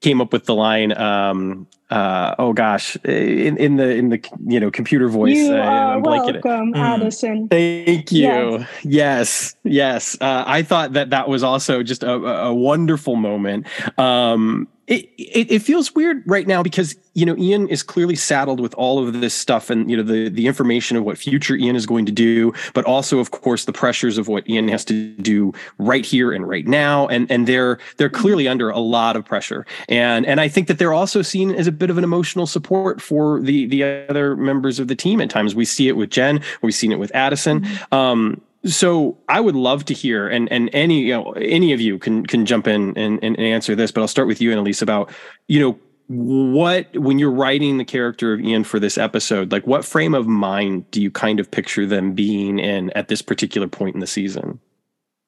came 0.01 0.19
up 0.19 0.33
with 0.33 0.45
the 0.45 0.55
line. 0.55 0.97
Um, 0.97 1.67
uh, 1.91 2.35
oh 2.39 2.53
gosh, 2.53 2.95
in, 3.03 3.57
in 3.57 3.75
the 3.75 3.95
in 3.95 4.09
the 4.09 4.29
you 4.47 4.59
know 4.59 4.71
computer 4.71 5.07
voice. 5.07 5.37
You 5.37 5.53
uh, 5.53 5.59
are 5.59 5.99
welcome, 5.99 6.73
Addison. 6.73 7.47
Thank 7.47 8.11
you. 8.11 8.21
Yes, 8.23 8.65
yes. 8.83 9.55
yes. 9.63 10.17
Uh, 10.19 10.43
I 10.47 10.63
thought 10.63 10.93
that 10.93 11.11
that 11.11 11.29
was 11.29 11.43
also 11.43 11.83
just 11.83 12.03
a, 12.03 12.11
a 12.11 12.53
wonderful 12.53 13.17
moment. 13.17 13.67
Um, 13.99 14.67
it, 14.91 15.09
it, 15.17 15.51
it 15.51 15.61
feels 15.61 15.95
weird 15.95 16.21
right 16.25 16.45
now 16.45 16.61
because 16.61 16.97
you 17.13 17.25
know 17.25 17.37
Ian 17.37 17.69
is 17.69 17.81
clearly 17.81 18.15
saddled 18.15 18.59
with 18.59 18.73
all 18.73 18.99
of 18.99 19.21
this 19.21 19.33
stuff 19.33 19.69
and 19.69 19.89
you 19.89 19.95
know 19.95 20.03
the 20.03 20.27
the 20.27 20.47
information 20.47 20.97
of 20.97 21.05
what 21.05 21.17
future 21.17 21.55
Ian 21.55 21.77
is 21.77 21.85
going 21.85 22.05
to 22.05 22.11
do, 22.11 22.53
but 22.73 22.83
also 22.83 23.19
of 23.19 23.31
course 23.31 23.63
the 23.63 23.71
pressures 23.71 24.17
of 24.17 24.27
what 24.27 24.47
Ian 24.49 24.67
has 24.67 24.83
to 24.85 25.13
do 25.15 25.53
right 25.77 26.05
here 26.05 26.33
and 26.33 26.47
right 26.47 26.67
now, 26.67 27.07
and 27.07 27.31
and 27.31 27.47
they're 27.47 27.79
they're 27.97 28.09
clearly 28.09 28.49
under 28.49 28.69
a 28.69 28.79
lot 28.79 29.15
of 29.15 29.23
pressure, 29.23 29.65
and 29.87 30.25
and 30.25 30.41
I 30.41 30.49
think 30.49 30.67
that 30.67 30.77
they're 30.77 30.93
also 30.93 31.21
seen 31.21 31.51
as 31.51 31.67
a 31.67 31.71
bit 31.71 31.89
of 31.89 31.97
an 31.97 32.03
emotional 32.03 32.45
support 32.45 33.01
for 33.01 33.39
the 33.41 33.67
the 33.67 33.83
other 34.09 34.35
members 34.35 34.77
of 34.77 34.89
the 34.89 34.95
team 34.95 35.21
at 35.21 35.29
times. 35.29 35.55
We 35.55 35.63
see 35.63 35.87
it 35.87 35.95
with 35.95 36.09
Jenn, 36.09 36.41
we've 36.61 36.75
seen 36.75 36.91
it 36.91 36.99
with 36.99 37.15
Addison. 37.15 37.61
Mm-hmm. 37.61 37.95
Um, 37.95 38.41
so 38.65 39.17
I 39.27 39.39
would 39.39 39.55
love 39.55 39.85
to 39.85 39.93
hear, 39.93 40.27
and 40.27 40.51
and 40.51 40.69
any 40.73 41.01
you 41.01 41.13
know 41.13 41.31
any 41.33 41.73
of 41.73 41.81
you 41.81 41.97
can 41.97 42.25
can 42.25 42.45
jump 42.45 42.67
in 42.67 42.97
and, 42.97 43.19
and 43.23 43.39
answer 43.39 43.75
this, 43.75 43.91
but 43.91 44.01
I'll 44.01 44.07
start 44.07 44.27
with 44.27 44.41
you, 44.41 44.51
Annelise, 44.51 44.81
about 44.81 45.11
you 45.47 45.59
know 45.59 45.79
what 46.07 46.95
when 46.97 47.19
you're 47.19 47.31
writing 47.31 47.77
the 47.77 47.85
character 47.85 48.33
of 48.33 48.41
Ian 48.41 48.63
for 48.63 48.79
this 48.79 48.97
episode, 48.97 49.51
like 49.51 49.65
what 49.65 49.85
frame 49.85 50.13
of 50.13 50.27
mind 50.27 50.89
do 50.91 51.01
you 51.01 51.09
kind 51.09 51.39
of 51.39 51.49
picture 51.49 51.85
them 51.85 52.13
being 52.13 52.59
in 52.59 52.91
at 52.91 53.07
this 53.07 53.21
particular 53.21 53.67
point 53.67 53.95
in 53.95 54.01
the 54.01 54.07
season? 54.07 54.59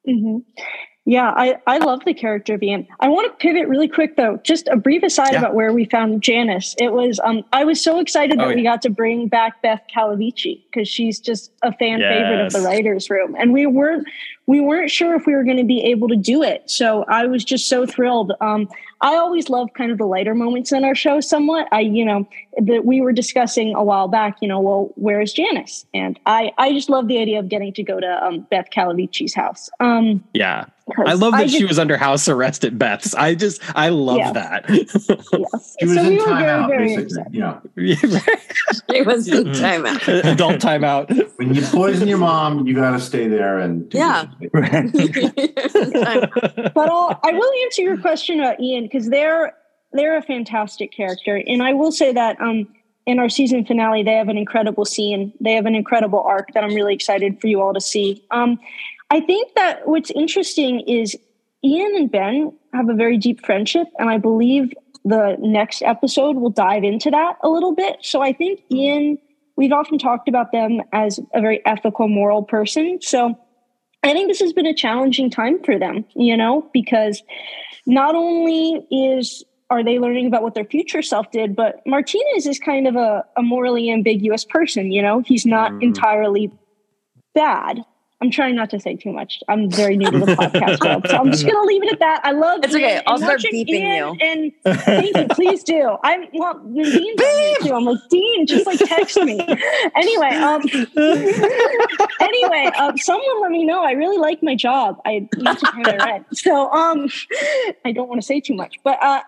Mm-hmm. 0.08 0.38
Yeah, 1.06 1.32
I, 1.36 1.58
I 1.66 1.78
love 1.78 2.02
the 2.06 2.14
character 2.14 2.54
of 2.54 2.62
Ian. 2.62 2.88
I 3.00 3.08
want 3.08 3.30
to 3.30 3.36
pivot 3.36 3.68
really 3.68 3.88
quick 3.88 4.16
though. 4.16 4.38
Just 4.42 4.68
a 4.68 4.76
brief 4.76 5.02
aside 5.02 5.32
yeah. 5.32 5.38
about 5.38 5.54
where 5.54 5.70
we 5.72 5.84
found 5.84 6.22
Janis. 6.22 6.74
It 6.78 6.92
was 6.94 7.20
um 7.22 7.42
I 7.52 7.64
was 7.64 7.82
so 7.82 8.00
excited 8.00 8.38
that 8.38 8.46
oh, 8.46 8.48
yeah. 8.50 8.56
we 8.56 8.62
got 8.62 8.80
to 8.82 8.90
bring 8.90 9.28
back 9.28 9.60
Beth 9.60 9.82
Calavicci 9.94 10.62
because 10.64 10.88
she's 10.88 11.20
just 11.20 11.52
a 11.62 11.72
fan 11.72 12.00
yes. 12.00 12.10
favorite 12.10 12.46
of 12.46 12.52
the 12.54 12.60
writers' 12.60 13.10
room, 13.10 13.36
and 13.38 13.52
we 13.52 13.66
weren't 13.66 14.08
we 14.46 14.60
weren't 14.60 14.90
sure 14.90 15.14
if 15.14 15.26
we 15.26 15.34
were 15.34 15.44
going 15.44 15.58
to 15.58 15.64
be 15.64 15.82
able 15.82 16.08
to 16.08 16.16
do 16.16 16.42
it. 16.42 16.70
So 16.70 17.04
I 17.04 17.26
was 17.26 17.44
just 17.44 17.68
so 17.68 17.86
thrilled. 17.86 18.32
Um, 18.40 18.68
I 19.00 19.16
always 19.16 19.48
love 19.48 19.68
kind 19.74 19.90
of 19.90 19.98
the 19.98 20.06
lighter 20.06 20.34
moments 20.34 20.72
in 20.72 20.84
our 20.84 20.94
show. 20.94 21.20
Somewhat, 21.20 21.68
I 21.70 21.80
you 21.80 22.04
know 22.06 22.26
that 22.62 22.86
we 22.86 23.02
were 23.02 23.12
discussing 23.12 23.74
a 23.74 23.84
while 23.84 24.08
back. 24.08 24.38
You 24.40 24.48
know, 24.48 24.60
well, 24.60 24.90
where's 24.94 25.34
Janis? 25.34 25.84
And 25.92 26.18
I 26.24 26.52
I 26.56 26.72
just 26.72 26.88
love 26.88 27.08
the 27.08 27.18
idea 27.18 27.40
of 27.40 27.50
getting 27.50 27.74
to 27.74 27.82
go 27.82 28.00
to 28.00 28.24
um, 28.24 28.46
Beth 28.50 28.70
Calavicci's 28.74 29.34
house. 29.34 29.68
Um, 29.80 30.24
yeah, 30.32 30.64
I 31.06 31.14
love 31.14 31.32
that 31.32 31.42
I 31.42 31.46
she 31.46 31.64
was 31.64 31.78
under 31.78 31.96
house 31.96 32.28
arrest 32.28 32.64
at 32.64 32.78
Beth's. 32.78 33.14
I 33.14 33.34
just 33.34 33.62
I 33.74 33.88
love 33.88 34.18
yes. 34.18 34.34
that. 34.34 34.64
yes. 34.68 35.76
She 35.80 35.86
was 35.86 35.94
so 35.94 36.02
in 36.02 36.08
we 36.08 36.18
timeout, 36.18 36.68
very, 36.68 36.94
very 36.94 37.08
Yeah. 37.30 37.60
it 38.88 39.06
was 39.06 39.26
in 39.28 39.44
timeout. 39.46 40.24
Adult 40.32 40.56
timeout. 40.56 41.38
When 41.38 41.54
you 41.54 41.62
poison 41.62 42.06
your 42.06 42.18
mom, 42.18 42.66
you 42.66 42.74
gotta 42.74 43.00
stay 43.00 43.28
there 43.28 43.58
and 43.58 43.92
Yeah. 43.94 44.26
but 44.52 44.64
I'll, 46.76 47.18
I 47.22 47.32
will 47.32 47.52
answer 47.64 47.82
your 47.82 47.96
question 47.96 48.40
about 48.40 48.60
Ian 48.60 48.84
because 48.84 49.08
they're 49.08 49.54
they're 49.92 50.18
a 50.18 50.22
fantastic 50.22 50.92
character. 50.92 51.42
And 51.46 51.62
I 51.62 51.72
will 51.72 51.92
say 51.92 52.12
that 52.12 52.38
um 52.42 52.68
in 53.06 53.18
our 53.18 53.28
season 53.28 53.64
finale, 53.64 54.02
they 54.02 54.14
have 54.14 54.28
an 54.28 54.38
incredible 54.38 54.84
scene. 54.84 55.32
They 55.40 55.52
have 55.52 55.66
an 55.66 55.74
incredible 55.74 56.20
arc 56.20 56.52
that 56.54 56.64
I'm 56.64 56.74
really 56.74 56.94
excited 56.94 57.40
for 57.40 57.48
you 57.48 57.60
all 57.60 57.74
to 57.74 57.80
see. 57.80 58.24
Um, 58.30 58.58
I 59.10 59.20
think 59.20 59.54
that 59.54 59.86
what's 59.86 60.10
interesting 60.10 60.80
is 60.80 61.16
Ian 61.64 61.96
and 61.96 62.10
Ben 62.10 62.52
have 62.72 62.88
a 62.88 62.94
very 62.94 63.16
deep 63.16 63.44
friendship, 63.44 63.86
and 63.98 64.10
I 64.10 64.18
believe 64.18 64.72
the 65.04 65.36
next 65.38 65.82
episode 65.82 66.36
will 66.36 66.50
dive 66.50 66.82
into 66.82 67.10
that 67.10 67.36
a 67.42 67.48
little 67.48 67.74
bit. 67.74 67.98
So 68.02 68.22
I 68.22 68.32
think 68.32 68.60
Ian, 68.72 69.18
we've 69.56 69.72
often 69.72 69.98
talked 69.98 70.28
about 70.28 70.52
them 70.52 70.80
as 70.92 71.20
a 71.34 71.40
very 71.40 71.64
ethical, 71.66 72.08
moral 72.08 72.42
person. 72.42 72.98
So 73.02 73.38
I 74.02 74.12
think 74.12 74.28
this 74.28 74.40
has 74.40 74.52
been 74.52 74.66
a 74.66 74.74
challenging 74.74 75.30
time 75.30 75.62
for 75.62 75.78
them, 75.78 76.04
you 76.14 76.36
know, 76.36 76.68
because 76.72 77.22
not 77.86 78.14
only 78.14 78.86
is 78.90 79.44
are 79.70 79.82
they 79.82 79.98
learning 79.98 80.26
about 80.26 80.42
what 80.42 80.54
their 80.54 80.64
future 80.64 81.02
self 81.02 81.30
did, 81.30 81.56
but 81.56 81.80
Martinez 81.86 82.46
is 82.46 82.58
kind 82.58 82.86
of 82.86 82.96
a, 82.96 83.24
a 83.36 83.42
morally 83.42 83.90
ambiguous 83.90 84.44
person, 84.44 84.92
you 84.92 85.00
know, 85.00 85.20
he's 85.20 85.46
not 85.46 85.72
mm. 85.72 85.82
entirely 85.82 86.52
bad 87.34 87.84
I'm 88.24 88.30
trying 88.30 88.54
not 88.54 88.70
to 88.70 88.80
say 88.80 88.96
too 88.96 89.12
much. 89.12 89.42
I'm 89.48 89.70
very 89.70 89.98
new 89.98 90.10
to 90.10 90.18
the 90.18 90.24
podcast 90.24 90.82
world, 90.82 91.06
so 91.06 91.14
I'm 91.14 91.30
just 91.30 91.44
gonna 91.44 91.60
leave 91.66 91.82
it 91.82 91.92
at 91.92 91.98
that. 91.98 92.22
I 92.24 92.30
love 92.30 92.60
it. 92.60 92.64
it's 92.64 92.74
okay. 92.74 93.02
I'll 93.06 93.18
start 93.18 93.40
beeping 93.40 93.68
Ian 93.68 94.16
you. 94.18 94.26
And 94.26 94.52
thank 94.78 95.14
you, 95.14 95.26
please 95.28 95.62
do. 95.62 95.98
I'm 96.02 96.24
well, 96.32 96.58
Dean's 96.74 97.20
on 97.20 97.66
too. 97.66 97.74
I'm 97.74 97.84
like 97.84 97.98
Dean, 98.08 98.46
just 98.46 98.64
like 98.64 98.78
text 98.78 99.18
me. 99.18 99.38
anyway, 99.94 100.36
um, 100.36 100.62
anyway, 102.20 102.70
um, 102.78 102.96
someone 102.96 103.42
let 103.42 103.50
me 103.50 103.62
know. 103.62 103.84
I 103.84 103.90
really 103.90 104.16
like 104.16 104.42
my 104.42 104.54
job. 104.54 105.02
I 105.04 105.28
need 105.36 105.58
to 105.58 105.72
pay 105.74 105.82
my 105.82 105.96
rent, 105.96 106.26
so 106.32 106.70
um, 106.72 107.10
I 107.84 107.92
don't 107.92 108.08
want 108.08 108.22
to 108.22 108.26
say 108.26 108.40
too 108.40 108.54
much, 108.54 108.76
but 108.82 109.02
uh, 109.02 109.20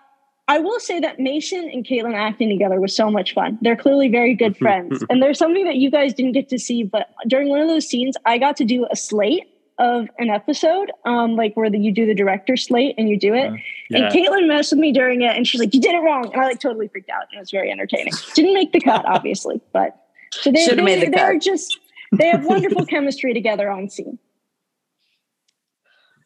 I 0.49 0.59
will 0.59 0.79
say 0.79 0.99
that 0.99 1.19
Mason 1.19 1.69
and 1.69 1.85
Caitlin 1.85 2.15
acting 2.15 2.49
together 2.49 2.79
was 2.79 2.95
so 2.95 3.11
much 3.11 3.33
fun. 3.33 3.57
They're 3.61 3.75
clearly 3.75 4.07
very 4.07 4.33
good 4.33 4.55
friends. 4.63 5.03
and 5.09 5.21
there's 5.21 5.37
something 5.37 5.65
that 5.65 5.75
you 5.75 5.91
guys 5.91 6.13
didn't 6.13 6.31
get 6.31 6.49
to 6.49 6.59
see, 6.59 6.83
but 6.83 7.09
during 7.27 7.49
one 7.49 7.59
of 7.59 7.67
those 7.67 7.87
scenes, 7.87 8.15
I 8.25 8.37
got 8.37 8.55
to 8.57 8.65
do 8.65 8.87
a 8.89 8.95
slate 8.95 9.47
of 9.79 10.07
an 10.17 10.29
episode, 10.29 10.91
um, 11.05 11.35
like 11.35 11.55
where 11.55 11.69
the, 11.69 11.77
you 11.77 11.91
do 11.91 12.05
the 12.05 12.15
director 12.15 12.57
slate 12.57 12.95
and 12.97 13.09
you 13.09 13.19
do 13.19 13.33
it. 13.33 13.51
Uh, 13.51 13.55
yeah. 13.89 13.97
And 13.97 14.13
Caitlin 14.13 14.47
messed 14.47 14.71
with 14.71 14.79
me 14.79 14.91
during 14.91 15.21
it 15.21 15.35
and 15.35 15.45
she's 15.45 15.59
like, 15.59 15.73
You 15.73 15.81
did 15.81 15.93
it 15.93 15.99
wrong. 15.99 16.31
And 16.33 16.41
I 16.41 16.45
like 16.45 16.59
totally 16.59 16.87
freaked 16.87 17.09
out. 17.09 17.23
And 17.29 17.37
it 17.37 17.39
was 17.39 17.51
very 17.51 17.69
entertaining. 17.71 18.13
Didn't 18.33 18.53
make 18.53 18.71
the 18.71 18.79
cut, 18.79 19.05
obviously, 19.07 19.61
but 19.73 20.07
so 20.31 20.51
they, 20.51 20.67
they, 20.67 20.81
made 20.81 21.07
the 21.07 21.11
they're 21.11 21.33
cut. 21.33 21.41
just 21.41 21.79
they 22.13 22.27
have 22.27 22.45
wonderful 22.45 22.85
chemistry 22.87 23.33
together 23.33 23.69
on 23.69 23.89
scene. 23.89 24.17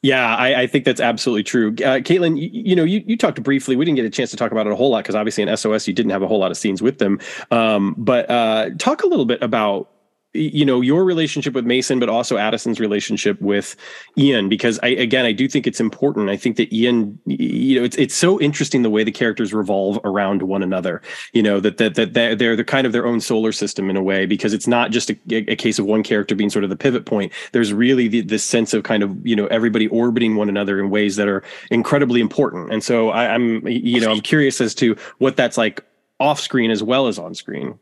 Yeah, 0.03 0.35
I, 0.35 0.61
I, 0.61 0.67
think 0.67 0.83
that's 0.85 0.99
absolutely 0.99 1.43
true. 1.43 1.69
Uh, 1.73 2.01
Caitlin, 2.01 2.35
you, 2.35 2.49
you, 2.51 2.75
know, 2.75 2.83
you, 2.83 3.03
you 3.05 3.15
talked 3.15 3.41
briefly. 3.43 3.75
We 3.75 3.85
didn't 3.85 3.97
get 3.97 4.05
a 4.05 4.09
chance 4.09 4.31
to 4.31 4.37
talk 4.37 4.51
about 4.51 4.65
it 4.65 4.73
a 4.73 4.75
whole 4.75 4.89
lot 4.89 5.03
because 5.03 5.13
obviously 5.13 5.43
in 5.43 5.55
SOS 5.55 5.87
you 5.87 5.93
didn't 5.93 6.11
have 6.11 6.23
a 6.23 6.27
whole 6.27 6.39
lot 6.39 6.49
of 6.49 6.57
scenes 6.57 6.81
with 6.81 6.97
them. 6.97 7.19
Um, 7.51 7.93
but 7.99 8.27
uh, 8.27 8.71
talk 8.79 9.03
a 9.03 9.07
little 9.07 9.25
bit 9.25 9.43
about 9.43 9.90
you 10.33 10.63
know 10.63 10.81
your 10.81 11.03
relationship 11.03 11.53
with 11.53 11.65
Mason, 11.65 11.99
but 11.99 12.09
also 12.09 12.37
Addison's 12.37 12.79
relationship 12.79 13.39
with 13.41 13.75
Ian, 14.17 14.49
because 14.49 14.79
I 14.81 14.89
again 14.89 15.25
I 15.25 15.31
do 15.31 15.47
think 15.47 15.67
it's 15.67 15.79
important. 15.79 16.29
I 16.29 16.37
think 16.37 16.55
that 16.57 16.71
Ian, 16.73 17.19
you 17.25 17.79
know, 17.79 17.85
it's 17.85 17.97
it's 17.97 18.15
so 18.15 18.39
interesting 18.39 18.81
the 18.81 18.89
way 18.89 19.03
the 19.03 19.11
characters 19.11 19.53
revolve 19.53 19.99
around 20.03 20.43
one 20.43 20.63
another. 20.63 21.01
You 21.33 21.43
know 21.43 21.59
that 21.59 21.77
that 21.77 21.95
that 21.95 22.13
they're, 22.13 22.35
they're 22.35 22.55
the 22.55 22.63
kind 22.63 22.87
of 22.87 22.93
their 22.93 23.05
own 23.05 23.19
solar 23.19 23.51
system 23.51 23.89
in 23.89 23.97
a 23.97 24.03
way, 24.03 24.25
because 24.25 24.53
it's 24.53 24.67
not 24.67 24.91
just 24.91 25.09
a, 25.09 25.17
a 25.29 25.55
case 25.55 25.79
of 25.79 25.85
one 25.85 26.03
character 26.03 26.35
being 26.35 26.49
sort 26.49 26.63
of 26.63 26.69
the 26.69 26.77
pivot 26.77 27.05
point. 27.05 27.33
There's 27.51 27.73
really 27.73 28.07
the, 28.07 28.21
this 28.21 28.43
sense 28.43 28.73
of 28.73 28.83
kind 28.83 29.03
of 29.03 29.25
you 29.27 29.35
know 29.35 29.47
everybody 29.47 29.87
orbiting 29.87 30.35
one 30.35 30.49
another 30.49 30.79
in 30.79 30.89
ways 30.89 31.17
that 31.17 31.27
are 31.27 31.43
incredibly 31.71 32.21
important. 32.21 32.71
And 32.71 32.83
so 32.83 33.09
I, 33.09 33.33
I'm 33.33 33.67
you 33.67 33.99
know 33.99 34.11
I'm 34.11 34.21
curious 34.21 34.61
as 34.61 34.73
to 34.75 34.95
what 35.17 35.35
that's 35.35 35.57
like 35.57 35.83
off 36.21 36.39
screen 36.39 36.71
as 36.71 36.81
well 36.81 37.07
as 37.07 37.19
on 37.19 37.35
screen. 37.35 37.77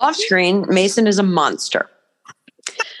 Off 0.00 0.16
screen, 0.16 0.64
Mason 0.68 1.06
is 1.06 1.18
a 1.18 1.22
monster. 1.22 1.88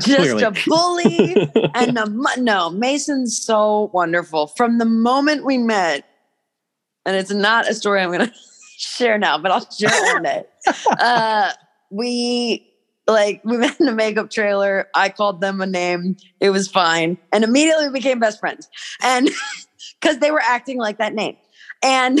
Just 0.00 0.42
a 0.42 0.52
bully 0.66 1.50
and 1.74 1.98
a 1.98 2.38
no. 2.38 2.70
Mason's 2.70 3.42
so 3.42 3.90
wonderful 3.92 4.46
from 4.48 4.78
the 4.78 4.84
moment 4.84 5.44
we 5.44 5.58
met, 5.58 6.06
and 7.04 7.16
it's 7.16 7.30
not 7.30 7.68
a 7.68 7.74
story 7.74 8.00
I'm 8.00 8.12
going 8.12 8.26
to 8.28 8.32
share 8.78 9.18
now, 9.18 9.38
but 9.38 9.50
I'll 9.50 9.68
share 9.70 9.90
it 9.92 10.14
one 10.14 10.22
day. 10.22 10.44
Uh, 11.00 11.50
we 11.90 12.66
like 13.06 13.40
we 13.44 13.56
met 13.56 13.80
in 13.80 13.88
a 13.88 13.92
makeup 13.92 14.30
trailer. 14.30 14.88
I 14.94 15.08
called 15.08 15.40
them 15.40 15.60
a 15.60 15.66
name. 15.66 16.16
It 16.38 16.50
was 16.50 16.68
fine, 16.68 17.18
and 17.32 17.42
immediately 17.42 17.88
we 17.88 17.94
became 17.94 18.20
best 18.20 18.38
friends, 18.38 18.68
and 19.02 19.30
because 20.00 20.18
they 20.18 20.30
were 20.30 20.42
acting 20.42 20.78
like 20.78 20.98
that 20.98 21.14
name 21.14 21.36
and 21.82 22.20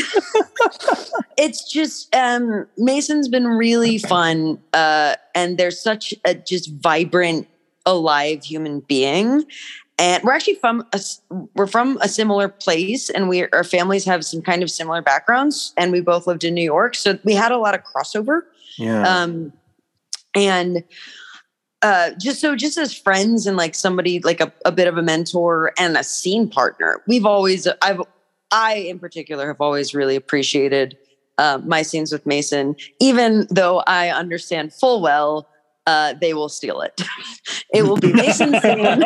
it's 1.38 1.70
just 1.70 2.14
um, 2.14 2.66
Mason's 2.76 3.28
been 3.28 3.46
really 3.46 3.98
fun, 3.98 4.58
uh, 4.72 5.16
and 5.34 5.58
there's 5.58 5.80
such 5.80 6.14
a 6.24 6.34
just 6.34 6.72
vibrant, 6.72 7.48
alive 7.86 8.44
human 8.44 8.80
being. 8.80 9.44
And 9.98 10.24
we're 10.24 10.32
actually 10.32 10.54
from 10.54 10.86
a, 10.94 11.00
we're 11.54 11.66
from 11.66 11.98
a 12.00 12.08
similar 12.08 12.48
place, 12.48 13.10
and 13.10 13.28
we 13.28 13.48
our 13.48 13.64
families 13.64 14.04
have 14.06 14.24
some 14.24 14.40
kind 14.40 14.62
of 14.62 14.70
similar 14.70 15.02
backgrounds, 15.02 15.74
and 15.76 15.92
we 15.92 16.00
both 16.00 16.26
lived 16.26 16.42
in 16.42 16.54
New 16.54 16.64
York, 16.64 16.94
so 16.94 17.18
we 17.22 17.34
had 17.34 17.52
a 17.52 17.58
lot 17.58 17.74
of 17.74 17.82
crossover. 17.84 18.42
Yeah. 18.78 19.02
Um, 19.02 19.52
and 20.34 20.84
uh, 21.82 22.10
just 22.18 22.40
so 22.40 22.56
just 22.56 22.78
as 22.78 22.96
friends 22.96 23.46
and 23.46 23.56
like 23.56 23.74
somebody 23.74 24.20
like 24.20 24.40
a, 24.40 24.52
a 24.64 24.72
bit 24.72 24.86
of 24.86 24.96
a 24.96 25.02
mentor 25.02 25.72
and 25.78 25.98
a 25.98 26.04
scene 26.04 26.48
partner, 26.48 27.02
we've 27.06 27.26
always 27.26 27.68
I've 27.82 28.00
I, 28.50 28.74
in 28.74 28.98
particular, 28.98 29.48
have 29.48 29.60
always 29.60 29.94
really 29.94 30.16
appreciated 30.16 30.96
uh, 31.38 31.60
my 31.64 31.82
scenes 31.82 32.12
with 32.12 32.26
Mason, 32.26 32.76
even 33.00 33.46
though 33.50 33.82
I 33.86 34.10
understand 34.10 34.72
full 34.72 35.00
well 35.00 35.48
uh, 35.86 36.14
they 36.20 36.34
will 36.34 36.48
steal 36.48 36.82
it. 36.82 37.00
it 37.74 37.82
will 37.82 37.96
be 37.96 38.12
Mason's 38.12 38.60
scene, 38.62 39.02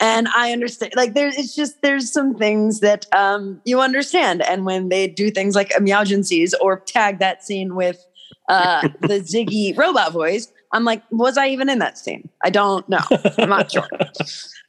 and 0.00 0.28
I 0.34 0.52
understand. 0.52 0.92
Like 0.96 1.14
there's, 1.14 1.36
it's 1.36 1.54
just 1.54 1.82
there's 1.82 2.10
some 2.10 2.34
things 2.34 2.80
that 2.80 3.06
um, 3.14 3.60
you 3.64 3.80
understand, 3.80 4.42
and 4.42 4.64
when 4.64 4.88
they 4.88 5.06
do 5.06 5.30
things 5.30 5.54
like 5.54 5.72
emergencies 5.76 6.54
or 6.54 6.78
tag 6.78 7.18
that 7.18 7.44
scene 7.44 7.74
with 7.74 8.04
uh, 8.48 8.88
the 9.00 9.20
Ziggy 9.20 9.76
robot 9.76 10.12
voice, 10.12 10.52
I'm 10.72 10.84
like, 10.84 11.02
was 11.10 11.36
I 11.36 11.48
even 11.48 11.68
in 11.68 11.78
that 11.80 11.98
scene? 11.98 12.28
I 12.42 12.50
don't 12.50 12.88
know. 12.88 13.04
I'm 13.38 13.48
not 13.48 13.70
sure. 13.70 13.88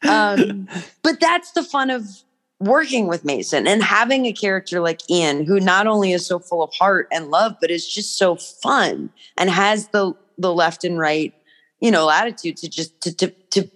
Um, 0.06 0.68
but 1.02 1.22
that's 1.22 1.52
the 1.54 1.64
fun 1.64 1.90
of 1.90 2.06
working 2.64 3.08
with 3.08 3.26
Mason 3.26 3.68
and 3.68 3.84
having 3.84 4.26
a 4.26 4.34
character 4.34 4.80
like 4.80 5.02
Ian, 5.10 5.46
who 5.46 5.60
not 5.60 5.88
only 5.88 6.14
is 6.14 6.26
so 6.26 6.40
full 6.40 6.64
of 6.64 6.74
heart 6.74 7.08
and 7.12 7.30
love, 7.30 7.56
but 7.60 7.70
is 7.70 7.88
just 7.88 8.18
so 8.18 8.36
fun 8.36 9.10
and 9.38 9.50
has 9.50 9.90
the 9.90 10.14
the 10.38 10.54
left 10.54 10.84
and 10.84 10.98
right, 10.98 11.34
you 11.80 11.92
know, 11.92 12.10
attitude 12.10 12.58
to 12.58 12.70
just 12.70 13.00
to 13.02 13.14
to 13.16 13.30
to, 13.52 13.70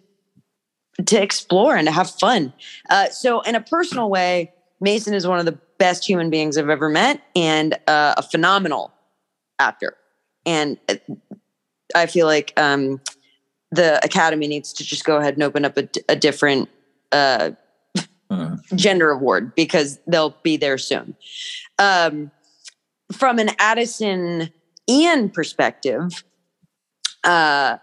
to 1.05 1.21
explore 1.21 1.75
and 1.75 1.87
to 1.87 1.91
have 1.91 2.09
fun. 2.09 2.53
Uh, 2.89 3.09
so, 3.09 3.41
in 3.41 3.55
a 3.55 3.61
personal 3.61 4.09
way, 4.09 4.51
Mason 4.79 5.13
is 5.13 5.27
one 5.27 5.39
of 5.39 5.45
the 5.45 5.57
best 5.77 6.07
human 6.07 6.29
beings 6.29 6.57
I've 6.57 6.69
ever 6.69 6.89
met 6.89 7.21
and 7.35 7.73
uh, 7.87 8.15
a 8.17 8.23
phenomenal 8.23 8.91
actor. 9.59 9.95
And 10.45 10.77
uh, 10.89 10.95
I 11.93 12.05
feel 12.07 12.25
like 12.25 12.53
um, 12.57 13.01
the 13.71 14.03
Academy 14.03 14.47
needs 14.47 14.73
to 14.73 14.83
just 14.83 15.05
go 15.05 15.17
ahead 15.17 15.35
and 15.35 15.43
open 15.43 15.65
up 15.65 15.77
a, 15.77 15.87
a 16.09 16.15
different. 16.15 16.69
Uh, 17.11 17.51
uh. 18.29 18.57
gender 18.75 19.09
award 19.09 19.53
because 19.55 19.99
they'll 20.07 20.35
be 20.43 20.57
there 20.57 20.77
soon. 20.77 21.15
Um, 21.79 22.31
from 23.11 23.39
an 23.39 23.51
Addison 23.59 24.49
Ian 24.89 25.29
perspective, 25.29 26.23
uh, 27.23 27.77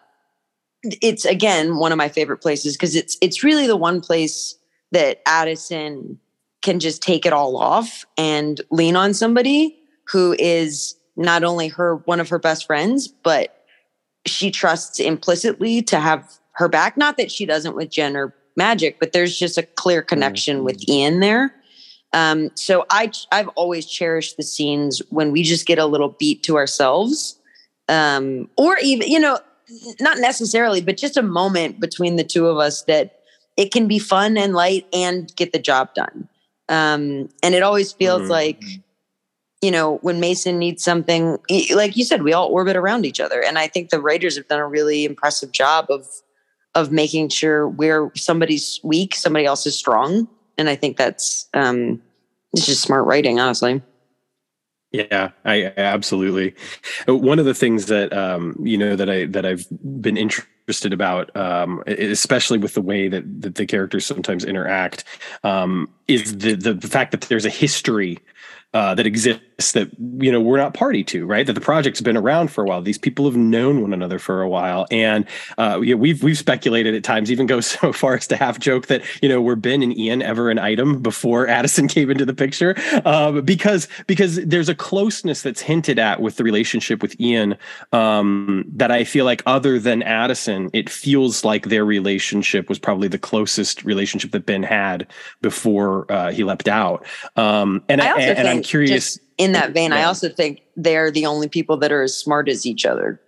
it's 0.83 1.25
again 1.25 1.77
one 1.77 1.93
of 1.93 1.99
my 1.99 2.09
favorite 2.09 2.39
places 2.39 2.77
because 2.77 2.95
it's 2.95 3.17
it's 3.23 3.43
really 3.43 3.67
the 3.67 3.77
one 3.77 4.01
place 4.01 4.57
that 4.93 5.23
Addison 5.27 6.19
can 6.63 6.81
just 6.81 7.03
take 7.03 7.27
it 7.27 7.33
all 7.33 7.57
off 7.57 8.05
and 8.17 8.61
lean 8.71 8.97
on 8.97 9.15
somebody 9.15 9.79
who 10.07 10.35
is 10.39 10.97
not 11.17 11.45
only 11.45 11.69
her 11.69 11.97
one 11.97 12.21
of 12.21 12.29
her 12.29 12.39
best 12.39 12.67
friends, 12.67 13.09
but 13.09 13.65
she 14.27 14.51
trusts 14.51 14.99
implicitly 14.99 15.83
to 15.83 16.01
have 16.01 16.39
her 16.53 16.69
back. 16.69 16.97
Not 16.97 17.17
that 17.17 17.31
she 17.31 17.47
doesn't 17.47 17.77
with 17.77 17.91
Jenn 17.91 18.17
or 18.17 18.35
magic, 18.57 18.99
but 19.01 19.13
there's 19.13 19.39
just 19.39 19.59
a 19.59 19.63
clear 19.63 20.03
connection 20.03 20.57
mm-hmm. 20.57 20.67
with 20.67 20.89
Ian 20.89 21.21
there. 21.21 21.55
Um, 22.13 22.51
so 22.55 22.87
I 22.91 23.11
I've 23.33 23.49
always 23.49 23.87
cherished 23.87 24.37
the 24.37 24.43
scenes 24.45 25.03
when 25.11 25.33
we 25.33 25.43
just 25.43 25.67
get 25.67 25.79
a 25.79 25.87
little 25.87 26.11
beat 26.11 26.45
to 26.45 26.57
ourselves, 26.57 27.39
um, 27.89 28.49
or 28.57 28.79
even 28.79 29.09
you 29.09 29.19
know, 29.19 29.39
not 30.01 30.19
necessarily, 30.19 30.81
but 30.81 30.97
just 30.97 31.17
a 31.17 31.23
moment 31.23 31.81
between 31.81 32.17
the 32.17 32.25
two 32.25 32.47
of 32.47 32.59
us 32.59 32.83
that 32.85 33.21
it 33.57 33.73
can 33.73 33.89
be 33.89 33.99
fun 33.99 34.37
and 34.37 34.55
light 34.55 34.87
and 34.93 35.35
get 35.35 35.53
the 35.53 35.59
job 35.59 35.93
done. 35.95 36.29
Um, 36.69 37.29
and 37.43 37.55
it 37.55 37.63
always 37.63 37.93
feels 37.93 38.23
mm-hmm. 38.23 38.31
like 38.31 38.63
you 39.61 39.71
know 39.71 39.97
when 40.03 40.21
mason 40.21 40.59
needs 40.59 40.85
something 40.85 41.39
like 41.75 41.97
you 41.97 42.05
said 42.05 42.23
we 42.23 42.35
all 42.35 42.49
orbit 42.49 42.77
around 42.77 43.07
each 43.07 43.19
other 43.19 43.43
and 43.43 43.59
i 43.59 43.67
think 43.67 43.89
the 43.89 44.01
writers 44.01 44.37
have 44.37 44.47
done 44.49 44.61
a 44.61 44.67
really 44.67 45.07
impressive 45.07 45.53
job 45.53 45.87
of 45.89 46.07
of 46.75 46.91
making 46.91 47.29
sure 47.29 47.69
where 47.69 48.11
somebody's 48.17 48.81
weak, 48.83 49.15
somebody 49.15 49.45
else 49.45 49.67
is 49.67 49.77
strong. 49.77 50.29
And 50.59 50.69
I 50.69 50.77
think 50.77 50.97
that's 50.97 51.49
um, 51.55 52.03
it's 52.53 52.67
just 52.67 52.83
smart 52.83 53.07
writing, 53.07 53.41
honestly. 53.41 53.83
Yeah, 54.93 55.31
I 55.45 55.73
absolutely. 55.77 56.55
One 57.09 57.41
of 57.41 57.47
the 57.47 57.55
things 57.55 57.87
that 57.87 58.13
um, 58.13 58.57
you 58.63 58.79
know 58.79 58.95
that 58.95 59.11
I 59.11 59.25
that 59.27 59.45
I've 59.45 59.67
been 60.01 60.17
interested 60.17 60.93
about, 60.93 61.37
um, 61.37 61.83
especially 61.89 62.59
with 62.59 62.75
the 62.75 62.81
way 62.81 63.09
that, 63.09 63.25
that 63.43 63.57
the 63.57 63.67
characters 63.67 64.07
sometimes 64.07 64.45
interact, 64.45 65.03
um, 65.43 65.91
is 66.07 66.39
the 66.39 66.55
the 66.55 66.89
fact 66.89 67.11
that 67.11 67.23
there's 67.23 67.45
a 67.45 67.51
history 67.51 68.21
uh, 68.75 68.95
that 68.95 69.07
exists 69.07 69.73
that 69.73 69.89
you 70.19 70.33
know 70.33 70.41
we're 70.41 70.57
not 70.57 70.75
party 70.75 71.05
to, 71.05 71.25
right? 71.25 71.47
That 71.47 71.53
the 71.53 71.61
project's 71.61 72.01
been 72.01 72.17
around 72.17 72.49
for 72.51 72.65
a 72.65 72.67
while. 72.67 72.83
These 72.83 72.99
people 72.99 73.25
have 73.25 73.37
known 73.37 73.81
one 73.81 73.93
another 73.93 74.19
for 74.19 74.43
a 74.43 74.49
while, 74.49 74.87
and 74.91 75.27
uh, 75.59 75.79
we've 75.81 76.23
we've 76.23 76.37
speculated 76.37 76.95
at 76.95 77.05
times, 77.05 77.31
even 77.31 77.47
go 77.47 77.61
so 77.61 77.93
far 77.93 78.15
as 78.15 78.27
to 78.29 78.37
half 78.37 78.59
joke 78.59 78.89
that 78.89 79.03
you 79.23 79.29
know 79.29 79.41
were 79.41 79.55
Ben 79.55 79.83
and 79.83 79.97
Ian 79.97 80.23
ever 80.23 80.51
an 80.51 80.59
item 80.59 81.01
before 81.01 81.47
Addison 81.55 81.87
came 81.87 82.11
into 82.11 82.25
the 82.25 82.35
picture, 82.35 82.75
um, 83.05 83.43
because 83.43 83.87
because 84.09 84.45
there's 84.45 84.69
a 84.69 84.75
closeness 84.75 85.43
that's 85.43 85.61
hinted 85.61 86.01
at 86.01 86.21
with 86.21 86.37
the 86.37 86.43
relationship 86.43 87.01
with 87.01 87.19
Ian 87.21 87.57
um, 87.93 88.65
that 88.75 88.91
I 88.91 89.05
feel 89.05 89.25
like 89.25 89.43
other 89.47 89.79
than 89.79 90.03
Addison, 90.03 90.69
it 90.73 90.91
feels 90.91 91.45
like 91.45 91.69
their 91.69 91.85
relationship 91.85 92.69
was 92.69 92.81
probably 92.81 93.07
the 93.07 93.19
closest 93.19 93.85
relationship 93.85 94.33
that 94.33 94.47
Ben 94.47 94.65
had 94.65 95.07
before 95.43 96.11
uh, 96.11 96.33
he 96.33 96.43
leapt 96.43 96.67
out. 96.67 97.07
Um, 97.37 97.85
and 97.89 98.01
I, 98.01 98.19
and, 98.19 98.39
and 98.39 98.49
I'm 98.49 98.64
curious. 98.65 99.19
in 99.39 99.53
that 99.53 99.73
vein, 99.73 99.91
yeah. 99.91 99.99
I 99.99 100.05
also 100.05 100.29
think 100.29 100.63
they're 100.77 101.11
the 101.11 101.27
only 101.27 101.49
people 101.49 101.77
that 101.79 101.93
are 101.93 102.03
as 102.03 102.17
smart 102.17 102.49
as 102.49 102.67
each 102.67 102.85
other 102.85 103.21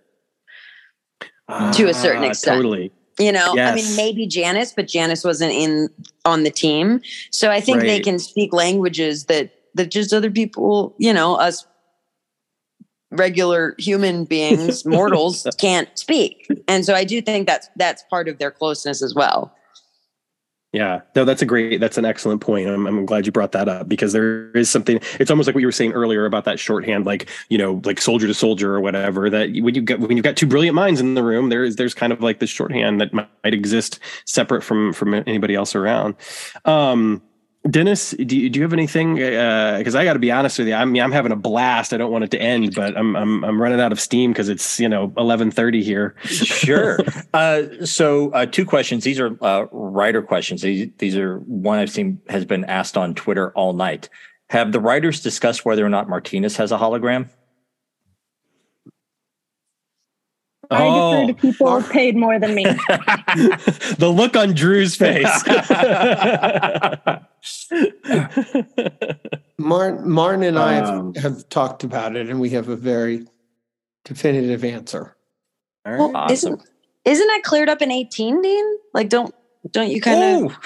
to 1.73 1.87
a 1.87 1.93
certain 1.93 2.23
ah, 2.23 2.27
extent. 2.27 2.57
Totally. 2.57 2.91
You 3.19 3.31
know, 3.31 3.55
yes. 3.55 3.71
I 3.71 3.75
mean, 3.75 3.95
maybe 3.95 4.27
Janis, 4.27 4.73
but 4.73 4.87
Janis 4.87 5.23
wasn't 5.23 5.51
in 5.51 5.89
on 6.23 6.43
the 6.43 6.51
team, 6.51 7.01
so 7.31 7.49
I 7.49 7.59
think 7.59 7.77
right. 7.77 7.87
they 7.87 7.99
can 7.99 8.19
speak 8.19 8.53
languages 8.53 9.25
that 9.25 9.51
that 9.73 9.89
just 9.89 10.13
other 10.13 10.29
people, 10.29 10.93
you 10.99 11.13
know, 11.13 11.35
us 11.35 11.65
regular 13.11 13.75
human 13.79 14.25
beings, 14.25 14.85
mortals, 14.85 15.47
can't 15.57 15.89
speak. 15.97 16.47
And 16.67 16.85
so 16.85 16.93
I 16.93 17.03
do 17.03 17.21
think 17.21 17.47
that's 17.47 17.69
that's 17.75 18.03
part 18.03 18.27
of 18.27 18.37
their 18.37 18.51
closeness 18.51 19.01
as 19.01 19.15
well. 19.15 19.51
Yeah, 20.73 21.01
no, 21.15 21.23
that's 21.23 21.41
a 21.41 21.45
great, 21.45 21.79
that's 21.79 21.97
an 21.97 22.03
excellent 22.03 22.41
point. 22.41 22.67
I'm, 22.67 22.85
I'm 22.85 23.05
glad 23.05 23.25
you 23.25 23.31
brought 23.31 23.53
that 23.53 23.69
up 23.69 23.87
because 23.87 24.11
there 24.11 24.51
is 24.51 24.69
something. 24.69 24.99
It's 25.17 25.31
almost 25.31 25.47
like 25.47 25.55
what 25.55 25.61
you 25.61 25.67
were 25.67 25.71
saying 25.71 25.93
earlier 25.93 26.25
about 26.25 26.43
that 26.43 26.59
shorthand, 26.59 27.05
like 27.05 27.29
you 27.47 27.57
know, 27.57 27.81
like 27.85 28.01
soldier 28.01 28.27
to 28.27 28.33
soldier 28.33 28.75
or 28.75 28.81
whatever. 28.81 29.29
That 29.29 29.49
when 29.61 29.75
you 29.75 29.81
get 29.81 30.01
when 30.01 30.17
you've 30.17 30.25
got 30.25 30.35
two 30.35 30.45
brilliant 30.45 30.75
minds 30.75 30.99
in 30.99 31.13
the 31.13 31.23
room, 31.23 31.47
there 31.49 31.63
is 31.63 31.77
there's 31.77 31.93
kind 31.93 32.11
of 32.11 32.21
like 32.21 32.39
this 32.39 32.49
shorthand 32.49 32.99
that 32.99 33.13
might 33.13 33.29
exist 33.45 33.99
separate 34.25 34.61
from 34.61 34.91
from 34.91 35.13
anybody 35.13 35.55
else 35.55 35.73
around. 35.73 36.15
Um, 36.65 37.21
Dennis, 37.69 38.11
do 38.11 38.37
you, 38.37 38.49
do 38.49 38.59
you 38.59 38.63
have 38.63 38.73
anything? 38.73 39.15
Because 39.15 39.95
uh, 39.95 39.99
I 39.99 40.05
got 40.05 40.13
to 40.13 40.19
be 40.19 40.31
honest 40.31 40.57
with 40.57 40.67
you, 40.67 40.73
I 40.73 40.85
mean, 40.85 41.01
I'm 41.01 41.11
having 41.11 41.31
a 41.31 41.35
blast. 41.35 41.91
I 41.93 41.97
don't 41.97 42.11
want 42.11 42.23
it 42.23 42.31
to 42.31 42.41
end, 42.41 42.73
but 42.75 42.97
I'm 42.97 43.15
I'm, 43.15 43.43
I'm 43.43 43.61
running 43.61 43.81
out 43.81 43.91
of 43.91 43.99
steam 43.99 44.31
because 44.31 44.47
it's 44.47 44.79
you 44.79 44.87
know 44.87 45.09
11:30 45.09 45.83
here. 45.83 46.15
sure. 46.23 46.99
Uh, 47.33 47.85
so 47.85 48.31
uh, 48.31 48.45
two 48.45 48.65
questions. 48.65 49.03
These 49.03 49.19
are 49.19 49.37
uh, 49.43 49.65
writer 49.71 50.21
questions. 50.21 50.61
These, 50.61 50.89
these 50.97 51.15
are 51.17 51.39
one 51.39 51.77
I've 51.77 51.89
seen 51.89 52.19
has 52.29 52.45
been 52.45 52.63
asked 52.65 52.97
on 52.97 53.13
Twitter 53.13 53.51
all 53.51 53.73
night. 53.73 54.09
Have 54.49 54.71
the 54.71 54.79
writers 54.79 55.21
discussed 55.21 55.65
whether 55.65 55.85
or 55.85 55.89
not 55.89 56.09
Martinez 56.09 56.55
has 56.57 56.71
a 56.71 56.77
hologram? 56.77 57.29
I 60.69 60.85
oh, 60.85 61.27
defer 61.27 61.33
to 61.33 61.41
people 61.41 61.83
paid 61.83 62.15
more 62.15 62.39
than 62.39 62.53
me. 62.53 62.63
the 63.97 64.13
look 64.13 64.35
on 64.35 64.53
Drew's 64.53 64.95
face. 64.95 65.27
Martin, 69.57 70.09
Martin 70.09 70.43
and 70.43 70.59
I 70.59 70.79
um, 70.79 71.13
have, 71.15 71.23
have, 71.23 71.49
talked 71.49 71.83
about 71.83 72.15
it, 72.15 72.29
and 72.29 72.39
we 72.39 72.51
have 72.51 72.69
a 72.69 72.75
very 72.75 73.25
definitive 74.03 74.63
answer. 74.63 75.15
All 75.85 75.91
right, 75.91 75.99
well, 75.99 76.15
awesome. 76.15 76.53
Isn't, 76.53 76.69
isn't 77.05 77.27
that 77.27 77.41
cleared 77.43 77.69
up 77.69 77.81
in 77.81 77.91
eighteen, 77.91 78.41
Dean? 78.41 78.77
Like, 78.93 79.09
don't 79.09 79.33
don't 79.71 79.89
you 79.89 80.01
kind 80.01 80.51
of? 80.51 80.57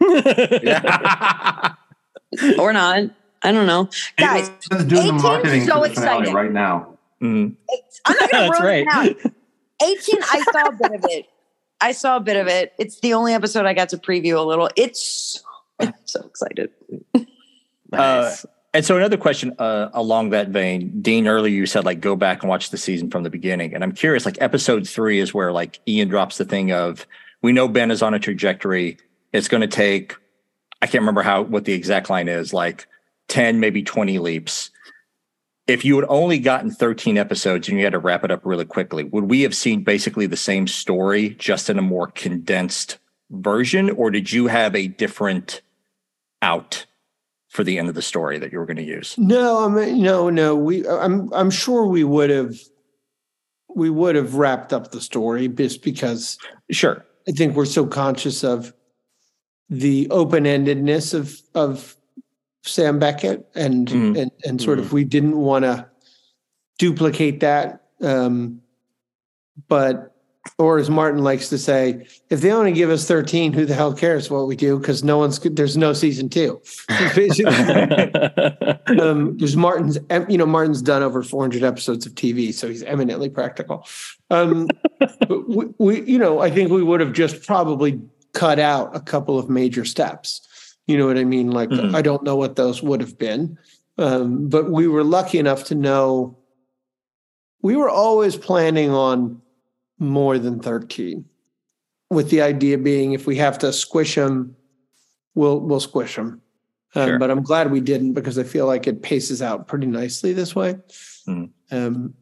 or 2.58 2.72
not? 2.72 3.10
I 3.42 3.52
don't 3.52 3.66
know, 3.66 3.88
guys. 4.16 4.50
doing 4.86 5.06
the 5.06 5.12
marketing 5.14 5.64
so 5.64 5.82
excited 5.82 6.32
right 6.32 6.52
now. 6.52 6.89
Mm. 7.22 7.56
I'm 8.06 8.16
not 8.20 8.30
gonna 8.30 8.48
That's 8.50 8.60
right. 8.60 8.86
It 9.06 9.32
18, 9.82 10.22
I 10.22 10.44
saw 10.52 10.68
a 10.68 10.72
bit 10.72 10.92
of 10.92 11.04
it. 11.08 11.26
I 11.80 11.92
saw 11.92 12.16
a 12.16 12.20
bit 12.20 12.36
of 12.36 12.46
it. 12.46 12.74
It's 12.78 13.00
the 13.00 13.14
only 13.14 13.32
episode 13.32 13.64
I 13.66 13.72
got 13.72 13.88
to 13.90 13.98
preview 13.98 14.36
a 14.36 14.42
little. 14.42 14.68
It's 14.76 15.42
I'm 15.80 15.94
so 16.04 16.20
excited. 16.20 16.70
nice. 17.14 18.44
Uh, 18.44 18.48
and 18.72 18.84
so 18.84 18.96
another 18.96 19.16
question 19.16 19.54
uh, 19.58 19.88
along 19.94 20.30
that 20.30 20.48
vein, 20.48 21.00
Dean, 21.02 21.26
earlier 21.26 21.52
you 21.52 21.66
said 21.66 21.84
like 21.84 22.00
go 22.00 22.14
back 22.14 22.42
and 22.42 22.48
watch 22.48 22.70
the 22.70 22.76
season 22.76 23.10
from 23.10 23.24
the 23.24 23.30
beginning, 23.30 23.74
and 23.74 23.82
I'm 23.82 23.92
curious. 23.92 24.24
Like 24.24 24.36
episode 24.40 24.88
three 24.88 25.18
is 25.18 25.34
where 25.34 25.50
like 25.50 25.80
Ian 25.88 26.08
drops 26.08 26.38
the 26.38 26.44
thing 26.44 26.70
of 26.72 27.06
we 27.42 27.52
know 27.52 27.66
Ben 27.66 27.90
is 27.90 28.02
on 28.02 28.14
a 28.14 28.18
trajectory. 28.18 28.98
It's 29.32 29.48
going 29.48 29.62
to 29.62 29.66
take 29.66 30.14
I 30.82 30.86
can't 30.86 31.02
remember 31.02 31.22
how 31.22 31.42
what 31.42 31.64
the 31.64 31.72
exact 31.72 32.10
line 32.10 32.28
is 32.28 32.52
like 32.52 32.86
ten 33.28 33.60
maybe 33.60 33.82
twenty 33.82 34.18
leaps. 34.18 34.70
If 35.70 35.84
you 35.84 35.96
had 35.96 36.06
only 36.08 36.38
gotten 36.40 36.70
13 36.70 37.16
episodes 37.16 37.68
and 37.68 37.78
you 37.78 37.84
had 37.84 37.92
to 37.92 37.98
wrap 37.98 38.24
it 38.24 38.30
up 38.30 38.44
really 38.44 38.64
quickly, 38.64 39.04
would 39.04 39.24
we 39.24 39.42
have 39.42 39.54
seen 39.54 39.84
basically 39.84 40.26
the 40.26 40.36
same 40.36 40.66
story 40.66 41.30
just 41.30 41.70
in 41.70 41.78
a 41.78 41.82
more 41.82 42.08
condensed 42.08 42.98
version, 43.30 43.90
or 43.90 44.10
did 44.10 44.32
you 44.32 44.48
have 44.48 44.74
a 44.74 44.88
different 44.88 45.62
out 46.42 46.86
for 47.48 47.62
the 47.62 47.78
end 47.78 47.88
of 47.88 47.94
the 47.94 48.02
story 48.02 48.38
that 48.38 48.50
you 48.50 48.58
were 48.58 48.66
going 48.66 48.76
to 48.78 48.82
use? 48.82 49.16
No, 49.16 49.64
I 49.64 49.68
mean, 49.68 50.02
no, 50.02 50.28
no. 50.28 50.56
We, 50.56 50.86
I'm, 50.88 51.32
I'm 51.32 51.50
sure 51.50 51.86
we 51.86 52.02
would 52.02 52.30
have, 52.30 52.56
we 53.72 53.90
would 53.90 54.16
have 54.16 54.34
wrapped 54.34 54.72
up 54.72 54.90
the 54.90 55.00
story 55.00 55.46
just 55.46 55.82
because. 55.82 56.36
Sure. 56.72 57.06
I 57.28 57.32
think 57.32 57.54
we're 57.54 57.64
so 57.64 57.86
conscious 57.86 58.42
of 58.42 58.72
the 59.68 60.08
open 60.10 60.44
endedness 60.44 61.14
of 61.14 61.40
of 61.54 61.96
Sam 62.62 62.98
Beckett, 62.98 63.46
and 63.54 63.88
mm. 63.88 64.20
and 64.20 64.30
and 64.44 64.60
sort 64.60 64.78
mm. 64.78 64.82
of 64.82 64.92
we 64.92 65.04
didn't 65.04 65.36
want 65.36 65.64
to 65.64 65.88
duplicate 66.78 67.40
that. 67.40 67.84
Um, 68.00 68.60
but 69.68 70.10
or 70.58 70.78
as 70.78 70.88
Martin 70.88 71.22
likes 71.22 71.48
to 71.50 71.58
say, 71.58 72.06
if 72.30 72.40
they 72.40 72.50
only 72.50 72.72
give 72.72 72.90
us 72.90 73.06
13, 73.06 73.52
who 73.52 73.66
the 73.66 73.74
hell 73.74 73.92
cares 73.92 74.30
what 74.30 74.46
we 74.46 74.56
do? 74.56 74.78
Because 74.78 75.04
no 75.04 75.18
one's 75.18 75.38
there's 75.38 75.76
no 75.76 75.92
season 75.92 76.28
two. 76.28 76.60
um, 79.00 79.36
there's 79.36 79.56
Martin's, 79.56 79.98
you 80.28 80.38
know, 80.38 80.46
Martin's 80.46 80.82
done 80.82 81.02
over 81.02 81.22
400 81.22 81.62
episodes 81.62 82.06
of 82.06 82.14
TV, 82.14 82.52
so 82.54 82.68
he's 82.68 82.82
eminently 82.82 83.28
practical. 83.28 83.86
Um, 84.30 84.68
we, 85.28 85.66
we, 85.78 86.02
you 86.02 86.18
know, 86.18 86.40
I 86.40 86.50
think 86.50 86.70
we 86.70 86.82
would 86.82 87.00
have 87.00 87.12
just 87.12 87.46
probably 87.46 88.00
cut 88.32 88.58
out 88.58 88.94
a 88.94 89.00
couple 89.00 89.38
of 89.38 89.50
major 89.50 89.84
steps. 89.84 90.46
You 90.90 90.98
know 90.98 91.06
what 91.06 91.18
I 91.18 91.24
mean? 91.24 91.52
Like, 91.52 91.68
mm-hmm. 91.68 91.94
I 91.94 92.02
don't 92.02 92.24
know 92.24 92.34
what 92.34 92.56
those 92.56 92.82
would 92.82 93.00
have 93.00 93.16
been, 93.16 93.56
um, 93.96 94.48
but 94.48 94.70
we 94.70 94.88
were 94.88 95.04
lucky 95.04 95.38
enough 95.38 95.64
to 95.64 95.74
know. 95.76 96.36
We 97.62 97.76
were 97.76 97.90
always 97.90 98.36
planning 98.36 98.90
on 98.90 99.40
more 100.00 100.38
than 100.38 100.58
13 100.58 101.24
with 102.08 102.30
the 102.30 102.42
idea 102.42 102.78
being 102.78 103.12
if 103.12 103.26
we 103.26 103.36
have 103.36 103.58
to 103.58 103.72
squish 103.72 104.14
them 104.14 104.56
we'll 105.34 105.60
we'll 105.60 105.78
squish 105.78 106.16
them 106.16 106.40
um, 106.94 107.06
sure. 107.06 107.18
but 107.18 107.30
i'm 107.30 107.42
glad 107.42 107.70
we 107.70 107.80
didn't 107.80 108.14
because 108.14 108.38
i 108.38 108.42
feel 108.42 108.66
like 108.66 108.86
it 108.86 109.02
paces 109.02 109.42
out 109.42 109.68
pretty 109.68 109.86
nicely 109.86 110.32
this 110.32 110.56
way 110.56 110.74
mm. 111.28 111.48
um, 111.70 112.14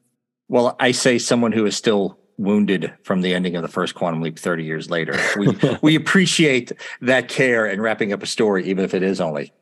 well 0.48 0.76
i 0.80 0.90
say 0.90 1.18
someone 1.18 1.52
who 1.52 1.64
is 1.64 1.76
still 1.76 2.17
wounded 2.38 2.94
from 3.02 3.20
the 3.20 3.34
ending 3.34 3.56
of 3.56 3.62
the 3.62 3.68
first 3.68 3.94
quantum 3.94 4.22
leap 4.22 4.38
30 4.38 4.64
years 4.64 4.88
later 4.88 5.18
we 5.36 5.58
we 5.82 5.94
appreciate 5.96 6.72
that 7.00 7.28
care 7.28 7.66
and 7.66 7.82
wrapping 7.82 8.12
up 8.12 8.22
a 8.22 8.26
story 8.26 8.64
even 8.68 8.84
if 8.84 8.94
it 8.94 9.02
is 9.02 9.20
only 9.20 9.52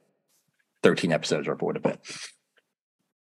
13 0.82 1.10
episodes 1.10 1.48
or 1.48 1.52
what 1.52 1.62
would 1.62 1.76
have 1.76 1.82
but 1.82 1.98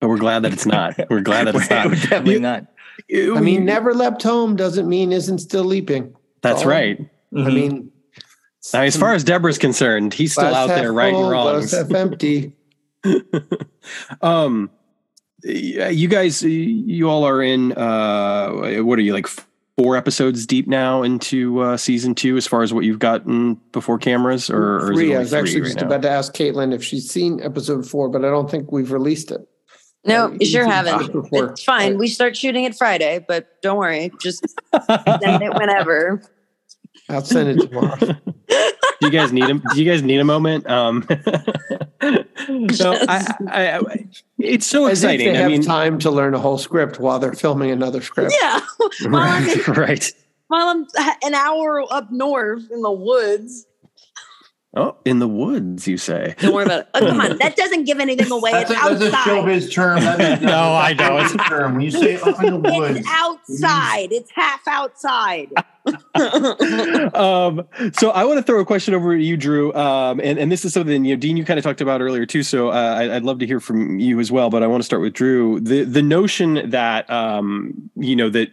we're 0.01 0.17
glad 0.17 0.43
that 0.43 0.51
it's 0.51 0.65
not 0.65 0.93
we're 1.09 1.21
glad 1.21 1.47
that 1.47 1.55
it's 1.55 1.69
not 1.69 1.89
definitely 1.89 2.33
you, 2.33 2.39
not 2.39 2.67
I 3.11 3.39
mean, 3.39 3.65
never 3.65 3.93
leapt 3.93 4.23
home 4.23 4.55
doesn't 4.55 4.87
mean 4.87 5.11
isn't 5.11 5.39
still 5.39 5.63
leaping. 5.63 6.15
That's 6.41 6.63
oh. 6.63 6.67
right. 6.67 6.99
Mm-hmm. 7.33 7.47
I 7.47 7.49
mean, 7.49 7.91
now, 8.73 8.81
as 8.81 8.97
far 8.97 9.13
as 9.13 9.23
Deborah's 9.23 9.57
concerned, 9.57 10.13
he's 10.13 10.33
still 10.33 10.53
out 10.53 10.67
there 10.67 10.91
righting 10.91 11.19
wrongs. 11.19 11.71
Glass 11.71 11.87
half 11.87 11.95
empty. 11.95 12.53
um, 14.21 14.69
you 15.43 16.07
guys, 16.07 16.43
you 16.43 17.09
all 17.09 17.23
are 17.23 17.41
in. 17.41 17.73
Uh, 17.73 18.79
what 18.81 18.99
are 18.99 19.03
you 19.03 19.13
like? 19.13 19.27
Four 19.77 19.95
episodes 19.95 20.45
deep 20.45 20.67
now 20.67 21.03
into 21.03 21.61
uh, 21.61 21.77
season 21.77 22.13
two, 22.13 22.35
as 22.35 22.45
far 22.45 22.63
as 22.63 22.73
what 22.73 22.83
you've 22.83 22.99
gotten 22.99 23.53
before 23.71 23.97
cameras, 23.97 24.49
or, 24.49 24.85
or 24.85 24.93
three. 24.93 25.15
I 25.15 25.19
was 25.19 25.33
actually 25.33 25.61
right 25.61 25.67
just 25.67 25.79
now? 25.79 25.85
about 25.85 26.01
to 26.01 26.09
ask 26.09 26.33
Caitlin 26.33 26.73
if 26.73 26.83
she's 26.83 27.09
seen 27.09 27.41
episode 27.41 27.87
four, 27.87 28.09
but 28.09 28.25
I 28.25 28.29
don't 28.29 28.51
think 28.51 28.73
we've 28.73 28.91
released 28.91 29.31
it. 29.31 29.47
No, 30.05 30.35
you 30.39 30.45
sure 30.45 30.65
haven't. 30.65 31.11
It's 31.31 31.63
fine. 31.63 31.97
We 31.97 32.07
start 32.07 32.35
shooting 32.35 32.63
it 32.63 32.75
Friday, 32.75 33.23
but 33.25 33.61
don't 33.61 33.77
worry. 33.77 34.11
Just 34.21 34.45
send 34.87 35.43
it 35.43 35.53
whenever. 35.53 36.23
I'll 37.09 37.23
send 37.23 37.49
it 37.49 37.69
tomorrow. 37.69 37.97
do 38.47 38.75
you 39.01 39.09
guys 39.09 39.33
need 39.33 39.49
a 39.49 39.53
do 39.53 39.81
you 39.81 39.89
guys 39.89 40.01
need 40.01 40.19
a 40.19 40.25
moment? 40.25 40.69
Um 40.69 41.07
so 42.01 42.93
I, 43.07 43.35
I, 43.47 43.77
I, 43.77 44.07
it's 44.37 44.65
so 44.65 44.85
As 44.87 45.03
exciting. 45.03 45.33
they 45.33 45.35
have 45.35 45.45
I 45.45 45.49
mean 45.49 45.61
time 45.63 45.99
to 45.99 46.11
learn 46.11 46.33
a 46.33 46.39
whole 46.39 46.57
script 46.57 46.99
while 46.99 47.19
they're 47.19 47.33
filming 47.33 47.71
another 47.71 48.01
script. 48.01 48.33
Yeah. 48.39 48.61
right. 49.07 49.67
right. 49.67 50.13
While 50.47 50.67
I'm 50.67 50.87
an 51.23 51.33
hour 51.33 51.85
up 51.91 52.11
north 52.11 52.69
in 52.71 52.81
the 52.81 52.91
woods. 52.91 53.65
Oh, 54.75 54.97
in 55.03 55.17
the 55.17 55.27
woods, 55.27 55.87
you 55.87 55.97
say? 55.97 56.35
Don't 56.37 56.53
worry 56.53 56.65
about 56.65 56.81
it. 56.81 56.87
Oh, 56.93 56.99
come 56.99 57.19
on, 57.19 57.37
that 57.39 57.55
doesn't 57.55 57.85
give 57.85 57.99
anything 57.99 58.31
away. 58.31 58.51
That's, 58.51 58.69
it's 58.69 58.79
a, 58.79 58.83
that's 58.83 59.13
outside. 59.15 59.37
a 59.37 59.41
showbiz 59.41 59.73
term. 59.73 59.99
That 59.99 60.21
is, 60.21 60.41
No, 60.45 60.75
I 60.75 60.93
know. 60.93 61.17
It's 61.17 61.33
a 61.33 61.37
term. 61.37 61.73
When 61.73 61.81
you 61.81 61.89
say 61.89 62.17
up 62.21 62.43
in 62.43 62.61
the 62.61 62.71
woods, 62.71 62.99
It's 62.99 63.07
outside. 63.09 64.11
It's 64.11 64.29
half 64.31 64.61
outside. 64.67 65.49
um, 67.15 67.67
so 67.93 68.11
I 68.11 68.25
want 68.25 68.37
to 68.37 68.43
throw 68.43 68.59
a 68.59 68.65
question 68.65 68.93
over 68.93 69.17
to 69.17 69.23
you, 69.23 69.37
Drew. 69.37 69.73
Um, 69.73 70.19
and, 70.23 70.37
and 70.37 70.51
this 70.51 70.63
is 70.63 70.73
something 70.73 71.03
you 71.03 71.15
know, 71.15 71.19
Dean, 71.19 71.35
you 71.35 71.45
kind 71.45 71.57
of 71.57 71.63
talked 71.63 71.81
about 71.81 71.99
earlier 71.99 72.27
too. 72.27 72.43
So 72.43 72.69
uh, 72.69 72.97
I, 72.99 73.07
would 73.07 73.23
love 73.23 73.39
to 73.39 73.47
hear 73.47 73.59
from 73.59 73.97
you 73.97 74.19
as 74.19 74.31
well. 74.31 74.51
But 74.51 74.61
I 74.61 74.67
want 74.67 74.81
to 74.81 74.85
start 74.85 75.01
with 75.01 75.13
Drew. 75.13 75.59
The 75.61 75.83
the 75.83 76.03
notion 76.03 76.69
that 76.69 77.09
um, 77.09 77.89
you 77.95 78.15
know 78.15 78.29
that 78.29 78.51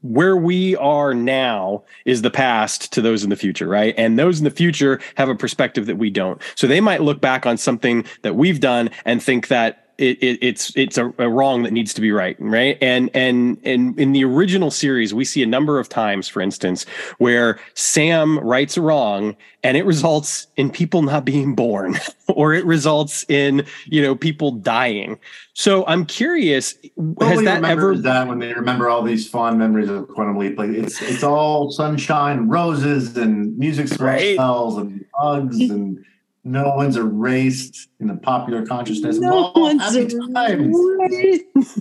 where 0.00 0.36
we 0.36 0.76
are 0.76 1.12
now 1.12 1.82
is 2.04 2.22
the 2.22 2.30
past 2.30 2.92
to 2.92 3.00
those 3.00 3.24
in 3.24 3.30
the 3.30 3.36
future, 3.36 3.66
right? 3.66 3.94
And 3.98 4.18
those 4.18 4.38
in 4.38 4.44
the 4.44 4.50
future 4.50 5.00
have 5.16 5.28
a 5.28 5.34
perspective 5.34 5.86
that 5.86 5.96
we 5.96 6.10
don't. 6.10 6.40
So 6.54 6.66
they 6.66 6.80
might 6.80 7.02
look 7.02 7.20
back 7.20 7.46
on 7.46 7.56
something 7.56 8.04
that 8.22 8.36
we've 8.36 8.60
done 8.60 8.90
and 9.04 9.22
think 9.22 9.48
that 9.48 9.81
it, 9.98 10.22
it, 10.22 10.38
it's 10.42 10.74
it's 10.76 10.98
a, 10.98 11.12
a, 11.18 11.28
wrong 11.28 11.62
that 11.62 11.72
needs 11.72 11.92
to 11.94 12.00
be 12.00 12.12
right, 12.12 12.36
right? 12.38 12.78
And 12.80 13.10
and 13.14 13.58
and 13.64 13.98
in 13.98 14.12
the 14.12 14.24
original 14.24 14.70
series, 14.70 15.12
we 15.12 15.24
see 15.24 15.42
a 15.42 15.46
number 15.46 15.78
of 15.78 15.88
times, 15.88 16.28
for 16.28 16.40
instance, 16.40 16.84
where 17.18 17.60
Sam 17.74 18.38
rights 18.38 18.76
a 18.76 18.82
wrong, 18.82 19.36
and 19.62 19.76
it 19.76 19.84
results 19.84 20.46
in 20.56 20.70
people 20.70 21.02
not 21.02 21.24
being 21.24 21.54
born, 21.54 21.98
or 22.28 22.54
it 22.54 22.64
results 22.64 23.24
in 23.28 23.66
you 23.86 24.02
know 24.02 24.14
people 24.14 24.52
dying. 24.52 25.18
So 25.54 25.86
I'm 25.86 26.06
curious, 26.06 26.74
has 27.20 27.42
that 27.42 27.62
ever 27.64 27.96
that 27.96 28.26
when 28.26 28.38
they 28.38 28.54
remember 28.54 28.88
all 28.88 29.02
these 29.02 29.28
fond 29.28 29.58
memories 29.58 29.90
of 29.90 30.08
Quantum 30.08 30.38
Leap? 30.38 30.58
Like 30.58 30.70
it's 30.70 31.02
it's 31.02 31.22
all 31.22 31.70
sunshine, 31.70 32.48
roses, 32.48 33.16
and 33.16 33.56
music 33.58 33.88
smells, 33.88 34.76
right. 34.78 34.86
and 34.86 35.04
hugs 35.14 35.60
and 35.60 36.04
no 36.44 36.74
one's 36.74 36.96
erased 36.96 37.88
in 38.00 38.08
the 38.08 38.16
popular 38.16 38.66
consciousness. 38.66 39.18
No 39.18 39.52
one's 39.54 39.94
erased. 39.94 41.78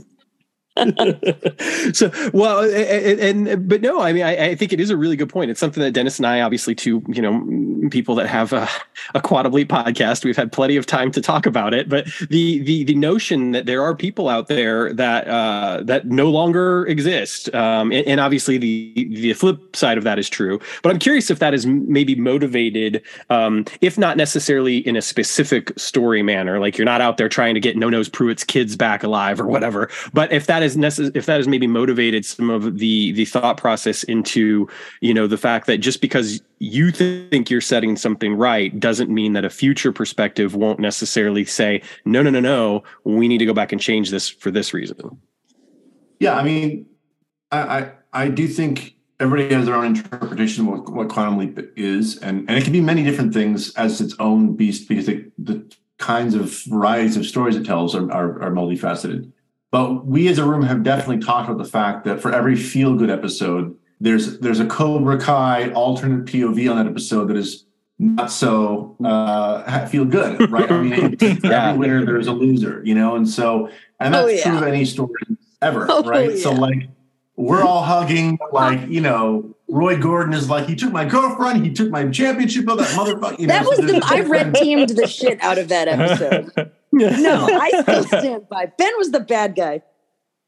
so 1.94 2.10
well 2.34 2.62
and, 2.64 3.48
and, 3.48 3.68
but 3.68 3.82
no 3.82 4.00
i 4.00 4.14
mean 4.14 4.24
I, 4.24 4.52
I, 4.52 4.56
think 4.56 4.72
it 4.72 4.80
is 4.80 4.90
a 4.90 4.96
really 4.96 5.18
good 5.18 5.28
point. 5.28 5.52
It's 5.52 5.60
something 5.60 5.84
that 5.84 5.92
dennis 5.92 6.18
and 6.18 6.26
i 6.26 6.40
obviously 6.40 6.76
two 6.76 7.04
you 7.10 7.22
know 7.22 7.90
people 7.90 8.16
that 8.16 8.28
have 8.28 8.54
a, 8.54 8.70
a 9.14 9.22
Quantum 9.22 9.52
Leap 9.52 9.68
podcast 9.70 10.24
we've 10.24 10.38
had 10.38 10.52
plenty 10.52 10.78
of 10.78 10.86
time 10.86 11.12
to 11.12 11.22
talk 11.22 11.46
about 11.46 11.74
it. 11.74 11.90
But 11.90 12.08
the 12.30 12.60
the 12.60 12.86
the 12.86 12.96
notion 12.96 13.52
that 13.52 13.66
there 13.66 13.82
are 13.82 13.96
people 13.96 14.30
out 14.30 14.48
there 14.48 14.94
that 14.94 15.28
uh 15.28 15.82
that 15.84 16.08
no 16.08 16.30
longer 16.30 16.86
exist 16.88 17.54
um 17.54 17.92
and, 17.92 18.08
and 18.08 18.20
obviously 18.20 18.58
the 18.58 18.94
the 18.96 19.34
flip 19.34 19.76
side 19.76 19.98
of 19.98 20.04
that 20.06 20.20
is 20.20 20.30
true. 20.30 20.60
But 20.84 20.92
i'm 20.92 21.00
curious 21.00 21.30
if 21.30 21.40
that 21.40 21.54
is 21.54 21.66
maybe 21.66 22.16
motivated 22.16 23.04
um 23.30 23.66
if 23.82 23.98
not 23.98 24.16
necessarily 24.18 24.78
in 24.78 24.96
a 24.96 25.02
specific 25.02 25.78
story 25.78 26.24
manner 26.24 26.60
like 26.60 26.78
you're 26.78 26.86
not 26.86 27.02
out 27.02 27.18
there 27.18 27.30
trying 27.30 27.56
to 27.56 27.60
get 27.60 27.76
no 27.76 27.90
nose 27.90 28.08
pruitt's 28.08 28.44
kids 28.44 28.76
back 28.76 29.04
alive 29.04 29.40
or 29.42 29.48
whatever 29.48 29.90
but 30.14 30.32
if 30.32 30.48
that 30.48 30.61
is 30.62 30.78
necess- 30.78 31.16
if 31.16 31.26
that 31.26 31.38
has 31.38 31.48
maybe 31.48 31.68
motivated 31.68 32.26
some 32.26 32.50
of 32.50 32.80
the 32.80 33.12
the 33.14 33.26
thought 33.26 33.58
process 33.58 34.04
into 34.04 34.68
you 35.02 35.14
know 35.14 35.28
the 35.28 35.38
fact 35.38 35.68
that 35.68 35.78
just 35.78 36.02
because 36.02 36.42
you 36.60 36.92
think 36.92 37.50
you're 37.50 37.62
setting 37.62 37.96
something 37.96 38.36
right 38.36 38.80
doesn't 38.80 39.10
mean 39.10 39.34
that 39.34 39.46
a 39.46 39.50
future 39.50 39.92
perspective 39.92 40.56
won't 40.56 40.80
necessarily 40.80 41.46
say 41.46 41.82
no 42.06 42.22
no 42.22 42.30
no 42.30 42.40
no 42.40 42.84
we 43.04 43.28
need 43.28 43.40
to 43.40 43.46
go 43.46 43.54
back 43.54 43.72
and 43.72 43.82
change 43.82 44.10
this 44.10 44.30
for 44.30 44.52
this 44.52 44.74
reason. 44.74 45.18
Yeah 46.20 46.36
i 46.36 46.44
mean 46.44 46.86
i 47.52 47.60
i, 47.80 47.92
I 48.14 48.28
do 48.28 48.48
think 48.48 48.96
everybody 49.20 49.54
has 49.54 49.66
their 49.66 49.76
own 49.76 49.86
interpretation 49.86 50.68
of 50.68 50.74
what, 50.74 50.92
what 50.92 51.10
quantum 51.10 51.38
leap 51.38 51.60
is 51.76 52.18
and 52.18 52.48
and 52.50 52.58
it 52.58 52.64
can 52.64 52.74
be 52.74 52.82
many 52.82 53.04
different 53.04 53.34
things 53.34 53.74
as 53.76 54.02
its 54.02 54.16
own 54.20 54.56
beast 54.56 54.88
because 54.88 55.06
the, 55.06 55.32
the 55.38 55.72
kinds 56.02 56.34
of 56.34 56.64
varieties 56.66 57.16
of 57.16 57.26
stories 57.26 57.56
it 57.56 57.64
tells 57.64 57.96
are, 57.96 58.12
are, 58.12 58.42
are 58.42 58.52
multifaceted 58.52 59.31
but 59.72 60.06
we 60.06 60.28
as 60.28 60.38
a 60.38 60.46
room 60.46 60.64
have 60.64 60.84
definitely 60.84 61.20
talked 61.20 61.50
about 61.50 61.58
the 61.58 61.70
fact 61.70 62.04
that 62.04 62.22
for 62.22 62.32
every 62.32 62.56
feel 62.56 62.96
good 62.96 63.10
episode, 63.10 63.76
there's 64.02 64.40
there's 64.40 64.60
a 64.60 64.66
Cobra 64.66 65.18
Kai 65.18 65.72
alternate 65.72 66.26
POV 66.26 66.70
on 66.70 66.78
that 66.78 66.88
episode 66.88 67.30
that 67.30 67.38
is 67.38 67.66
not 67.98 68.32
so 68.32 68.98
uh, 69.04 69.88
feel 69.88 70.06
good, 70.06 70.52
right? 70.52 70.70
I 70.70 70.82
mean, 70.82 71.18
yeah. 71.22 71.70
every 71.70 71.80
winner 71.80 72.06
there's 72.06 72.28
a 72.28 72.34
loser, 72.34 72.82
you 72.84 72.96
know, 72.96 73.16
and 73.16 73.28
so 73.30 73.70
and 74.00 74.14
that's 74.14 74.26
oh, 74.26 74.28
yeah. 74.28 74.44
true 74.44 74.58
of 74.58 74.64
any 74.64 74.84
story 74.84 75.22
ever, 75.62 75.86
oh, 75.90 76.04
right? 76.04 76.32
Yeah. 76.32 76.44
So 76.44 76.52
like 76.52 76.90
we're 77.38 77.64
all 77.64 77.84
hugging, 77.84 78.40
like 78.52 78.90
you 78.90 79.00
know, 79.00 79.56
Roy 79.70 79.98
Gordon 79.98 80.34
is 80.34 80.50
like, 80.50 80.68
he 80.68 80.76
took 80.76 80.92
my 80.92 81.06
girlfriend, 81.06 81.66
he 81.66 81.72
took 81.72 81.90
my 81.90 82.10
championship 82.10 82.68
of 82.68 82.80
that 82.80 82.90
motherfucker. 82.90 83.40
You 83.40 83.48
know, 83.48 83.54
that 83.54 83.66
was 83.66 83.78
so 83.78 83.86
the 83.86 84.02
I 84.04 84.22
red 84.22 84.54
teamed 84.56 84.90
the 84.90 85.08
shit 85.08 85.42
out 85.42 85.58
of 85.58 85.70
that 85.70 85.88
episode 85.88 86.74
no, 87.20 87.48
I 87.50 87.70
still 87.82 88.04
stand 88.04 88.50
by. 88.50 88.66
Ben 88.78 88.92
was 88.98 89.12
the 89.12 89.20
bad 89.20 89.56
guy. 89.56 89.82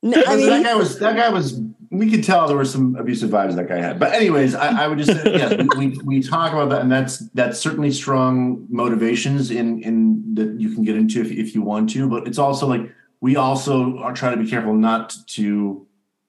No, 0.01 0.21
I 0.27 0.35
mean, 0.35 0.49
that 0.49 0.63
guy 0.63 0.75
was 0.75 0.99
that 0.99 1.15
guy 1.15 1.29
was. 1.29 1.61
We 1.89 2.09
could 2.09 2.23
tell 2.23 2.47
there 2.47 2.57
were 2.57 2.65
some 2.65 2.95
abusive 2.95 3.29
vibes 3.29 3.55
that 3.55 3.69
guy 3.69 3.79
had. 3.79 3.99
But 3.99 4.13
anyways, 4.13 4.55
I, 4.55 4.83
I 4.83 4.87
would 4.87 4.97
just 4.97 5.11
say 5.11 5.31
yes. 5.31 5.55
We, 5.77 5.87
we, 5.87 5.97
we 5.99 6.21
talk 6.21 6.51
about 6.51 6.69
that, 6.71 6.81
and 6.81 6.91
that's 6.91 7.19
that's 7.29 7.59
certainly 7.59 7.91
strong 7.91 8.65
motivations 8.69 9.51
in 9.51 9.81
in 9.83 10.35
that 10.35 10.59
you 10.59 10.73
can 10.73 10.83
get 10.83 10.97
into 10.97 11.21
if 11.21 11.31
if 11.31 11.55
you 11.55 11.61
want 11.61 11.91
to. 11.91 12.09
But 12.09 12.27
it's 12.27 12.39
also 12.39 12.67
like 12.67 12.91
we 13.21 13.37
also 13.37 13.97
are 13.99 14.11
trying 14.11 14.37
to 14.37 14.43
be 14.43 14.49
careful 14.49 14.73
not 14.73 15.15
to 15.27 15.87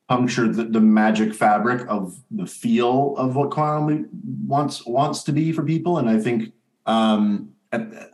puncture 0.09 0.53
the, 0.53 0.65
the 0.65 0.81
magic 0.81 1.35
fabric 1.35 1.85
of 1.89 2.23
the 2.31 2.47
feel 2.47 3.17
of 3.17 3.35
what 3.35 3.51
quantum 3.51 4.09
wants 4.47 4.87
wants 4.87 5.23
to 5.25 5.33
be 5.33 5.51
for 5.51 5.63
people. 5.63 5.99
And 5.99 6.09
I 6.09 6.21
think 6.21 6.53
um, 6.87 7.54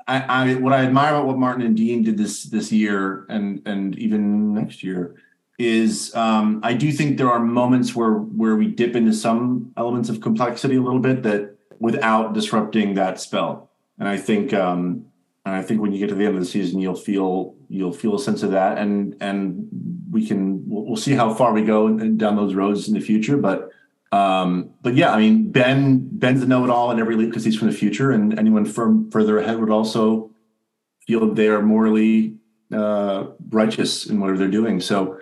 I, 0.06 0.20
I, 0.20 0.54
what 0.54 0.72
I 0.72 0.84
admire 0.84 1.14
about 1.14 1.26
what 1.26 1.38
Martin 1.38 1.64
and 1.64 1.76
Dean 1.76 2.02
did 2.02 2.16
this 2.16 2.44
this 2.44 2.72
year 2.72 3.26
and 3.28 3.62
and 3.66 3.98
even 3.98 4.54
next 4.54 4.82
year 4.82 5.16
is 5.58 6.14
um, 6.14 6.60
I 6.62 6.72
do 6.72 6.90
think 6.90 7.18
there 7.18 7.30
are 7.30 7.38
moments 7.40 7.94
where 7.94 8.14
where 8.14 8.56
we 8.56 8.66
dip 8.68 8.96
into 8.96 9.12
some 9.12 9.72
elements 9.76 10.08
of 10.08 10.20
complexity 10.20 10.76
a 10.76 10.82
little 10.82 11.00
bit 11.00 11.22
that 11.24 11.56
without 11.78 12.32
disrupting 12.32 12.94
that 12.94 13.20
spell. 13.20 13.70
And 13.98 14.08
I 14.08 14.16
think 14.16 14.54
um, 14.54 15.06
and 15.44 15.54
I 15.54 15.62
think 15.62 15.80
when 15.80 15.92
you 15.92 15.98
get 15.98 16.08
to 16.08 16.14
the 16.14 16.24
end 16.24 16.34
of 16.34 16.40
the 16.40 16.48
season, 16.48 16.80
you'll 16.80 16.94
feel 16.94 17.54
you'll 17.68 17.92
feel 17.92 18.14
a 18.14 18.18
sense 18.18 18.42
of 18.42 18.52
that, 18.52 18.78
and 18.78 19.16
and 19.20 19.68
we 20.10 20.26
can 20.26 20.68
we'll, 20.68 20.84
we'll 20.84 20.96
see 20.96 21.12
how 21.12 21.34
far 21.34 21.52
we 21.52 21.62
go 21.62 21.90
down 21.98 22.36
those 22.36 22.54
roads 22.54 22.88
in 22.88 22.94
the 22.94 23.00
future, 23.00 23.36
but 23.36 23.70
um, 24.12 24.70
but 24.82 24.94
yeah, 24.94 25.12
I 25.12 25.18
mean, 25.18 25.52
Ben 25.52 26.08
Ben's 26.12 26.40
the 26.40 26.46
know-it-all 26.46 26.90
in 26.90 26.98
every 26.98 27.16
league 27.16 27.30
because 27.30 27.44
he's 27.44 27.56
from 27.56 27.68
the 27.68 27.74
future, 27.74 28.10
and 28.10 28.38
anyone 28.38 28.64
from 28.64 29.10
further 29.10 29.38
ahead 29.38 29.60
would 29.60 29.70
also 29.70 30.30
feel 31.06 31.32
they 31.32 31.48
are 31.48 31.62
morally 31.62 32.34
uh, 32.74 33.26
righteous 33.50 34.06
in 34.06 34.20
whatever 34.20 34.38
they're 34.38 34.48
doing. 34.48 34.80
So, 34.80 35.18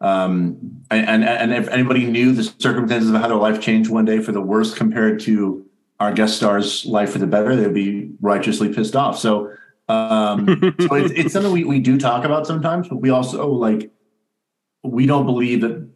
um, 0.00 0.82
and 0.90 1.22
and 1.24 1.52
if 1.52 1.68
anybody 1.68 2.06
knew 2.06 2.32
the 2.32 2.44
circumstances 2.58 3.10
of 3.10 3.20
how 3.20 3.28
their 3.28 3.36
life 3.36 3.60
changed 3.60 3.90
one 3.90 4.06
day 4.06 4.20
for 4.20 4.32
the 4.32 4.40
worse 4.40 4.72
compared 4.72 5.20
to 5.20 5.66
our 5.98 6.12
guest 6.12 6.36
star's 6.36 6.86
life 6.86 7.12
for 7.12 7.18
the 7.18 7.26
better, 7.26 7.54
they'd 7.54 7.74
be 7.74 8.10
righteously 8.22 8.72
pissed 8.72 8.96
off. 8.96 9.18
So, 9.18 9.52
um, 9.88 10.74
so 10.80 10.94
it's, 10.94 11.12
it's 11.12 11.32
something 11.34 11.52
we, 11.52 11.64
we 11.64 11.78
do 11.80 11.98
talk 11.98 12.24
about 12.24 12.46
sometimes, 12.46 12.88
but 12.88 12.96
we 12.96 13.10
also 13.10 13.48
like 13.50 13.90
we 14.82 15.04
don't 15.04 15.26
believe 15.26 15.60
that 15.60 15.89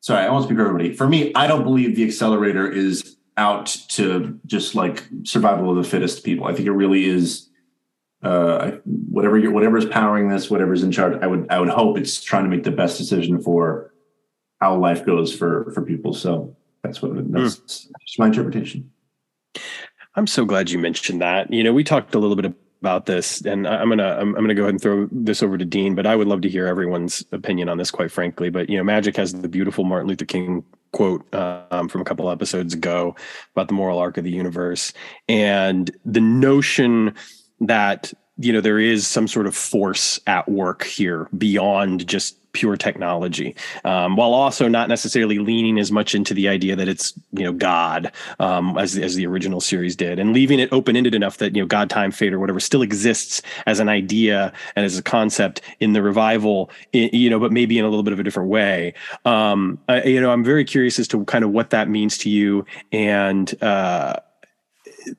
sorry, 0.00 0.26
I 0.26 0.30
won't 0.30 0.44
speak 0.44 0.56
for 0.56 0.66
everybody. 0.66 0.94
For 0.94 1.06
me, 1.06 1.32
I 1.34 1.46
don't 1.46 1.62
believe 1.62 1.96
the 1.96 2.04
accelerator 2.04 2.70
is 2.70 3.16
out 3.36 3.66
to 3.88 4.38
just 4.46 4.74
like 4.74 5.08
survival 5.22 5.70
of 5.70 5.76
the 5.76 5.88
fittest 5.88 6.24
people. 6.24 6.46
I 6.46 6.54
think 6.54 6.66
it 6.66 6.72
really 6.72 7.04
is 7.04 7.48
uh, 8.22 8.72
whatever 8.84 9.38
you're, 9.38 9.52
whatever 9.52 9.78
is 9.78 9.86
powering 9.86 10.28
this, 10.28 10.50
whatever's 10.50 10.82
in 10.82 10.92
charge. 10.92 11.18
I 11.22 11.26
would 11.26 11.46
I 11.50 11.58
would 11.58 11.70
hope 11.70 11.96
it's 11.96 12.22
trying 12.22 12.44
to 12.44 12.50
make 12.50 12.64
the 12.64 12.70
best 12.70 12.98
decision 12.98 13.40
for 13.40 13.94
how 14.60 14.76
life 14.76 15.06
goes 15.06 15.34
for 15.34 15.70
for 15.72 15.82
people. 15.82 16.12
So 16.12 16.56
that's 16.82 17.00
what 17.00 17.14
that's, 17.32 17.56
mm. 17.56 17.88
that's 17.92 18.18
my 18.18 18.26
interpretation. 18.26 18.90
I'm 20.16 20.26
so 20.26 20.44
glad 20.44 20.70
you 20.70 20.78
mentioned 20.78 21.22
that. 21.22 21.52
You 21.52 21.62
know, 21.62 21.72
we 21.72 21.84
talked 21.84 22.14
a 22.14 22.18
little 22.18 22.36
bit 22.36 22.44
about 22.80 23.06
this, 23.06 23.42
and 23.42 23.68
I'm 23.68 23.88
gonna 23.90 24.16
I'm, 24.18 24.34
I'm, 24.34 24.42
gonna 24.42 24.54
go 24.54 24.62
ahead 24.62 24.74
and 24.74 24.82
throw 24.82 25.06
this 25.12 25.42
over 25.42 25.58
to 25.58 25.64
Dean. 25.64 25.94
But 25.94 26.06
I 26.06 26.16
would 26.16 26.26
love 26.26 26.40
to 26.42 26.48
hear 26.48 26.66
everyone's 26.66 27.24
opinion 27.32 27.68
on 27.68 27.78
this, 27.78 27.90
quite 27.90 28.10
frankly. 28.10 28.48
But 28.48 28.70
you 28.70 28.78
know, 28.78 28.84
Magic 28.84 29.16
has 29.16 29.32
the 29.32 29.48
beautiful 29.48 29.84
Martin 29.84 30.08
Luther 30.08 30.24
King 30.24 30.64
quote 30.92 31.22
um, 31.34 31.88
from 31.88 32.00
a 32.00 32.04
couple 32.04 32.30
episodes 32.30 32.74
ago 32.74 33.14
about 33.54 33.68
the 33.68 33.74
moral 33.74 33.98
arc 33.98 34.16
of 34.16 34.24
the 34.24 34.30
universe, 34.30 34.92
and 35.28 35.90
the 36.04 36.20
notion 36.20 37.14
that 37.60 38.12
you 38.38 38.52
know 38.52 38.62
there 38.62 38.78
is 38.78 39.06
some 39.06 39.28
sort 39.28 39.46
of 39.46 39.54
force 39.54 40.18
at 40.26 40.48
work 40.48 40.84
here 40.84 41.28
beyond 41.36 42.06
just 42.06 42.39
pure 42.52 42.76
technology, 42.76 43.54
um, 43.84 44.16
while 44.16 44.34
also 44.34 44.68
not 44.68 44.88
necessarily 44.88 45.38
leaning 45.38 45.78
as 45.78 45.92
much 45.92 46.14
into 46.14 46.34
the 46.34 46.48
idea 46.48 46.76
that 46.76 46.88
it's 46.88 47.12
you 47.32 47.44
know 47.44 47.52
God 47.52 48.12
um, 48.38 48.76
as 48.78 48.96
as 48.96 49.14
the 49.14 49.26
original 49.26 49.60
series 49.60 49.96
did, 49.96 50.18
and 50.18 50.32
leaving 50.32 50.60
it 50.60 50.72
open 50.72 50.96
ended 50.96 51.14
enough 51.14 51.38
that 51.38 51.54
you 51.54 51.62
know 51.62 51.66
God, 51.66 51.90
time, 51.90 52.10
fate, 52.10 52.32
or 52.32 52.38
whatever 52.38 52.60
still 52.60 52.82
exists 52.82 53.42
as 53.66 53.80
an 53.80 53.88
idea 53.88 54.52
and 54.76 54.84
as 54.84 54.98
a 54.98 55.02
concept 55.02 55.60
in 55.80 55.92
the 55.92 56.02
revival, 56.02 56.70
you 56.92 57.30
know, 57.30 57.38
but 57.38 57.52
maybe 57.52 57.78
in 57.78 57.84
a 57.84 57.88
little 57.88 58.02
bit 58.02 58.12
of 58.12 58.20
a 58.20 58.22
different 58.22 58.48
way. 58.48 58.94
Um, 59.24 59.78
I, 59.88 60.02
you 60.02 60.20
know, 60.20 60.30
I'm 60.30 60.44
very 60.44 60.64
curious 60.64 60.98
as 60.98 61.08
to 61.08 61.24
kind 61.24 61.44
of 61.44 61.50
what 61.50 61.70
that 61.70 61.88
means 61.88 62.18
to 62.18 62.30
you 62.30 62.64
and. 62.92 63.60
Uh, 63.62 64.16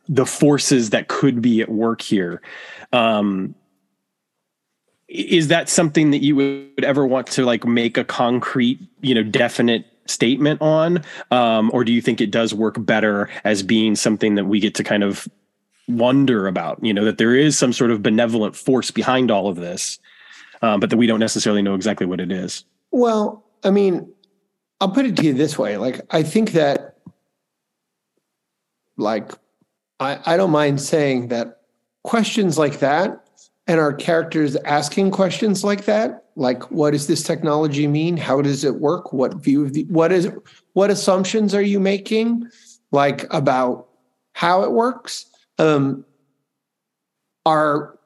the 0.07 0.27
forces 0.27 0.91
that 0.91 1.07
could 1.07 1.41
be 1.41 1.59
at 1.59 1.69
work 1.69 2.01
here. 2.01 2.39
Um, 2.93 3.55
is 5.11 5.49
that 5.49 5.67
something 5.67 6.11
that 6.11 6.19
you 6.19 6.35
would 6.37 6.83
ever 6.83 7.05
want 7.05 7.27
to 7.27 7.45
like 7.45 7.65
make 7.65 7.97
a 7.97 8.03
concrete, 8.03 8.79
you 9.01 9.13
know, 9.13 9.23
definite 9.23 9.85
statement 10.05 10.61
on, 10.61 11.03
um, 11.31 11.69
or 11.73 11.83
do 11.83 11.91
you 11.91 12.01
think 12.01 12.21
it 12.21 12.31
does 12.31 12.53
work 12.53 12.75
better 12.79 13.29
as 13.43 13.61
being 13.61 13.95
something 13.95 14.35
that 14.35 14.45
we 14.45 14.59
get 14.59 14.73
to 14.75 14.83
kind 14.83 15.03
of 15.03 15.27
wonder 15.89 16.47
about? 16.47 16.83
You 16.83 16.93
know, 16.93 17.03
that 17.03 17.17
there 17.17 17.35
is 17.35 17.57
some 17.57 17.73
sort 17.73 17.91
of 17.91 18.01
benevolent 18.01 18.55
force 18.55 18.89
behind 18.89 19.31
all 19.31 19.49
of 19.49 19.57
this, 19.57 19.99
um, 20.61 20.79
but 20.79 20.89
that 20.89 20.97
we 20.97 21.07
don't 21.07 21.19
necessarily 21.19 21.61
know 21.61 21.75
exactly 21.75 22.05
what 22.05 22.21
it 22.21 22.31
is. 22.31 22.63
Well, 22.91 23.43
I 23.63 23.69
mean, 23.69 24.11
I'll 24.79 24.89
put 24.89 25.05
it 25.05 25.17
to 25.17 25.23
you 25.23 25.33
this 25.33 25.59
way: 25.59 25.75
like, 25.75 26.01
I 26.09 26.23
think 26.23 26.53
that, 26.53 26.95
like, 28.95 29.33
I, 29.99 30.19
I 30.25 30.37
don't 30.37 30.51
mind 30.51 30.79
saying 30.79 31.27
that 31.27 31.59
questions 32.03 32.57
like 32.57 32.79
that 32.79 33.25
and 33.71 33.79
our 33.79 33.93
characters 33.93 34.57
asking 34.57 35.11
questions 35.11 35.63
like 35.63 35.85
that 35.85 36.25
like 36.35 36.69
what 36.71 36.91
does 36.91 37.07
this 37.07 37.23
technology 37.23 37.87
mean? 37.87 38.17
How 38.17 38.41
does 38.41 38.65
it 38.65 38.75
work? 38.75 39.13
What 39.13 39.35
view 39.35 39.63
of 39.63 39.71
the 39.71 39.83
what 39.85 40.11
is 40.11 40.29
what 40.73 40.89
assumptions 40.89 41.53
are 41.53 41.61
you 41.61 41.79
making 41.79 42.49
like 42.91 43.31
about 43.33 43.87
how 44.33 44.63
it 44.63 44.71
works? 44.71 45.25
Um 45.57 46.05
are 47.45 47.97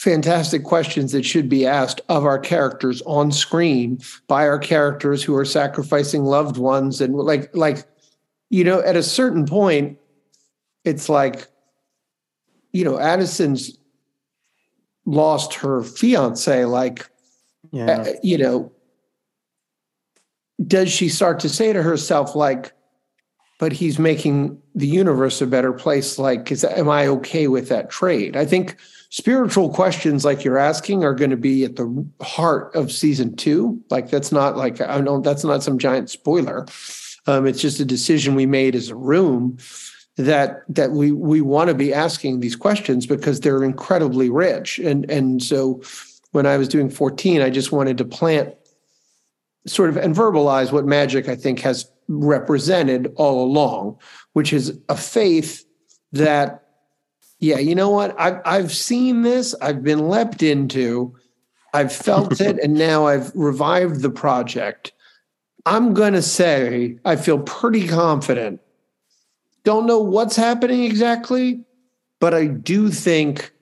fantastic 0.00 0.64
questions 0.64 1.12
that 1.12 1.24
should 1.24 1.48
be 1.48 1.66
asked 1.66 2.00
of 2.08 2.24
our 2.24 2.38
characters 2.38 3.00
on 3.02 3.30
screen 3.30 4.00
by 4.26 4.48
our 4.48 4.58
characters 4.58 5.22
who 5.22 5.36
are 5.36 5.44
sacrificing 5.44 6.24
loved 6.24 6.56
ones 6.56 7.00
and 7.00 7.14
like 7.14 7.54
like 7.54 7.84
you 8.50 8.64
know 8.64 8.80
at 8.80 8.96
a 8.96 9.02
certain 9.04 9.46
point 9.46 9.98
it's 10.84 11.08
like 11.08 11.46
you 12.72 12.84
know 12.84 12.98
addison's 12.98 13.78
lost 15.04 15.54
her 15.54 15.82
fiance 15.82 16.64
like 16.64 17.08
yeah. 17.70 17.90
uh, 17.90 18.12
you 18.22 18.38
know 18.38 18.72
does 20.66 20.90
she 20.90 21.08
start 21.08 21.40
to 21.40 21.48
say 21.48 21.72
to 21.72 21.82
herself 21.82 22.36
like 22.36 22.72
but 23.62 23.72
he's 23.72 23.96
making 23.96 24.60
the 24.74 24.88
universe 24.88 25.40
a 25.40 25.46
better 25.46 25.72
place 25.72 26.18
like 26.18 26.50
is 26.50 26.64
am 26.64 26.88
i 26.88 27.06
okay 27.06 27.46
with 27.46 27.68
that 27.68 27.90
trade? 27.90 28.36
I 28.36 28.44
think 28.44 28.76
spiritual 29.10 29.68
questions 29.72 30.24
like 30.24 30.42
you're 30.42 30.58
asking 30.58 31.04
are 31.04 31.14
going 31.14 31.30
to 31.30 31.36
be 31.36 31.64
at 31.64 31.76
the 31.76 32.04
heart 32.20 32.74
of 32.74 32.90
season 32.90 33.36
two. 33.36 33.80
Like 33.88 34.10
that's 34.10 34.32
not 34.32 34.56
like 34.56 34.80
i 34.80 35.00
don't 35.00 35.22
that's 35.22 35.44
not 35.44 35.62
some 35.62 35.78
giant 35.78 36.10
spoiler. 36.10 36.66
Um, 37.28 37.46
it's 37.46 37.60
just 37.60 37.78
a 37.78 37.84
decision 37.84 38.34
we 38.34 38.46
made 38.46 38.74
as 38.74 38.88
a 38.88 38.96
room 38.96 39.58
that 40.16 40.62
that 40.68 40.92
we 40.92 41.12
we 41.12 41.40
want 41.40 41.68
to 41.68 41.74
be 41.74 41.92
asking 41.92 42.40
these 42.40 42.56
questions 42.56 43.06
because 43.06 43.40
they're 43.40 43.64
incredibly 43.64 44.28
rich. 44.28 44.78
And 44.78 45.10
and 45.10 45.42
so 45.42 45.82
when 46.32 46.46
I 46.46 46.56
was 46.56 46.68
doing 46.68 46.90
14 46.90 47.40
I 47.40 47.50
just 47.50 47.72
wanted 47.72 47.98
to 47.98 48.04
plant 48.04 48.54
sort 49.66 49.88
of 49.88 49.96
and 49.96 50.14
verbalize 50.14 50.72
what 50.72 50.84
magic 50.84 51.28
I 51.28 51.36
think 51.36 51.60
has 51.60 51.90
represented 52.08 53.12
all 53.16 53.44
along 53.44 53.96
which 54.32 54.52
is 54.52 54.76
a 54.88 54.96
faith 54.96 55.64
that 56.12 56.64
yeah 57.38 57.58
you 57.58 57.74
know 57.74 57.90
what? 57.90 58.14
I've 58.18 58.40
I've 58.44 58.72
seen 58.72 59.22
this 59.22 59.54
I've 59.62 59.82
been 59.82 60.08
leapt 60.08 60.42
into 60.42 61.14
I've 61.72 61.92
felt 61.92 62.38
it 62.40 62.58
and 62.58 62.74
now 62.74 63.06
I've 63.06 63.32
revived 63.34 64.02
the 64.02 64.10
project. 64.10 64.92
I'm 65.64 65.94
going 65.94 66.12
to 66.12 66.22
say 66.22 66.98
I 67.06 67.16
feel 67.16 67.38
pretty 67.38 67.88
confident 67.88 68.60
don't 69.64 69.86
know 69.86 69.98
what's 69.98 70.36
happening 70.36 70.84
exactly, 70.84 71.64
but 72.20 72.34
I 72.34 72.46
do 72.46 72.88
think 72.88 73.52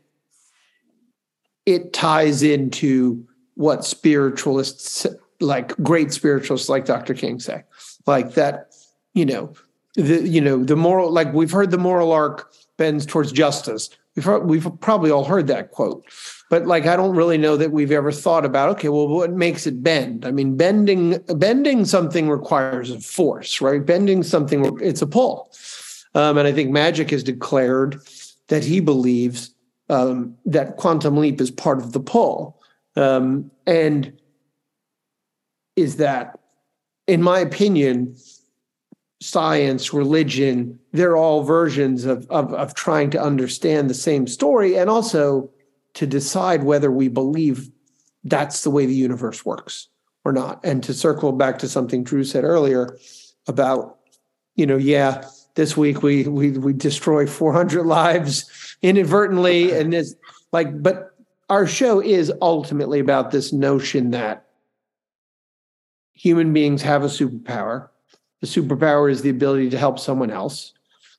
it 1.67 1.93
ties 1.93 2.43
into 2.43 3.27
what 3.55 3.85
spiritualists, 3.85 5.07
like 5.41 5.77
great 5.83 6.13
spiritualists 6.13 6.69
like 6.69 6.85
Dr. 6.85 7.15
King 7.15 7.39
say, 7.39 7.63
like 8.07 8.35
that, 8.35 8.75
you 9.15 9.27
know, 9.27 9.53
the 9.95 10.27
you 10.27 10.41
know 10.41 10.65
the 10.65 10.77
moral 10.77 11.11
like 11.11 11.33
we've 11.33 11.51
heard 11.51 11.71
the 11.71 11.79
moral 11.79 12.13
arc 12.13 12.53
bends 12.77 13.05
towards 13.05 13.33
justice. 13.33 13.91
We've 14.17 14.27
we've 14.43 14.69
probably 14.81 15.11
all 15.11 15.25
heard 15.25 15.47
that 15.49 15.73
quote, 15.73 16.05
but 16.49 16.67
like 16.67 16.87
I 16.87 16.97
don't 16.97 17.17
really 17.17 17.39
know 17.39 17.57
that 17.57 17.73
we've 17.73 17.93
ever 17.93 18.13
thought 18.13 18.45
about 18.45 18.71
okay, 18.71 18.89
well, 18.89 19.09
what 19.09 19.33
makes 19.33 19.67
it 19.67 19.83
bend? 19.83 20.25
I 20.25 20.31
mean, 20.31 20.57
bending 20.57 21.19
bending 21.37 21.85
something 21.85 22.29
requires 22.29 22.91
a 22.91 23.01
force, 23.01 23.61
right? 23.61 23.85
Bending 23.85 24.23
something 24.23 24.79
it's 24.81 25.03
a 25.03 25.07
pull. 25.07 25.51
Um, 26.15 26.39
and 26.39 26.47
I 26.47 26.53
think 26.53 26.71
Magic 26.71 27.11
has 27.11 27.23
declared 27.23 28.01
that 28.49 28.65
he 28.65 28.81
believes 28.81 29.55
um, 29.89 30.37
that 30.47 30.77
quantum 30.77 31.17
leap 31.17 31.41
is 31.41 31.51
part 31.51 31.79
of 31.79 31.93
the 31.93 32.01
pull. 32.01 32.61
Um, 32.97 33.51
and 33.67 34.19
is 35.77 35.97
that, 35.97 36.39
in 37.07 37.23
my 37.23 37.39
opinion, 37.39 38.17
science, 39.21 39.93
religion, 39.93 40.79
they're 40.93 41.17
all 41.17 41.43
versions 41.43 42.05
of, 42.05 42.29
of, 42.31 42.53
of 42.55 42.75
trying 42.75 43.11
to 43.11 43.23
understand 43.23 43.89
the 43.89 43.95
same 43.95 44.27
story 44.27 44.77
and 44.77 44.89
also 44.89 45.51
to 45.95 46.07
decide 46.07 46.65
whether 46.65 46.91
we 46.91 47.09
believe 47.09 47.71
that's 48.25 48.63
the 48.63 48.71
way 48.71 48.87
the 48.87 48.95
universe 48.95 49.45
works 49.45 49.89
or 50.25 50.33
not. 50.33 50.61
And 50.65 50.83
to 50.85 50.95
circle 50.95 51.33
back 51.33 51.59
to 51.61 51.69
something 51.69 52.05
Drew 52.05 52.25
said 52.25 52.45
earlier 52.45 52.97
about, 53.47 53.99
you 54.57 54.67
know, 54.67 54.77
yeah, 54.77 55.25
this 55.61 55.77
week 55.77 56.03
we 56.03 56.27
we 56.27 56.53
we 56.53 56.73
destroy 56.73 57.27
400 57.27 57.85
lives 57.85 58.77
inadvertently 58.81 59.73
and 59.79 59.93
it's 59.93 60.15
like 60.53 60.83
but 60.83 61.11
our 61.51 61.67
show 61.67 62.01
is 62.01 62.33
ultimately 62.41 62.99
about 62.99 63.31
this 63.31 63.53
notion 63.53 64.13
that 64.13 64.47
human 66.15 66.55
beings 66.55 66.81
have 66.81 67.03
a 67.03 67.09
superpower. 67.09 67.89
The 68.41 68.47
superpower 68.47 69.11
is 69.11 69.21
the 69.21 69.29
ability 69.31 69.69
to 69.71 69.79
help 69.79 69.99
someone 69.99 70.31
else. 70.31 70.73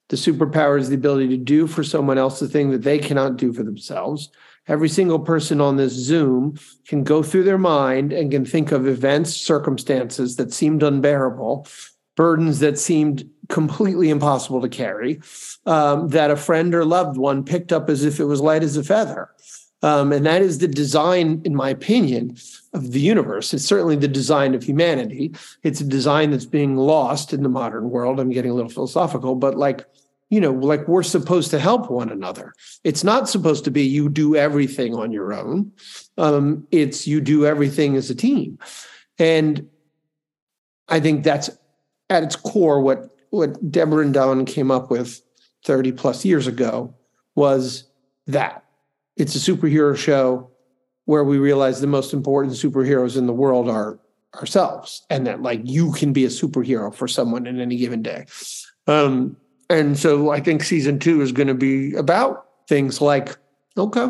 The 0.09 0.15
superpower 0.15 0.79
is 0.79 0.89
the 0.89 0.95
ability 0.95 1.27
to 1.29 1.37
do 1.37 1.67
for 1.67 1.83
someone 1.83 2.17
else 2.17 2.39
the 2.39 2.47
thing 2.47 2.71
that 2.71 2.81
they 2.81 2.97
cannot 2.97 3.37
do 3.37 3.53
for 3.53 3.61
themselves. 3.61 4.29
Every 4.67 4.89
single 4.89 5.19
person 5.19 5.61
on 5.61 5.77
this 5.77 5.93
zoom 5.93 6.57
can 6.87 7.03
go 7.03 7.21
through 7.21 7.43
their 7.43 7.57
mind 7.57 8.11
and 8.11 8.31
can 8.31 8.45
think 8.45 8.71
of 8.71 8.87
events 8.87 9.35
circumstances 9.35 10.35
that 10.37 10.53
seemed 10.53 10.81
unbearable 10.81 11.67
burdens 12.21 12.59
that 12.59 12.77
seemed 12.77 13.27
completely 13.49 14.11
impossible 14.11 14.61
to 14.61 14.69
carry, 14.69 15.19
um, 15.65 16.09
that 16.09 16.29
a 16.29 16.35
friend 16.35 16.75
or 16.75 16.85
loved 16.85 17.17
one 17.17 17.43
picked 17.43 17.73
up 17.73 17.89
as 17.89 18.05
if 18.05 18.19
it 18.19 18.25
was 18.25 18.39
light 18.39 18.61
as 18.61 18.77
a 18.77 18.83
feather. 18.83 19.31
Um, 19.81 20.13
and 20.13 20.23
that 20.27 20.43
is 20.43 20.59
the 20.59 20.67
design, 20.67 21.41
in 21.45 21.55
my 21.55 21.71
opinion, 21.71 22.37
of 22.73 22.91
the 22.91 22.99
universe. 22.99 23.55
It's 23.55 23.65
certainly 23.65 23.95
the 23.95 24.07
design 24.07 24.53
of 24.53 24.61
humanity. 24.61 25.33
It's 25.63 25.81
a 25.81 25.83
design 25.83 26.29
that's 26.29 26.45
being 26.45 26.75
lost 26.75 27.33
in 27.33 27.41
the 27.41 27.49
modern 27.49 27.89
world. 27.89 28.19
I'm 28.19 28.29
getting 28.29 28.51
a 28.51 28.53
little 28.53 28.69
philosophical, 28.69 29.33
but 29.33 29.57
like, 29.57 29.83
you 30.29 30.39
know, 30.39 30.51
like 30.51 30.87
we're 30.87 31.01
supposed 31.01 31.49
to 31.49 31.59
help 31.59 31.89
one 31.89 32.11
another. 32.11 32.53
It's 32.83 33.03
not 33.03 33.29
supposed 33.29 33.63
to 33.63 33.71
be 33.71 33.81
you 33.81 34.09
do 34.09 34.35
everything 34.35 34.93
on 34.93 35.11
your 35.11 35.33
own. 35.33 35.71
Um, 36.19 36.67
it's 36.69 37.07
you 37.07 37.19
do 37.19 37.47
everything 37.47 37.95
as 37.95 38.11
a 38.11 38.15
team. 38.15 38.59
And 39.17 39.67
I 40.87 40.99
think 40.99 41.23
that's 41.23 41.49
at 42.11 42.23
its 42.23 42.35
core 42.35 42.79
what 42.81 43.09
what 43.31 43.71
Deborah 43.71 44.03
and 44.03 44.13
Don 44.13 44.45
came 44.45 44.69
up 44.69 44.91
with 44.91 45.21
30 45.65 45.93
plus 45.93 46.25
years 46.25 46.47
ago 46.47 46.93
was 47.35 47.89
that. 48.27 48.65
It's 49.17 49.35
a 49.35 49.51
superhero 49.51 49.95
show 49.95 50.49
where 51.05 51.23
we 51.23 51.37
realize 51.37 51.79
the 51.79 51.87
most 51.87 52.13
important 52.13 52.55
superheroes 52.55 53.17
in 53.17 53.25
the 53.25 53.33
world 53.33 53.69
are 53.69 53.99
ourselves 54.35 55.05
and 55.09 55.25
that 55.27 55.41
like 55.41 55.61
you 55.63 55.91
can 55.93 56.13
be 56.13 56.25
a 56.25 56.29
superhero 56.29 56.93
for 56.93 57.07
someone 57.07 57.47
in 57.47 57.59
any 57.59 57.77
given 57.77 58.01
day. 58.01 58.25
Um 58.87 59.37
and 59.71 59.97
so 59.97 60.31
i 60.31 60.39
think 60.39 60.63
season 60.63 60.99
two 60.99 61.21
is 61.21 61.31
going 61.31 61.47
to 61.47 61.53
be 61.53 61.95
about 61.95 62.45
things 62.67 63.01
like 63.01 63.37
okay 63.77 64.09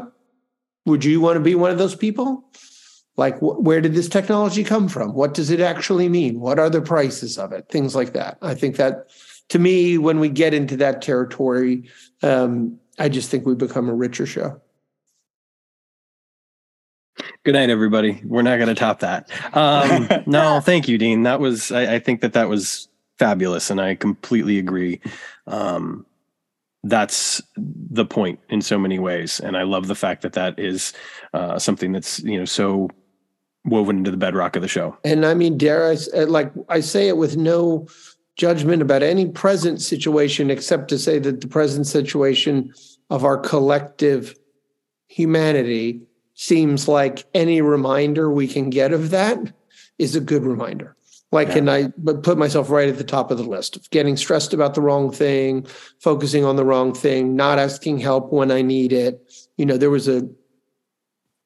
would 0.85 1.05
you 1.05 1.21
want 1.21 1.35
to 1.35 1.39
be 1.39 1.55
one 1.55 1.71
of 1.71 1.77
those 1.77 1.95
people 1.95 2.43
like 3.17 3.37
wh- 3.39 3.59
where 3.61 3.81
did 3.81 3.93
this 3.93 4.09
technology 4.09 4.63
come 4.63 4.87
from? 4.87 5.13
What 5.13 5.33
does 5.33 5.49
it 5.49 5.59
actually 5.59 6.09
mean? 6.09 6.39
What 6.39 6.59
are 6.59 6.69
the 6.69 6.81
prices 6.81 7.37
of 7.37 7.51
it? 7.51 7.67
Things 7.69 7.95
like 7.95 8.13
that. 8.13 8.37
I 8.41 8.53
think 8.53 8.77
that 8.77 9.09
to 9.49 9.59
me 9.59 9.97
when 9.97 10.19
we 10.19 10.29
get 10.29 10.53
into 10.53 10.77
that 10.77 11.01
territory 11.01 11.89
um, 12.23 12.79
i 12.99 13.09
just 13.09 13.29
think 13.29 13.45
we 13.45 13.55
become 13.55 13.89
a 13.89 13.93
richer 13.93 14.25
show. 14.25 14.61
Good 17.43 17.53
night 17.53 17.69
everybody. 17.69 18.21
We're 18.23 18.41
not 18.41 18.57
going 18.57 18.69
to 18.69 18.75
top 18.75 18.99
that. 19.01 19.29
Um, 19.53 20.07
no 20.25 20.59
thank 20.59 20.87
you 20.87 20.97
dean. 20.97 21.23
That 21.23 21.39
was 21.39 21.71
I, 21.71 21.95
I, 21.95 21.99
think 21.99 22.21
that 22.21 22.33
that 22.33 22.49
was 22.49 22.87
fabulous 23.19 23.69
and 23.69 23.81
i 23.81 23.95
completely 23.95 24.57
agree. 24.57 25.01
Um, 25.47 26.05
that's 26.83 27.41
the 27.57 28.05
point 28.05 28.39
in 28.49 28.61
so 28.61 28.75
many 28.75 28.97
ways 28.97 29.39
and 29.39 29.55
i 29.55 29.61
love 29.61 29.85
the 29.85 29.93
fact 29.93 30.23
that 30.23 30.33
that 30.33 30.57
is 30.57 30.93
uh, 31.33 31.59
something 31.59 31.91
that's 31.91 32.19
you 32.21 32.39
know 32.39 32.45
so 32.45 32.89
woven 33.65 33.97
into 33.97 34.11
the 34.11 34.17
bedrock 34.17 34.55
of 34.55 34.61
the 34.61 34.67
show. 34.67 34.97
And 35.03 35.25
I 35.25 35.33
mean, 35.33 35.57
dare 35.57 35.91
I 35.91 35.97
uh, 36.15 36.25
like 36.27 36.51
I 36.69 36.79
say 36.79 37.07
it 37.07 37.17
with 37.17 37.37
no 37.37 37.87
judgment 38.35 38.81
about 38.81 39.03
any 39.03 39.27
present 39.27 39.81
situation 39.81 40.49
except 40.49 40.87
to 40.89 40.97
say 40.97 41.19
that 41.19 41.41
the 41.41 41.47
present 41.47 41.85
situation 41.87 42.73
of 43.09 43.23
our 43.23 43.37
collective 43.37 44.35
humanity 45.07 46.01
seems 46.33 46.87
like 46.87 47.25
any 47.33 47.61
reminder 47.61 48.31
we 48.31 48.47
can 48.47 48.69
get 48.69 48.93
of 48.93 49.09
that 49.11 49.37
is 49.99 50.15
a 50.15 50.21
good 50.21 50.43
reminder. 50.43 50.95
Like, 51.31 51.49
yeah. 51.49 51.57
and 51.57 51.71
I 51.71 51.87
put 52.23 52.37
myself 52.37 52.69
right 52.69 52.89
at 52.89 52.97
the 52.97 53.03
top 53.03 53.31
of 53.31 53.37
the 53.37 53.43
list 53.43 53.77
of 53.77 53.89
getting 53.89 54.17
stressed 54.17 54.53
about 54.53 54.73
the 54.73 54.81
wrong 54.81 55.11
thing, 55.11 55.65
focusing 55.99 56.43
on 56.43 56.57
the 56.57 56.65
wrong 56.65 56.93
thing, 56.93 57.35
not 57.35 57.59
asking 57.59 57.99
help 57.99 58.33
when 58.33 58.51
I 58.51 58.61
need 58.61 58.91
it. 58.91 59.21
You 59.57 59.65
know, 59.65 59.77
there 59.77 59.89
was 59.89 60.09
a 60.09 60.27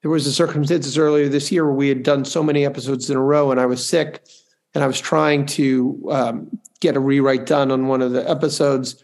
there 0.05 0.11
was 0.11 0.27
a 0.27 0.31
circumstances 0.31 0.99
earlier 0.99 1.27
this 1.27 1.51
year 1.51 1.65
where 1.65 1.73
we 1.73 1.89
had 1.89 2.03
done 2.03 2.23
so 2.25 2.43
many 2.43 2.63
episodes 2.63 3.09
in 3.09 3.17
a 3.17 3.21
row, 3.23 3.49
and 3.49 3.59
I 3.59 3.65
was 3.65 3.83
sick, 3.83 4.23
and 4.75 4.83
I 4.83 4.87
was 4.87 4.99
trying 4.99 5.47
to 5.47 5.99
um, 6.11 6.59
get 6.79 6.95
a 6.95 6.99
rewrite 6.99 7.47
done 7.47 7.71
on 7.71 7.87
one 7.87 8.03
of 8.03 8.11
the 8.11 8.29
episodes. 8.29 9.03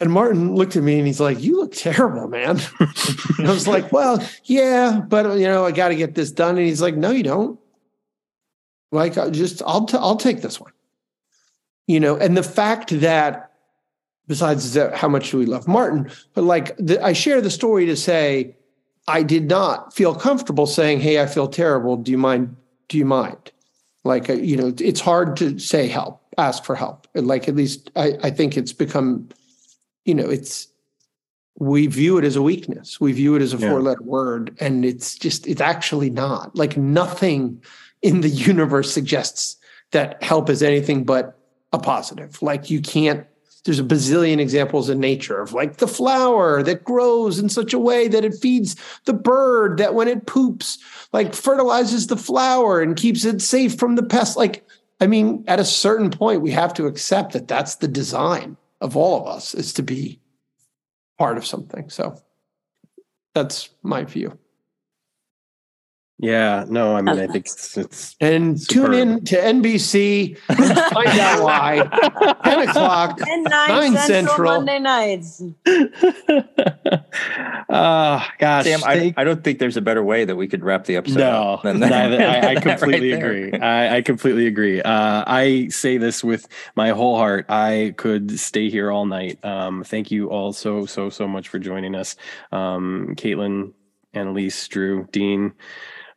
And 0.00 0.10
Martin 0.10 0.56
looked 0.56 0.74
at 0.74 0.82
me 0.82 0.98
and 0.98 1.06
he's 1.06 1.20
like, 1.20 1.40
"You 1.40 1.56
look 1.56 1.72
terrible, 1.72 2.26
man." 2.26 2.60
I 2.80 3.42
was 3.42 3.68
like, 3.68 3.92
"Well, 3.92 4.20
yeah, 4.42 5.02
but 5.06 5.38
you 5.38 5.46
know, 5.46 5.64
I 5.64 5.70
got 5.70 5.90
to 5.90 5.94
get 5.94 6.16
this 6.16 6.32
done." 6.32 6.58
And 6.58 6.66
he's 6.66 6.82
like, 6.82 6.96
"No, 6.96 7.12
you 7.12 7.22
don't. 7.22 7.60
Like, 8.90 9.16
I'll 9.16 9.30
just 9.30 9.62
I'll 9.64 9.84
t- 9.84 9.96
I'll 9.96 10.16
take 10.16 10.42
this 10.42 10.58
one." 10.60 10.72
You 11.86 12.00
know, 12.00 12.16
and 12.16 12.36
the 12.36 12.42
fact 12.42 12.90
that 13.02 13.52
besides 14.26 14.76
how 14.94 15.08
much 15.08 15.30
do 15.30 15.38
we 15.38 15.46
love 15.46 15.68
Martin, 15.68 16.10
but 16.34 16.42
like 16.42 16.76
the, 16.76 17.00
I 17.00 17.12
share 17.12 17.40
the 17.40 17.50
story 17.50 17.86
to 17.86 17.94
say 17.94 18.56
I 19.08 19.22
did 19.22 19.48
not 19.48 19.94
feel 19.94 20.14
comfortable 20.14 20.66
saying, 20.66 21.00
"Hey, 21.00 21.20
I 21.20 21.26
feel 21.26 21.48
terrible. 21.48 21.96
Do 21.96 22.10
you 22.10 22.18
mind? 22.18 22.56
Do 22.88 22.98
you 22.98 23.04
mind?" 23.04 23.50
Like, 24.04 24.28
uh, 24.30 24.34
you 24.34 24.56
know, 24.56 24.74
it's 24.78 25.00
hard 25.00 25.36
to 25.36 25.58
say 25.58 25.88
help 25.88 26.22
ask 26.38 26.64
for 26.64 26.74
help. 26.74 27.06
Like 27.14 27.48
at 27.48 27.56
least 27.56 27.90
I, 27.96 28.12
I 28.22 28.30
think 28.30 28.56
it's 28.56 28.72
become, 28.72 29.28
you 30.04 30.14
know, 30.14 30.28
it's 30.28 30.68
we 31.58 31.86
view 31.86 32.18
it 32.18 32.24
as 32.24 32.36
a 32.36 32.42
weakness. 32.42 33.00
We 33.00 33.12
view 33.12 33.34
it 33.34 33.42
as 33.42 33.52
a 33.52 33.58
yeah. 33.58 33.70
four-letter 33.70 34.02
word, 34.02 34.56
and 34.58 34.84
it's 34.84 35.16
just 35.16 35.46
it's 35.46 35.60
actually 35.60 36.10
not. 36.10 36.56
Like 36.56 36.76
nothing 36.76 37.62
in 38.00 38.20
the 38.20 38.28
universe 38.52 38.92
suggests 38.92 39.56
that 39.90 40.22
help 40.22 40.48
is 40.48 40.62
anything 40.62 41.04
but 41.04 41.38
a 41.72 41.78
positive. 41.78 42.40
Like 42.42 42.70
you 42.70 42.80
can't 42.80 43.26
there's 43.64 43.78
a 43.78 43.84
bazillion 43.84 44.40
examples 44.40 44.88
in 44.88 44.98
nature 44.98 45.40
of 45.40 45.52
like 45.52 45.76
the 45.76 45.86
flower 45.86 46.62
that 46.62 46.84
grows 46.84 47.38
in 47.38 47.48
such 47.48 47.72
a 47.72 47.78
way 47.78 48.08
that 48.08 48.24
it 48.24 48.34
feeds 48.34 48.74
the 49.04 49.12
bird 49.12 49.78
that 49.78 49.94
when 49.94 50.08
it 50.08 50.26
poops 50.26 50.78
like 51.12 51.34
fertilizes 51.34 52.08
the 52.08 52.16
flower 52.16 52.80
and 52.80 52.96
keeps 52.96 53.24
it 53.24 53.40
safe 53.40 53.78
from 53.78 53.94
the 53.94 54.02
pest 54.02 54.36
like 54.36 54.64
I 55.02 55.08
mean, 55.08 55.42
at 55.48 55.58
a 55.58 55.64
certain 55.64 56.10
point, 56.10 56.42
we 56.42 56.52
have 56.52 56.72
to 56.74 56.86
accept 56.86 57.32
that 57.32 57.48
that's 57.48 57.74
the 57.74 57.88
design 57.88 58.56
of 58.80 58.96
all 58.96 59.20
of 59.20 59.26
us 59.26 59.52
is 59.52 59.72
to 59.72 59.82
be 59.82 60.20
part 61.18 61.36
of 61.36 61.44
something. 61.44 61.90
So 61.90 62.16
that's 63.34 63.70
my 63.82 64.04
view. 64.04 64.38
Yeah, 66.22 66.66
no, 66.68 66.94
I 66.94 67.02
mean, 67.02 67.18
I 67.18 67.26
think 67.26 67.46
it's, 67.46 67.76
it's 67.76 68.14
and 68.20 68.60
superb. 68.60 68.92
tune 68.92 68.94
in 68.94 69.24
to 69.24 69.36
NBC 69.36 70.38
find 70.38 71.08
out 71.18 71.42
why. 71.42 72.36
Ten 72.44 72.68
o'clock, 72.68 73.20
and 73.28 73.42
nine, 73.42 73.68
nine 73.68 73.92
Central, 73.96 74.36
Central 74.36 74.52
Monday 74.52 74.78
nights. 74.78 75.42
uh, 77.68 78.24
gosh, 78.38 78.64
Sam, 78.66 78.82
I, 78.84 79.12
I, 79.16 79.24
don't 79.24 79.42
think 79.42 79.58
there's 79.58 79.76
a 79.76 79.80
better 79.80 80.04
way 80.04 80.24
that 80.24 80.36
we 80.36 80.46
could 80.46 80.62
wrap 80.62 80.84
the 80.84 80.94
episode. 80.94 81.18
No, 81.18 81.58
than 81.64 81.80
that. 81.80 81.90
Neither, 81.90 82.24
I, 82.24 82.50
I 82.52 82.54
completely 82.54 83.14
right 83.14 83.24
agree. 83.24 83.52
I, 83.58 83.96
I, 83.96 84.02
completely 84.02 84.46
agree. 84.46 84.80
Uh, 84.80 85.24
I 85.26 85.66
say 85.70 85.96
this 85.98 86.22
with 86.22 86.46
my 86.76 86.90
whole 86.90 87.16
heart. 87.16 87.46
I 87.48 87.94
could 87.96 88.38
stay 88.38 88.70
here 88.70 88.92
all 88.92 89.06
night. 89.06 89.44
Um, 89.44 89.82
thank 89.82 90.12
you 90.12 90.30
all 90.30 90.52
so 90.52 90.86
so 90.86 91.10
so 91.10 91.26
much 91.26 91.48
for 91.48 91.58
joining 91.58 91.96
us, 91.96 92.14
um, 92.52 93.16
Caitlin, 93.16 93.72
Annelise, 94.14 94.68
Drew, 94.68 95.08
Dean 95.10 95.54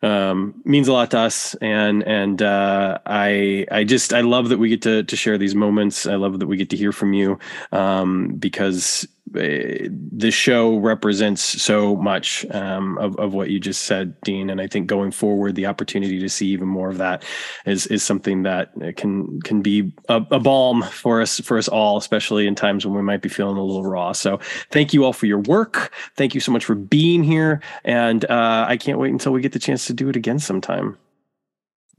um, 0.01 0.61
means 0.65 0.87
a 0.87 0.93
lot 0.93 1.11
to 1.11 1.19
us, 1.19 1.55
and 1.55 2.03
and 2.03 2.41
uh, 2.41 2.99
I 3.05 3.65
I 3.71 3.83
just 3.83 4.13
I 4.13 4.21
love 4.21 4.49
that 4.49 4.57
we 4.57 4.69
get 4.69 4.81
to 4.83 5.03
to 5.03 5.15
share 5.15 5.37
these 5.37 5.55
moments. 5.55 6.05
I 6.05 6.15
love 6.15 6.39
that 6.39 6.47
we 6.47 6.57
get 6.57 6.69
to 6.71 6.77
hear 6.77 6.91
from 6.91 7.13
you 7.13 7.39
um, 7.71 8.35
because 8.35 9.07
uh, 9.33 9.89
the 10.11 10.29
show 10.29 10.77
represents 10.77 11.41
so 11.41 11.95
much 11.95 12.45
um, 12.51 12.97
of, 12.99 13.17
of 13.17 13.33
what 13.33 13.49
you 13.49 13.59
just 13.59 13.83
said, 13.83 14.19
Dean. 14.21 14.51
And 14.51 14.61
I 14.61 14.67
think 14.67 14.85
going 14.85 15.11
forward, 15.11 15.55
the 15.55 15.65
opportunity 15.65 16.19
to 16.19 16.29
see 16.29 16.47
even 16.49 16.67
more 16.67 16.89
of 16.89 16.99
that 16.99 17.23
is 17.65 17.87
is 17.87 18.03
something 18.03 18.43
that 18.43 18.71
can 18.97 19.41
can 19.41 19.61
be 19.63 19.91
a, 20.09 20.23
a, 20.29 20.39
balm 20.39 20.83
for 20.83 21.21
us 21.21 21.39
for 21.39 21.57
us 21.57 21.67
all, 21.67 21.97
especially 21.97 22.45
in 22.45 22.53
times 22.53 22.85
when 22.85 22.95
we 22.95 23.01
might 23.01 23.23
be 23.23 23.29
feeling 23.29 23.57
a 23.57 23.63
little 23.63 23.83
raw. 23.83 24.11
So 24.11 24.39
thank 24.69 24.93
you 24.93 25.03
all 25.03 25.13
for 25.13 25.25
your 25.25 25.39
work. 25.39 25.91
Thank 26.15 26.35
you 26.35 26.39
so 26.39 26.51
much 26.51 26.63
for 26.63 26.75
being 26.75 27.23
here, 27.23 27.61
and 27.83 28.25
uh, 28.25 28.65
I 28.69 28.77
can't 28.77 28.99
wait 28.99 29.11
until 29.11 29.31
we 29.31 29.41
get 29.41 29.53
the 29.53 29.59
chance 29.59 29.87
to 29.87 29.93
do 29.93 30.07
it 30.07 30.15
again 30.15 30.37
sometime. 30.37 30.97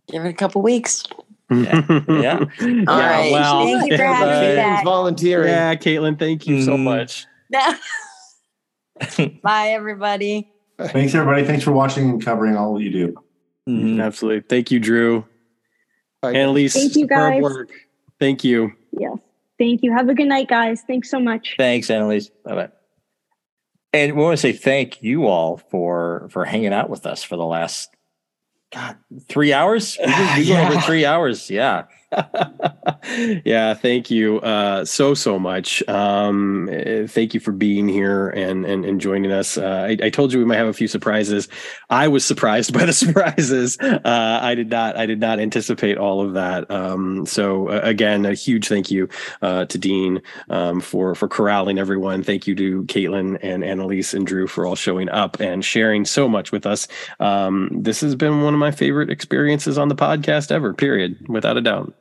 Give 0.08 0.24
it 0.24 0.28
a 0.28 0.32
couple 0.32 0.62
weeks. 0.62 1.02
Yeah. 1.50 1.84
yeah. 2.08 2.38
All 2.60 2.98
yeah, 2.98 3.10
right. 3.10 3.32
Well, 3.32 3.64
thank 3.64 3.90
you 3.90 3.96
for 3.96 4.04
having 4.04 4.48
me 4.48 4.56
back. 4.56 4.84
Volunteering. 4.84 5.48
Yeah, 5.48 5.74
Caitlin, 5.74 6.18
thank 6.18 6.46
you 6.46 6.56
mm. 6.56 6.64
so 6.64 6.76
much. 6.76 7.26
Bye, 9.42 9.68
everybody. 9.68 10.50
Thanks, 10.78 11.14
everybody. 11.14 11.44
Thanks 11.44 11.64
for 11.64 11.72
watching 11.72 12.10
and 12.10 12.24
covering 12.24 12.56
all 12.56 12.74
that 12.74 12.82
you 12.82 12.90
do. 12.90 13.14
Mm-hmm. 13.68 14.00
Absolutely. 14.00 14.40
Thank 14.48 14.70
you, 14.70 14.80
Drew. 14.80 15.24
Bye. 16.20 16.32
Annelise, 16.32 16.74
thank 16.74 16.96
you, 16.96 17.06
guys. 17.06 17.42
Work. 17.42 17.70
Thank 18.18 18.44
you. 18.44 18.72
Yes. 18.92 19.18
Thank 19.58 19.82
you. 19.82 19.92
Have 19.92 20.08
a 20.08 20.14
good 20.14 20.28
night, 20.28 20.48
guys. 20.48 20.82
Thanks 20.86 21.10
so 21.10 21.20
much. 21.20 21.54
Thanks, 21.56 21.90
Annelise. 21.90 22.28
Bye 22.44 22.54
bye. 22.54 22.68
And 23.92 24.14
we 24.14 24.22
want 24.22 24.34
to 24.34 24.40
say 24.40 24.52
thank 24.52 25.02
you 25.02 25.26
all 25.26 25.56
for 25.56 26.28
for 26.30 26.44
hanging 26.44 26.72
out 26.72 26.90
with 26.90 27.06
us 27.06 27.22
for 27.22 27.36
the 27.36 27.44
last 27.44 27.95
God, 28.72 28.96
three 29.28 29.52
hours? 29.52 29.96
We 30.00 30.06
did, 30.12 30.36
we 30.38 30.42
yeah. 30.44 30.68
over 30.68 30.80
three 30.80 31.04
hours. 31.04 31.50
Yeah. 31.50 31.84
yeah, 33.44 33.74
thank 33.74 34.10
you 34.10 34.38
uh, 34.40 34.84
so 34.84 35.12
so 35.12 35.38
much. 35.40 35.86
Um, 35.88 36.68
eh, 36.70 37.06
thank 37.08 37.34
you 37.34 37.40
for 37.40 37.50
being 37.50 37.88
here 37.88 38.28
and 38.28 38.64
and, 38.64 38.84
and 38.84 39.00
joining 39.00 39.32
us. 39.32 39.58
Uh, 39.58 39.88
I, 39.88 39.96
I, 40.06 40.10
told 40.10 40.32
you 40.32 40.38
we 40.38 40.44
might 40.44 40.56
have 40.56 40.68
a 40.68 40.72
few 40.72 40.86
surprises. 40.86 41.48
I 41.90 42.06
was 42.06 42.24
surprised 42.24 42.72
by 42.78 42.84
the 42.86 42.92
surprises. 42.92 43.76
Uh, 43.80 44.38
I 44.40 44.54
did 44.54 44.70
not 44.70 44.96
I 44.96 45.06
did 45.06 45.18
not 45.18 45.40
anticipate 45.40 45.98
all 45.98 46.20
of 46.20 46.34
that. 46.34 46.70
Um, 46.70 47.26
so 47.26 47.70
uh, 47.70 47.80
again, 47.82 48.24
a 48.24 48.34
huge 48.34 48.68
thank 48.68 48.88
you 48.88 49.08
uh, 49.42 49.64
to 49.66 49.78
Dean 49.78 50.22
um, 50.48 50.80
for 50.80 51.16
for 51.16 51.26
corralling 51.26 51.78
everyone. 51.78 52.22
Thank 52.22 52.46
you 52.46 52.54
to 52.54 52.84
Caitlin 52.84 53.38
and 53.42 53.64
Annelise 53.64 54.14
and 54.14 54.24
Drew 54.24 54.46
for 54.46 54.64
all 54.64 54.76
showing 54.76 55.08
up 55.08 55.40
and 55.40 55.64
sharing 55.64 56.04
so 56.04 56.28
much 56.28 56.52
with 56.52 56.66
us. 56.66 56.86
Um, 57.18 57.68
this 57.72 58.00
has 58.00 58.14
been 58.14 58.42
one 58.42 58.54
of 58.54 58.60
my 58.60 58.70
favorite 58.70 59.10
experiences 59.10 59.76
on 59.76 59.88
the 59.88 59.96
podcast 59.96 60.52
ever. 60.52 60.72
Period, 60.72 61.16
without 61.28 61.56
a 61.56 61.60
doubt. 61.60 61.92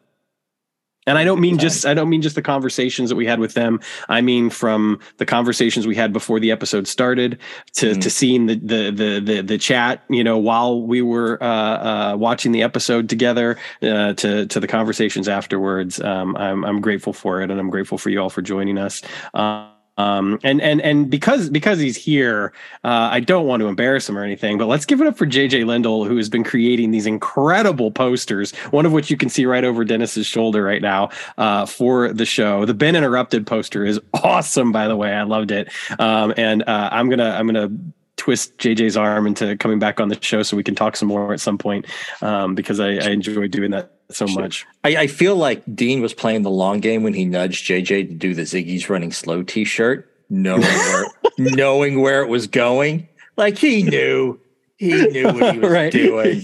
And 1.08 1.18
I 1.18 1.24
don't 1.24 1.40
mean 1.40 1.58
just 1.58 1.86
I 1.86 1.94
don't 1.94 2.10
mean 2.10 2.22
just 2.22 2.36
the 2.36 2.42
conversations 2.42 3.10
that 3.10 3.16
we 3.16 3.26
had 3.26 3.40
with 3.40 3.54
them. 3.54 3.80
I 4.10 4.22
mean 4.22 4.50
from 4.50 5.00
the 5.18 5.26
conversations 5.26 5.86
we 5.86 5.96
had 5.96 6.12
before 6.12 6.40
the 6.40 6.52
episode 6.52 6.88
started 6.88 7.40
to 7.74 7.92
mm-hmm. 7.92 8.00
to 8.00 8.10
seeing 8.10 8.46
the, 8.48 8.56
the 8.56 8.92
the 8.92 9.20
the 9.20 9.42
the 9.42 9.58
chat, 9.58 10.04
you 10.10 10.24
know, 10.24 10.38
while 10.38 10.82
we 10.82 11.02
were 11.02 11.42
uh, 11.42 11.46
uh, 11.46 12.16
watching 12.18 12.52
the 12.52 12.64
episode 12.64 13.10
together, 13.10 13.58
uh, 13.82 14.14
to 14.14 14.46
to 14.48 14.60
the 14.60 14.68
conversations 14.68 15.28
afterwards. 15.28 16.02
Um, 16.02 16.36
I'm 16.38 16.66
I'm 16.66 16.82
grateful 16.82 17.14
for 17.14 17.42
it, 17.42 17.52
and 17.52 17.60
I'm 17.60 17.70
grateful 17.70 17.98
for 17.98 18.10
you 18.10 18.22
all 18.22 18.30
for 18.30 18.42
joining 18.42 18.78
us. 18.78 19.02
Um, 19.34 19.70
um, 19.98 20.40
and 20.44 20.62
and 20.62 20.82
and 20.82 21.10
because 21.10 21.50
because 21.50 21.80
he's 21.80 21.96
here, 21.96 22.52
uh, 22.84 23.10
I 23.12 23.20
don't 23.20 23.46
want 23.48 23.62
to 23.62 23.68
embarrass 23.68 24.10
him 24.10 24.18
or 24.18 24.24
anything, 24.24 24.58
but 24.58 24.68
let's 24.68 24.86
give 24.86 25.00
it 25.02 25.08
up 25.08 25.18
for 25.18 25.26
JJ 25.26 25.66
Lindell, 25.66 26.06
who 26.06 26.18
has 26.18 26.30
been 26.30 26.44
creating 26.44 26.92
these 26.92 27.06
incredible 27.06 27.92
posters. 27.92 28.54
One 28.72 28.86
of 28.86 28.92
which 28.92 29.10
you 29.10 29.18
can 29.18 29.30
see 29.30 29.46
right 29.46 29.64
over 29.64 29.86
Dennis's 29.86 30.28
shoulder 30.28 30.64
right 30.64 30.82
now 30.82 31.10
uh, 31.38 31.66
for 31.66 32.12
the 32.12 32.26
show. 32.26 32.66
The 32.66 32.74
Ben 32.74 32.96
Interrupted 32.96 33.48
poster 33.48 33.86
is 33.86 34.00
awesome, 34.14 34.72
by 34.72 34.88
the 34.88 34.98
way. 34.98 35.14
I 35.14 35.24
loved 35.24 35.52
it, 35.52 35.72
um, 36.00 36.34
and 36.36 36.64
uh, 36.64 36.90
I'm 36.92 37.10
gonna 37.10 37.30
I'm 37.30 37.48
gonna 37.48 37.70
twist 38.18 38.58
JJ's 38.58 38.98
arm 38.98 39.28
into 39.28 39.56
coming 39.58 39.80
back 39.80 40.00
on 40.00 40.10
the 40.10 40.18
show 40.22 40.42
so 40.42 40.58
we 40.58 40.64
can 40.64 40.76
talk 40.76 40.96
some 40.96 41.08
more 41.08 41.34
at 41.34 41.40
some 41.40 41.58
point 41.58 41.86
um, 42.22 42.56
because 42.56 42.80
I, 42.80 42.92
I 42.92 43.10
enjoy 43.10 43.48
doing 43.48 43.72
that 43.72 43.95
so 44.12 44.28
much. 44.28 44.66
I, 44.84 44.96
I, 44.96 45.08
feel 45.08 45.36
like 45.36 45.64
Dean 45.76 46.02
was 46.02 46.14
playing 46.14 46.44
the 46.44 46.52
long 46.52 46.80
game 46.80 47.04
when 47.04 47.14
he 47.14 47.26
nudged 47.26 47.68
JJ 47.68 48.08
to 48.10 48.14
do 48.14 48.34
the 48.34 48.44
Ziggy's 48.44 48.90
running 48.90 49.12
slow 49.12 49.44
T-shirt, 49.44 50.10
knowing 50.30 50.62
where 50.62 51.06
knowing 51.38 52.02
where 52.02 52.22
it 52.22 52.30
was 52.30 52.48
going. 52.48 53.08
Like 53.38 53.58
he 53.58 53.84
knew, 53.84 54.40
he 54.78 54.94
knew 55.08 55.26
what 55.26 55.54
he 55.54 55.60
was 55.62 55.72
right. 55.72 55.92
doing. 55.92 56.42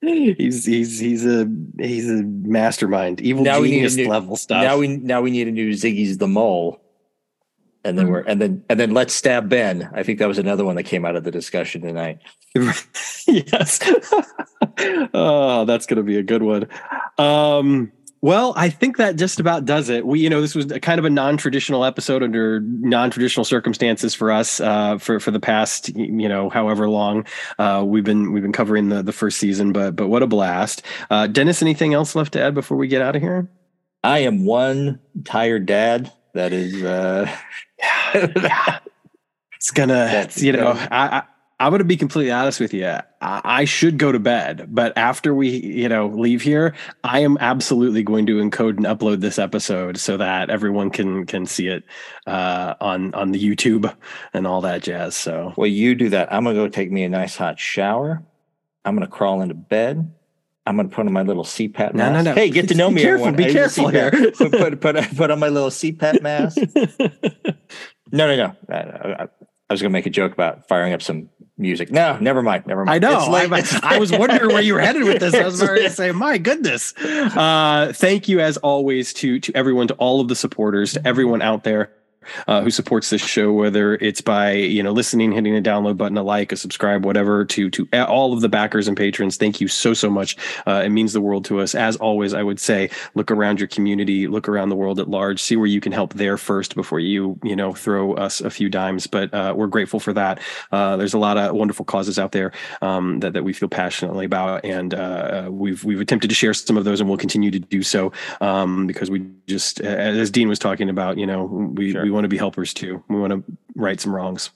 he's 0.00 0.64
he's 0.64 0.98
he's 0.98 1.26
a 1.26 1.48
he's 1.78 2.10
a 2.10 2.22
mastermind, 2.22 3.20
evil 3.20 3.44
now 3.44 3.62
genius 3.62 3.96
new, 3.96 4.08
level 4.08 4.36
stuff. 4.36 4.62
Now 4.62 4.78
we 4.78 4.88
now 4.88 5.20
we 5.20 5.30
need 5.30 5.48
a 5.48 5.52
new 5.52 5.70
Ziggy's 5.72 6.18
the 6.18 6.28
mole 6.28 6.80
and 7.86 7.96
then 7.96 8.06
mm-hmm. 8.06 8.12
we're 8.12 8.20
and 8.20 8.40
then 8.40 8.64
and 8.68 8.80
then 8.80 8.90
let's 8.92 9.14
stab 9.14 9.48
Ben. 9.48 9.88
I 9.94 10.02
think 10.02 10.18
that 10.18 10.26
was 10.26 10.38
another 10.38 10.64
one 10.64 10.74
that 10.76 10.82
came 10.82 11.04
out 11.04 11.14
of 11.14 11.24
the 11.24 11.30
discussion 11.30 11.82
tonight. 11.82 12.18
yes. 13.26 13.80
Oh, 15.14 15.64
that's 15.64 15.86
gonna 15.86 16.02
be 16.02 16.18
a 16.18 16.22
good 16.22 16.42
one. 16.42 16.68
Um, 17.18 17.92
Well, 18.22 18.54
I 18.56 18.70
think 18.70 18.96
that 18.96 19.16
just 19.16 19.38
about 19.38 19.66
does 19.66 19.88
it. 19.88 20.06
We, 20.06 20.20
you 20.20 20.30
know, 20.30 20.40
this 20.40 20.54
was 20.54 20.70
a 20.72 20.80
kind 20.80 20.98
of 20.98 21.04
a 21.04 21.10
non-traditional 21.10 21.84
episode 21.84 22.22
under 22.22 22.60
non-traditional 22.60 23.44
circumstances 23.44 24.14
for 24.14 24.32
us 24.32 24.58
uh, 24.58 24.98
for 24.98 25.20
for 25.20 25.30
the 25.30 25.38
past, 25.38 25.90
you 25.90 26.28
know, 26.28 26.48
however 26.48 26.88
long 26.88 27.26
uh, 27.58 27.84
we've 27.86 28.04
been 28.04 28.32
we've 28.32 28.42
been 28.42 28.52
covering 28.52 28.88
the 28.88 29.02
the 29.02 29.12
first 29.12 29.38
season. 29.38 29.72
But 29.72 29.94
but 29.96 30.08
what 30.08 30.22
a 30.22 30.26
blast, 30.26 30.82
uh, 31.10 31.26
Dennis! 31.26 31.62
Anything 31.62 31.94
else 31.94 32.16
left 32.16 32.32
to 32.32 32.40
add 32.40 32.54
before 32.54 32.76
we 32.76 32.88
get 32.88 33.02
out 33.02 33.14
of 33.14 33.22
here? 33.22 33.48
I 34.02 34.20
am 34.20 34.44
one 34.44 34.98
tired 35.24 35.66
dad. 35.66 36.10
That 36.32 36.52
is, 36.52 36.82
uh, 36.82 37.30
yeah. 37.78 38.78
it's 39.54 39.70
gonna, 39.70 40.28
you 40.36 40.52
know, 40.52 40.70
I, 40.90 41.18
I 41.18 41.22
I'm 41.58 41.70
going 41.70 41.78
to 41.78 41.84
be 41.84 41.96
completely 41.96 42.32
honest 42.32 42.60
with 42.60 42.74
you. 42.74 42.98
I 43.22 43.64
should 43.64 43.98
go 43.98 44.12
to 44.12 44.18
bed, 44.18 44.66
but 44.68 44.96
after 44.96 45.34
we, 45.34 45.48
you 45.48 45.88
know, 45.88 46.08
leave 46.08 46.42
here, 46.42 46.74
I 47.02 47.20
am 47.20 47.38
absolutely 47.40 48.02
going 48.02 48.26
to 48.26 48.36
encode 48.36 48.76
and 48.76 48.84
upload 48.84 49.20
this 49.20 49.38
episode 49.38 49.96
so 49.96 50.18
that 50.18 50.50
everyone 50.50 50.90
can 50.90 51.24
can 51.24 51.46
see 51.46 51.68
it 51.68 51.84
uh, 52.26 52.74
on 52.80 53.14
on 53.14 53.32
the 53.32 53.42
YouTube 53.42 53.92
and 54.34 54.46
all 54.46 54.60
that 54.60 54.82
jazz. 54.82 55.16
So, 55.16 55.54
well, 55.56 55.66
you 55.66 55.94
do 55.94 56.10
that. 56.10 56.30
I'm 56.30 56.44
gonna 56.44 56.54
go 56.54 56.68
take 56.68 56.92
me 56.92 57.04
a 57.04 57.08
nice 57.08 57.36
hot 57.36 57.58
shower. 57.58 58.22
I'm 58.84 58.94
gonna 58.94 59.06
crawl 59.06 59.40
into 59.40 59.54
bed. 59.54 60.12
I'm 60.66 60.76
gonna 60.76 60.90
put 60.90 61.06
on 61.06 61.12
my 61.12 61.22
little 61.22 61.44
CPAP 61.44 61.94
mask. 61.94 61.94
No, 61.94 62.12
no, 62.12 62.22
no. 62.22 62.34
Hey, 62.34 62.50
get 62.50 62.68
to 62.68 62.74
know 62.74 62.90
be 62.90 62.96
me. 62.96 63.02
Careful, 63.02 63.28
everyone. 63.28 63.48
Be 63.48 63.52
careful 63.52 63.88
here. 63.88 64.10
put, 64.10 64.52
put, 64.52 64.80
put, 64.80 65.16
put 65.16 65.30
on 65.30 65.38
my 65.38 65.48
little 65.48 65.70
CPAP 65.70 66.20
mask. 66.20 66.58
no, 68.12 68.26
no, 68.26 68.36
no. 68.36 68.56
I, 68.68 68.76
I, 68.76 69.28
I 69.68 69.72
was 69.72 69.80
gonna 69.80 69.90
make 69.90 70.06
a 70.06 70.10
joke 70.10 70.32
about 70.32 70.68
firing 70.68 70.92
up 70.92 71.02
some 71.02 71.30
music. 71.58 71.90
No, 71.90 72.18
never 72.18 72.42
mind. 72.42 72.66
Never 72.66 72.84
mind. 72.84 73.04
I 73.04 73.08
know. 73.08 73.18
I, 73.18 73.62
I, 73.82 73.98
was 73.98 74.12
wondering 74.12 74.48
where 74.48 74.62
you 74.62 74.74
were 74.74 74.80
headed 74.80 75.04
with 75.04 75.20
this. 75.20 75.34
I 75.34 75.44
was 75.44 75.60
going 75.60 75.82
to 75.82 75.90
say, 75.90 76.12
my 76.12 76.38
goodness. 76.38 76.94
Uh, 76.96 77.92
thank 77.94 78.28
you 78.28 78.40
as 78.40 78.56
always 78.58 79.12
to 79.14 79.40
to 79.40 79.56
everyone, 79.56 79.88
to 79.88 79.94
all 79.94 80.20
of 80.20 80.28
the 80.28 80.36
supporters, 80.36 80.94
to 80.94 81.06
everyone 81.06 81.42
out 81.42 81.64
there 81.64 81.90
uh, 82.46 82.62
who 82.62 82.70
supports 82.70 83.10
this 83.10 83.22
show, 83.22 83.52
whether 83.52 83.94
it's 83.96 84.20
by 84.20 84.52
you 84.52 84.82
know 84.82 84.92
listening, 84.92 85.32
hitting 85.32 85.56
a 85.56 85.62
download 85.62 85.96
button, 85.96 86.16
a 86.16 86.22
like, 86.22 86.52
a 86.52 86.56
subscribe, 86.56 87.04
whatever. 87.04 87.44
To 87.44 87.70
to 87.70 87.88
all 88.06 88.32
of 88.32 88.40
the 88.40 88.48
backers 88.48 88.88
and 88.88 88.96
patrons, 88.96 89.36
thank 89.36 89.60
you 89.60 89.68
so 89.68 89.94
so 89.94 90.10
much. 90.10 90.36
Uh, 90.66 90.82
it 90.84 90.90
means 90.90 91.12
the 91.12 91.20
world 91.20 91.44
to 91.46 91.60
us. 91.60 91.74
As 91.74 91.96
always, 91.96 92.34
I 92.34 92.42
would 92.42 92.60
say, 92.60 92.90
look 93.14 93.30
around 93.30 93.60
your 93.60 93.68
community, 93.68 94.26
look 94.26 94.48
around 94.48 94.68
the 94.68 94.76
world 94.76 95.00
at 95.00 95.08
large, 95.08 95.40
see 95.40 95.56
where 95.56 95.66
you 95.66 95.80
can 95.80 95.92
help 95.92 96.14
there 96.14 96.36
first 96.36 96.74
before 96.74 97.00
you 97.00 97.38
you 97.42 97.56
know 97.56 97.72
throw 97.72 98.14
us 98.14 98.40
a 98.40 98.50
few 98.50 98.68
dimes. 98.68 99.06
But 99.06 99.32
uh, 99.32 99.54
we're 99.56 99.66
grateful 99.66 100.00
for 100.00 100.12
that. 100.12 100.40
Uh, 100.72 100.96
there's 100.96 101.14
a 101.14 101.18
lot 101.18 101.36
of 101.38 101.54
wonderful 101.54 101.84
causes 101.84 102.18
out 102.18 102.32
there 102.32 102.52
um, 102.82 103.20
that 103.20 103.32
that 103.32 103.44
we 103.44 103.52
feel 103.52 103.68
passionately 103.68 104.24
about, 104.24 104.64
and 104.64 104.94
uh, 104.94 105.48
we've 105.50 105.84
we've 105.84 106.00
attempted 106.00 106.28
to 106.28 106.34
share 106.34 106.54
some 106.54 106.76
of 106.76 106.84
those, 106.84 107.00
and 107.00 107.08
we'll 107.08 107.18
continue 107.18 107.50
to 107.50 107.58
do 107.58 107.82
so 107.82 108.12
um, 108.40 108.86
because 108.86 109.10
we 109.10 109.26
just, 109.46 109.80
as 109.80 110.30
Dean 110.30 110.48
was 110.48 110.58
talking 110.58 110.88
about, 110.88 111.18
you 111.18 111.26
know, 111.26 111.44
we 111.44 111.92
sure. 111.92 112.02
we 112.02 112.10
want 112.16 112.24
to 112.24 112.28
be 112.28 112.36
helpers 112.36 112.74
too. 112.74 113.04
We 113.08 113.18
want 113.18 113.32
to 113.32 113.44
right 113.76 114.00
some 114.00 114.14
wrongs. 114.14 114.50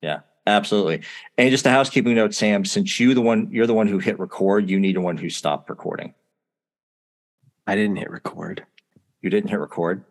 Yeah, 0.00 0.20
absolutely. 0.46 1.02
And 1.36 1.50
just 1.50 1.66
a 1.66 1.70
housekeeping 1.70 2.14
note, 2.14 2.32
Sam, 2.32 2.64
since 2.64 2.98
you 2.98 3.12
the 3.12 3.20
one 3.20 3.48
you're 3.50 3.66
the 3.66 3.74
one 3.74 3.86
who 3.86 3.98
hit 3.98 4.18
record, 4.18 4.70
you 4.70 4.80
need 4.80 4.96
a 4.96 5.00
one 5.00 5.18
who 5.18 5.28
stopped 5.28 5.68
recording. 5.68 6.14
I 7.66 7.74
didn't 7.74 7.96
hit 7.96 8.10
record. 8.10 8.64
You 9.20 9.28
didn't 9.28 9.50
hit 9.50 9.60
record? 9.60 10.04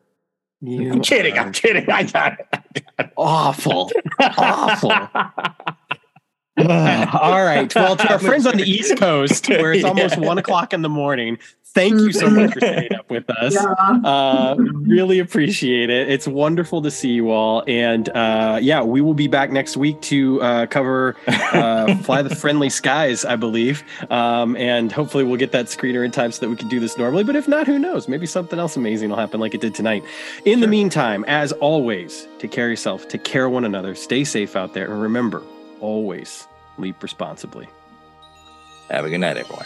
You 0.62 0.92
I'm 0.92 1.02
kidding. 1.02 1.40
I'm 1.40 1.52
kidding. 1.54 1.90
I 1.90 2.04
got 2.04 2.40
it. 2.40 3.12
Awful. 3.18 3.92
Awful. 4.20 4.92
all 6.60 7.44
right. 7.44 7.74
Well, 7.74 7.96
to 7.96 8.12
our 8.12 8.20
friends 8.20 8.46
on 8.46 8.58
the 8.58 8.64
East 8.64 8.98
Coast, 8.98 9.48
where 9.48 9.74
it's 9.74 9.86
almost 9.86 10.18
yeah. 10.18 10.28
one 10.28 10.38
o'clock 10.38 10.74
in 10.74 10.82
the 10.82 10.90
morning, 10.90 11.38
thank 11.74 11.94
you 11.94 12.12
so 12.12 12.30
much 12.30 12.54
for 12.54 12.60
staying 12.60 12.94
up 13.00 13.10
with 13.10 13.30
us. 13.30 13.54
Yeah. 13.54 13.74
Uh, 14.04 14.56
really 14.58 15.20
appreciate 15.20 15.90
it. 15.90 16.10
It's 16.10 16.28
wonderful 16.28 16.82
to 16.82 16.92
see 16.92 17.10
you 17.10 17.32
all. 17.32 17.64
And 17.68 18.10
uh, 18.10 18.60
yeah, 18.62 18.82
we 18.82 19.02
will 19.02 19.14
be 19.14 19.28
back 19.28 19.52
next 19.52 19.78
week 19.78 20.02
to 20.02 20.42
uh, 20.42 20.66
cover 20.68 21.16
uh, 21.28 21.96
Fly 22.04 22.22
the 22.22 22.36
Friendly 22.36 22.70
Skies, 22.70 23.26
I 23.26 23.36
believe. 23.36 23.84
Um, 24.10 24.56
and 24.56 24.92
hopefully 24.92 25.24
we'll 25.24 25.38
get 25.38 25.52
that 25.52 25.68
screener 25.68 26.04
in 26.04 26.12
time 26.12 26.32
so 26.32 26.42
that 26.42 26.50
we 26.50 26.56
can 26.56 26.68
do 26.68 26.80
this 26.80 26.98
normally. 26.98 27.24
But 27.24 27.36
if 27.36 27.48
not, 27.48 27.68
who 27.68 27.80
knows? 27.80 28.08
Maybe 28.08 28.26
something 28.26 28.60
else 28.60 28.76
amazing 28.76 29.10
will 29.10 29.18
happen 29.18 29.40
like 29.40 29.54
it 29.54 29.62
did 29.62 29.76
tonight. 29.76 30.04
In 30.46 30.60
sure. 30.60 30.62
the 30.62 30.68
meantime, 30.68 31.24
as 31.28 31.52
always, 31.54 32.28
take 32.40 32.52
care 32.52 32.66
of 32.66 32.72
yourself, 32.72 33.08
take 33.08 33.24
care 33.24 33.46
of 33.46 33.52
one 33.52 33.66
another, 33.66 33.96
stay 33.96 34.24
safe 34.24 34.56
out 34.56 34.74
there, 34.74 34.92
and 34.92 35.02
remember, 35.02 35.44
always 35.80 36.48
leap 36.78 37.02
responsibly. 37.04 37.68
Have 38.90 39.06
a 39.06 39.10
good 39.10 39.20
night, 39.20 39.38
everyone. 39.38 39.66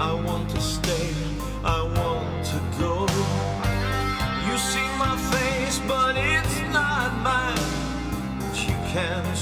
I 0.00 0.14
want 0.14 0.48
to 0.50 0.60
stay, 0.60 1.10
I 1.64 1.82
want 1.82 2.44
to 2.46 2.58
go. 2.78 3.02
You 4.46 4.56
see 4.56 4.88
my 4.96 5.16
face, 5.32 5.80
but 5.88 6.16
it's 6.16 6.60
not 6.72 7.12
mine. 7.20 8.38
But 8.38 8.56
you 8.62 8.74
can 8.92 9.34